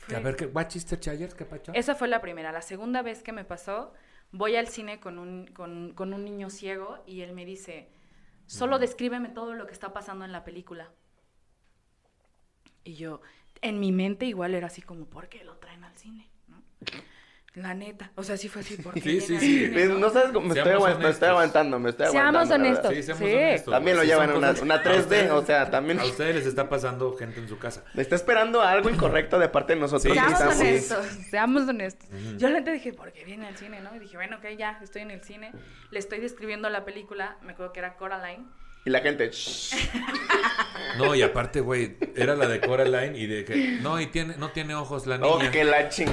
Fue- 0.00 0.16
A 0.16 0.20
ver, 0.20 0.36
¿qué, 0.36 0.46
what? 0.46 0.68
¿Qué 0.68 1.44
pacho? 1.44 1.72
esa 1.74 1.94
fue 1.96 2.06
la 2.08 2.20
primera. 2.20 2.52
La 2.52 2.62
segunda 2.62 3.02
vez 3.02 3.22
que 3.22 3.32
me 3.32 3.44
pasó, 3.44 3.92
voy 4.32 4.56
al 4.56 4.68
cine 4.68 5.00
con 5.00 5.18
un, 5.18 5.46
con, 5.48 5.92
con 5.94 6.12
un 6.12 6.24
niño 6.24 6.50
ciego 6.50 7.02
y 7.06 7.22
él 7.22 7.32
me 7.32 7.44
dice, 7.44 7.88
solo 8.46 8.78
descríbeme 8.78 9.28
todo 9.28 9.54
lo 9.54 9.66
que 9.66 9.72
está 9.72 9.92
pasando 9.92 10.24
en 10.24 10.32
la 10.32 10.44
película. 10.44 10.90
Y 12.84 12.94
yo, 12.94 13.20
en 13.60 13.80
mi 13.80 13.92
mente 13.92 14.26
igual 14.26 14.54
era 14.54 14.68
así 14.68 14.82
como, 14.82 15.06
¿por 15.06 15.28
qué 15.28 15.44
lo 15.44 15.56
traen 15.56 15.84
al 15.84 15.96
cine? 15.96 16.30
¿No? 16.46 16.62
La 17.58 17.74
neta. 17.74 18.10
O 18.14 18.22
sea, 18.22 18.36
sí 18.36 18.48
fue 18.48 18.62
así, 18.62 18.76
¿por 18.76 18.94
qué 18.94 19.00
Sí, 19.00 19.08
viene 19.08 19.20
sí, 19.26 19.34
al 19.34 19.40
sí. 19.40 19.58
cine, 19.58 19.74
Ves, 19.74 19.88
no? 19.90 19.98
No 19.98 20.10
sabes 20.10 20.30
cómo 20.32 20.46
me 20.48 20.54
estoy, 20.54 20.64
Seamos 20.72 20.88
aguant- 20.88 20.88
me 20.88 20.92
estoy 20.92 21.04
honestos. 21.08 21.28
aguantando, 21.28 21.78
me 21.80 21.90
estoy 21.90 22.06
Seamos 22.06 22.34
aguantando. 22.34 22.64
verdad. 22.68 22.86
honestos. 22.86 22.94
Sí, 22.96 23.02
seamos 23.02 23.28
Sí. 23.28 23.34
honestos. 23.36 23.72
También 23.74 23.96
lo 23.96 24.02
Sí, 24.02 24.08
llevan 24.08 24.32
una, 24.32 24.50
una 24.62 24.74
a 24.74 24.82
3D, 24.82 25.00
ustedes- 25.00 25.30
o 25.32 25.44
sea, 25.44 25.70
también 25.70 25.98
A 26.00 26.04
ustedes 26.04 26.34
les 26.36 26.46
está 26.46 26.68
pasando 26.68 27.16
gente 27.16 27.40
en 27.40 27.48
su 27.48 27.58
casa. 27.58 27.84
me 27.94 28.02
está 28.02 28.14
esperando 28.14 28.62
algo 28.62 28.90
incorrecto 28.90 29.38
de 29.38 29.48
parte 29.48 29.74
de 29.74 29.80
nosotros. 29.80 30.02
Sí, 30.02 30.12
Seamos 30.12 30.32
estamos- 30.32 30.56
honestos, 30.60 31.06
seamos 31.30 31.68
honestos. 31.68 32.08
Yo 32.36 32.48
la 32.48 32.60
neta 32.60 32.70
dije, 32.72 32.92
¿por 32.92 33.12
qué 33.12 33.24
viene 33.24 33.46
al 33.48 33.56
cine, 33.56 33.80
no? 33.80 33.94
Y 33.96 33.98
dije, 33.98 34.16
bueno, 34.16 34.36
ok, 34.38 34.44
ya, 34.56 34.78
estoy 34.82 35.02
en 35.02 35.10
el 35.10 35.22
cine. 35.22 35.52
Le 35.90 35.98
estoy 35.98 36.20
describiendo 36.20 36.68
la 36.70 36.84
película, 36.84 37.36
me 37.42 37.52
acuerdo 37.52 37.72
que 37.72 37.80
era 37.80 37.96
Coraline. 37.96 38.44
Y 38.84 38.90
la 38.90 39.00
gente, 39.00 39.28
"Shh". 39.30 39.74
No, 40.98 41.14
y 41.14 41.22
aparte, 41.22 41.60
güey, 41.60 41.96
era 42.16 42.34
la 42.36 42.46
de 42.48 42.60
Coraline 42.60 43.16
y 43.18 43.26
de 43.26 43.44
que. 43.44 43.78
No, 43.82 44.00
y 44.00 44.06
tiene, 44.06 44.36
no 44.38 44.50
tiene 44.50 44.74
ojos 44.74 45.06
la 45.06 45.18
niña. 45.18 45.28
oh, 45.30 45.38
que 45.50 45.64
la 45.64 45.88
ching. 45.88 46.08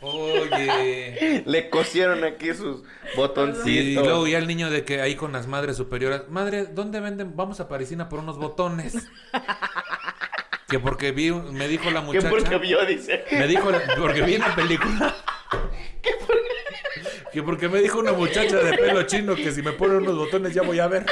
Oye. 0.00 1.42
Le 1.46 1.70
cosieron 1.70 2.24
aquí 2.24 2.54
sus 2.54 2.82
botoncitos. 3.16 3.68
Y, 3.68 3.94
luego 3.94 4.26
ya 4.26 4.38
el 4.38 4.46
niño 4.46 4.70
de 4.70 4.84
que 4.84 5.00
ahí 5.00 5.14
con 5.14 5.32
las 5.32 5.46
madres 5.46 5.76
superiores. 5.76 6.28
Madre, 6.28 6.66
¿dónde 6.66 7.00
venden? 7.00 7.36
Vamos 7.36 7.60
a 7.60 7.68
Parisina 7.68 8.08
por 8.08 8.20
unos 8.20 8.38
botones. 8.38 9.08
Que 10.68 10.78
porque 10.78 11.12
vi, 11.12 11.30
me 11.32 11.66
dijo 11.66 11.90
la 11.90 12.00
¿Qué 12.00 12.06
muchacha. 12.06 12.28
porque 12.28 12.58
vio? 12.58 12.84
Dice. 12.84 13.24
Me 13.32 13.46
dijo, 13.46 13.70
porque 13.98 14.20
vi 14.20 14.34
en 14.34 14.42
la 14.42 14.54
película. 14.54 15.16
Que 17.32 17.42
porque 17.42 17.68
me 17.68 17.80
dijo 17.80 17.98
una 17.98 18.12
muchacha 18.12 18.56
de 18.56 18.76
pelo 18.76 19.02
chino 19.04 19.34
que 19.34 19.52
si 19.52 19.62
me 19.62 19.72
ponen 19.72 19.98
unos 19.98 20.16
botones 20.16 20.54
ya 20.54 20.62
voy 20.62 20.78
a 20.78 20.88
ver. 20.88 21.06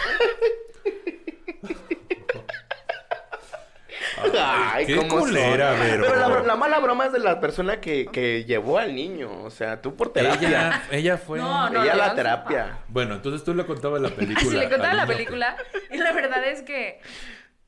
Ay, 4.39 4.87
qué 4.87 4.97
cómo 4.97 5.21
culera. 5.21 5.73
Vero. 5.73 6.05
Pero 6.09 6.17
la, 6.29 6.43
la 6.43 6.57
mala 6.57 6.79
broma 6.81 7.07
es 7.07 7.13
de 7.13 7.19
la 7.19 7.41
persona 7.41 7.81
que, 7.81 8.07
que 8.07 8.45
llevó 8.45 8.79
al 8.79 8.95
niño. 8.95 9.43
O 9.43 9.51
sea, 9.51 9.81
tú 9.83 9.95
por 9.97 10.13
terapia. 10.13 10.49
Ella, 10.49 10.83
ella 10.91 11.19
fue. 11.19 11.39
No, 11.39 11.71
no. 11.71 11.83
Ella 11.83 11.97
la 11.97 12.15
terapia. 12.15 12.79
Bueno, 12.89 13.15
entonces 13.17 13.45
tú 13.45 13.55
le 13.55 13.65
contabas 13.67 14.01
la 14.01 14.09
película. 14.17 14.39
Así 14.49 14.57
le 14.57 14.69
contaba 14.69 14.95
la 14.95 15.05
niño. 15.05 15.17
película 15.17 15.57
y 15.91 15.97
la 15.99 16.13
verdad 16.13 16.45
es 16.45 16.63
que, 16.63 17.01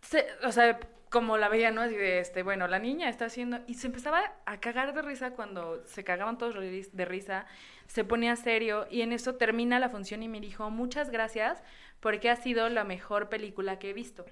se- 0.00 0.26
o 0.44 0.52
sea, 0.52 0.78
como 1.10 1.38
la 1.38 1.48
veía, 1.48 1.70
¿no? 1.70 1.80
Así 1.80 1.94
de, 1.96 2.20
este, 2.20 2.42
bueno, 2.42 2.68
la 2.68 2.78
niña 2.78 3.08
está 3.08 3.26
haciendo... 3.26 3.60
Y 3.66 3.74
se 3.74 3.86
empezaba 3.86 4.20
a 4.44 4.60
cagar 4.60 4.92
de 4.92 5.00
risa 5.02 5.30
cuando 5.30 5.82
se 5.86 6.04
cagaban 6.04 6.36
todos 6.36 6.54
de 6.54 7.04
risa, 7.06 7.46
se 7.86 8.04
ponía 8.04 8.36
serio 8.36 8.86
y 8.90 9.00
en 9.00 9.12
eso 9.14 9.36
termina 9.36 9.78
la 9.78 9.88
función 9.88 10.22
y 10.22 10.28
me 10.28 10.38
dijo, 10.40 10.68
muchas 10.70 11.08
gracias 11.10 11.62
porque 12.00 12.28
ha 12.28 12.36
sido 12.36 12.68
la 12.68 12.84
mejor 12.84 13.30
película 13.30 13.78
que 13.78 13.88
he 13.90 13.92
visto. 13.94 14.26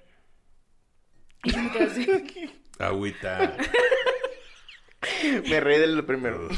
Y 1.47 1.51
yo 1.51 1.61
me 1.63 1.71
quedé 1.71 1.83
así. 1.85 2.49
Agüita. 2.79 3.55
Me 5.49 5.59
reí 5.59 5.79
de 5.79 5.87
lo 5.87 6.05
primero. 6.05 6.49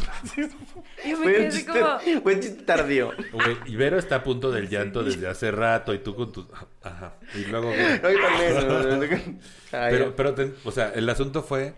Y 1.05 1.11
yo 1.11 1.17
me 1.17 1.23
Fue 1.23 1.33
quedé 1.33 1.47
así 1.47 1.57
chiste, 1.57 1.79
como... 1.79 2.21
fue 2.21 2.35
un 2.35 2.39
chiste 2.41 2.63
tardío. 2.63 3.11
Güey, 3.33 3.57
Ibero 3.67 3.99
está 3.99 4.15
a 4.17 4.23
punto 4.23 4.49
del 4.51 4.69
llanto 4.69 5.03
desde 5.03 5.27
hace 5.27 5.51
rato 5.51 5.93
y 5.93 5.99
tú 5.99 6.15
con 6.15 6.31
tus... 6.31 6.45
Ajá. 6.81 7.15
Y 7.35 7.45
luego... 7.45 7.71
No, 7.71 8.11
yo 8.11 8.89
también. 8.89 9.39
Ay, 9.71 9.91
Pero, 9.91 10.15
pero, 10.15 10.33
te- 10.33 10.53
o 10.63 10.71
sea, 10.71 10.91
el 10.95 11.07
asunto 11.09 11.43
fue 11.43 11.73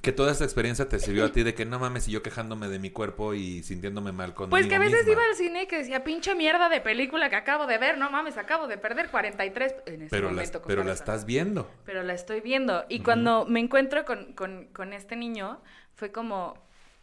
que 0.00 0.12
toda 0.12 0.30
esta 0.30 0.44
experiencia 0.44 0.88
te 0.88 0.98
sirvió 0.98 1.24
a 1.24 1.32
ti 1.32 1.42
de 1.42 1.54
que 1.54 1.64
no 1.64 1.78
mames 1.78 2.06
y 2.06 2.12
yo 2.12 2.22
quejándome 2.22 2.68
de 2.68 2.78
mi 2.78 2.90
cuerpo 2.90 3.34
y 3.34 3.62
sintiéndome 3.62 4.12
mal 4.12 4.34
con 4.34 4.50
Pues 4.50 4.66
que 4.66 4.76
a 4.76 4.78
veces 4.78 5.06
iba 5.08 5.22
al 5.24 5.34
cine 5.34 5.64
y 5.64 5.66
que 5.66 5.78
decía, 5.78 6.04
pinche 6.04 6.34
mierda 6.34 6.68
de 6.68 6.80
película 6.80 7.28
que 7.28 7.36
acabo 7.36 7.66
de 7.66 7.78
ver, 7.78 7.98
no 7.98 8.08
mames, 8.10 8.36
acabo 8.36 8.68
de 8.68 8.78
perder 8.78 9.10
43 9.10 9.74
en 9.86 10.02
ese 10.02 10.10
Pero, 10.10 10.28
la, 10.28 10.34
momento. 10.34 10.60
con 10.62 10.68
pero 10.68 10.84
la 10.84 10.92
estás 10.92 11.24
viendo. 11.26 11.68
Pero 11.84 12.02
la 12.02 12.14
estoy 12.14 12.40
viendo. 12.40 12.84
Y 12.88 13.00
cuando 13.00 13.46
me 13.46 13.58
encuentro 13.58 14.04
con, 14.04 14.32
con, 14.34 14.66
con 14.72 14.92
este 14.92 15.16
niño, 15.16 15.60
fue 15.94 16.12
como, 16.12 16.54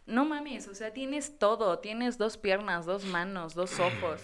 no 0.06 0.24
mames, 0.24 0.68
o 0.68 0.74
sea, 0.74 0.92
tienes 0.92 1.38
todo, 1.38 1.78
tienes 1.80 2.16
dos 2.16 2.36
piernas, 2.38 2.86
dos 2.86 3.04
manos, 3.04 3.54
dos 3.54 3.78
ojos. 3.80 4.20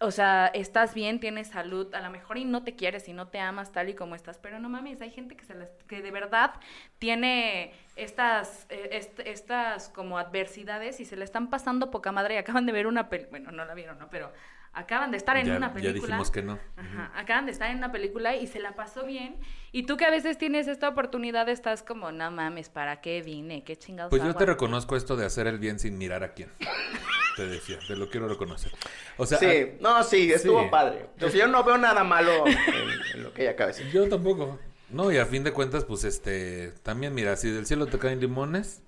O 0.00 0.10
sea, 0.10 0.48
estás 0.54 0.92
bien, 0.92 1.20
tienes 1.20 1.48
salud, 1.48 1.94
a 1.94 2.00
lo 2.00 2.10
mejor 2.10 2.36
y 2.36 2.44
no 2.44 2.64
te 2.64 2.74
quieres 2.74 3.08
y 3.08 3.12
no 3.12 3.28
te 3.28 3.38
amas 3.38 3.70
tal 3.72 3.88
y 3.88 3.94
como 3.94 4.14
estás, 4.16 4.38
pero 4.38 4.58
no 4.58 4.68
mames, 4.68 5.00
hay 5.00 5.10
gente 5.10 5.36
que, 5.36 5.44
se 5.44 5.54
las- 5.54 5.70
que 5.86 6.02
de 6.02 6.10
verdad 6.10 6.52
tiene 6.98 7.72
estas, 7.96 8.66
eh, 8.70 8.88
est- 8.92 9.20
estas 9.20 9.88
como 9.90 10.18
adversidades 10.18 10.98
y 11.00 11.04
se 11.04 11.16
le 11.16 11.24
están 11.24 11.48
pasando 11.48 11.90
poca 11.90 12.10
madre 12.12 12.34
y 12.34 12.38
acaban 12.38 12.66
de 12.66 12.72
ver 12.72 12.86
una 12.86 13.08
película, 13.08 13.30
bueno, 13.30 13.52
no 13.52 13.64
la 13.64 13.74
vieron, 13.74 13.98
¿no? 14.00 14.10
Pero 14.10 14.32
acaban 14.72 15.12
de 15.12 15.16
estar 15.16 15.36
en 15.36 15.46
ya, 15.46 15.56
una 15.56 15.68
ya 15.68 15.74
película. 15.74 15.92
dijimos 16.06 16.30
que 16.32 16.42
no. 16.42 16.58
Ajá, 16.76 17.12
acaban 17.14 17.46
de 17.46 17.52
estar 17.52 17.70
en 17.70 17.76
una 17.78 17.92
película 17.92 18.34
y 18.34 18.48
se 18.48 18.58
la 18.58 18.72
pasó 18.74 19.04
bien. 19.06 19.36
Y 19.70 19.84
tú 19.84 19.96
que 19.96 20.04
a 20.06 20.10
veces 20.10 20.38
tienes 20.38 20.66
esta 20.66 20.88
oportunidad, 20.88 21.48
estás 21.48 21.84
como, 21.84 22.10
no 22.10 22.30
mames, 22.32 22.68
¿para 22.68 23.00
qué 23.00 23.22
vine? 23.22 23.62
¿Qué 23.62 23.76
chingados 23.76 24.10
Pues 24.10 24.22
yo 24.24 24.32
te 24.34 24.42
aquí?". 24.42 24.50
reconozco 24.50 24.96
esto 24.96 25.14
de 25.16 25.24
hacer 25.24 25.46
el 25.46 25.58
bien 25.60 25.78
sin 25.78 25.96
mirar 25.98 26.24
a 26.24 26.32
quién. 26.34 26.50
Te 27.36 27.46
decía, 27.46 27.78
te 27.86 27.96
lo 27.96 28.08
quiero 28.08 28.28
reconocer. 28.28 28.70
O 29.16 29.26
sea, 29.26 29.38
sí, 29.38 29.72
no, 29.80 30.02
sí, 30.04 30.32
estuvo 30.32 30.62
sí. 30.62 30.68
padre. 30.70 31.06
O 31.20 31.28
sea, 31.28 31.40
yo 31.40 31.46
no 31.48 31.64
veo 31.64 31.76
nada 31.78 32.04
malo 32.04 32.46
en, 32.46 32.56
en 33.14 33.22
lo 33.24 33.32
que 33.32 33.42
ella 33.42 33.52
acaba 33.52 33.72
de 33.72 33.76
decir. 33.78 33.92
Yo 33.92 34.08
tampoco. 34.08 34.58
No, 34.90 35.10
y 35.10 35.16
a 35.18 35.26
fin 35.26 35.42
de 35.42 35.52
cuentas, 35.52 35.84
pues 35.84 36.04
este, 36.04 36.72
también 36.82 37.12
mira, 37.14 37.36
si 37.36 37.50
del 37.50 37.66
cielo 37.66 37.86
te 37.86 37.98
caen 37.98 38.20
limones, 38.20 38.82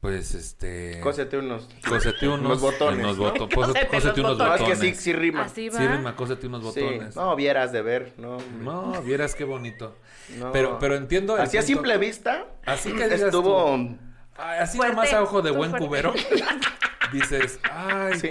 pues 0.00 0.34
este... 0.34 1.00
Cósete 1.00 1.38
unos. 1.38 1.68
Cósete 1.88 2.28
unos, 2.28 2.40
Unos 2.40 2.60
botones, 2.60 3.04
unos 3.04 3.18
¿no? 3.18 3.24
boto- 3.34 3.48
cósete- 3.48 3.86
Cósete 3.86 3.86
cósete 3.88 4.20
los 4.20 4.32
unos 4.34 4.38
No, 4.38 4.54
es 4.54 4.60
botones. 4.60 4.78
que 4.80 4.86
sí, 4.94 5.00
sí 5.00 5.12
rima. 5.12 5.42
Así 5.42 5.68
va. 5.68 5.78
Sí, 5.78 5.86
rima, 5.88 6.14
cósete 6.16 6.46
unos 6.46 6.74
Sí, 6.74 6.80
botones. 6.80 7.16
no, 7.16 7.34
vieras 7.36 7.72
de 7.72 7.82
ver, 7.82 8.12
no. 8.18 8.38
No, 8.60 9.02
vieras 9.02 9.34
qué 9.34 9.44
bonito. 9.44 9.96
No. 10.38 10.52
Pero, 10.52 10.78
pero 10.78 10.94
entiendo. 10.96 11.34
Así 11.36 11.56
a 11.56 11.60
punto- 11.60 11.66
simple 11.74 11.98
vista, 11.98 12.46
Así 12.64 12.92
que 12.92 13.04
estuvo. 13.14 13.76
tú, 13.76 13.98
así 14.36 14.76
Fuerte, 14.76 14.94
nomás 14.96 15.12
a 15.12 15.22
ojo 15.22 15.42
de 15.42 15.50
buen 15.50 15.70
fuerte. 15.70 15.86
cubero. 15.86 16.14
Dices, 17.12 17.60
ay, 17.70 18.14
sí. 18.18 18.30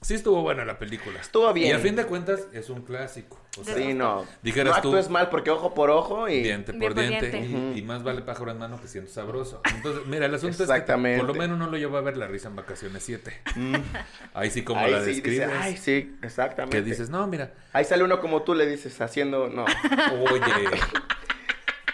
Sí. 0.00 0.14
estuvo 0.14 0.42
buena 0.42 0.64
la 0.66 0.78
película. 0.78 1.18
Estuvo 1.18 1.50
bien. 1.52 1.68
Y 1.68 1.72
a 1.72 1.78
fin 1.78 1.96
de 1.96 2.04
cuentas 2.04 2.46
es 2.52 2.68
un 2.70 2.82
clásico. 2.82 3.40
O 3.58 3.64
sea, 3.64 3.74
Sí, 3.74 3.94
no. 3.94 4.24
Dijeras 4.42 4.76
no 4.76 4.82
tú- 4.82 4.88
actúes 4.90 5.08
mal 5.08 5.30
porque 5.30 5.50
ojo 5.50 5.72
por 5.74 5.90
ojo 5.90 6.28
y. 6.28 6.42
diente 6.42 6.72
Bien 6.72 6.82
por 6.82 6.92
por 6.94 7.00
diente. 7.08 7.30
diente. 7.30 7.78
Y, 7.78 7.82
más 7.82 8.02
vale 8.04 8.20
pájaro 8.20 8.50
en 8.50 8.58
mano 8.58 8.80
que 8.80 8.86
siento 8.86 9.10
sabroso. 9.10 9.62
Entonces, 9.74 10.06
mira, 10.06 10.26
el 10.26 10.34
asunto 10.34 10.62
es 10.62 10.70
que 10.70 10.82
por 10.82 11.24
lo 11.26 11.34
menos 11.34 11.58
no 11.58 11.68
lo 11.68 11.76
llevo 11.78 11.96
a 11.96 12.02
ver 12.02 12.16
la 12.18 12.26
risa 12.26 12.48
en 12.48 12.56
vacaciones 12.56 13.02
7. 13.02 13.32
Ahí 14.34 14.50
sí, 14.50 14.62
como 14.62 14.80
Ahí 14.80 14.92
la 14.92 15.00
sí, 15.00 15.06
dice, 15.06 15.22
describes. 15.22 15.50
ay, 15.58 15.76
sí, 15.78 16.16
exactamente. 16.22 16.76
que 16.76 16.82
dices, 16.84 17.08
no, 17.10 17.26
mira, 17.26 17.52
Ahí 17.72 17.84
sale 17.86 18.04
uno 18.04 18.20
como 18.20 18.42
tú 18.42 18.54
le 18.54 18.66
dices, 18.66 19.00
haciendo. 19.00 19.48
No. 19.48 19.64
oye. 20.30 20.42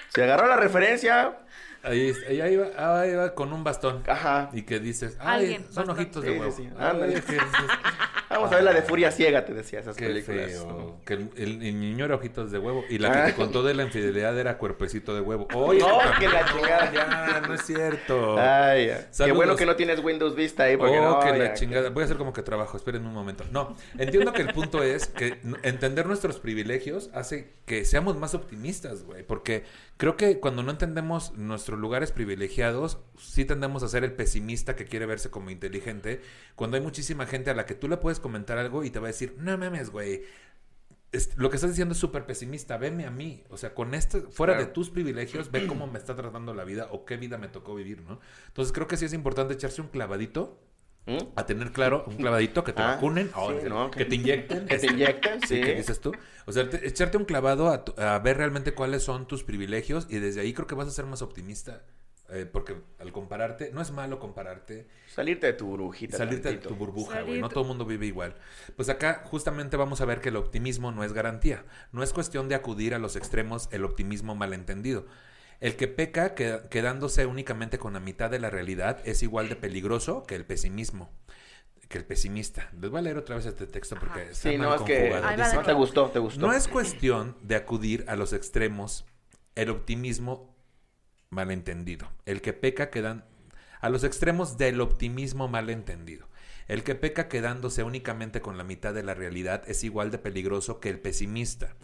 Se 0.08 0.24
agarró 0.24 0.46
la 0.48 0.56
referencia. 0.56 1.38
Ahí, 1.82 2.12
ahí, 2.28 2.40
ahí 2.40 2.56
va, 2.56 3.00
ahí 3.00 3.14
va 3.14 3.34
con 3.34 3.52
un 3.52 3.64
bastón. 3.64 4.02
Ajá. 4.06 4.50
Y 4.52 4.62
que 4.62 4.78
dices, 4.80 5.16
ay, 5.20 5.40
Alguien, 5.40 5.62
son 5.72 5.86
bastón. 5.86 5.90
ojitos 5.96 6.22
de 6.24 6.28
Sí, 6.28 6.34
sí, 6.34 6.40
huevo. 6.40 6.52
sí. 6.56 6.68
Ay, 6.78 7.22
Vamos 8.30 8.52
a 8.52 8.54
ver 8.54 8.64
la 8.64 8.72
de 8.72 8.82
Furia 8.82 9.10
Ciega, 9.10 9.44
te 9.44 9.52
decía, 9.52 9.80
esas 9.80 9.96
Qué 9.96 10.06
películas. 10.06 10.52
feo. 10.52 11.00
Que 11.04 11.14
el, 11.14 11.30
el- 11.36 11.62
el 11.64 11.80
niño 11.80 12.04
era 12.04 12.14
ojitos 12.14 12.52
de 12.52 12.60
huevo. 12.60 12.84
Y 12.88 12.98
la 12.98 13.10
que 13.10 13.18
Ah. 13.18 13.24
te 13.26 13.34
contó 13.34 13.64
de 13.64 13.74
la 13.74 13.82
infidelidad 13.82 14.38
era 14.38 14.56
cuerpecito 14.56 15.14
de 15.16 15.20
huevo. 15.20 15.48
Oye, 15.52 15.80
No, 15.80 15.98
que 16.16 16.28
la 16.28 16.44
chingada. 16.44 16.92
ya, 16.92 17.42
no 17.48 17.54
es 17.54 17.62
cierto. 17.66 18.36
Ay, 18.38 18.86
ya. 18.86 19.10
qué 19.26 19.32
bueno 19.32 19.56
que 19.56 19.66
no 19.66 19.74
tienes 19.74 19.98
Windows 19.98 20.36
Vista 20.36 20.62
ahí, 20.64 20.76
porque 20.76 20.98
oh, 21.00 21.10
no, 21.14 21.20
que 21.20 21.30
la 21.36 21.46
ya, 21.46 21.54
chingada. 21.54 21.90
Voy 21.90 22.02
a 22.02 22.04
hacer 22.04 22.18
como 22.18 22.32
que 22.32 22.42
trabajo. 22.42 22.76
Esperen 22.76 23.04
un 23.04 23.12
momento. 23.12 23.42
No, 23.50 23.76
entiendo 23.98 24.32
que 24.32 24.42
el 24.42 24.52
punto 24.52 24.80
es 24.84 25.08
que 25.08 25.40
entender 25.64 26.06
nuestros 26.06 26.38
privilegios 26.38 27.10
hace 27.12 27.54
que 27.66 27.84
seamos 27.84 28.16
más 28.16 28.34
optimistas, 28.34 29.02
güey. 29.02 29.24
Porque 29.24 29.64
creo 30.00 30.16
que 30.16 30.40
cuando 30.40 30.62
no 30.62 30.70
entendemos 30.70 31.36
nuestros 31.36 31.78
lugares 31.78 32.10
privilegiados, 32.10 33.00
sí 33.18 33.44
tendemos 33.44 33.82
a 33.82 33.88
ser 33.88 34.02
el 34.02 34.14
pesimista 34.14 34.74
que 34.74 34.86
quiere 34.86 35.04
verse 35.04 35.28
como 35.28 35.50
inteligente. 35.50 36.22
Cuando 36.56 36.78
hay 36.78 36.82
muchísima 36.82 37.26
gente 37.26 37.50
a 37.50 37.54
la 37.54 37.66
que 37.66 37.74
tú 37.74 37.86
le 37.86 37.98
puedes 37.98 38.18
comentar 38.18 38.56
algo 38.56 38.82
y 38.82 38.88
te 38.88 38.98
va 38.98 39.08
a 39.08 39.12
decir, 39.12 39.36
no 39.38 39.58
mames, 39.58 39.90
güey. 39.90 40.22
lo 41.36 41.50
que 41.50 41.56
estás 41.56 41.72
diciendo 41.72 41.92
es 41.92 41.98
súper 42.00 42.24
pesimista, 42.24 42.78
veme 42.78 43.04
a 43.04 43.10
mí, 43.10 43.44
o 43.50 43.58
sea, 43.58 43.74
con 43.74 43.92
este, 43.94 44.22
fuera 44.22 44.54
Claro. 44.54 44.68
de 44.68 44.72
tus 44.72 44.88
privilegios, 44.88 45.50
ve 45.50 45.66
cómo 45.66 45.86
me 45.86 45.98
está 45.98 46.16
tratando 46.16 46.54
la 46.54 46.64
vida 46.64 46.88
o 46.92 47.04
qué 47.04 47.18
vida 47.18 47.36
me 47.36 47.48
tocó 47.48 47.74
vivir, 47.74 48.00
¿no? 48.00 48.20
Entonces 48.46 48.72
creo 48.72 48.86
que 48.86 48.96
sí 48.96 49.04
es 49.04 49.12
importante 49.12 49.52
echarse 49.52 49.82
un 49.82 49.88
clavadito. 49.88 50.58
A 51.36 51.46
tener 51.46 51.72
claro 51.72 52.04
un 52.06 52.16
clavadito 52.16 52.64
que 52.64 52.72
te 52.72 52.82
Ah, 52.82 52.94
vacunen 52.94 53.28
sí, 53.28 53.56
que, 53.62 53.68
no, 53.68 53.90
que 53.90 53.98
que- 53.98 54.04
te 54.06 54.14
inyecten. 54.16 54.66
Que 54.66 54.78
te 54.78 54.86
inyectan, 54.86 55.40
sí 55.42 55.56
sí. 55.56 55.60
que 55.60 55.74
dices 55.74 56.00
tú. 56.00 56.12
O 56.46 56.52
sea 56.52 56.68
te- 56.68 56.86
echarte 56.86 57.16
un 57.16 57.24
clavado 57.24 57.68
a, 57.68 57.84
tu- 57.84 58.00
a 58.00 58.18
ver 58.18 58.36
realmente 58.38 58.74
cuáles 58.74 59.02
son 59.02 59.26
tus 59.26 59.44
privilegios 59.44 60.06
y 60.10 60.18
desde 60.18 60.40
ahí 60.40 60.52
creo 60.52 60.66
que 60.66 60.74
vas 60.74 60.88
a 60.88 60.90
ser 60.90 61.06
más 61.06 61.22
optimista 61.22 61.82
eh, 62.32 62.46
porque 62.46 62.76
al 63.00 63.10
compararte 63.10 63.72
no 63.72 63.80
es 63.82 63.90
malo 63.90 64.20
compararte. 64.20 64.86
Salirte 65.08 65.48
de 65.48 65.52
tu 65.52 65.66
burbujita. 65.66 66.16
salirte 66.16 66.50
de 66.50 66.58
tu 66.58 66.76
burbuja 66.76 67.14
güey 67.22 67.26
Salir. 67.26 67.40
no 67.40 67.48
todo 67.48 67.62
el 67.62 67.66
mundo 67.68 67.84
vive 67.84 68.06
igual. 68.06 68.36
Pues 68.76 68.88
acá 68.88 69.22
justamente 69.24 69.76
vamos 69.76 70.00
a 70.00 70.04
ver 70.04 70.20
que 70.20 70.28
el 70.28 70.36
optimismo 70.36 70.92
no 70.92 71.02
es 71.02 71.12
garantía 71.12 71.64
no 71.90 72.04
es 72.04 72.12
cuestión 72.12 72.48
de 72.48 72.54
acudir 72.54 72.94
a 72.94 72.98
los 73.00 73.16
extremos 73.16 73.68
el 73.72 73.84
optimismo 73.84 74.36
malentendido 74.36 75.06
el 75.60 75.76
que 75.76 75.88
peca 75.88 76.34
que- 76.34 76.60
quedándose 76.70 77.26
únicamente 77.26 77.78
con 77.78 77.92
la 77.92 78.00
mitad 78.00 78.30
de 78.30 78.38
la 78.38 78.50
realidad 78.50 79.00
es 79.04 79.22
igual 79.22 79.48
de 79.48 79.56
peligroso 79.56 80.24
que 80.24 80.34
el 80.34 80.44
pesimismo 80.44 81.10
que 81.88 81.98
el 81.98 82.04
pesimista. 82.04 82.70
Les 82.80 82.88
voy 82.88 83.00
a 83.00 83.02
leer 83.02 83.18
otra 83.18 83.34
vez 83.34 83.46
este 83.46 83.66
texto 83.66 83.96
porque 83.98 84.20
Ajá. 84.20 84.30
está 84.30 84.48
Sí, 84.48 84.56
mal 84.56 84.68
no, 84.68 84.74
es 84.76 84.80
conjugado. 84.82 85.36
Dice, 85.36 85.56
no 85.56 85.62
te 85.64 85.72
gustó, 85.72 86.06
te 86.10 86.18
gustó. 86.20 86.40
no 86.40 86.52
es 86.52 86.68
cuestión 86.68 87.36
de 87.42 87.56
acudir 87.56 88.04
a 88.06 88.14
los 88.14 88.32
extremos, 88.32 89.04
el 89.56 89.70
optimismo 89.70 90.54
malentendido. 91.30 92.08
El 92.26 92.42
que 92.42 92.52
peca 92.52 92.90
quedan 92.90 93.24
a 93.80 93.88
los 93.88 94.04
extremos 94.04 94.56
del 94.56 94.80
optimismo 94.80 95.48
malentendido. 95.48 96.28
El 96.70 96.84
que 96.84 96.94
peca 96.94 97.26
quedándose 97.26 97.82
únicamente 97.82 98.40
con 98.40 98.56
la 98.56 98.62
mitad 98.62 98.94
de 98.94 99.02
la 99.02 99.12
realidad 99.12 99.64
es 99.66 99.82
igual 99.82 100.12
de 100.12 100.18
peligroso 100.18 100.78
que 100.78 100.88
el 100.88 101.00
pesimista. 101.00 101.74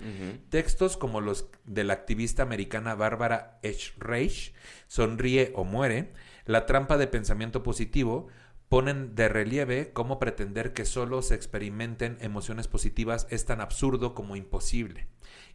Textos 0.49 0.97
como 0.97 1.21
los 1.21 1.49
de 1.65 1.83
la 1.83 1.95
activista 1.95 2.45
americana 2.45 2.95
Bárbara 2.95 3.59
H. 3.65 3.95
Reich, 3.99 4.55
Sonríe 4.87 5.51
o 5.57 5.65
muere, 5.65 6.13
La 6.45 6.67
trampa 6.67 6.99
de 6.99 7.09
pensamiento 7.09 7.65
positivo, 7.65 8.29
ponen 8.69 9.17
de 9.17 9.29
relieve 9.29 9.91
cómo 9.93 10.21
pretender 10.21 10.73
que 10.73 10.85
solo 10.85 11.21
se 11.21 11.35
experimenten 11.35 12.17
emociones 12.21 12.69
positivas 12.69 13.27
es 13.31 13.45
tan 13.45 13.61
absurdo 13.61 14.15
como 14.15 14.37
imposible. 14.37 15.09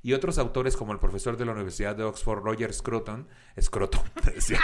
Y 0.03 0.11
otros 0.11 0.39
autores 0.39 0.75
como 0.75 0.91
el 0.91 0.99
profesor 0.99 1.37
de 1.37 1.45
la 1.45 1.53
Universidad 1.53 1.95
de 1.95 2.03
Oxford, 2.03 2.43
Roger 2.43 2.73
Scruton, 2.73 3.29
Scruton, 3.57 4.03
decía, 4.35 4.59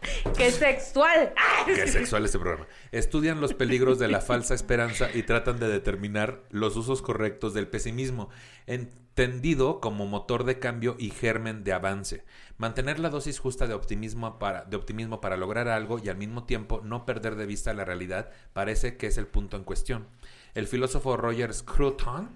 ¡Qué 0.36 0.50
sexual! 0.50 1.32
Qué 1.66 1.86
sexual 1.86 2.24
este 2.24 2.38
programa. 2.38 2.66
Estudian 2.92 3.40
los 3.40 3.54
peligros 3.54 3.98
de 3.98 4.08
la 4.08 4.20
falsa 4.20 4.54
esperanza 4.54 5.08
y 5.12 5.22
tratan 5.22 5.58
de 5.58 5.68
determinar 5.68 6.42
los 6.50 6.76
usos 6.76 7.02
correctos 7.02 7.54
del 7.54 7.68
pesimismo, 7.68 8.30
entendido 8.66 9.80
como 9.80 10.06
motor 10.06 10.44
de 10.44 10.58
cambio 10.58 10.96
y 10.98 11.10
germen 11.10 11.64
de 11.64 11.72
avance. 11.72 12.24
Mantener 12.56 12.98
la 12.98 13.10
dosis 13.10 13.38
justa 13.38 13.66
de 13.66 13.74
optimismo 13.74 14.38
para, 14.38 14.64
de 14.64 14.76
optimismo 14.76 15.20
para 15.20 15.36
lograr 15.36 15.68
algo 15.68 15.98
y 15.98 16.08
al 16.08 16.16
mismo 16.16 16.44
tiempo 16.44 16.80
no 16.82 17.04
perder 17.04 17.36
de 17.36 17.46
vista 17.46 17.74
la 17.74 17.84
realidad 17.84 18.30
parece 18.52 18.96
que 18.96 19.06
es 19.08 19.18
el 19.18 19.26
punto 19.26 19.56
en 19.56 19.64
cuestión. 19.64 20.08
El 20.54 20.66
filósofo 20.66 21.16
Roger 21.16 21.52
Scruton 21.54 22.30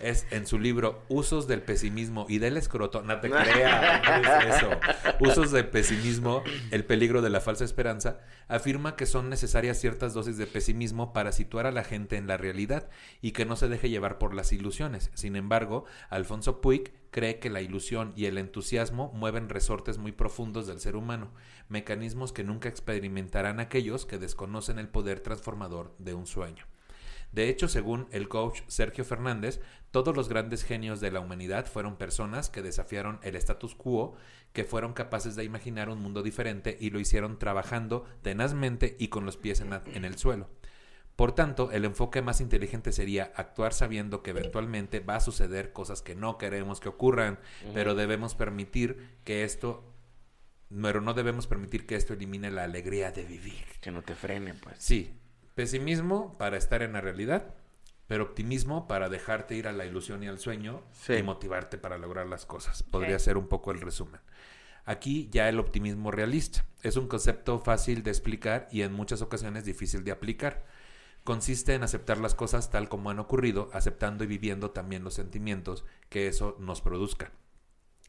es 0.00 0.26
en 0.30 0.46
su 0.46 0.58
libro 0.58 1.02
Usos 1.08 1.46
del 1.46 1.62
pesimismo 1.62 2.26
y 2.28 2.38
del 2.38 2.56
escroto, 2.56 3.02
no 3.02 3.20
te 3.20 3.30
creas, 3.30 4.02
no 4.02 4.38
es 4.38 4.56
eso. 4.56 4.70
Usos 5.20 5.50
del 5.52 5.68
pesimismo, 5.68 6.42
el 6.70 6.84
peligro 6.84 7.22
de 7.22 7.30
la 7.30 7.40
falsa 7.40 7.64
esperanza, 7.64 8.20
afirma 8.48 8.96
que 8.96 9.06
son 9.06 9.30
necesarias 9.30 9.78
ciertas 9.78 10.14
dosis 10.14 10.36
de 10.36 10.46
pesimismo 10.46 11.12
para 11.12 11.32
situar 11.32 11.66
a 11.66 11.72
la 11.72 11.84
gente 11.84 12.16
en 12.16 12.26
la 12.26 12.36
realidad 12.36 12.88
y 13.20 13.32
que 13.32 13.44
no 13.44 13.56
se 13.56 13.68
deje 13.68 13.88
llevar 13.88 14.18
por 14.18 14.34
las 14.34 14.52
ilusiones. 14.52 15.10
Sin 15.14 15.36
embargo, 15.36 15.84
Alfonso 16.08 16.60
Puig 16.60 16.92
cree 17.10 17.38
que 17.38 17.50
la 17.50 17.60
ilusión 17.60 18.12
y 18.16 18.26
el 18.26 18.38
entusiasmo 18.38 19.12
mueven 19.14 19.48
resortes 19.48 19.98
muy 19.98 20.12
profundos 20.12 20.66
del 20.66 20.80
ser 20.80 20.96
humano, 20.96 21.30
mecanismos 21.68 22.32
que 22.32 22.44
nunca 22.44 22.68
experimentarán 22.68 23.60
aquellos 23.60 24.06
que 24.06 24.18
desconocen 24.18 24.78
el 24.78 24.88
poder 24.88 25.20
transformador 25.20 25.94
de 25.98 26.14
un 26.14 26.26
sueño. 26.26 26.69
De 27.32 27.48
hecho, 27.48 27.68
según 27.68 28.08
el 28.10 28.28
coach 28.28 28.62
Sergio 28.66 29.04
Fernández, 29.04 29.60
todos 29.90 30.16
los 30.16 30.28
grandes 30.28 30.64
genios 30.64 31.00
de 31.00 31.10
la 31.10 31.20
humanidad 31.20 31.66
fueron 31.66 31.96
personas 31.96 32.48
que 32.48 32.62
desafiaron 32.62 33.18
el 33.22 33.36
status 33.36 33.74
quo, 33.74 34.16
que 34.52 34.64
fueron 34.64 34.92
capaces 34.92 35.36
de 35.36 35.44
imaginar 35.44 35.88
un 35.88 36.00
mundo 36.00 36.22
diferente 36.22 36.76
y 36.80 36.90
lo 36.90 37.00
hicieron 37.00 37.38
trabajando 37.38 38.04
tenazmente 38.22 38.96
y 38.98 39.08
con 39.08 39.24
los 39.24 39.36
pies 39.36 39.60
en, 39.60 40.04
el 40.04 40.18
suelo. 40.18 40.48
Por 41.14 41.32
tanto, 41.32 41.70
el 41.70 41.84
enfoque 41.84 42.22
más 42.22 42.40
inteligente 42.40 42.92
sería 42.92 43.32
actuar 43.36 43.74
sabiendo 43.74 44.22
que 44.22 44.30
eventualmente 44.30 45.00
va 45.00 45.16
a 45.16 45.20
suceder 45.20 45.72
cosas 45.72 46.02
que 46.02 46.14
no 46.14 46.38
queremos 46.38 46.80
que 46.80 46.88
ocurran, 46.88 47.38
pero 47.74 47.94
debemos 47.94 48.34
permitir 48.34 49.18
que 49.24 49.44
esto, 49.44 49.84
pero 50.70 51.00
no 51.00 51.14
debemos 51.14 51.46
permitir 51.46 51.86
que 51.86 51.96
esto 51.96 52.14
elimine 52.14 52.50
la 52.50 52.64
alegría 52.64 53.12
de 53.12 53.24
vivir. 53.24 53.64
Que 53.80 53.90
no 53.90 54.02
te 54.02 54.14
frene, 54.14 54.54
pues. 54.54 54.76
Sí, 54.78 55.12
pesimismo 55.54 56.36
para 56.38 56.56
estar 56.56 56.82
en 56.82 56.92
la 56.92 57.00
realidad, 57.00 57.54
pero 58.06 58.24
optimismo 58.24 58.88
para 58.88 59.08
dejarte 59.08 59.54
ir 59.54 59.68
a 59.68 59.72
la 59.72 59.86
ilusión 59.86 60.22
y 60.22 60.28
al 60.28 60.38
sueño 60.38 60.82
Sí. 60.92 61.14
y 61.14 61.22
motivarte 61.22 61.78
para 61.78 61.98
lograr 61.98 62.26
las 62.26 62.46
cosas. 62.46 62.82
Podría 62.82 63.18
ser 63.18 63.36
un 63.36 63.46
poco 63.48 63.70
el 63.70 63.80
resumen. 63.80 64.20
Aquí 64.84 65.28
ya 65.30 65.48
el 65.48 65.60
optimismo 65.60 66.10
realista. 66.10 66.64
Es 66.82 66.96
un 66.96 67.06
concepto 67.06 67.58
fácil 67.60 68.02
de 68.02 68.10
explicar 68.10 68.68
y 68.72 68.82
en 68.82 68.92
muchas 68.92 69.22
ocasiones 69.22 69.64
difícil 69.64 70.02
de 70.04 70.10
aplicar. 70.12 70.64
Consiste 71.22 71.74
en 71.74 71.82
aceptar 71.82 72.18
las 72.18 72.34
cosas 72.34 72.70
tal 72.70 72.88
como 72.88 73.10
han 73.10 73.18
ocurrido, 73.18 73.70
aceptando 73.72 74.24
y 74.24 74.26
viviendo 74.26 74.70
también 74.70 75.04
los 75.04 75.14
sentimientos 75.14 75.84
que 76.08 76.26
eso 76.28 76.56
nos 76.58 76.80
produzca 76.80 77.30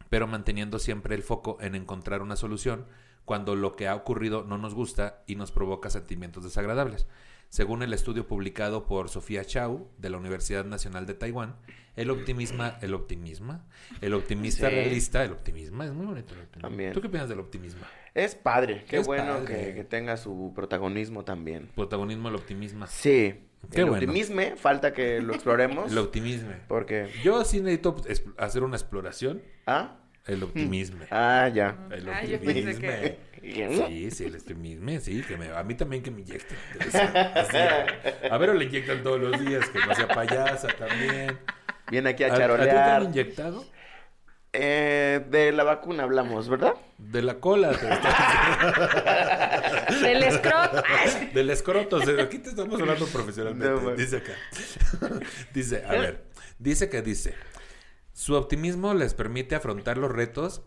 pero 0.09 0.27
manteniendo 0.27 0.77
siempre 0.77 1.15
el 1.15 1.23
foco 1.23 1.57
en 1.61 1.73
encontrar 1.73 2.21
una 2.21 2.35
solución 2.35 2.85
cuando 3.23 3.55
lo 3.55 3.77
que 3.77 3.87
ha 3.87 3.95
ocurrido 3.95 4.43
no 4.43 4.57
nos 4.57 4.73
gusta 4.75 5.23
y 5.25 5.35
nos 5.35 5.53
provoca 5.53 5.89
sentimientos 5.89 6.43
desagradables. 6.43 7.07
Según 7.51 7.83
el 7.83 7.91
estudio 7.91 8.25
publicado 8.27 8.85
por 8.87 9.09
Sofía 9.09 9.43
Chau 9.43 9.89
de 9.97 10.09
la 10.09 10.15
Universidad 10.17 10.63
Nacional 10.63 11.05
de 11.05 11.15
Taiwán, 11.15 11.57
el 11.97 12.09
optimismo, 12.09 12.63
el 12.79 12.93
optimismo, 12.93 13.61
el 13.99 14.13
optimista 14.13 14.69
Sí. 14.69 14.75
realista, 14.75 15.21
el 15.25 15.33
optimismo 15.33 15.83
es 15.83 15.91
muy 15.91 16.05
bonito. 16.05 16.33
el 16.33 16.39
optimismo. 16.43 16.61
También. 16.69 16.93
¿Tú 16.93 17.01
qué 17.01 17.09
piensas 17.09 17.27
del 17.27 17.41
optimismo? 17.41 17.81
Es 18.15 18.35
padre. 18.35 18.85
Qué 18.87 18.99
Es 18.99 19.05
bueno 19.05 19.33
padre. 19.39 19.65
Que, 19.67 19.75
que 19.75 19.83
tenga 19.83 20.15
su 20.15 20.53
protagonismo 20.55 21.25
también. 21.25 21.69
Protagonismo, 21.75 22.29
el 22.29 22.35
optimismo. 22.35 22.87
Sí. 22.87 23.35
Qué 23.69 23.81
el 23.81 23.85
bueno. 23.89 23.95
optimismo, 24.05 24.41
falta 24.55 24.93
que 24.93 25.19
lo 25.19 25.33
exploremos. 25.33 25.91
El 25.91 25.97
optimismo. 25.97 26.51
Porque. 26.69 27.09
Yo 27.21 27.43
sí 27.43 27.59
necesito 27.59 27.97
es- 28.07 28.23
hacer 28.37 28.63
una 28.63 28.77
exploración. 28.77 29.41
¿Ah? 29.67 29.97
El 30.27 30.43
optimismo. 30.43 31.03
Ah, 31.09 31.49
ya. 31.53 31.75
El 31.91 32.07
Ah, 32.09 32.21
optimismo. 32.23 32.79
que- 32.81 33.17
Sí, 33.41 34.11
sí, 34.11 34.25
el 34.25 34.35
optimismo, 34.35 34.99
sí, 34.99 35.23
que 35.23 35.35
me, 35.35 35.49
a 35.49 35.63
mí 35.63 35.73
también 35.73 36.03
que 36.03 36.11
me 36.11 36.21
inyecten. 36.21 36.55
Así, 37.35 37.57
a 38.29 38.37
ver, 38.37 38.53
le 38.55 38.65
inyectan 38.65 39.01
todos 39.01 39.19
los 39.19 39.39
días, 39.43 39.67
que 39.69 39.79
no 39.79 39.95
sea 39.95 40.07
payasa 40.07 40.67
también. 40.77 41.39
Viene 41.89 42.09
aquí 42.11 42.23
a 42.23 42.27
¿A, 42.27 42.29
a 42.29 42.33
ti 42.33 42.37
te 42.37 42.43
han 42.43 42.49
charolear. 42.57 43.03
inyectado? 43.03 43.65
Eh, 44.53 45.25
de 45.29 45.51
la 45.53 45.63
vacuna 45.63 46.03
hablamos, 46.03 46.49
¿verdad? 46.49 46.73
De 46.99 47.21
la 47.23 47.35
cola, 47.39 47.71
te 47.71 47.87
Del 50.01 50.23
escroto. 50.23 50.83
del 51.33 51.49
escroto. 51.49 51.95
o 51.97 52.01
sea, 52.05 52.21
aquí 52.23 52.37
te 52.39 52.49
estamos 52.49 52.79
hablando 52.79 53.05
profesionalmente. 53.07 53.73
No, 53.83 53.95
dice 53.95 54.17
acá. 54.17 54.33
dice, 55.53 55.83
a 55.87 55.91
ver, 55.93 56.23
dice 56.59 56.89
que 56.89 57.01
dice, 57.01 57.33
su 58.13 58.35
optimismo 58.35 58.93
les 58.93 59.13
permite 59.13 59.55
afrontar 59.55 59.97
los 59.97 60.11
retos 60.11 60.61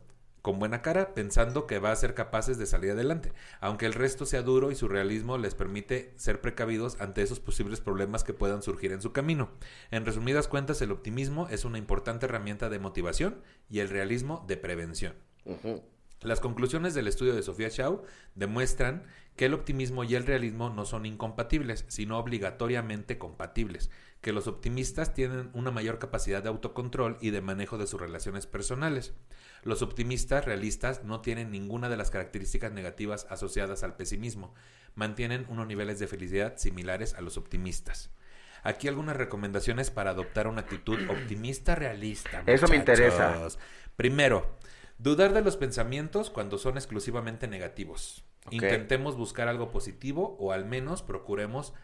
con 0.45 0.59
buena 0.59 0.83
cara, 0.83 1.15
pensando 1.15 1.67
que 1.67 1.79
va 1.79 1.91
a 1.91 1.97
ser 1.97 2.13
capaces 2.13 2.59
de 2.59 2.67
salir 2.67 2.91
adelante, 2.91 3.33
aunque 3.61 3.87
el 3.87 3.95
resto 3.95 4.27
sea 4.27 4.43
duro 4.43 4.71
y 4.71 4.75
su 4.75 4.89
realismo 4.89 5.39
les 5.39 5.55
permite 5.55 6.13
ser 6.17 6.43
precavidos 6.43 7.01
ante 7.01 7.23
esos 7.23 7.41
posibles 7.41 7.81
problemas 7.81 8.25
que 8.25 8.35
puedan 8.35 8.61
surgir 8.61 8.93
en 8.93 9.01
su 9.01 9.11
camino. 9.13 9.53
En 9.91 10.05
resumidas 10.05 10.47
cuentas, 10.47 10.83
el 10.83 10.93
optimismo 10.93 11.49
es 11.49 11.65
una 11.65 11.79
importante 11.79 12.27
herramienta 12.27 12.69
de 12.69 12.79
motivación 12.79 13.41
y 13.71 13.79
el 13.79 13.89
realismo 13.89 14.45
de 14.47 14.59
prevención. 14.59 15.15
Las 16.21 16.41
conclusiones 16.41 16.93
del 16.93 17.09
estudio 17.09 17.35
de 17.35 17.43
Sofía 17.43 17.71
Chau 17.71 18.03
demuestran 18.35 19.05
que 19.37 19.47
el 19.47 19.55
optimismo 19.55 20.05
y 20.05 20.15
el 20.15 20.27
realismo 20.27 20.69
no 20.69 20.85
son 20.85 21.07
incompatibles, 21.07 21.87
sino 21.89 22.19
obligatoriamente 22.19 23.17
compatibles, 23.17 23.91
que 24.25 24.33
los 24.33 24.47
optimistas 24.47 25.13
tienen 25.13 25.51
una 25.53 25.71
mayor 25.71 25.99
capacidad 25.99 26.43
de 26.43 26.49
autocontrol 26.49 27.19
y 27.21 27.29
de 27.29 27.43
manejo 27.43 27.77
de 27.77 27.87
sus 27.87 28.01
relaciones 28.01 28.47
personales. 28.47 29.13
Los 29.65 29.83
optimistas 29.83 30.47
realistas 30.47 31.05
no 31.05 31.21
tienen 31.21 31.51
ninguna 31.51 31.91
de 31.91 31.99
las 31.99 32.11
características 32.11 32.73
negativas 32.73 33.27
asociadas 33.29 33.83
al 33.83 33.97
pesimismo, 33.97 34.55
mantienen 34.95 35.45
unos 35.51 35.67
niveles 35.67 35.99
de 35.99 36.07
felicidad 36.07 36.57
similares 36.57 37.13
a 37.13 37.21
los 37.21 37.37
optimistas. 37.37 38.13
Aquí 38.63 38.89
algunas 38.89 39.15
recomendaciones 39.15 39.91
para 39.91 40.13
adoptar 40.13 40.47
una 40.47 40.63
actitud 40.63 40.99
optimista 41.11 41.75
realista. 41.75 42.43
Eso 42.47 42.67
me 42.67 42.77
interesa. 42.77 43.47
Primero, 43.95 44.57
dudar 44.97 45.35
de 45.35 45.43
los 45.43 45.59
pensamientos 45.59 46.31
cuando 46.31 46.57
son 46.57 46.79
exclusivamente 46.79 47.47
negativos. 47.47 48.25
Intentemos 48.49 49.19
buscar 49.19 49.49
algo 49.49 49.71
positivo 49.71 50.35
o 50.41 50.53
al 50.53 50.65
menos 50.65 51.03
procuremos 51.03 51.75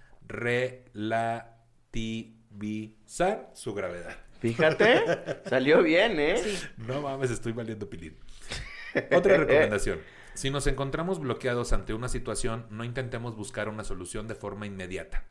relativizar 1.93 3.51
su 3.55 3.75
gravedad. 3.75 4.17
Fíjate, 4.41 5.43
salió 5.49 5.83
bien, 5.83 6.19
¿eh? 6.19 6.37
Sí. 6.39 6.59
No 6.79 7.03
mames, 7.03 7.31
estoy 7.31 7.53
valiendo 7.53 7.89
pilín. 7.91 8.17
Otra 9.15 9.37
recomendación. 9.37 10.01
Si 10.35 10.51
nos 10.51 10.67
encontramos 10.67 11.21
bloqueados 11.21 11.73
ante 11.73 11.93
una 11.93 12.09
situación, 12.09 12.67
no 12.71 12.85
intentemos 12.85 13.37
buscar 13.37 13.69
una 13.69 13.85
solución 13.85 14.29
de 14.29 14.35
forma 14.35 14.67
inmediata. 14.67 15.25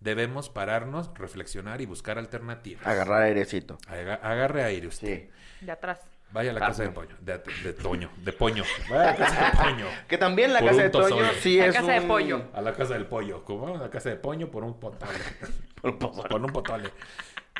Debemos 0.00 0.48
pararnos, 0.48 1.10
reflexionar 1.14 1.80
y 1.80 1.86
buscar 1.86 2.18
alternativas. 2.18 2.86
Agarrar 2.86 3.22
airecito. 3.22 3.78
Aga- 3.86 4.14
agarre 4.16 4.62
aire 4.64 4.86
usted. 4.86 5.28
Sí. 5.60 5.64
De 5.66 5.72
atrás. 5.72 6.00
Vaya 6.34 6.50
a 6.50 6.54
la 6.54 6.60
casa 6.60 6.82
de 6.82 6.88
no. 6.88 6.94
Poño. 6.94 7.16
De, 7.20 7.40
de 7.62 7.72
Toño. 7.72 8.10
De 8.18 8.32
Poño. 8.32 8.64
Vaya 8.90 9.02
a 9.02 9.06
la 9.12 9.16
casa 9.16 9.44
de 9.46 9.56
Poño. 9.64 9.86
Que 10.08 10.18
también 10.18 10.52
la 10.52 10.58
Por 10.58 10.68
casa 10.70 10.82
de 10.82 10.90
Toño 10.90 11.24
sí 11.40 11.56
La 11.58 11.66
es 11.66 11.74
casa 11.76 11.92
de 11.92 12.00
pollo. 12.02 12.42
A 12.52 12.60
la 12.60 12.72
casa 12.74 12.94
del 12.94 13.06
pollo. 13.06 13.44
¿Cómo? 13.44 13.74
A 13.76 13.78
la 13.78 13.88
casa 13.88 14.10
de 14.10 14.16
Poño 14.16 14.50
por 14.50 14.64
un 14.64 14.78
potole. 14.78 15.12
Por 15.80 15.90
un 15.92 15.98
pozole. 15.98 16.28
por 16.28 16.40
un 16.44 16.50
potole. 16.52 16.90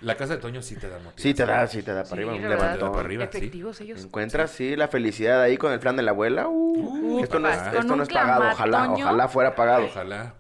La 0.01 0.17
casa 0.17 0.35
de 0.35 0.41
Toño 0.43 0.61
sí 0.61 0.75
te 0.77 0.89
da 0.89 0.97
motivación. 0.99 1.19
Sí 1.23 1.35
te 1.35 1.47
da, 1.47 1.67
sí 1.69 1.83
te 1.83 1.93
da 1.93 2.03
para 2.03 2.07
Sí, 2.09 2.13
arriba, 2.15 2.33
un 2.35 2.43
la 2.43 2.49
levantón. 2.49 2.91
para 2.93 3.05
arriba, 3.05 3.29
sí. 3.31 3.39
Efectivos 3.39 3.81
ellos. 3.81 4.03
Encuentras, 4.05 4.51
sí, 4.51 4.75
la 4.77 4.89
felicidad 4.89 5.41
ahí 5.41 5.57
con 5.57 5.73
el 5.73 5.79
plan 5.79 5.95
de 5.97 6.03
la 6.03 6.11
abuela. 6.11 6.49
Uh, 6.49 6.75
Uh, 6.75 7.23
esto 7.23 7.39
no 7.39 7.49
es, 7.49 7.57
esto 7.75 7.95
no 7.97 8.03
es 8.03 8.09
pagado, 8.09 8.51
ojalá, 8.51 8.91
ojalá 8.91 9.29
fuera 9.29 9.55
pagado. 9.55 9.85
Ojalá. 9.85 10.35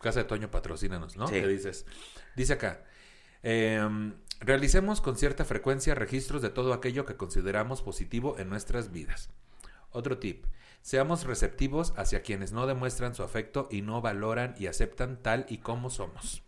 Casa 0.00 0.20
de 0.20 0.24
Toño, 0.24 0.50
patrocínanos, 0.50 1.16
¿no? 1.16 1.26
Sí. 1.26 1.34
¿Qué 1.40 1.46
dices? 1.48 1.86
Dice 2.36 2.52
acá. 2.52 2.80
em, 3.42 4.12
realicemos 4.40 5.00
con 5.00 5.16
cierta 5.16 5.44
frecuencia 5.44 5.94
registros 5.94 6.42
de 6.42 6.50
todo 6.50 6.72
aquello 6.72 7.04
que 7.06 7.16
consideramos 7.16 7.82
positivo 7.82 8.36
en 8.38 8.48
nuestras 8.48 8.92
vidas. 8.92 9.30
Otro 9.90 10.18
tip. 10.18 10.44
Seamos 10.82 11.24
receptivos 11.24 11.92
hacia 11.96 12.22
quienes 12.22 12.52
no 12.52 12.66
demuestran 12.66 13.14
su 13.14 13.22
afecto 13.22 13.68
y 13.70 13.82
no 13.82 14.00
valoran 14.00 14.54
y 14.58 14.66
aceptan 14.66 15.22
tal 15.22 15.44
y 15.48 15.58
como 15.58 15.90
somos. 15.90 16.42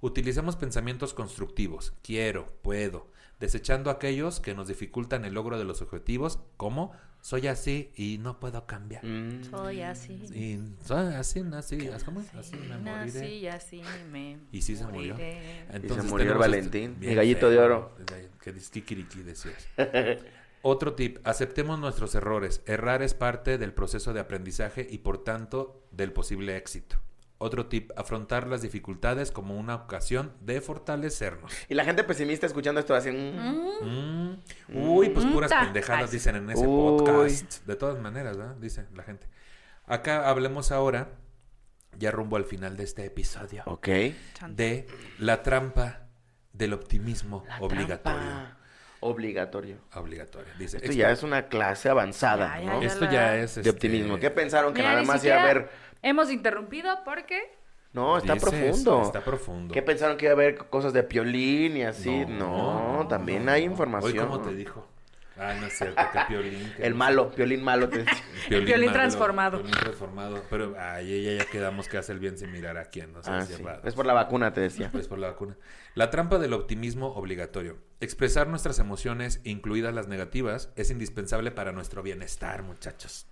Utilicemos 0.00 0.56
pensamientos 0.56 1.14
constructivos. 1.14 1.92
Quiero, 2.02 2.52
puedo. 2.62 3.11
Desechando 3.42 3.90
aquellos 3.90 4.38
que 4.38 4.54
nos 4.54 4.68
dificultan 4.68 5.24
el 5.24 5.34
logro 5.34 5.58
de 5.58 5.64
los 5.64 5.82
objetivos, 5.82 6.38
como 6.56 6.92
soy 7.20 7.48
así 7.48 7.90
y 7.96 8.18
no 8.18 8.38
puedo 8.38 8.66
cambiar. 8.68 9.04
Mm, 9.04 9.42
Soy 9.50 9.80
así. 9.82 10.12
Y 10.32 10.60
soy 10.86 11.12
así, 11.14 11.42
nací, 11.42 11.76
¿cómo 12.04 12.20
es? 12.20 12.32
Así 12.34 12.54
me 12.56 12.68
Nací 12.78 13.18
moriré. 13.18 13.34
y 13.34 13.46
así 13.48 13.82
me 14.12 14.38
Y 14.52 14.62
sí 14.62 14.76
se 14.76 14.84
murió. 14.86 15.14
moriré. 15.14 15.66
Entonces 15.72 16.04
murió 16.08 16.22
el 16.26 16.28
tenemos 16.28 16.38
Valentín, 16.38 16.92
este- 16.92 17.06
mi 17.08 17.14
gallito 17.16 17.50
de 17.50 17.58
oro. 17.58 17.92
Que 18.40 18.54
dis- 18.54 18.70
kikiriki 18.70 19.22
decías. 19.22 19.66
Otro 20.62 20.94
tip, 20.94 21.18
aceptemos 21.26 21.80
nuestros 21.80 22.14
errores. 22.14 22.62
Errar 22.66 23.02
es 23.02 23.14
parte 23.14 23.58
del 23.58 23.72
proceso 23.74 24.12
de 24.12 24.20
aprendizaje 24.20 24.86
y 24.88 24.98
por 24.98 25.24
tanto 25.24 25.82
del 25.90 26.12
posible 26.12 26.56
éxito. 26.56 26.96
Otro 27.42 27.66
tip, 27.66 27.90
afrontar 27.96 28.46
las 28.46 28.62
dificultades 28.62 29.30
como 29.32 29.56
una 29.58 29.74
ocasión 29.74 30.32
de 30.40 30.60
fortalecernos. 30.60 31.52
Y 31.68 31.74
la 31.74 31.84
gente 31.84 32.04
pesimista 32.04 32.46
escuchando 32.46 32.80
esto 32.80 32.94
así. 32.94 33.10
mm, 33.10 33.82
Mm. 33.82 34.36
Uy, 34.88 35.08
pues 35.10 35.26
Mm, 35.26 35.32
puras 35.32 35.50
ta. 35.50 35.60
pendejadas 35.64 36.10
dicen 36.10 36.36
en 36.36 36.50
ese 36.50 36.66
Uy. 36.66 36.98
podcast. 36.98 37.66
De 37.66 37.76
todas 37.76 37.98
maneras, 38.00 38.36
¿verdad? 38.36 38.54
Dice 38.56 38.86
la 38.94 39.02
gente. 39.02 39.26
Acá 39.86 40.28
hablemos 40.28 40.70
ahora, 40.72 41.08
ya 41.98 42.10
rumbo 42.12 42.36
al 42.36 42.44
final 42.44 42.76
de 42.76 42.84
este 42.84 43.04
episodio, 43.04 43.62
Ok. 43.66 43.88
De 44.48 44.86
la 45.18 45.42
trampa 45.42 46.06
del 46.52 46.72
optimismo 46.74 47.44
La 47.48 47.58
obligatorio. 47.60 47.98
trampa. 48.20 48.56
Obligatorio. 49.00 49.78
Obligatorio. 49.94 50.52
Dice, 50.58 50.76
Esto 50.76 50.92
ya 50.92 51.10
es 51.10 51.24
una 51.24 51.48
clase 51.48 51.88
avanzada, 51.88 52.60
Ya, 52.60 52.64
ya, 52.64 52.72
¿no? 52.72 52.80
ya. 52.82 52.86
Esto 52.86 53.04
ya 53.10 53.36
es... 53.36 53.54
De 53.56 53.60
este, 53.62 53.70
optimismo. 53.70 54.18
¿Qué 54.20 54.30
pensaron? 54.30 54.72
Que 54.72 54.80
Mira, 54.82 54.92
nada 54.92 55.02
más 55.02 55.24
iba 55.24 55.34
a 55.34 55.38
siquiera 55.38 55.42
haber... 55.42 55.70
Hemos 56.02 56.30
interrumpido 56.30 56.90
porque 57.04 57.40
No, 57.92 58.18
está 58.18 58.36
profundo. 58.36 59.02
Está 59.02 59.20
profundo. 59.24 59.72
¿Qué 59.72 59.82
pensaron 59.82 60.16
que 60.16 60.26
iba 60.26 60.32
a 60.32 60.34
haber 60.34 60.56
cosas 60.56 60.92
de 60.92 61.02
piolín 61.02 61.76
y 61.76 61.82
así? 61.84 62.24
No, 62.26 63.06
también 63.08 63.48
hay 63.48 63.62
Hoy, 63.62 63.68
información. 63.68 64.26
¿cómo 64.28 64.40
te 64.42 64.54
dijo? 64.54 64.86
Ah, 65.38 65.54
no 65.58 65.66
es 65.66 65.72
cierto, 65.78 66.00
que 66.12 66.18
Piolín. 66.28 66.72
que 66.76 66.84
El 66.86 66.94
malo, 66.94 67.30
Piolín 67.30 67.64
malo. 67.64 67.88
te 67.88 68.04
Piolín 68.48 68.92
transformado. 68.92 69.58
Piolín 69.58 69.74
transformado. 69.80 70.42
Pero, 70.50 70.76
ay, 70.78 71.10
ella 71.14 71.42
ya 71.42 71.50
quedamos 71.50 71.88
que 71.88 71.96
hace 71.96 72.12
el 72.12 72.18
bien 72.18 72.36
sin 72.36 72.52
mirar 72.52 72.76
a 72.76 72.84
quién, 72.84 73.12
no 73.14 73.22
sé, 73.22 73.30
Ah, 73.32 73.40
si 73.46 73.54
sí. 73.54 73.62
Es 73.82 73.94
por 73.94 74.04
la 74.04 74.12
vacuna, 74.12 74.52
te 74.52 74.60
decía. 74.60 74.90
Es 74.92 75.08
por 75.08 75.18
la 75.18 75.28
vacuna. 75.28 75.56
La 75.94 76.10
trampa 76.10 76.38
del 76.38 76.52
optimismo 76.52 77.08
obligatorio. 77.14 77.78
Expresar 78.00 78.46
nuestras 78.46 78.78
emociones, 78.78 79.40
incluidas 79.42 79.94
las 79.94 80.06
negativas, 80.06 80.70
es 80.76 80.90
indispensable 80.90 81.50
para 81.50 81.72
nuestro 81.72 82.02
bienestar, 82.02 82.62
muchachos. 82.62 83.26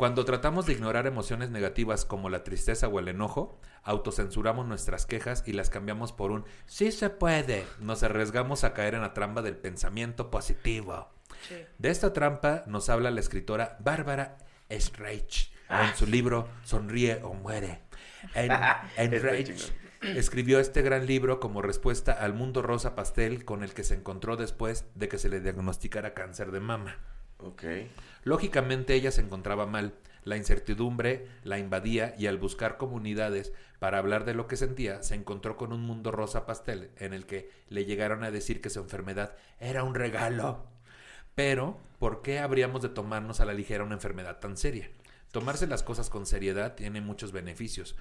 Cuando 0.00 0.24
tratamos 0.24 0.64
de 0.64 0.72
ignorar 0.72 1.06
emociones 1.06 1.50
negativas 1.50 2.06
como 2.06 2.30
la 2.30 2.42
tristeza 2.42 2.88
o 2.88 2.98
el 3.00 3.08
enojo, 3.08 3.60
autocensuramos 3.82 4.66
nuestras 4.66 5.04
quejas 5.04 5.44
y 5.46 5.52
las 5.52 5.68
cambiamos 5.68 6.14
por 6.14 6.30
un 6.30 6.46
sí 6.64 6.90
se 6.90 7.10
puede. 7.10 7.66
Nos 7.80 8.02
arriesgamos 8.02 8.64
a 8.64 8.72
caer 8.72 8.94
en 8.94 9.02
la 9.02 9.12
trampa 9.12 9.42
del 9.42 9.58
pensamiento 9.58 10.30
positivo. 10.30 11.10
Sí. 11.46 11.56
De 11.76 11.90
esta 11.90 12.14
trampa 12.14 12.64
nos 12.66 12.88
habla 12.88 13.10
la 13.10 13.20
escritora 13.20 13.76
Bárbara 13.80 14.38
Streich 14.70 15.52
en 15.68 15.94
su 15.94 16.06
libro 16.06 16.48
Sonríe 16.64 17.20
o 17.22 17.34
muere. 17.34 17.82
En, 18.34 18.52
en 18.96 19.22
Reich 19.22 19.70
escribió 20.00 20.60
este 20.60 20.80
gran 20.80 21.04
libro 21.04 21.40
como 21.40 21.60
respuesta 21.60 22.12
al 22.12 22.32
mundo 22.32 22.62
rosa 22.62 22.94
pastel 22.94 23.44
con 23.44 23.62
el 23.62 23.74
que 23.74 23.84
se 23.84 23.96
encontró 23.96 24.38
después 24.38 24.86
de 24.94 25.08
que 25.08 25.18
se 25.18 25.28
le 25.28 25.40
diagnosticara 25.40 26.14
cáncer 26.14 26.52
de 26.52 26.60
mama. 26.60 26.96
Ok. 27.36 27.64
Lógicamente 28.22 28.94
ella 28.94 29.10
se 29.10 29.22
encontraba 29.22 29.66
mal, 29.66 29.94
la 30.24 30.36
incertidumbre 30.36 31.26
la 31.44 31.58
invadía 31.58 32.14
y 32.18 32.26
al 32.26 32.38
buscar 32.38 32.76
comunidades 32.76 33.52
para 33.78 33.98
hablar 33.98 34.24
de 34.24 34.34
lo 34.34 34.46
que 34.46 34.56
sentía, 34.56 35.02
se 35.02 35.14
encontró 35.14 35.56
con 35.56 35.72
un 35.72 35.80
mundo 35.80 36.10
rosa 36.10 36.44
pastel 36.44 36.90
en 36.98 37.14
el 37.14 37.24
que 37.24 37.50
le 37.68 37.86
llegaron 37.86 38.22
a 38.22 38.30
decir 38.30 38.60
que 38.60 38.70
su 38.70 38.80
enfermedad 38.80 39.34
era 39.58 39.84
un 39.84 39.94
regalo. 39.94 40.66
Pero, 41.34 41.78
¿por 41.98 42.20
qué 42.20 42.40
habríamos 42.40 42.82
de 42.82 42.90
tomarnos 42.90 43.40
a 43.40 43.46
la 43.46 43.54
ligera 43.54 43.84
una 43.84 43.94
enfermedad 43.94 44.38
tan 44.38 44.58
seria? 44.58 44.90
Tomarse 45.32 45.66
las 45.66 45.82
cosas 45.82 46.10
con 46.10 46.26
seriedad 46.26 46.74
tiene 46.74 47.00
muchos 47.00 47.32
beneficios. 47.32 47.96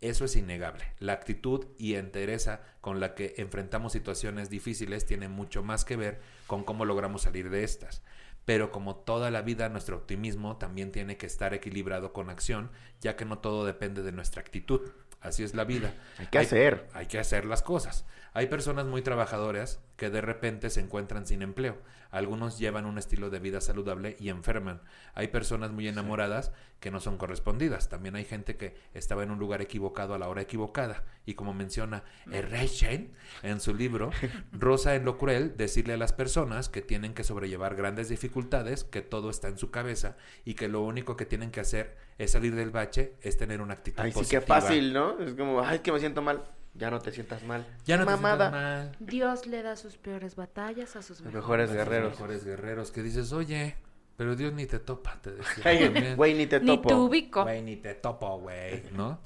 Eso 0.00 0.24
es 0.24 0.36
innegable. 0.36 0.84
La 1.00 1.12
actitud 1.12 1.66
y 1.76 1.94
entereza 1.94 2.62
con 2.80 3.00
la 3.00 3.14
que 3.14 3.34
enfrentamos 3.36 3.92
situaciones 3.92 4.48
difíciles 4.48 5.04
tiene 5.04 5.28
mucho 5.28 5.62
más 5.64 5.84
que 5.84 5.96
ver 5.96 6.20
con 6.46 6.62
cómo 6.62 6.84
logramos 6.84 7.22
salir 7.22 7.50
de 7.50 7.64
estas. 7.64 8.00
Pero 8.48 8.72
como 8.72 8.96
toda 8.96 9.30
la 9.30 9.42
vida, 9.42 9.68
nuestro 9.68 9.94
optimismo 9.98 10.56
también 10.56 10.90
tiene 10.90 11.18
que 11.18 11.26
estar 11.26 11.52
equilibrado 11.52 12.14
con 12.14 12.30
acción, 12.30 12.70
ya 12.98 13.14
que 13.14 13.26
no 13.26 13.40
todo 13.40 13.66
depende 13.66 14.02
de 14.02 14.10
nuestra 14.10 14.40
actitud. 14.40 14.90
Así 15.20 15.42
es 15.42 15.54
la 15.54 15.64
vida. 15.64 15.92
Hay 16.16 16.28
que 16.28 16.38
hacer. 16.38 16.88
Hay 16.94 17.04
que 17.04 17.18
hacer 17.18 17.44
las 17.44 17.62
cosas. 17.62 18.06
Hay 18.32 18.46
personas 18.46 18.86
muy 18.86 19.02
trabajadoras 19.02 19.80
que 19.96 20.10
de 20.10 20.20
repente 20.20 20.70
se 20.70 20.80
encuentran 20.80 21.26
sin 21.26 21.42
empleo. 21.42 21.78
Algunos 22.10 22.58
llevan 22.58 22.86
un 22.86 22.96
estilo 22.96 23.30
de 23.30 23.38
vida 23.38 23.60
saludable 23.60 24.16
y 24.18 24.30
enferman. 24.30 24.80
Hay 25.14 25.28
personas 25.28 25.72
muy 25.72 25.88
enamoradas 25.88 26.52
que 26.80 26.90
no 26.90 27.00
son 27.00 27.18
correspondidas. 27.18 27.88
También 27.88 28.14
hay 28.14 28.24
gente 28.24 28.56
que 28.56 28.76
estaba 28.94 29.22
en 29.24 29.30
un 29.30 29.38
lugar 29.38 29.60
equivocado 29.60 30.14
a 30.14 30.18
la 30.18 30.28
hora 30.28 30.40
equivocada. 30.40 31.04
Y 31.26 31.34
como 31.34 31.52
menciona 31.52 32.04
Erreichen 32.30 33.12
en 33.42 33.60
su 33.60 33.74
libro, 33.74 34.10
Rosa 34.52 34.94
en 34.94 35.04
lo 35.04 35.18
cruel, 35.18 35.56
decirle 35.56 35.94
a 35.94 35.98
las 35.98 36.12
personas 36.12 36.68
que 36.68 36.80
tienen 36.80 37.12
que 37.12 37.24
sobrellevar 37.24 37.74
grandes 37.74 38.08
dificultades, 38.08 38.84
que 38.84 39.02
todo 39.02 39.28
está 39.30 39.48
en 39.48 39.58
su 39.58 39.70
cabeza 39.70 40.16
y 40.44 40.54
que 40.54 40.68
lo 40.68 40.82
único 40.82 41.16
que 41.16 41.26
tienen 41.26 41.50
que 41.50 41.60
hacer 41.60 41.96
es 42.18 42.30
salir 42.32 42.54
del 42.54 42.70
bache, 42.70 43.14
es 43.20 43.36
tener 43.36 43.60
una 43.60 43.74
actitud 43.74 44.02
Ay, 44.02 44.12
sí, 44.12 44.18
positiva. 44.18 44.40
qué 44.40 44.46
fácil, 44.46 44.92
¿no? 44.92 45.18
Es 45.20 45.34
como, 45.34 45.60
ay, 45.60 45.80
que 45.80 45.92
me 45.92 46.00
siento 46.00 46.22
mal. 46.22 46.42
Ya 46.78 46.90
no 46.90 47.00
te 47.00 47.10
sientas 47.12 47.42
mal. 47.44 47.66
Ya 47.84 47.96
no 47.96 48.04
te 48.04 48.10
Mamada. 48.12 48.50
sientas 48.50 48.96
mal. 49.00 49.06
Dios 49.08 49.46
le 49.46 49.62
da 49.62 49.76
sus 49.76 49.96
peores 49.96 50.36
batallas 50.36 50.96
a 50.96 51.02
sus 51.02 51.20
Los 51.20 51.32
mejores. 51.34 51.70
mejores 51.70 51.72
guerreros. 51.72 52.10
mejores 52.12 52.44
guerreros 52.44 52.90
que 52.92 53.02
dices, 53.02 53.32
oye, 53.32 53.74
pero 54.16 54.36
Dios 54.36 54.52
ni 54.52 54.66
te 54.66 54.78
topa, 54.78 55.18
te 55.20 55.32
decía. 55.32 56.14
Güey, 56.16 56.34
ni 56.34 56.46
te 56.46 56.60
Ni 56.60 56.66
topo. 56.76 56.88
te 56.88 56.94
ubico. 56.94 57.42
Güey, 57.42 57.62
ni 57.62 57.76
te 57.76 57.94
topo, 57.94 58.38
güey, 58.38 58.84
¿no? 58.92 59.20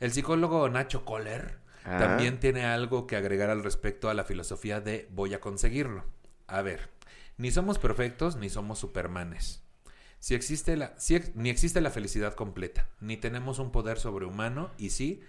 El 0.00 0.12
psicólogo 0.12 0.68
Nacho 0.68 1.04
Kohler 1.04 1.62
Ah. 1.86 1.98
también 1.98 2.40
tiene 2.40 2.64
algo 2.64 3.06
que 3.06 3.14
agregar 3.16 3.50
al 3.50 3.62
respecto 3.62 4.08
a 4.08 4.14
la 4.14 4.24
filosofía 4.24 4.80
de 4.80 5.06
voy 5.12 5.34
a 5.34 5.40
conseguirlo. 5.42 6.02
A 6.46 6.62
ver, 6.62 6.88
ni 7.36 7.50
somos 7.50 7.78
perfectos 7.78 8.36
ni 8.36 8.48
somos 8.48 8.78
supermanes. 8.78 9.62
Si 10.18 10.34
existe 10.34 10.78
la, 10.78 10.94
si 10.98 11.16
ex- 11.16 11.36
ni 11.36 11.50
existe 11.50 11.82
la 11.82 11.90
felicidad 11.90 12.32
completa, 12.32 12.88
ni 13.00 13.18
tenemos 13.18 13.58
un 13.58 13.70
poder 13.70 13.98
sobrehumano, 13.98 14.70
y 14.78 14.88
sí, 14.90 15.20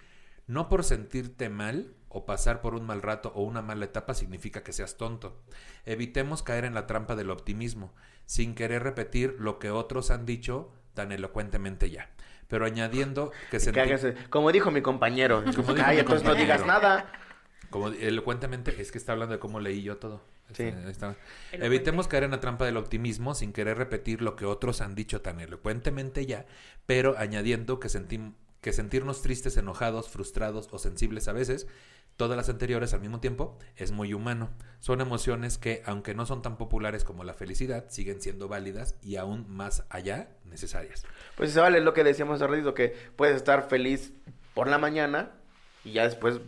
no 0.46 0.68
por 0.68 0.84
sentirte 0.84 1.48
mal 1.48 1.92
o 2.08 2.24
pasar 2.24 2.60
por 2.60 2.74
un 2.74 2.86
mal 2.86 3.02
rato 3.02 3.32
o 3.34 3.42
una 3.42 3.62
mala 3.62 3.84
etapa 3.84 4.14
significa 4.14 4.62
que 4.62 4.72
seas 4.72 4.96
tonto. 4.96 5.42
Evitemos 5.84 6.42
caer 6.42 6.64
en 6.64 6.74
la 6.74 6.86
trampa 6.86 7.16
del 7.16 7.30
optimismo, 7.30 7.92
sin 8.24 8.54
querer 8.54 8.82
repetir 8.82 9.36
lo 9.38 9.58
que 9.58 9.70
otros 9.70 10.10
han 10.10 10.24
dicho 10.26 10.72
tan 10.94 11.12
elocuentemente 11.12 11.90
ya, 11.90 12.10
pero 12.48 12.64
añadiendo 12.64 13.32
que 13.50 13.58
hagas, 13.80 14.04
eh, 14.04 14.14
como 14.30 14.50
dijo 14.50 14.70
mi 14.70 14.80
compañero. 14.80 15.42
Es 15.46 15.54
como, 15.56 15.74
dijo 15.74 15.86
ay, 15.86 15.96
mi 15.96 16.00
entonces 16.00 16.26
no 16.26 16.34
digas 16.34 16.64
nada. 16.64 17.12
Como 17.68 17.88
elocuentemente, 17.88 18.80
es 18.80 18.92
que 18.92 18.98
está 18.98 19.12
hablando 19.12 19.34
de 19.34 19.38
cómo 19.40 19.60
leí 19.60 19.82
yo 19.82 19.96
todo. 19.98 20.22
Sí. 20.52 20.62
Este, 20.62 20.90
está. 20.90 21.16
Evitemos 21.52 22.06
caer 22.06 22.22
en 22.22 22.30
la 22.30 22.40
trampa 22.40 22.64
del 22.64 22.76
optimismo 22.76 23.34
sin 23.34 23.52
querer 23.52 23.76
repetir 23.76 24.22
lo 24.22 24.36
que 24.36 24.46
otros 24.46 24.80
han 24.80 24.94
dicho 24.94 25.20
tan 25.20 25.40
elocuentemente 25.40 26.24
ya, 26.24 26.46
pero 26.86 27.18
añadiendo 27.18 27.80
que, 27.80 27.88
sentim- 27.88 28.34
que 28.66 28.72
sentirnos 28.72 29.22
tristes, 29.22 29.56
enojados, 29.58 30.08
frustrados 30.08 30.68
o 30.72 30.80
sensibles 30.80 31.28
a 31.28 31.32
veces, 31.32 31.68
todas 32.16 32.36
las 32.36 32.48
anteriores 32.48 32.92
al 32.94 33.00
mismo 33.00 33.20
tiempo, 33.20 33.56
es 33.76 33.92
muy 33.92 34.12
humano. 34.12 34.50
Son 34.80 35.00
emociones 35.00 35.56
que, 35.56 35.84
aunque 35.86 36.16
no 36.16 36.26
son 36.26 36.42
tan 36.42 36.56
populares 36.56 37.04
como 37.04 37.22
la 37.22 37.32
felicidad, 37.32 37.84
siguen 37.90 38.20
siendo 38.20 38.48
válidas 38.48 38.96
y 39.04 39.18
aún 39.18 39.46
más 39.48 39.84
allá 39.88 40.30
necesarias. 40.46 41.04
Pues 41.36 41.52
se 41.52 41.60
vale 41.60 41.80
lo 41.80 41.94
que 41.94 42.02
decíamos 42.02 42.42
hace 42.42 42.48
ratito, 42.48 42.74
que 42.74 42.92
puedes 43.14 43.36
estar 43.36 43.68
feliz 43.68 44.12
por 44.52 44.66
la 44.66 44.78
mañana 44.78 45.30
y 45.84 45.92
ya 45.92 46.02
después 46.02 46.40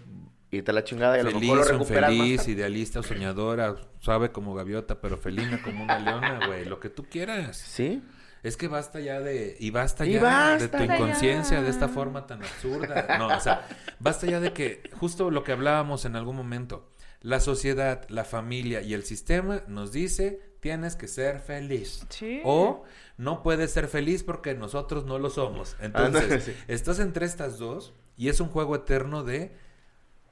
irte 0.51 0.73
a 0.73 0.75
la 0.75 0.83
chingada 0.83 1.19
y 1.19 1.21
a 1.21 1.23
lo 1.23 1.39
mejor 1.39 1.59
lo 1.59 1.63
Feliz, 1.63 1.79
recuperas 1.79 2.11
feliz, 2.11 2.49
idealista 2.49 2.99
o 2.99 3.05
soñadora, 3.05 3.77
suave 4.01 4.33
como 4.33 4.57
gaviota, 4.57 5.01
pero 5.01 5.19
felina 5.19 5.63
como 5.63 5.85
una 5.85 6.01
leona, 6.01 6.49
güey, 6.49 6.65
lo 6.65 6.81
que 6.81 6.91
tú 6.91 7.05
quieras. 7.09 7.59
¿Sí? 7.59 8.03
Es 8.43 8.57
que 8.57 8.69
basta 8.69 9.01
ya 9.01 9.21
de. 9.21 9.57
Y 9.59 9.71
basta 9.71 10.07
Y 10.07 10.13
ya 10.13 10.23
basta 10.23 10.59
de 10.59 10.69
tu 10.69 10.85
ya. 10.85 10.95
inconsciencia 10.95 11.63
de 11.63 11.71
esta 11.71 11.89
forma 11.89 12.27
tan 12.27 12.43
absurda. 12.43 13.19
No, 13.19 13.29
o 13.29 13.41
sea, 13.41 13.67
basta 13.99 14.27
ya 14.27 14.41
de 14.41 14.53
que, 14.53 14.83
justo 14.99 15.31
lo 15.31 15.45
que 15.45 15.53
hablábamos 15.53 16.05
en 16.05 16.17
algún 16.17 16.37
momento, 16.37 16.89
la 17.21 17.41
sociedad, 17.41 18.05
la 18.09 18.25
familia 18.25 18.81
y 18.83 18.95
el 18.95 19.05
sistema 19.05 19.63
nos 19.67 19.93
dice 19.93 20.41
tienes 20.61 20.97
que 20.97 21.09
ser 21.09 21.41
feliz. 21.41 22.05
Sí. 22.09 22.41
O 22.45 22.85
no 23.17 23.43
puedes 23.43 23.73
ser 23.73 23.89
feliz 23.89 24.23
porque 24.25 24.55
nosotros 24.55 25.05
no 25.05 25.19
lo 25.19 25.31
somos. 25.31 25.77
Entonces, 25.81 26.45
sí. 26.45 26.57
estás 26.69 26.99
entre 26.99 27.27
estas 27.27 27.59
dos 27.59 27.93
y 28.17 28.29
es 28.29 28.41
un 28.41 28.49
juego 28.49 28.77
eterno 28.77 29.23
de 29.25 29.53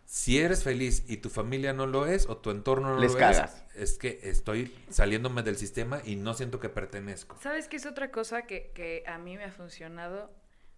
si 0.06 0.38
eres 0.38 0.62
feliz 0.64 1.04
y 1.08 1.18
tu 1.18 1.30
familia 1.30 1.72
no 1.72 1.86
lo 1.86 2.06
es 2.06 2.28
o 2.28 2.36
tu 2.38 2.50
entorno 2.50 2.94
no 2.94 3.00
Les 3.00 3.12
lo 3.14 3.18
cagas. 3.18 3.64
es, 3.74 3.92
es 3.92 3.98
que 3.98 4.20
estoy 4.22 4.72
saliéndome 4.88 5.42
del 5.42 5.56
sistema 5.56 6.00
y 6.04 6.16
no 6.16 6.32
siento 6.34 6.60
que 6.60 6.68
pertenezco. 6.68 7.36
¿Sabes 7.40 7.68
qué 7.68 7.76
es 7.76 7.86
otra 7.86 8.10
cosa 8.10 8.42
que, 8.46 8.70
que 8.74 9.04
a 9.06 9.18
mí 9.18 9.36
me 9.36 9.44
ha 9.44 9.52
funcionado? 9.52 10.32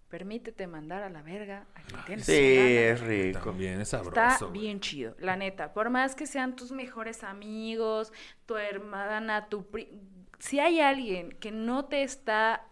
Permítete 0.09 0.67
mandar 0.67 1.03
a 1.03 1.11
la 1.11 1.21
verga 1.21 1.67
a 1.75 1.83
quien 1.83 2.03
tienes 2.07 2.25
Sí, 2.25 2.33
que 2.33 2.91
es 2.91 3.01
rico. 3.01 3.41
También 3.41 3.81
es 3.83 3.91
sabroso. 3.91 4.31
Está 4.31 4.47
güey. 4.47 4.61
bien 4.61 4.81
chido, 4.81 5.15
la 5.19 5.37
neta. 5.37 5.75
Por 5.75 5.91
más 5.91 6.15
que 6.15 6.27
sean 6.27 6.57
tus 6.57 6.73
mejores 6.73 7.23
amigos, 7.23 8.13
tu 8.47 8.57
hermana, 8.57 9.49
tu 9.51 9.67
pri... 9.71 9.91
Si 10.39 10.61
hay 10.61 10.81
alguien 10.81 11.33
que 11.33 11.51
no 11.51 11.85
te 11.87 12.03
está 12.03 12.65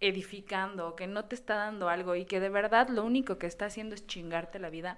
edificando, 0.00 0.96
que 0.96 1.06
no 1.06 1.26
te 1.26 1.34
está 1.34 1.56
dando 1.56 1.88
algo 1.90 2.14
y 2.16 2.24
que 2.24 2.40
de 2.40 2.48
verdad 2.48 2.88
lo 2.88 3.04
único 3.04 3.36
que 3.38 3.46
está 3.46 3.66
haciendo 3.66 3.94
es 3.94 4.06
chingarte 4.06 4.58
la 4.58 4.70
vida, 4.70 4.96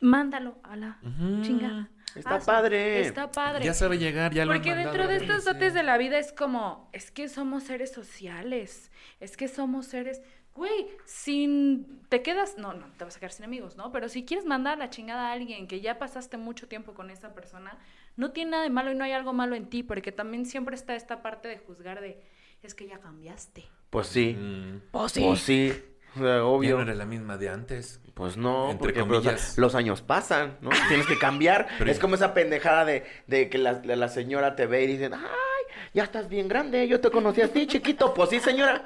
mándalo 0.00 0.58
a 0.62 0.76
la 0.76 0.98
chingada. 1.42 1.90
Está 2.16 2.36
Hazlo. 2.36 2.46
padre. 2.52 3.00
Está 3.00 3.30
padre. 3.30 3.64
Ya 3.64 3.72
sabe 3.74 3.98
llegar, 3.98 4.32
ya 4.34 4.44
lo 4.44 4.52
Porque 4.52 4.70
mandado 4.74 4.96
dentro 4.96 5.08
de 5.08 5.16
estos 5.16 5.44
dotes 5.44 5.74
de 5.74 5.82
la 5.84 5.96
vida 5.96 6.18
es 6.18 6.32
como, 6.32 6.88
es 6.92 7.10
que 7.12 7.28
somos 7.28 7.62
seres 7.64 7.92
sociales, 7.92 8.90
es 9.20 9.36
que 9.36 9.46
somos 9.46 9.86
seres, 9.86 10.20
güey, 10.52 10.88
sin, 11.04 12.00
te 12.08 12.22
quedas, 12.22 12.58
no, 12.58 12.74
no, 12.74 12.86
te 12.98 13.04
vas 13.04 13.16
a 13.16 13.20
quedar 13.20 13.30
sin 13.32 13.44
amigos, 13.44 13.76
¿no? 13.76 13.92
Pero 13.92 14.08
si 14.08 14.24
quieres 14.24 14.44
mandar 14.44 14.74
a 14.74 14.76
la 14.76 14.90
chingada 14.90 15.28
a 15.28 15.32
alguien 15.32 15.68
que 15.68 15.80
ya 15.80 16.00
pasaste 16.00 16.36
mucho 16.36 16.66
tiempo 16.66 16.94
con 16.94 17.10
esa 17.10 17.32
persona, 17.32 17.78
no 18.16 18.32
tiene 18.32 18.50
nada 18.52 18.62
de 18.64 18.70
malo 18.70 18.90
y 18.90 18.96
no 18.96 19.04
hay 19.04 19.12
algo 19.12 19.32
malo 19.32 19.54
en 19.54 19.66
ti, 19.70 19.84
porque 19.84 20.10
también 20.10 20.46
siempre 20.46 20.74
está 20.74 20.96
esta 20.96 21.22
parte 21.22 21.46
de 21.46 21.58
juzgar 21.58 22.00
de, 22.00 22.20
es 22.62 22.74
que 22.74 22.88
ya 22.88 22.98
cambiaste. 22.98 23.64
Pues 23.90 24.08
sí. 24.08 24.34
Mm. 24.34 24.80
Pues 24.90 25.12
sí. 25.12 25.22
O 25.24 25.36
sea, 25.36 26.38
Ya 26.38 26.44
obvio. 26.44 26.76
no 26.76 26.82
eres 26.82 26.96
la 26.96 27.06
misma 27.06 27.36
de 27.38 27.50
antes. 27.50 28.00
Pues 28.20 28.36
no, 28.36 28.66
Entre 28.70 28.78
porque 28.92 29.02
pues, 29.02 29.20
o 29.20 29.22
sea, 29.22 29.36
los 29.56 29.74
años 29.74 30.02
pasan, 30.02 30.58
¿no? 30.60 30.68
Tienes 30.88 31.06
que 31.06 31.18
cambiar. 31.18 31.68
Pero- 31.78 31.90
es 31.90 31.98
como 31.98 32.16
esa 32.16 32.34
pendejada 32.34 32.84
de, 32.84 33.04
de 33.26 33.48
que 33.48 33.56
la, 33.56 33.80
la- 33.82 34.08
señora 34.08 34.56
te 34.56 34.66
ve 34.66 34.84
y 34.84 34.88
dicen, 34.88 35.14
ay, 35.14 35.74
ya 35.94 36.02
estás 36.04 36.28
bien 36.28 36.46
grande, 36.46 36.86
yo 36.86 37.00
te 37.00 37.10
conocí 37.10 37.40
a 37.40 37.48
ti, 37.48 37.66
chiquito. 37.66 38.12
Pues 38.12 38.28
sí, 38.28 38.38
señora. 38.38 38.84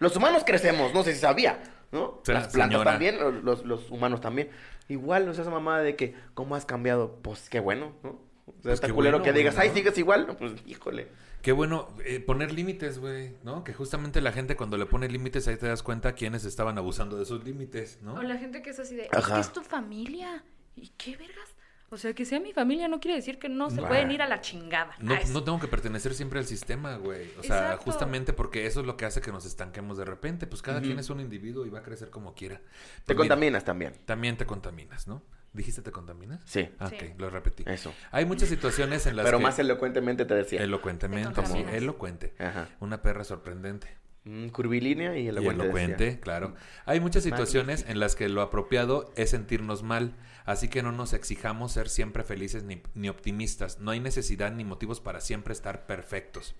Los 0.00 0.14
humanos 0.16 0.42
crecemos, 0.44 0.92
no 0.92 1.02
sé 1.02 1.14
si 1.14 1.20
sabía, 1.20 1.60
¿no? 1.92 2.20
Las 2.26 2.48
plantas 2.48 2.52
señora. 2.80 2.90
también, 2.90 3.18
los, 3.42 3.64
los- 3.64 3.90
humanos 3.90 4.20
también. 4.20 4.50
Igual, 4.88 5.24
no 5.24 5.32
sé 5.32 5.40
esa 5.40 5.50
mamada 5.50 5.80
de 5.82 5.96
que, 5.96 6.14
¿cómo 6.34 6.54
has 6.54 6.66
cambiado? 6.66 7.18
Pues 7.22 7.48
qué 7.48 7.60
bueno, 7.60 7.92
¿no? 8.02 8.20
sea, 8.62 8.74
está 8.74 8.86
qué 8.88 8.92
culero 8.92 9.18
bueno, 9.18 9.24
que 9.32 9.38
digas, 9.38 9.56
ay, 9.56 9.70
sigues 9.70 9.96
igual. 9.96 10.26
No, 10.26 10.36
pues, 10.36 10.52
híjole. 10.66 11.08
Qué 11.44 11.52
bueno 11.52 11.90
eh, 12.06 12.20
poner 12.20 12.52
límites, 12.54 12.98
güey, 12.98 13.36
¿no? 13.42 13.64
Que 13.64 13.74
justamente 13.74 14.22
la 14.22 14.32
gente 14.32 14.56
cuando 14.56 14.78
le 14.78 14.86
pone 14.86 15.10
límites 15.10 15.46
ahí 15.46 15.58
te 15.58 15.66
das 15.66 15.82
cuenta 15.82 16.14
quiénes 16.14 16.46
estaban 16.46 16.78
abusando 16.78 17.18
de 17.18 17.24
esos 17.24 17.44
límites, 17.44 17.98
¿no? 18.00 18.14
O 18.14 18.22
la 18.22 18.38
gente 18.38 18.62
que 18.62 18.70
es 18.70 18.78
así 18.78 18.96
de, 18.96 19.02
es 19.04 19.08
Ajá. 19.12 19.40
es 19.40 19.52
tu 19.52 19.60
familia. 19.62 20.42
¿Y 20.74 20.88
qué 20.96 21.16
vergas? 21.18 21.50
O 21.90 21.98
sea, 21.98 22.14
que 22.14 22.24
sea 22.24 22.40
mi 22.40 22.54
familia 22.54 22.88
no 22.88 22.98
quiere 22.98 23.16
decir 23.16 23.38
que 23.38 23.50
no 23.50 23.68
se 23.68 23.82
Bah. 23.82 23.88
pueden 23.88 24.10
ir 24.10 24.22
a 24.22 24.26
la 24.26 24.40
chingada. 24.40 24.96
No, 25.00 25.12
Ah, 25.14 25.20
no 25.32 25.44
tengo 25.44 25.60
que 25.60 25.68
pertenecer 25.68 26.14
siempre 26.14 26.38
al 26.38 26.46
sistema, 26.46 26.96
güey. 26.96 27.28
O 27.38 27.42
sea, 27.42 27.58
Exacto. 27.72 27.84
justamente 27.84 28.32
porque 28.32 28.64
eso 28.66 28.80
es 28.80 28.86
lo 28.86 28.96
que 28.96 29.04
hace 29.04 29.20
que 29.20 29.30
nos 29.30 29.44
estanquemos 29.44 29.98
de 29.98 30.06
repente. 30.06 30.46
Pues 30.46 30.62
cada 30.62 30.80
quien 30.80 30.98
es 30.98 31.10
un 31.10 31.20
individuo 31.20 31.66
y 31.66 31.68
va 31.68 31.80
a 31.80 31.82
crecer 31.82 32.08
como 32.08 32.32
quiera. 32.32 32.56
Te 32.56 32.64
Pues 32.64 33.08
mira, 33.08 33.18
contaminas 33.18 33.64
también. 33.64 33.92
También 34.06 34.38
te 34.38 34.46
contaminas, 34.46 35.06
¿no? 35.06 35.22
¿Dijiste 35.54 35.80
te 35.82 35.90
contaminas? 35.92 36.42
Sí. 36.44 36.68
Ah, 36.78 36.88
Sí. 36.90 36.96
ok, 36.96 37.18
lo 37.20 37.30
repetí. 37.30 37.62
Eso. 37.66 37.94
Hay 38.10 38.26
muchas 38.26 38.48
situaciones 38.48 39.06
en 39.06 39.16
las 39.16 39.24
Pero 39.24 39.38
que... 39.38 39.44
más 39.44 39.58
elocuentemente 39.58 40.24
te 40.26 40.34
decía. 40.34 40.60
Elocuentemente, 40.62 41.40
Te 41.40 41.46
sí, 41.46 41.64
elocuente. 41.72 42.34
Ajá. 42.38 42.68
Una 42.80 43.00
perra 43.02 43.24
sorprendente. 43.24 43.88
Mm, 44.24 44.48
curvilínea 44.48 45.16
y 45.16 45.24
Y 45.24 45.28
elocuente. 45.28 45.62
elocuente, 45.62 46.04
decía. 46.06 46.20
claro. 46.20 46.54
Hay 46.86 46.98
muchas 46.98 47.22
situaciones 47.22 47.84
en 47.88 48.00
las 48.00 48.16
que 48.16 48.28
lo 48.28 48.40
apropiado 48.42 49.12
es 49.16 49.30
sentirnos 49.30 49.82
mal, 49.82 50.16
así 50.44 50.68
que 50.68 50.82
no 50.82 50.92
nos 50.92 51.12
exijamos 51.12 51.72
ser 51.72 51.88
siempre 51.88 52.24
felices 52.24 52.64
ni, 52.64 52.82
ni 52.94 53.08
optimistas. 53.08 53.78
No 53.80 53.90
hay 53.92 54.00
necesidad 54.00 54.50
ni 54.50 54.64
motivos 54.64 55.00
para 55.00 55.20
siempre 55.20 55.52
estar 55.52 55.86
perfectos. 55.86 56.54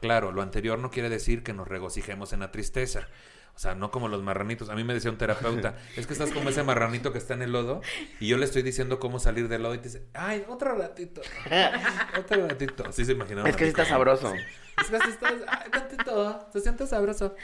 Claro, 0.00 0.32
lo 0.32 0.40
anterior 0.42 0.78
no 0.78 0.90
quiere 0.90 1.10
decir 1.10 1.42
que 1.42 1.52
nos 1.52 1.68
regocijemos 1.68 2.32
en 2.32 2.40
la 2.40 2.50
tristeza. 2.50 3.06
O 3.54 3.58
sea, 3.58 3.74
no 3.74 3.90
como 3.90 4.08
los 4.08 4.22
marranitos. 4.22 4.68
A 4.70 4.74
mí 4.74 4.84
me 4.84 4.94
decía 4.94 5.10
un 5.10 5.18
terapeuta, 5.18 5.76
es 5.96 6.06
que 6.06 6.12
estás 6.12 6.30
como 6.30 6.48
ese 6.48 6.62
marranito 6.62 7.12
que 7.12 7.18
está 7.18 7.34
en 7.34 7.42
el 7.42 7.52
lodo 7.52 7.82
y 8.18 8.28
yo 8.28 8.38
le 8.38 8.44
estoy 8.44 8.62
diciendo 8.62 8.98
cómo 8.98 9.18
salir 9.18 9.48
del 9.48 9.62
lodo 9.62 9.74
y 9.74 9.78
te 9.78 9.84
dice, 9.84 10.06
ay, 10.14 10.44
otro 10.48 10.76
ratito, 10.76 11.20
otro 12.18 12.48
ratito. 12.48 12.84
Así 12.88 13.04
se 13.04 13.12
imaginaron. 13.12 13.48
Es 13.48 13.56
que 13.56 13.64
sí 13.64 13.70
está 13.70 13.84
sabroso. 13.84 14.32
es 14.34 14.88
que 14.88 14.96
así 14.96 15.10
estás, 15.10 15.34
ay, 15.46 15.70
tantito, 15.70 16.48
se 16.52 16.60
siente 16.60 16.86
sabroso. 16.86 17.34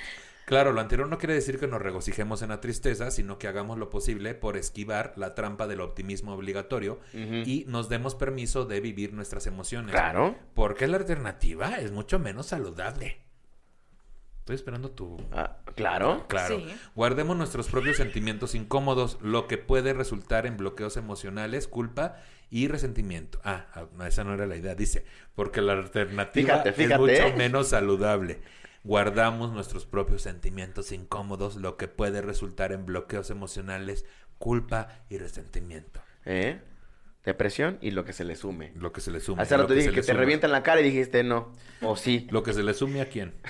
Claro, 0.47 0.71
lo 0.71 0.81
anterior 0.81 1.09
no 1.09 1.19
quiere 1.19 1.35
decir 1.35 1.59
que 1.59 1.67
nos 1.67 1.83
regocijemos 1.83 2.41
en 2.41 2.51
la 2.51 2.61
tristeza, 2.61 3.11
sino 3.11 3.37
que 3.37 3.49
hagamos 3.49 3.79
lo 3.79 3.91
posible 3.91 4.33
por 4.35 4.57
esquivar 4.57 5.13
la 5.17 5.35
trampa 5.35 5.67
del 5.67 5.81
optimismo 5.81 6.33
obligatorio 6.33 7.01
y 7.13 7.65
nos 7.67 7.89
demos 7.89 8.15
permiso 8.15 8.65
de 8.65 8.81
vivir 8.81 9.13
nuestras 9.13 9.49
emociones. 9.49 9.91
Claro. 9.91 10.37
Porque 10.55 10.87
la 10.87 10.99
alternativa 10.99 11.79
es 11.81 11.91
mucho 11.91 12.21
menos 12.21 12.47
saludable. 12.47 13.26
Estoy 14.47 14.55
esperando 14.55 14.93
tu... 14.93 15.21
Ah, 15.33 15.57
claro. 15.75 16.25
Claro. 16.29 16.61
Sí. 16.61 16.73
Guardemos 16.95 17.37
nuestros 17.37 17.67
propios 17.67 17.97
sentimientos 17.97 18.55
incómodos, 18.55 19.19
lo 19.21 19.49
que 19.49 19.59
puede 19.59 19.93
resultar 19.93 20.47
en 20.47 20.57
bloqueos 20.57 20.97
emocionales, 20.97 21.67
culpa 21.67 22.19
y 22.49 22.69
resentimiento. 22.69 23.41
Ah, 23.43 23.67
ah, 23.75 24.07
esa 24.07 24.23
no 24.23 24.33
era 24.33 24.47
la 24.47 24.55
idea. 24.55 24.77
Dice, 24.77 25.05
porque 25.35 25.61
la 25.61 25.73
alternativa 25.73 26.63
Fíjate, 26.63 26.73
fíjate, 26.75 27.13
es 27.17 27.25
mucho 27.25 27.37
menos 27.37 27.71
saludable. 27.71 28.39
Guardamos 28.85 29.51
nuestros 29.51 29.85
propios 29.85 30.23
sentimientos 30.23 30.93
incómodos, 30.93 31.57
lo 31.57 31.77
que 31.77 31.89
puede 31.89 32.23
resultar 32.23 32.71
en 32.71 32.87
bloqueos 32.87 33.31
emocionales, 33.31 34.05
culpa 34.39 35.01
y 35.11 35.19
resentimiento. 35.19 36.01
¿Eh? 36.25 36.61
Depresión 37.27 37.77
y 37.81 37.91
lo 37.91 38.05
que 38.05 38.13
se 38.13 38.25
le 38.25 38.37
sume. 38.37 38.71
Lo 38.77 38.93
que 38.93 39.01
se 39.01 39.11
le 39.11 39.19
suma. 39.19 39.43
Hace 39.43 39.57
lo 39.57 39.65
rato 39.65 39.75
dije 39.75 39.91
que 39.91 39.97
le 39.97 40.03
te 40.03 40.13
revientan 40.13 40.53
la 40.53 40.63
cara 40.63 40.81
y 40.81 40.85
dijiste 40.85 41.25
no. 41.25 41.53
O 41.83 41.97
sí. 41.97 42.29
Lo 42.31 42.45
que 42.45 42.53
se 42.53 42.63
le 42.63 42.73
sume 42.73 43.01
a 43.01 43.09
quién? 43.09 43.35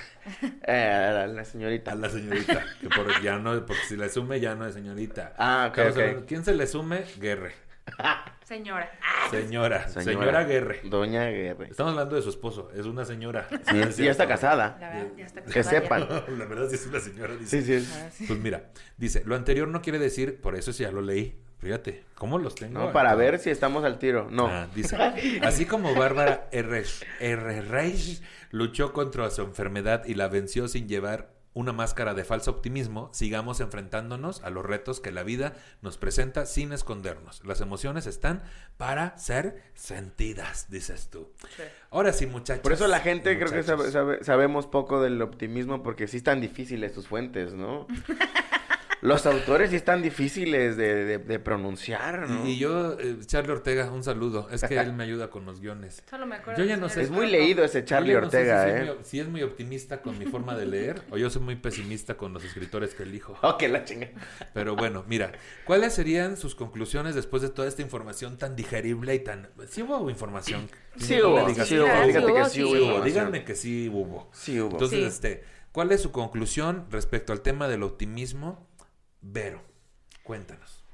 Eh, 0.67 1.23
a 1.23 1.27
la 1.27 1.45
señorita. 1.45 1.91
A 1.91 1.95
la 1.95 2.09
señorita. 2.09 2.65
que 2.81 2.89
por, 2.89 3.21
ya 3.21 3.37
no, 3.37 3.65
porque 3.65 3.83
si 3.87 3.95
le 3.95 4.09
sume 4.09 4.39
ya 4.41 4.55
no 4.55 4.65
es 4.65 4.73
señorita. 4.73 5.33
Ah, 5.37 5.71
ok, 5.71 6.25
¿Quién 6.27 6.43
se 6.43 6.53
le 6.55 6.67
sume? 6.67 7.05
Guerre. 7.19 7.53
Señora. 8.43 8.89
Señora, 9.29 9.87
señora, 9.89 10.43
Guerre. 10.45 10.81
Doña 10.85 11.25
Guerre. 11.29 11.67
Estamos 11.69 11.91
hablando 11.91 12.15
de 12.15 12.21
su 12.21 12.29
esposo, 12.29 12.71
es 12.73 12.85
una 12.85 13.03
señora. 13.05 13.47
Sí, 13.49 13.75
No 13.75 13.83
es 13.83 13.99
y 13.99 14.05
ya 14.05 14.11
está 14.11 14.27
casada. 14.27 14.77
La 14.79 14.89
verdad, 14.89 15.11
ya 15.17 15.25
está 15.25 15.41
Que 15.43 15.51
casada 15.51 15.75
ya. 15.75 15.81
sepan. 15.81 16.39
La 16.39 16.45
verdad 16.45 16.69
sí 16.69 16.75
es 16.75 16.85
una 16.87 16.99
señora. 16.99 17.35
Dice. 17.35 17.61
Sí, 17.61 17.79
sí. 17.81 17.91
Ah, 17.93 18.09
sí. 18.11 18.25
Pues 18.25 18.39
mira, 18.39 18.69
dice, 18.97 19.21
lo 19.25 19.35
anterior 19.35 19.67
no 19.67 19.81
quiere 19.81 19.99
decir, 19.99 20.39
por 20.41 20.55
eso 20.55 20.71
sí 20.73 20.83
ya 20.83 20.91
lo 20.91 21.01
leí. 21.01 21.37
Fíjate, 21.59 22.03
¿cómo 22.15 22.37
los 22.37 22.55
tengo? 22.55 22.79
No, 22.79 22.91
para 22.93 23.09
acá? 23.09 23.17
ver 23.17 23.39
si 23.39 23.49
estamos 23.49 23.83
al 23.83 23.97
tiro. 23.99 24.27
No. 24.29 24.47
Ah, 24.47 24.67
dice, 24.75 24.95
así 25.41 25.65
como 25.65 25.95
Bárbara 25.95 26.47
R. 26.51 26.83
R. 27.19 27.61
Reich 27.61 28.21
luchó 28.51 28.93
contra 28.93 29.29
su 29.31 29.41
enfermedad 29.41 30.05
y 30.05 30.13
la 30.13 30.27
venció 30.27 30.67
sin 30.67 30.87
llevar 30.87 31.35
una 31.53 31.73
máscara 31.73 32.13
de 32.13 32.23
falso 32.23 32.51
optimismo, 32.51 33.09
sigamos 33.13 33.59
enfrentándonos 33.61 34.43
a 34.43 34.51
los 34.51 34.63
retos 34.63 34.99
que 34.99 35.11
la 35.11 35.23
vida 35.23 35.53
nos 35.81 35.97
presenta 35.97 36.45
sin 36.45 36.71
escondernos. 36.71 37.43
Las 37.45 37.61
emociones 37.61 38.05
están 38.05 38.43
para 38.77 39.17
ser 39.17 39.63
sentidas, 39.73 40.69
dices 40.69 41.09
tú. 41.09 41.31
Sí. 41.55 41.63
Ahora 41.89 42.13
sí, 42.13 42.27
muchachos. 42.27 42.61
Por 42.61 42.73
eso 42.73 42.87
la 42.87 42.99
gente 42.99 43.35
creo 43.39 43.51
que 43.51 43.63
sabe- 43.63 43.77
muchachos. 43.77 43.93
sabe- 43.93 44.23
sabemos 44.23 44.67
poco 44.67 45.01
del 45.01 45.19
optimismo 45.23 45.81
porque 45.81 46.07
sí 46.07 46.17
están 46.17 46.41
difíciles 46.41 46.93
sus 46.93 47.07
fuentes, 47.07 47.53
¿no? 47.53 47.87
Los 49.01 49.25
autores 49.27 49.69
sí 49.69 49.75
están 49.75 50.01
difíciles 50.01 50.75
de, 50.75 51.05
de- 51.05 51.17
de 51.19 51.39
pronunciar, 51.39 52.27
¿no? 52.27 52.47
Y, 52.47 52.57
yo, 52.57 52.97
eh, 52.99 53.17
Charlie 53.25 53.51
Ortega, 53.51 53.91
un 53.91 54.03
saludo. 54.03 54.47
Es 54.51 54.63
que 54.63 54.77
él 54.79 54.93
me 54.93 55.03
ayuda 55.03 55.29
con 55.29 55.45
los 55.45 55.59
guiones. 55.61 56.01
Solo 56.09 56.25
me 56.25 56.35
acuerdo 56.37 56.59
Yo 56.63 56.67
ya 56.67 56.77
no 56.77 56.89
sé. 56.89 57.01
Es 57.03 57.11
muy 57.11 57.27
leído 57.29 57.63
ese 57.63 57.85
Charlie 57.85 58.13
no 58.13 58.19
Ortega, 58.19 58.63
si 58.63 58.69
¿eh? 58.69 58.83
muy- 58.95 59.03
si 59.03 59.19
es 59.19 59.27
muy 59.27 59.43
optimista 59.43 60.01
con 60.01 60.17
mi 60.17 60.25
forma 60.25 60.55
de 60.55 60.65
leer 60.65 61.01
o 61.11 61.17
yo 61.17 61.29
soy 61.29 61.41
muy 61.43 61.55
pesimista 61.55 62.15
con 62.17 62.33
los 62.33 62.43
escritores 62.43 62.93
que 62.95 63.03
elijo. 63.03 63.37
Que 63.59 63.67
la 63.67 63.83
chinga. 63.85 64.09
Pero 64.53 64.75
bueno, 64.75 65.03
mira, 65.07 65.31
¿cuáles 65.65 65.93
serían 65.93 66.35
sus 66.37 66.55
conclusiones 66.55 67.13
después 67.15 67.41
de 67.41 67.49
toda 67.49 67.67
esta 67.67 67.81
información 67.81 68.37
tan 68.37 68.55
digerible 68.55 69.13
y 69.15 69.19
tan... 69.19 69.49
Sí 69.69 69.81
hubo 69.83 70.09
información. 70.09 70.67
Sí 70.97 71.17
No 71.21 71.29
hubo, 71.29 71.47
digas 71.47 71.67
sí 71.67 71.75
que 71.75 71.81
hubo. 71.81 72.33
que 72.33 72.45
sí 72.45 72.51
sí 72.51 72.63
hubo. 72.63 73.01
Díganme 73.01 73.43
que 73.43 73.55
sí 73.55 73.89
hubo. 73.89 74.29
Sí 74.33 74.59
hubo. 74.59 74.71
Entonces, 74.71 74.99
Sí. 74.99 75.05
este, 75.05 75.43
¿cuál 75.71 75.91
es 75.91 76.01
su 76.01 76.11
conclusión 76.11 76.85
respecto 76.89 77.31
al 77.33 77.41
tema 77.41 77.67
del 77.67 77.83
optimismo? 77.83 78.66
Vero, 79.21 79.61
cuéntanos. 80.23 80.85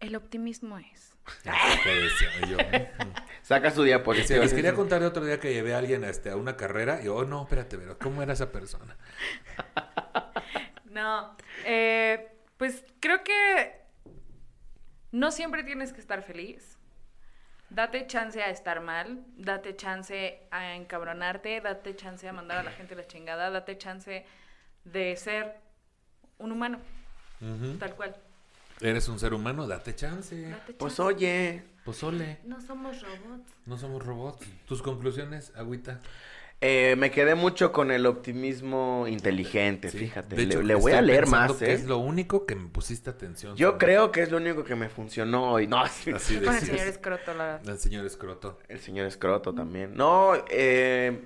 El 0.00 0.16
optimismo 0.16 0.78
es. 0.78 1.16
¿Qué 1.42 1.90
decía 1.90 2.28
yo? 2.46 2.58
Saca 3.42 3.70
su 3.70 3.82
diapositiva. 3.82 4.42
les 4.42 4.52
quería 4.52 4.74
contar 4.74 5.00
de 5.00 5.06
otro 5.06 5.24
día 5.24 5.40
que 5.40 5.52
llevé 5.52 5.74
a 5.74 5.78
alguien 5.78 6.04
este, 6.04 6.30
a 6.30 6.36
una 6.36 6.56
carrera 6.56 7.00
y, 7.02 7.08
oh, 7.08 7.24
no, 7.24 7.42
espérate, 7.42 7.76
Vero, 7.76 7.98
¿cómo 7.98 8.22
era 8.22 8.32
esa 8.32 8.52
persona? 8.52 8.96
No, 10.94 11.36
eh, 11.64 12.38
pues 12.56 12.84
creo 13.00 13.24
que 13.24 13.82
no 15.10 15.32
siempre 15.32 15.64
tienes 15.64 15.92
que 15.92 16.00
estar 16.00 16.22
feliz. 16.22 16.78
Date 17.68 18.06
chance 18.06 18.40
a 18.40 18.48
estar 18.50 18.80
mal, 18.80 19.24
date 19.36 19.74
chance 19.74 20.46
a 20.52 20.76
encabronarte, 20.76 21.60
date 21.60 21.96
chance 21.96 22.28
a 22.28 22.32
mandar 22.32 22.58
a 22.58 22.62
la 22.62 22.70
gente 22.70 22.94
la 22.94 23.04
chingada, 23.04 23.50
date 23.50 23.76
chance 23.76 24.24
de 24.84 25.16
ser 25.16 25.56
un 26.38 26.52
humano, 26.52 26.78
Tal 27.78 27.94
cual. 27.94 28.16
Eres 28.80 29.08
un 29.08 29.18
ser 29.18 29.34
humano, 29.34 29.66
date 29.66 29.94
chance. 29.94 30.40
Date 30.50 30.74
Pues 30.74 30.96
chance. 30.96 31.02
oye, 31.14 31.62
Pozole, 31.84 32.38
No 32.44 32.60
somos 32.60 33.02
robots. 33.02 33.52
no 33.66 33.76
somos 33.78 34.04
robots. 34.04 34.46
¿Tus 34.66 34.82
conclusiones, 34.82 35.52
Agüita? 35.54 36.00
eh, 36.60 36.94
me 36.96 37.10
quedé 37.10 37.34
mucho 37.34 37.72
con 37.72 37.90
el 37.90 38.06
optimismo 38.06 39.06
inteligente, 39.06 39.90
Sí. 39.90 39.98
fíjate. 39.98 40.34
De 40.34 40.46
le, 40.62 40.74
voy 40.76 40.92
a 40.92 41.02
leer 41.02 41.26
más, 41.26 41.52
que 41.52 41.66
¿eh? 41.66 41.72
es 41.74 41.84
lo 41.84 41.98
único 41.98 42.46
que 42.46 42.54
me 42.54 42.68
pusiste 42.70 43.10
atención. 43.10 43.54
Yo 43.54 43.72
sobre- 43.72 43.78
creo 43.86 44.10
que 44.12 44.22
es 44.22 44.30
lo 44.30 44.38
único 44.38 44.64
que 44.64 44.74
me 44.74 44.88
funcionó 44.88 45.52
hoy. 45.52 45.66
No, 45.66 45.86
sí. 45.88 46.10
Así 46.12 46.38
Con 46.40 46.54
el 46.54 46.60
señor 46.62 46.86
escroto, 46.86 47.34
la 47.34 47.44
verdad. 47.44 47.68
El 47.68 47.78
señor 47.78 48.06
escroto. 48.06 48.58
El 48.68 48.80
señor 48.80 49.06
Escroto 49.06 49.52
también. 49.54 49.94
No, 49.94 50.32
eh, 50.48 51.22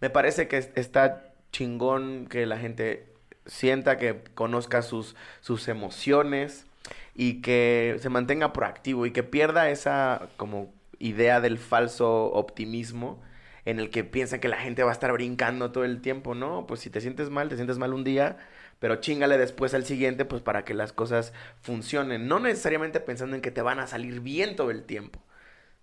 me 0.00 0.10
parece 0.10 0.48
que 0.48 0.58
es- 0.58 0.70
está 0.74 1.34
chingón 1.52 2.26
que 2.26 2.44
la 2.46 2.58
gente 2.58 3.09
sienta 3.50 3.98
que 3.98 4.22
conozca 4.34 4.82
sus, 4.82 5.16
sus 5.40 5.68
emociones 5.68 6.66
y 7.14 7.42
que 7.42 7.96
se 8.00 8.08
mantenga 8.08 8.52
proactivo 8.52 9.06
y 9.06 9.12
que 9.12 9.22
pierda 9.22 9.70
esa 9.70 10.28
como 10.36 10.72
idea 10.98 11.40
del 11.40 11.58
falso 11.58 12.32
optimismo 12.32 13.20
en 13.64 13.78
el 13.78 13.90
que 13.90 14.04
piensan 14.04 14.40
que 14.40 14.48
la 14.48 14.56
gente 14.56 14.82
va 14.82 14.90
a 14.90 14.92
estar 14.92 15.12
brincando 15.12 15.72
todo 15.72 15.84
el 15.84 16.00
tiempo, 16.00 16.34
¿no? 16.34 16.66
Pues 16.66 16.80
si 16.80 16.90
te 16.90 17.00
sientes 17.00 17.30
mal, 17.30 17.48
te 17.48 17.56
sientes 17.56 17.78
mal 17.78 17.92
un 17.92 18.04
día, 18.04 18.38
pero 18.78 18.96
chingale 18.96 19.36
después 19.36 19.74
al 19.74 19.84
siguiente, 19.84 20.24
pues 20.24 20.42
para 20.42 20.64
que 20.64 20.72
las 20.74 20.92
cosas 20.92 21.32
funcionen. 21.60 22.28
No 22.28 22.38
necesariamente 22.40 23.00
pensando 23.00 23.36
en 23.36 23.42
que 23.42 23.50
te 23.50 23.62
van 23.62 23.80
a 23.80 23.86
salir 23.86 24.20
bien 24.20 24.56
todo 24.56 24.70
el 24.70 24.84
tiempo 24.84 25.20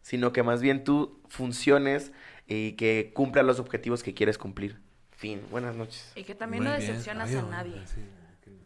sino 0.07 0.31
que 0.31 0.41
más 0.41 0.61
bien 0.61 0.85
tú 0.85 1.19
funciones 1.27 2.13
y 2.47 2.77
que 2.77 3.11
cumplas 3.13 3.43
los 3.43 3.59
objetivos 3.59 4.03
que 4.03 4.13
quieres 4.13 4.37
cumplir. 4.37 4.79
Fin. 5.17 5.41
Buenas 5.51 5.75
noches. 5.75 6.11
Y 6.15 6.23
que 6.23 6.33
también 6.35 6.63
Muy 6.63 6.71
no 6.71 6.77
bien. 6.77 6.87
decepcionas 6.89 7.33
a 7.35 7.41
nadie. 7.41 7.81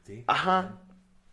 sí. 0.05 0.23
Ajá. 0.27 0.81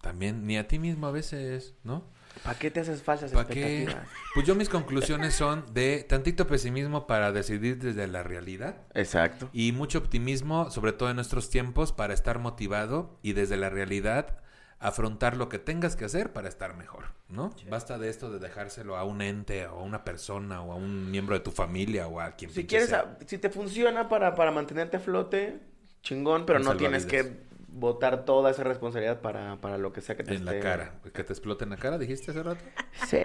También, 0.00 0.46
ni 0.46 0.56
a 0.56 0.66
ti 0.68 0.78
mismo 0.78 1.08
a 1.08 1.10
veces, 1.10 1.74
¿no? 1.82 2.04
¿Para 2.44 2.56
qué 2.56 2.70
te 2.70 2.78
haces 2.80 3.02
falsas 3.02 3.32
¿Para 3.32 3.48
qué? 3.48 3.82
expectativas? 3.82 4.08
Pues 4.32 4.46
yo 4.46 4.54
mis 4.54 4.68
conclusiones 4.68 5.34
son 5.34 5.64
de 5.74 6.04
tantito 6.08 6.46
pesimismo 6.46 7.08
para 7.08 7.32
decidir 7.32 7.78
desde 7.78 8.06
la 8.06 8.22
realidad 8.22 8.76
Exacto. 8.94 9.50
y 9.52 9.72
mucho 9.72 9.98
optimismo, 9.98 10.70
sobre 10.70 10.92
todo 10.92 11.10
en 11.10 11.16
nuestros 11.16 11.50
tiempos, 11.50 11.92
para 11.92 12.14
estar 12.14 12.38
motivado 12.38 13.18
y 13.22 13.32
desde 13.32 13.56
la 13.56 13.70
realidad 13.70 14.38
afrontar 14.80 15.36
lo 15.36 15.48
que 15.48 15.58
tengas 15.58 15.96
que 15.96 16.04
hacer 16.04 16.32
para 16.32 16.48
estar 16.48 16.76
mejor, 16.76 17.06
¿no? 17.28 17.50
Basta 17.68 17.98
de 17.98 18.08
esto 18.08 18.30
de 18.30 18.38
dejárselo 18.38 18.96
a 18.96 19.04
un 19.04 19.22
ente 19.22 19.66
o 19.66 19.80
a 19.80 19.82
una 19.82 20.04
persona 20.04 20.62
o 20.62 20.72
a 20.72 20.76
un 20.76 21.10
miembro 21.10 21.34
de 21.34 21.40
tu 21.40 21.50
familia 21.50 22.06
o 22.06 22.20
a 22.20 22.32
quien 22.32 22.50
Si 22.52 22.64
quieres, 22.66 22.90
sea. 22.90 23.00
a- 23.00 23.26
si 23.26 23.38
te 23.38 23.50
funciona 23.50 24.08
para, 24.08 24.34
para 24.36 24.50
mantenerte 24.52 24.98
a 24.98 25.00
flote, 25.00 25.58
chingón, 26.02 26.46
pero 26.46 26.60
no 26.60 26.76
tienes 26.76 27.06
que 27.06 27.48
botar 27.70 28.24
toda 28.24 28.50
esa 28.50 28.64
responsabilidad 28.64 29.20
para, 29.20 29.60
para 29.60 29.78
lo 29.78 29.92
que 29.92 30.00
sea 30.00 30.16
que 30.16 30.24
te 30.24 30.34
en 30.34 30.44
la 30.44 30.58
cara, 30.58 30.94
que 31.12 31.22
te 31.22 31.32
explote 31.32 31.64
en 31.64 31.70
la 31.70 31.76
cara, 31.76 31.98
dijiste 31.98 32.30
hace 32.30 32.42
rato. 32.42 32.64
Sí. 33.08 33.18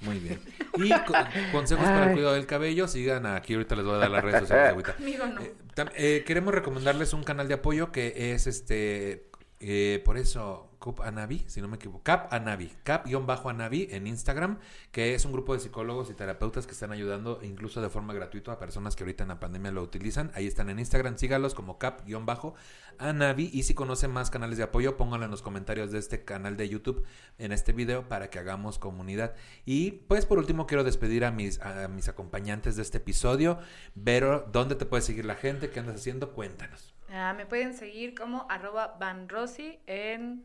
Muy 0.00 0.18
bien. 0.20 0.40
Y 0.76 0.88
co- 0.90 1.12
consejos 1.52 1.84
para 1.84 2.06
el 2.06 2.12
cuidado 2.12 2.34
del 2.34 2.46
cabello, 2.46 2.88
sigan 2.88 3.26
aquí 3.26 3.54
ahorita 3.54 3.76
les 3.76 3.84
voy 3.84 3.96
a 3.96 3.98
dar 3.98 4.10
las 4.10 4.24
redes 4.24 4.40
sociales. 4.40 4.82
Conmigo 4.96 5.26
no. 5.34 5.40
Eh, 5.42 5.54
eh, 5.96 6.24
queremos 6.26 6.54
recomendarles 6.54 7.12
un 7.12 7.24
canal 7.24 7.46
de 7.48 7.54
apoyo 7.54 7.92
que 7.92 8.32
es 8.32 8.46
este, 8.46 9.29
eh, 9.62 10.00
por 10.06 10.16
eso, 10.16 10.70
Cup 10.78 11.02
Anavi, 11.02 11.44
si 11.46 11.60
no 11.60 11.68
me 11.68 11.76
equivoco, 11.76 12.02
Cap 12.02 12.32
Anavi, 12.32 12.72
Cap-Anavi 12.82 13.88
en 13.90 14.06
Instagram, 14.06 14.58
que 14.90 15.14
es 15.14 15.26
un 15.26 15.32
grupo 15.32 15.52
de 15.52 15.60
psicólogos 15.60 16.08
y 16.08 16.14
terapeutas 16.14 16.66
que 16.66 16.72
están 16.72 16.92
ayudando 16.92 17.40
incluso 17.42 17.82
de 17.82 17.90
forma 17.90 18.14
gratuita 18.14 18.52
a 18.52 18.58
personas 18.58 18.96
que 18.96 19.04
ahorita 19.04 19.24
en 19.24 19.28
la 19.28 19.38
pandemia 19.38 19.70
lo 19.70 19.82
utilizan. 19.82 20.30
Ahí 20.34 20.46
están 20.46 20.70
en 20.70 20.78
Instagram, 20.78 21.18
sígalos 21.18 21.54
como 21.54 21.78
Cap-Anavi 21.78 23.50
y 23.52 23.64
si 23.64 23.74
conocen 23.74 24.10
más 24.12 24.30
canales 24.30 24.56
de 24.56 24.64
apoyo, 24.64 24.96
pónganlo 24.96 25.26
en 25.26 25.30
los 25.30 25.42
comentarios 25.42 25.92
de 25.92 25.98
este 25.98 26.24
canal 26.24 26.56
de 26.56 26.66
YouTube 26.66 27.04
en 27.36 27.52
este 27.52 27.74
video 27.74 28.08
para 28.08 28.30
que 28.30 28.38
hagamos 28.38 28.78
comunidad. 28.78 29.34
Y 29.66 29.90
pues 30.08 30.24
por 30.24 30.38
último 30.38 30.66
quiero 30.66 30.84
despedir 30.84 31.26
a 31.26 31.32
mis, 31.32 31.60
a 31.60 31.86
mis 31.88 32.08
acompañantes 32.08 32.76
de 32.76 32.82
este 32.82 32.96
episodio. 32.96 33.58
Vero, 33.94 34.48
¿dónde 34.50 34.74
te 34.74 34.86
puede 34.86 35.02
seguir 35.02 35.26
la 35.26 35.34
gente? 35.34 35.68
¿Qué 35.68 35.80
andas 35.80 35.96
haciendo? 35.96 36.32
Cuéntanos. 36.32 36.94
Ah, 37.12 37.34
me 37.36 37.46
pueden 37.46 37.74
seguir 37.74 38.14
como 38.14 38.46
arroba 38.48 38.96
vanrosy 38.98 39.78
en 39.86 40.44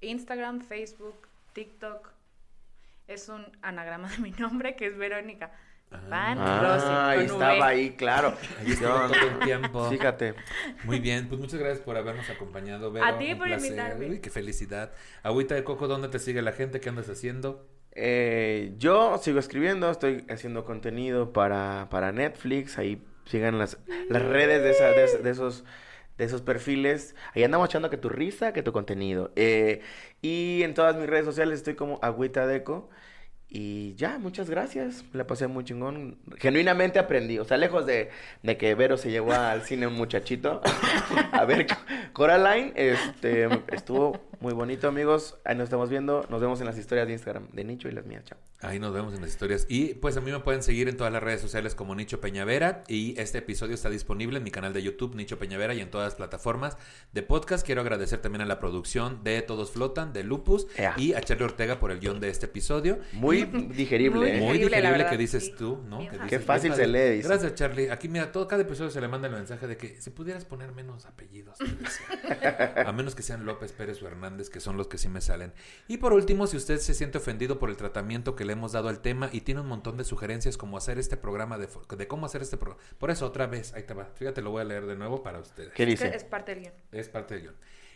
Instagram, 0.00 0.60
Facebook, 0.62 1.28
TikTok. 1.52 2.08
Es 3.08 3.28
un 3.28 3.44
anagrama 3.62 4.08
de 4.08 4.18
mi 4.18 4.30
nombre 4.32 4.74
que 4.76 4.86
es 4.86 4.96
Verónica. 4.96 5.52
Van. 6.08 6.38
Ah, 6.38 7.10
ahí 7.10 7.16
con 7.26 7.26
estaba 7.26 7.52
V. 7.58 7.62
ahí, 7.64 7.90
claro. 7.90 8.34
Ahí 8.60 8.74
Yo- 8.76 8.88
todo 8.88 9.14
el 9.14 9.38
tiempo. 9.40 9.90
Fíjate. 9.90 10.34
Muy 10.84 11.00
bien, 11.00 11.28
pues 11.28 11.38
muchas 11.38 11.60
gracias 11.60 11.80
por 11.84 11.98
habernos 11.98 12.30
acompañado, 12.30 12.90
Vero. 12.90 13.04
A 13.04 13.18
ti 13.18 13.34
por 13.34 13.46
placer. 13.46 13.72
invitarme. 13.72 14.06
Uy, 14.08 14.20
qué 14.20 14.30
felicidad. 14.30 14.92
Agüita 15.22 15.54
de 15.54 15.64
Coco, 15.64 15.88
¿dónde 15.88 16.08
te 16.08 16.18
sigue 16.18 16.40
la 16.40 16.52
gente? 16.52 16.80
¿Qué 16.80 16.88
andas 16.88 17.10
haciendo? 17.10 17.68
Eh, 17.90 18.72
yo 18.78 19.18
sigo 19.18 19.38
escribiendo, 19.38 19.90
estoy 19.90 20.24
haciendo 20.30 20.64
contenido 20.64 21.34
para, 21.34 21.88
para 21.90 22.10
Netflix, 22.10 22.78
ahí 22.78 23.04
sigan 23.32 23.58
las, 23.58 23.78
las 24.08 24.22
redes 24.22 24.62
de, 24.62 24.70
esa- 24.70 24.92
de, 24.92 25.22
de 25.22 25.30
esos 25.30 25.64
de 26.18 26.24
esos 26.26 26.42
perfiles. 26.42 27.16
Ahí 27.34 27.42
andamos 27.44 27.68
echando 27.68 27.90
que 27.90 27.96
tu 27.96 28.08
risa, 28.10 28.52
que 28.52 28.62
tu 28.62 28.72
contenido. 28.72 29.32
Eh, 29.36 29.80
y 30.20 30.62
en 30.62 30.74
todas 30.74 30.94
mis 30.96 31.06
redes 31.08 31.24
sociales 31.24 31.58
estoy 31.58 31.74
como 31.74 31.98
Agüita 32.02 32.46
Deco. 32.46 32.90
Y 33.48 33.94
ya, 33.96 34.18
muchas 34.18 34.48
gracias. 34.50 35.04
La 35.12 35.26
pasé 35.26 35.46
muy 35.46 35.64
chingón. 35.64 36.18
Genuinamente 36.38 36.98
aprendí. 36.98 37.38
O 37.38 37.44
sea, 37.44 37.58
lejos 37.58 37.84
de, 37.86 38.10
de 38.42 38.56
que 38.56 38.74
Vero 38.74 38.96
se 38.96 39.10
llevó 39.10 39.32
al 39.34 39.62
cine 39.62 39.86
un 39.86 39.94
muchachito. 39.94 40.62
A 41.32 41.44
ver, 41.44 41.66
Coraline, 42.14 42.72
este, 42.76 43.48
estuvo 43.72 44.20
muy 44.42 44.54
bonito, 44.54 44.88
amigos. 44.88 45.38
Ahí 45.44 45.54
nos 45.54 45.64
estamos 45.64 45.88
viendo. 45.88 46.26
Nos 46.28 46.40
vemos 46.40 46.58
en 46.60 46.66
las 46.66 46.76
historias 46.76 47.06
de 47.06 47.12
Instagram 47.12 47.48
de 47.52 47.62
Nicho 47.62 47.88
y 47.88 47.92
las 47.92 48.04
mías. 48.06 48.24
Chao. 48.24 48.38
Ahí 48.60 48.80
nos 48.80 48.92
vemos 48.92 49.14
en 49.14 49.20
las 49.20 49.30
historias. 49.30 49.66
Y 49.68 49.94
pues 49.94 50.16
a 50.16 50.20
mí 50.20 50.32
me 50.32 50.40
pueden 50.40 50.64
seguir 50.64 50.88
en 50.88 50.96
todas 50.96 51.12
las 51.12 51.22
redes 51.22 51.40
sociales 51.40 51.76
como 51.76 51.94
Nicho 51.94 52.20
Peñavera. 52.20 52.82
Y 52.88 53.18
este 53.20 53.38
episodio 53.38 53.74
está 53.74 53.88
disponible 53.88 54.38
en 54.38 54.44
mi 54.44 54.50
canal 54.50 54.72
de 54.72 54.82
YouTube, 54.82 55.14
Nicho 55.14 55.38
Peñavera, 55.38 55.74
y 55.74 55.80
en 55.80 55.90
todas 55.90 56.06
las 56.08 56.14
plataformas 56.16 56.76
de 57.12 57.22
podcast. 57.22 57.64
Quiero 57.64 57.82
agradecer 57.82 58.20
también 58.20 58.42
a 58.42 58.44
la 58.44 58.58
producción 58.58 59.22
de 59.22 59.42
Todos 59.42 59.70
Flotan, 59.70 60.12
de 60.12 60.24
Lupus, 60.24 60.66
Ea. 60.76 60.94
y 60.96 61.14
a 61.14 61.20
Charlie 61.20 61.44
Ortega 61.44 61.78
por 61.78 61.92
el 61.92 62.00
guion 62.00 62.18
de 62.18 62.28
este 62.28 62.46
episodio. 62.46 62.98
Muy 63.12 63.44
digerible, 63.44 64.18
Muy 64.18 64.28
¿eh? 64.28 64.40
Muy 64.40 64.58
Digerible, 64.58 64.90
verdad, 64.90 65.10
que 65.10 65.18
dices 65.18 65.46
sí. 65.46 65.54
tú, 65.56 65.80
¿no? 65.88 66.00
Que 66.00 66.06
fácil. 66.10 66.28
Qué 66.28 66.38
fácil 66.40 66.74
se 66.74 66.86
lee, 66.88 67.16
dice. 67.16 67.28
Gracias, 67.28 67.54
Charlie. 67.54 67.90
Aquí, 67.90 68.08
mira, 68.08 68.32
todo 68.32 68.48
cada 68.48 68.62
episodio 68.62 68.90
se 68.90 69.00
le 69.00 69.06
manda 69.06 69.28
el 69.28 69.34
mensaje 69.34 69.68
de 69.68 69.76
que 69.76 70.00
si 70.00 70.10
pudieras 70.10 70.44
poner 70.44 70.72
menos 70.72 71.06
apellidos, 71.06 71.58
a 72.86 72.92
menos 72.92 73.14
que 73.14 73.22
sean 73.22 73.44
López 73.44 73.72
Pérez 73.72 74.02
o 74.02 74.08
Hernández, 74.08 74.31
que 74.50 74.60
son 74.60 74.76
los 74.76 74.88
que 74.88 74.98
sí 74.98 75.08
me 75.08 75.20
salen. 75.20 75.52
Y 75.88 75.98
por 75.98 76.12
último, 76.12 76.46
si 76.46 76.56
usted 76.56 76.78
se 76.78 76.94
siente 76.94 77.18
ofendido 77.18 77.58
por 77.58 77.70
el 77.70 77.76
tratamiento 77.76 78.34
que 78.36 78.44
le 78.44 78.52
hemos 78.54 78.72
dado 78.72 78.88
al 78.88 79.00
tema 79.00 79.28
y 79.32 79.42
tiene 79.42 79.60
un 79.60 79.68
montón 79.68 79.96
de 79.96 80.04
sugerencias 80.04 80.56
como 80.56 80.76
hacer 80.76 80.98
este 80.98 81.16
programa, 81.16 81.58
de, 81.58 81.68
fo- 81.68 81.86
de 81.96 82.06
cómo 82.08 82.26
hacer 82.26 82.42
este 82.42 82.56
programa. 82.56 82.82
Por 82.98 83.10
eso, 83.10 83.26
otra 83.26 83.46
vez, 83.46 83.72
ahí 83.74 83.82
te 83.84 83.94
va. 83.94 84.06
Fíjate, 84.14 84.42
lo 84.42 84.50
voy 84.50 84.62
a 84.62 84.64
leer 84.64 84.86
de 84.86 84.96
nuevo 84.96 85.22
para 85.22 85.38
ustedes. 85.40 85.72
¿Qué 85.72 85.86
dice? 85.86 86.14
Es 86.14 86.24
parte 86.24 86.54
del 86.54 86.64
guion. 86.64 86.74
Es 86.92 87.08
parte 87.08 87.34
del 87.34 87.42
guion. 87.44 87.54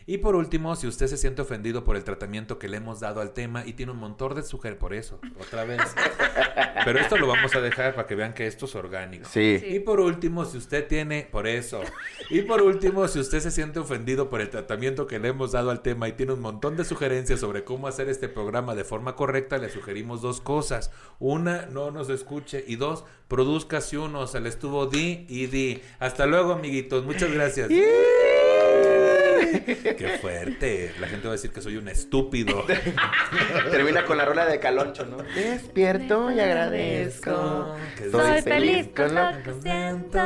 Y 0.09 0.19
por 0.19 0.37
último, 0.37 0.73
si 0.77 0.87
usted 0.87 1.07
se 1.07 1.17
siente 1.17 1.41
ofendido 1.41 1.83
por 1.83 1.97
el 1.97 2.05
tratamiento 2.05 2.57
que 2.57 2.69
le 2.69 2.77
hemos 2.77 3.01
dado 3.01 3.19
al 3.19 3.33
tema 3.33 3.65
y 3.65 3.73
tiene 3.73 3.91
un 3.91 3.99
montón 3.99 4.33
de 4.35 4.41
sugerencias, 4.41 4.79
por 4.79 4.93
eso, 4.93 5.19
otra 5.37 5.65
vez. 5.65 5.81
Pero 6.85 6.99
esto 6.99 7.17
lo 7.17 7.27
vamos 7.27 7.53
a 7.55 7.59
dejar 7.59 7.93
para 7.93 8.07
que 8.07 8.15
vean 8.15 8.33
que 8.33 8.47
esto 8.47 8.65
es 8.65 8.75
orgánico. 8.75 9.27
Sí. 9.29 9.59
Sí. 9.59 9.65
Y 9.65 9.79
por 9.79 9.99
último, 9.99 10.45
si 10.45 10.57
usted 10.57 10.87
tiene, 10.87 11.27
por 11.29 11.45
eso. 11.45 11.81
Y 12.29 12.43
por 12.43 12.61
último, 12.61 13.05
si 13.09 13.19
usted 13.19 13.41
se 13.41 13.51
siente 13.51 13.79
ofendido 13.79 14.29
por 14.29 14.39
el 14.39 14.49
tratamiento 14.49 15.07
que 15.07 15.19
le 15.19 15.27
hemos 15.27 15.51
dado 15.51 15.71
al 15.71 15.81
tema 15.81 16.07
y 16.07 16.13
tiene 16.13 16.31
un 16.31 16.39
montón 16.39 16.77
de 16.77 16.85
sugerencias 16.85 17.41
sobre 17.41 17.65
cómo 17.65 17.87
hacer 17.87 18.07
este 18.07 18.29
programa 18.29 18.75
de 18.75 18.85
forma 18.85 19.17
correcta, 19.17 19.57
le 19.57 19.69
sugerimos 19.69 20.21
dos 20.21 20.39
cosas. 20.39 20.89
Una, 21.19 21.65
no 21.65 21.91
nos 21.91 22.09
escuche. 22.09 22.63
Y 22.65 22.77
dos, 22.77 23.03
produzcase 23.27 23.97
uno. 23.97 24.25
Se 24.27 24.39
le 24.39 24.47
estuvo 24.47 24.85
di 24.85 25.25
y 25.27 25.47
di. 25.47 25.81
Hasta 25.99 26.25
luego, 26.25 26.53
amiguitos. 26.53 27.03
Muchas 27.03 27.31
gracias. 27.31 27.69
Qué 29.97 30.17
fuerte. 30.21 30.93
La 30.99 31.07
gente 31.07 31.27
va 31.27 31.33
a 31.33 31.35
decir 31.37 31.51
que 31.51 31.61
soy 31.61 31.77
un 31.77 31.87
estúpido. 31.87 32.65
Termina 33.71 34.05
con 34.05 34.17
la 34.17 34.25
rola 34.25 34.45
de 34.45 34.59
Caloncho, 34.59 35.05
¿no? 35.05 35.17
Despierto 35.17 36.31
y 36.31 36.39
agradezco. 36.39 37.75
Que 37.97 38.09
Soy 38.09 38.21
Soy 38.21 38.41
feliz 38.41 38.67
feliz 38.67 38.89
con 38.95 39.15
lo 39.15 39.43
que 39.43 39.61
siento. 39.61 40.19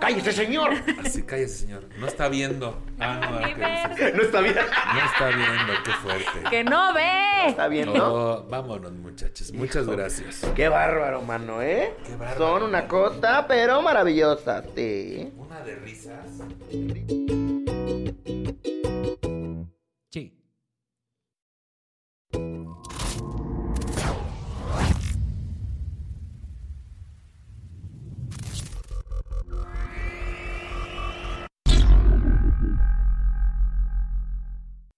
¡Cállese, 0.00 0.32
señor! 0.32 0.70
Así 1.04 1.22
cállese, 1.22 1.66
señor. 1.66 1.84
No 1.98 2.06
está 2.06 2.28
viendo. 2.28 2.82
Ah, 2.98 3.20
no, 3.20 3.40
No 3.40 4.22
está 4.22 4.40
bien. 4.40 4.54
No 4.94 5.04
está 5.04 5.26
viendo. 5.28 5.72
Qué 5.84 5.90
fuerte. 5.92 6.50
¡Que 6.50 6.64
no 6.64 6.94
ve! 6.94 7.48
¿Está 7.48 7.68
bien, 7.68 7.92
no? 7.92 8.42
Vámonos, 8.44 8.92
muchachos. 8.92 9.52
Muchas 9.52 9.84
Hijo. 9.84 9.92
gracias. 9.92 10.46
Qué 10.54 10.68
bárbaro, 10.68 11.22
mano, 11.22 11.62
¿eh? 11.62 11.94
Qué 12.06 12.16
bárbaro. 12.16 12.38
Son 12.38 12.62
una 12.64 12.88
cosa, 12.88 13.46
pero 13.46 13.82
maravillosa, 13.82 14.62
sí. 14.74 15.32
Una 15.36 15.60
de 15.60 15.76
risas. 15.76 16.26
Sí. 18.28 18.77